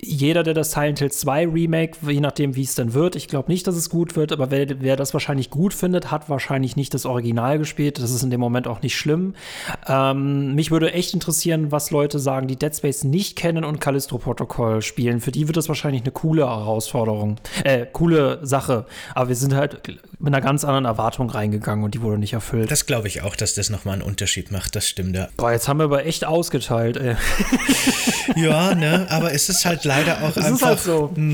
Jeder, 0.00 0.42
der 0.42 0.52
das 0.52 0.72
Silent 0.72 0.98
Hill 0.98 1.12
2 1.12 1.43
Remake, 1.46 1.98
je 2.06 2.20
nachdem, 2.20 2.56
wie 2.56 2.62
es 2.62 2.74
dann 2.74 2.94
wird. 2.94 3.16
Ich 3.16 3.28
glaube 3.28 3.50
nicht, 3.50 3.66
dass 3.66 3.76
es 3.76 3.90
gut 3.90 4.16
wird, 4.16 4.32
aber 4.32 4.50
wer, 4.50 4.80
wer, 4.80 4.96
das 4.96 5.12
wahrscheinlich 5.12 5.50
gut 5.50 5.74
findet, 5.74 6.10
hat 6.10 6.28
wahrscheinlich 6.28 6.76
nicht 6.76 6.94
das 6.94 7.06
Original 7.06 7.58
gespielt. 7.58 7.98
Das 7.98 8.10
ist 8.10 8.22
in 8.22 8.30
dem 8.30 8.40
Moment 8.40 8.66
auch 8.66 8.82
nicht 8.82 8.96
schlimm. 8.96 9.34
Ähm, 9.86 10.54
mich 10.54 10.70
würde 10.70 10.92
echt 10.92 11.14
interessieren, 11.14 11.72
was 11.72 11.90
Leute 11.90 12.18
sagen, 12.18 12.46
die 12.46 12.56
Dead 12.56 12.74
Space 12.74 13.04
nicht 13.04 13.36
kennen 13.36 13.64
und 13.64 13.80
Callisto 13.80 14.18
Protocol 14.18 14.82
spielen. 14.82 15.20
Für 15.20 15.32
die 15.32 15.48
wird 15.48 15.56
das 15.56 15.68
wahrscheinlich 15.68 16.02
eine 16.02 16.12
coole 16.12 16.46
Herausforderung, 16.46 17.36
äh, 17.64 17.86
coole 17.92 18.40
Sache. 18.42 18.86
Aber 19.14 19.28
wir 19.28 19.36
sind 19.36 19.54
halt 19.54 19.82
mit 20.18 20.32
einer 20.32 20.40
ganz 20.40 20.64
anderen 20.64 20.84
Erwartung 20.84 21.28
reingegangen 21.28 21.84
und 21.84 21.94
die 21.94 22.00
wurde 22.00 22.18
nicht 22.18 22.32
erfüllt. 22.32 22.70
Das 22.70 22.86
glaube 22.86 23.08
ich 23.08 23.22
auch, 23.22 23.36
dass 23.36 23.54
das 23.54 23.70
nochmal 23.70 23.94
einen 23.94 24.02
Unterschied 24.02 24.50
macht. 24.50 24.74
Das 24.76 24.88
stimmt 24.88 25.16
ja. 25.16 25.28
Boah, 25.36 25.52
jetzt 25.52 25.68
haben 25.68 25.78
wir 25.78 25.84
aber 25.84 26.06
echt 26.06 26.24
ausgeteilt, 26.24 26.96
ey. 26.96 27.16
ja, 28.36 28.74
ne, 28.74 29.06
aber 29.10 29.32
es 29.32 29.48
ist 29.48 29.64
halt 29.64 29.84
leider 29.84 30.22
auch 30.22 30.36
es 30.36 30.44
einfach. 30.44 30.54
Ist 30.54 30.64
halt 30.64 30.80
so. 30.80 31.10
Mh, 31.14 31.33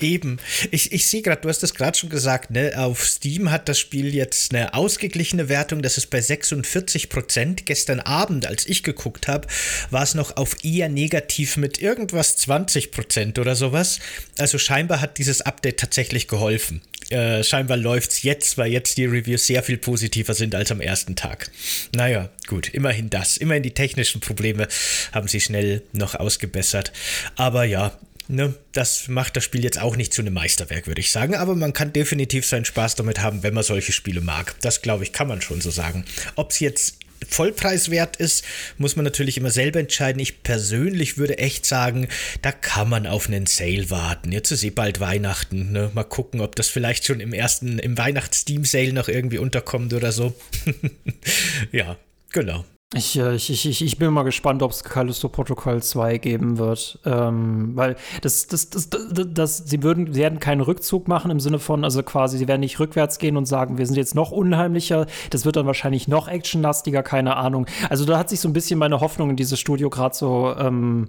Eben. 0.00 0.38
Ich, 0.70 0.92
ich 0.92 1.06
sehe 1.06 1.22
gerade, 1.22 1.42
du 1.42 1.48
hast 1.48 1.62
das 1.62 1.74
gerade 1.74 1.96
schon 1.98 2.08
gesagt, 2.08 2.50
ne? 2.50 2.72
Auf 2.76 3.04
Steam 3.04 3.50
hat 3.50 3.68
das 3.68 3.78
Spiel 3.78 4.14
jetzt 4.14 4.54
eine 4.54 4.74
ausgeglichene 4.74 5.48
Wertung, 5.48 5.82
das 5.82 5.98
ist 5.98 6.06
bei 6.06 6.20
46 6.20 7.10
Prozent. 7.10 7.66
Gestern 7.66 8.00
Abend, 8.00 8.46
als 8.46 8.66
ich 8.66 8.82
geguckt 8.82 9.28
habe, 9.28 9.46
war 9.90 10.02
es 10.02 10.14
noch 10.14 10.36
auf 10.36 10.64
eher 10.64 10.88
negativ 10.88 11.56
mit 11.56 11.80
irgendwas 11.80 12.36
20 12.36 12.92
Prozent 12.92 13.38
oder 13.38 13.54
sowas. 13.54 13.98
Also 14.38 14.58
scheinbar 14.58 15.00
hat 15.00 15.18
dieses 15.18 15.42
Update 15.42 15.78
tatsächlich 15.78 16.28
geholfen. 16.28 16.80
Äh, 17.10 17.42
scheinbar 17.42 17.76
läuft 17.76 18.12
es 18.12 18.22
jetzt, 18.22 18.56
weil 18.56 18.70
jetzt 18.70 18.96
die 18.96 19.04
Reviews 19.04 19.46
sehr 19.46 19.62
viel 19.62 19.78
positiver 19.78 20.32
sind 20.32 20.54
als 20.54 20.70
am 20.70 20.80
ersten 20.80 21.16
Tag. 21.16 21.50
Naja, 21.94 22.30
gut, 22.46 22.68
immerhin 22.68 23.10
das. 23.10 23.36
Immerhin 23.36 23.64
die 23.64 23.74
technischen 23.74 24.20
Probleme 24.20 24.68
haben 25.12 25.26
sie 25.26 25.40
schnell 25.40 25.82
noch 25.92 26.14
ausgebessert. 26.14 26.92
Aber 27.34 27.64
ja, 27.64 27.98
Ne, 28.30 28.54
das 28.70 29.08
macht 29.08 29.34
das 29.34 29.42
Spiel 29.42 29.64
jetzt 29.64 29.80
auch 29.80 29.96
nicht 29.96 30.14
zu 30.14 30.22
einem 30.22 30.34
Meisterwerk, 30.34 30.86
würde 30.86 31.00
ich 31.00 31.10
sagen. 31.10 31.34
Aber 31.34 31.56
man 31.56 31.72
kann 31.72 31.92
definitiv 31.92 32.46
seinen 32.46 32.64
Spaß 32.64 32.94
damit 32.94 33.20
haben, 33.20 33.42
wenn 33.42 33.54
man 33.54 33.64
solche 33.64 33.90
Spiele 33.90 34.20
mag. 34.20 34.54
Das, 34.60 34.82
glaube 34.82 35.02
ich, 35.02 35.12
kann 35.12 35.26
man 35.26 35.42
schon 35.42 35.60
so 35.60 35.72
sagen. 35.72 36.04
Ob 36.36 36.52
es 36.52 36.60
jetzt 36.60 36.98
Vollpreiswert 37.28 38.18
ist, 38.18 38.44
muss 38.78 38.94
man 38.94 39.04
natürlich 39.04 39.36
immer 39.36 39.50
selber 39.50 39.80
entscheiden. 39.80 40.20
Ich 40.20 40.44
persönlich 40.44 41.18
würde 41.18 41.38
echt 41.38 41.66
sagen, 41.66 42.06
da 42.40 42.52
kann 42.52 42.88
man 42.88 43.08
auf 43.08 43.26
einen 43.26 43.46
Sale 43.46 43.90
warten. 43.90 44.30
Jetzt 44.30 44.52
ist 44.52 44.62
eh 44.62 44.70
bald 44.70 45.00
Weihnachten. 45.00 45.72
Ne? 45.72 45.90
Mal 45.92 46.04
gucken, 46.04 46.40
ob 46.40 46.54
das 46.54 46.68
vielleicht 46.68 47.06
schon 47.06 47.18
im 47.18 47.32
ersten, 47.32 47.80
im 47.80 47.98
Weihnachts-Steam-Sale 47.98 48.92
noch 48.92 49.08
irgendwie 49.08 49.38
unterkommt 49.38 49.92
oder 49.92 50.12
so. 50.12 50.36
ja, 51.72 51.96
genau. 52.30 52.64
Ich, 52.92 53.16
äh, 53.16 53.36
ich, 53.36 53.48
ich, 53.48 53.84
ich 53.84 53.98
bin 53.98 54.12
mal 54.12 54.24
gespannt, 54.24 54.64
ob 54.64 54.72
es 54.72 54.82
Callisto 54.82 55.28
Protocol 55.28 55.80
2 55.80 56.18
geben 56.18 56.58
wird. 56.58 56.98
Ähm, 57.04 57.70
weil 57.76 57.94
das, 58.20 58.48
das, 58.48 58.68
das, 58.68 58.90
das, 58.90 59.06
das, 59.32 59.58
sie 59.58 59.84
würden, 59.84 60.12
sie 60.12 60.20
werden 60.20 60.40
keinen 60.40 60.60
Rückzug 60.60 61.06
machen 61.06 61.30
im 61.30 61.38
Sinne 61.38 61.60
von, 61.60 61.84
also 61.84 62.02
quasi, 62.02 62.36
sie 62.36 62.48
werden 62.48 62.62
nicht 62.62 62.80
rückwärts 62.80 63.18
gehen 63.18 63.36
und 63.36 63.46
sagen, 63.46 63.78
wir 63.78 63.86
sind 63.86 63.94
jetzt 63.94 64.16
noch 64.16 64.32
unheimlicher. 64.32 65.06
Das 65.30 65.44
wird 65.44 65.54
dann 65.54 65.66
wahrscheinlich 65.66 66.08
noch 66.08 66.26
actionlastiger, 66.26 67.04
keine 67.04 67.36
Ahnung. 67.36 67.66
Also 67.88 68.04
da 68.04 68.18
hat 68.18 68.28
sich 68.28 68.40
so 68.40 68.48
ein 68.48 68.52
bisschen 68.52 68.76
meine 68.80 68.98
Hoffnung 68.98 69.30
in 69.30 69.36
dieses 69.36 69.60
Studio 69.60 69.88
gerade 69.88 70.16
so 70.16 70.52
ähm, 70.58 71.06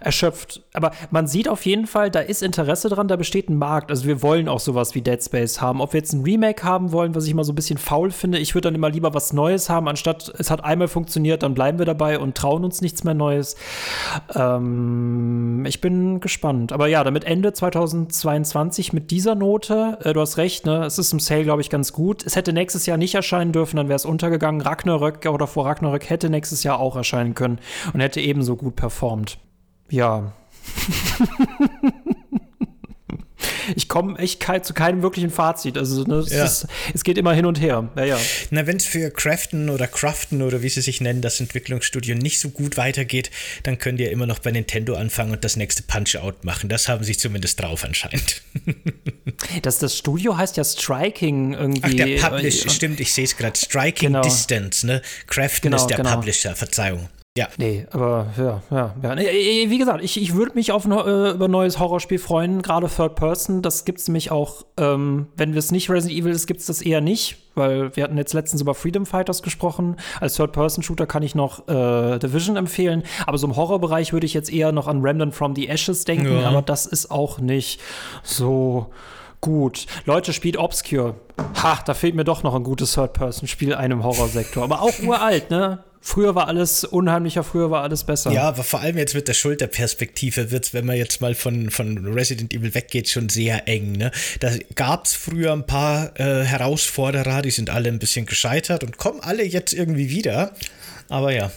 erschöpft. 0.00 0.64
Aber 0.72 0.90
man 1.12 1.28
sieht 1.28 1.48
auf 1.48 1.64
jeden 1.64 1.86
Fall, 1.86 2.10
da 2.10 2.18
ist 2.18 2.42
Interesse 2.42 2.88
dran, 2.88 3.06
da 3.06 3.14
besteht 3.14 3.48
ein 3.48 3.56
Markt. 3.56 3.92
Also 3.92 4.04
wir 4.08 4.20
wollen 4.20 4.48
auch 4.48 4.58
sowas 4.58 4.96
wie 4.96 5.00
Dead 5.00 5.22
Space 5.22 5.60
haben. 5.60 5.80
Ob 5.80 5.92
wir 5.92 6.00
jetzt 6.00 6.12
ein 6.12 6.24
Remake 6.24 6.64
haben 6.64 6.90
wollen, 6.90 7.14
was 7.14 7.24
ich 7.28 7.34
mal 7.34 7.44
so 7.44 7.52
ein 7.52 7.56
bisschen 7.56 7.78
faul 7.78 8.10
finde, 8.10 8.38
ich 8.38 8.56
würde 8.56 8.66
dann 8.66 8.74
immer 8.74 8.90
lieber 8.90 9.14
was 9.14 9.32
Neues 9.32 9.70
haben, 9.70 9.86
anstatt 9.86 10.32
es 10.36 10.50
hat 10.50 10.64
einmal 10.64 10.88
funktioniert 10.88 11.19
funktioniert, 11.20 11.42
dann 11.42 11.54
bleiben 11.54 11.78
wir 11.78 11.86
dabei 11.86 12.18
und 12.18 12.36
trauen 12.36 12.64
uns 12.64 12.80
nichts 12.80 13.04
mehr 13.04 13.14
Neues. 13.14 13.56
Ähm, 14.34 15.64
ich 15.66 15.80
bin 15.80 16.20
gespannt. 16.20 16.72
Aber 16.72 16.86
ja, 16.86 17.04
damit 17.04 17.24
Ende 17.24 17.52
2022 17.52 18.92
mit 18.92 19.10
dieser 19.10 19.34
Note, 19.34 19.98
äh, 20.02 20.12
du 20.12 20.20
hast 20.20 20.38
recht, 20.38 20.66
ne? 20.66 20.84
es 20.84 20.98
ist 20.98 21.12
im 21.12 21.20
Sale, 21.20 21.44
glaube 21.44 21.60
ich, 21.60 21.70
ganz 21.70 21.92
gut. 21.92 22.24
Es 22.24 22.36
hätte 22.36 22.52
nächstes 22.52 22.86
Jahr 22.86 22.96
nicht 22.96 23.14
erscheinen 23.14 23.52
dürfen, 23.52 23.76
dann 23.76 23.88
wäre 23.88 23.96
es 23.96 24.04
untergegangen. 24.04 24.60
Ragnarök 24.60 25.26
oder 25.26 25.46
vor 25.46 25.66
Ragnarök 25.66 26.08
hätte 26.08 26.30
nächstes 26.30 26.62
Jahr 26.62 26.80
auch 26.80 26.96
erscheinen 26.96 27.34
können 27.34 27.58
und 27.92 28.00
hätte 28.00 28.20
ebenso 28.20 28.56
gut 28.56 28.76
performt. 28.76 29.38
Ja. 29.90 30.32
ich 33.76 33.88
komme 33.88 34.18
echt 34.18 34.40
ke 34.40 34.62
zu 34.62 34.74
keinem 34.74 35.02
wirklichen 35.02 35.30
Fazit. 35.30 35.78
Also 35.78 36.04
ne, 36.04 36.16
es, 36.16 36.30
ja. 36.30 36.44
ist, 36.44 36.66
es, 36.94 37.04
geht 37.04 37.18
immer 37.18 37.32
hin 37.32 37.46
und 37.46 37.60
her. 37.60 37.88
Ja, 37.96 38.04
ja. 38.04 38.18
Na, 38.50 38.66
wenn 38.66 38.76
es 38.76 38.86
für 38.86 39.10
Crafton 39.10 39.70
oder 39.70 39.86
Crafton 39.86 40.42
oder 40.42 40.62
wie 40.62 40.68
sie 40.68 40.80
sich 40.80 41.00
nennen, 41.00 41.22
das 41.22 41.40
Entwicklungsstudio 41.40 42.14
nicht 42.14 42.40
so 42.40 42.50
gut 42.50 42.76
weitergeht, 42.76 43.30
dann 43.62 43.78
könnt 43.78 44.00
ihr 44.00 44.10
immer 44.10 44.26
noch 44.26 44.38
bei 44.38 44.50
Nintendo 44.50 44.94
anfangen 44.94 45.32
und 45.32 45.44
das 45.44 45.56
nächste 45.56 45.82
Punch-Out 45.82 46.44
machen. 46.44 46.68
Das 46.68 46.88
haben 46.88 47.04
sie 47.04 47.16
zumindest 47.16 47.60
drauf 47.60 47.84
anscheinend. 47.84 48.42
das, 49.62 49.78
das 49.78 49.96
Studio 49.96 50.36
heißt 50.36 50.56
ja 50.56 50.64
Striking 50.64 51.54
irgendwie. 51.54 51.80
Ach, 51.82 52.06
der 52.06 52.28
Publisher, 52.28 52.70
stimmt, 52.70 53.00
ich 53.00 53.12
sehe 53.12 53.24
es 53.24 53.36
gerade. 53.36 53.58
Striking 53.58 54.08
genau. 54.08 54.22
Distance, 54.22 54.86
ne? 54.86 55.02
Crafton 55.26 55.70
genau, 55.70 55.82
ist 55.82 55.88
der 55.88 55.98
genau. 55.98 56.14
Publisher, 56.14 56.54
Verzeihung. 56.56 57.08
Ja. 57.38 57.46
Nee, 57.58 57.86
aber 57.92 58.26
ja, 58.36 58.60
ja, 58.72 58.94
ja. 59.00 59.16
Wie 59.16 59.78
gesagt, 59.78 60.02
ich, 60.02 60.20
ich 60.20 60.34
würde 60.34 60.56
mich 60.56 60.72
auf 60.72 60.84
ein, 60.84 60.90
äh, 60.90 61.30
über 61.30 61.44
ein 61.44 61.50
neues 61.50 61.78
Horrorspiel 61.78 62.18
freuen, 62.18 62.60
gerade 62.60 62.88
Third 62.88 63.14
Person. 63.14 63.62
Das 63.62 63.84
gibt 63.84 64.00
es 64.00 64.08
nämlich 64.08 64.32
auch, 64.32 64.66
ähm, 64.76 65.28
wenn 65.36 65.56
es 65.56 65.70
nicht 65.70 65.88
Resident 65.90 66.18
Evil 66.18 66.32
ist, 66.32 66.48
gibt 66.48 66.58
es 66.58 66.66
das 66.66 66.82
eher 66.82 67.00
nicht, 67.00 67.36
weil 67.54 67.94
wir 67.94 68.02
hatten 68.02 68.18
jetzt 68.18 68.32
letztens 68.32 68.62
über 68.62 68.74
Freedom 68.74 69.06
Fighters 69.06 69.42
gesprochen. 69.42 69.94
Als 70.20 70.34
Third-Person-Shooter 70.34 71.06
kann 71.06 71.22
ich 71.22 71.36
noch 71.36 71.68
äh, 71.68 72.18
Division 72.18 72.56
empfehlen, 72.56 73.04
aber 73.26 73.38
so 73.38 73.46
im 73.46 73.54
Horrorbereich 73.54 74.12
würde 74.12 74.26
ich 74.26 74.34
jetzt 74.34 74.52
eher 74.52 74.72
noch 74.72 74.88
an 74.88 75.00
Remnant 75.00 75.32
from 75.32 75.54
the 75.54 75.68
Ashes 75.68 76.04
denken, 76.04 76.40
ja. 76.40 76.48
aber 76.48 76.62
das 76.62 76.84
ist 76.84 77.12
auch 77.12 77.38
nicht 77.38 77.80
so 78.24 78.90
gut. 79.40 79.86
Leute, 80.04 80.32
spielt 80.32 80.56
Obscure. 80.56 81.14
Ha, 81.62 81.78
da 81.86 81.94
fehlt 81.94 82.16
mir 82.16 82.24
doch 82.24 82.42
noch 82.42 82.56
ein 82.56 82.64
gutes 82.64 82.94
Third-Person-Spiel 82.94 83.72
einem 83.72 84.02
Horrorsektor. 84.02 84.64
Aber 84.64 84.82
auch 84.82 84.98
uralt, 85.00 85.50
ne? 85.50 85.84
Früher 86.02 86.34
war 86.34 86.48
alles 86.48 86.84
unheimlicher, 86.84 87.44
früher 87.44 87.70
war 87.70 87.82
alles 87.82 88.04
besser. 88.04 88.32
Ja, 88.32 88.44
aber 88.44 88.64
vor 88.64 88.80
allem 88.80 88.96
jetzt 88.96 89.14
mit 89.14 89.28
der 89.28 89.34
Schulterperspektive 89.34 90.50
wird 90.50 90.64
es, 90.64 90.74
wenn 90.74 90.86
man 90.86 90.96
jetzt 90.96 91.20
mal 91.20 91.34
von, 91.34 91.70
von 91.70 91.98
Resident 92.06 92.54
Evil 92.54 92.74
weggeht, 92.74 93.08
schon 93.08 93.28
sehr 93.28 93.68
eng. 93.68 93.92
Ne? 93.92 94.10
Da 94.40 94.50
gab 94.74 95.04
es 95.04 95.12
früher 95.12 95.52
ein 95.52 95.66
paar 95.66 96.18
äh, 96.18 96.42
Herausforderer, 96.44 97.42
die 97.42 97.50
sind 97.50 97.68
alle 97.68 97.88
ein 97.90 97.98
bisschen 97.98 98.24
gescheitert 98.24 98.82
und 98.82 98.96
kommen 98.96 99.20
alle 99.20 99.44
jetzt 99.44 99.74
irgendwie 99.74 100.08
wieder. 100.08 100.52
Aber 101.10 101.34
ja, 101.34 101.50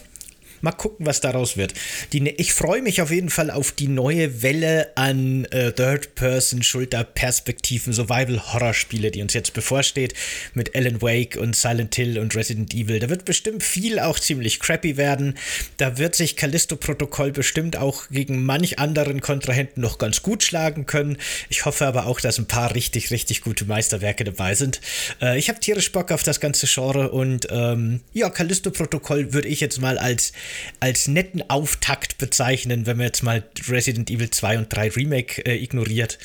Mal 0.63 0.71
gucken, 0.71 1.05
was 1.05 1.19
daraus 1.19 1.57
wird. 1.57 1.73
Die, 2.13 2.21
ne, 2.21 2.29
ich 2.37 2.53
freue 2.53 2.81
mich 2.81 3.01
auf 3.01 3.11
jeden 3.11 3.29
Fall 3.29 3.51
auf 3.51 3.73
die 3.73 3.89
neue 3.89 4.43
Welle 4.43 4.93
an 4.95 5.43
äh, 5.51 5.73
Third-Person-Schulterperspektiven, 5.73 7.91
Survival-Horror-Spiele, 7.91 9.11
die 9.11 9.21
uns 9.21 9.33
jetzt 9.33 9.53
bevorsteht, 9.53 10.13
mit 10.53 10.73
Alan 10.73 11.01
Wake 11.01 11.35
und 11.35 11.57
Silent 11.57 11.95
Hill 11.95 12.17
und 12.17 12.33
Resident 12.33 12.73
Evil. 12.73 12.99
Da 12.99 13.09
wird 13.09 13.25
bestimmt 13.25 13.61
viel 13.61 13.99
auch 13.99 14.17
ziemlich 14.17 14.61
crappy 14.61 14.95
werden. 14.95 15.37
Da 15.75 15.97
wird 15.97 16.15
sich 16.15 16.37
Callisto-Protokoll 16.37 17.33
bestimmt 17.33 17.75
auch 17.75 18.07
gegen 18.09 18.45
manch 18.45 18.79
anderen 18.79 19.19
Kontrahenten 19.19 19.81
noch 19.81 19.97
ganz 19.97 20.21
gut 20.21 20.43
schlagen 20.43 20.85
können. 20.85 21.17
Ich 21.49 21.65
hoffe 21.65 21.85
aber 21.85 22.05
auch, 22.05 22.21
dass 22.21 22.37
ein 22.37 22.47
paar 22.47 22.73
richtig, 22.73 23.11
richtig 23.11 23.41
gute 23.41 23.65
Meisterwerke 23.65 24.23
dabei 24.23 24.55
sind. 24.55 24.79
Äh, 25.21 25.37
ich 25.37 25.49
habe 25.49 25.59
tierisch 25.59 25.91
Bock 25.91 26.13
auf 26.13 26.23
das 26.23 26.39
ganze 26.39 26.67
Genre 26.67 27.11
und 27.11 27.49
ähm, 27.51 27.99
ja, 28.13 28.29
Callisto-Protokoll 28.29 29.33
würde 29.33 29.49
ich 29.49 29.59
jetzt 29.59 29.81
mal 29.81 29.97
als 29.97 30.31
als 30.79 31.07
netten 31.07 31.49
Auftakt 31.49 32.17
bezeichnen, 32.17 32.85
wenn 32.85 32.97
man 32.97 33.07
jetzt 33.07 33.23
mal 33.23 33.43
Resident 33.67 34.09
Evil 34.09 34.29
2 34.29 34.59
und 34.59 34.73
3 34.73 34.89
Remake 34.91 35.45
äh, 35.45 35.61
ignoriert, 35.61 36.19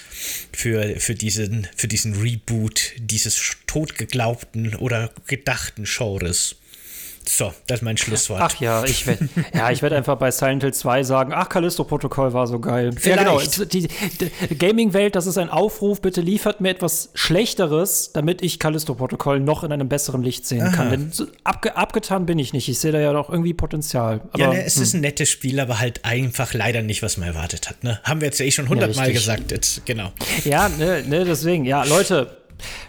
für, 0.53 1.01
für, 1.01 1.14
diesen, 1.14 1.68
für 1.76 1.89
diesen 1.89 2.14
Reboot 2.20 2.93
dieses 2.99 3.57
totgeglaubten 3.66 4.74
oder 4.76 5.11
gedachten 5.26 5.85
Genres. 5.85 6.57
So, 7.29 7.53
das 7.66 7.81
ist 7.81 7.83
mein 7.83 7.99
Schlusswort. 7.99 8.41
Ach 8.41 8.59
ja, 8.59 8.85
ich 8.85 9.07
werde 9.07 9.29
ja, 9.55 9.70
ich 9.70 9.83
werd 9.83 9.93
einfach 9.93 10.16
bei 10.16 10.31
Silent 10.31 10.62
Hill 10.62 10.72
2 10.72 11.03
sagen, 11.03 11.33
ach, 11.35 11.51
Callisto-Protokoll 11.51 12.33
war 12.33 12.47
so 12.47 12.59
geil. 12.59 12.93
Vielleicht. 12.97 13.26
Ja, 13.26 13.37
genau. 13.37 13.64
Die, 13.64 13.87
die 13.87 14.57
Gaming-Welt, 14.57 15.14
das 15.14 15.26
ist 15.26 15.37
ein 15.37 15.51
Aufruf, 15.51 16.01
bitte 16.01 16.22
liefert 16.22 16.62
mir 16.62 16.70
etwas 16.70 17.11
Schlechteres, 17.12 18.12
damit 18.14 18.41
ich 18.41 18.59
Callisto-Protokoll 18.59 19.41
noch 19.41 19.62
in 19.62 19.72
einem 19.72 19.89
besseren 19.89 20.22
Licht 20.22 20.47
sehen 20.47 20.68
Aha. 20.68 20.72
kann. 20.74 20.91
Denn 20.91 21.12
so 21.12 21.26
abge 21.45 21.76
abgetan 21.76 22.24
bin 22.24 22.39
ich 22.39 22.55
nicht. 22.55 22.66
Ich 22.66 22.79
sehe 22.79 22.93
da 22.93 22.99
ja 22.99 23.12
noch 23.12 23.29
irgendwie 23.29 23.53
Potenzial. 23.53 24.22
Aber, 24.33 24.39
ja, 24.39 24.49
ne, 24.49 24.64
es 24.64 24.76
hm. 24.76 24.83
ist 24.83 24.95
ein 24.95 25.01
nettes 25.03 25.29
Spiel, 25.29 25.61
aber 25.61 25.81
halt 25.81 26.07
einfach 26.07 26.55
leider 26.55 26.81
nicht, 26.81 27.03
was 27.03 27.18
man 27.18 27.29
erwartet 27.29 27.68
hat. 27.68 27.85
Ne? 27.85 28.01
Haben 28.05 28.22
wir 28.22 28.29
jetzt 28.29 28.41
ja 28.41 28.47
eh 28.47 28.51
schon 28.51 28.70
hundertmal 28.70 29.07
richtig. 29.07 29.26
gesagt. 29.26 29.51
Jetzt, 29.51 29.85
genau. 29.85 30.12
Ja, 30.45 30.70
ne, 30.70 31.03
ne, 31.07 31.26
deswegen, 31.26 31.66
ja, 31.66 31.85
Leute, 31.85 32.38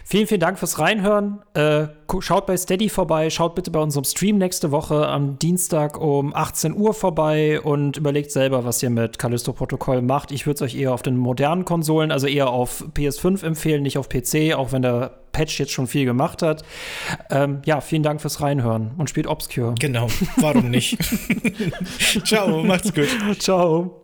vielen, 0.04 0.26
vielen 0.26 0.40
Dank 0.40 0.58
fürs 0.58 0.78
Reinhören. 0.78 1.40
Äh, 1.54 1.88
schaut 2.20 2.46
bei 2.46 2.56
Steady 2.56 2.88
vorbei, 2.88 3.30
schaut 3.30 3.54
bitte 3.54 3.70
bei 3.70 3.80
unserem 3.80 4.04
Stream 4.04 4.38
nächste 4.38 4.70
Woche 4.70 5.06
am 5.06 5.38
Dienstag 5.38 6.00
um 6.00 6.34
18 6.34 6.76
Uhr 6.76 6.94
vorbei 6.94 7.60
und 7.60 7.96
überlegt 7.96 8.32
selber, 8.32 8.64
was 8.64 8.82
ihr 8.82 8.90
mit 8.90 9.18
Callisto-Protokoll 9.18 10.02
macht. 10.02 10.32
Ich 10.32 10.46
würde 10.46 10.56
es 10.56 10.62
euch 10.62 10.74
eher 10.78 10.92
auf 10.92 11.02
den 11.02 11.16
modernen 11.16 11.64
Konsolen, 11.64 12.10
also 12.10 12.26
eher 12.26 12.50
auf 12.50 12.84
PS5 12.94 13.44
empfehlen, 13.44 13.82
nicht 13.82 13.98
auf 13.98 14.08
PC, 14.08 14.54
auch 14.54 14.72
wenn 14.72 14.82
der 14.82 15.20
Patch 15.32 15.58
jetzt 15.58 15.72
schon 15.72 15.86
viel 15.86 16.04
gemacht 16.04 16.42
hat. 16.42 16.64
Ähm, 17.30 17.62
ja, 17.64 17.80
vielen 17.80 18.02
Dank 18.02 18.20
fürs 18.20 18.40
Reinhören 18.40 18.92
und 18.98 19.08
spielt 19.08 19.26
Obscure. 19.26 19.74
Genau. 19.78 20.08
Warum 20.36 20.70
nicht? 20.70 20.98
Ciao, 22.24 22.62
macht's 22.62 22.92
gut. 22.92 23.08
Ciao. 23.38 23.99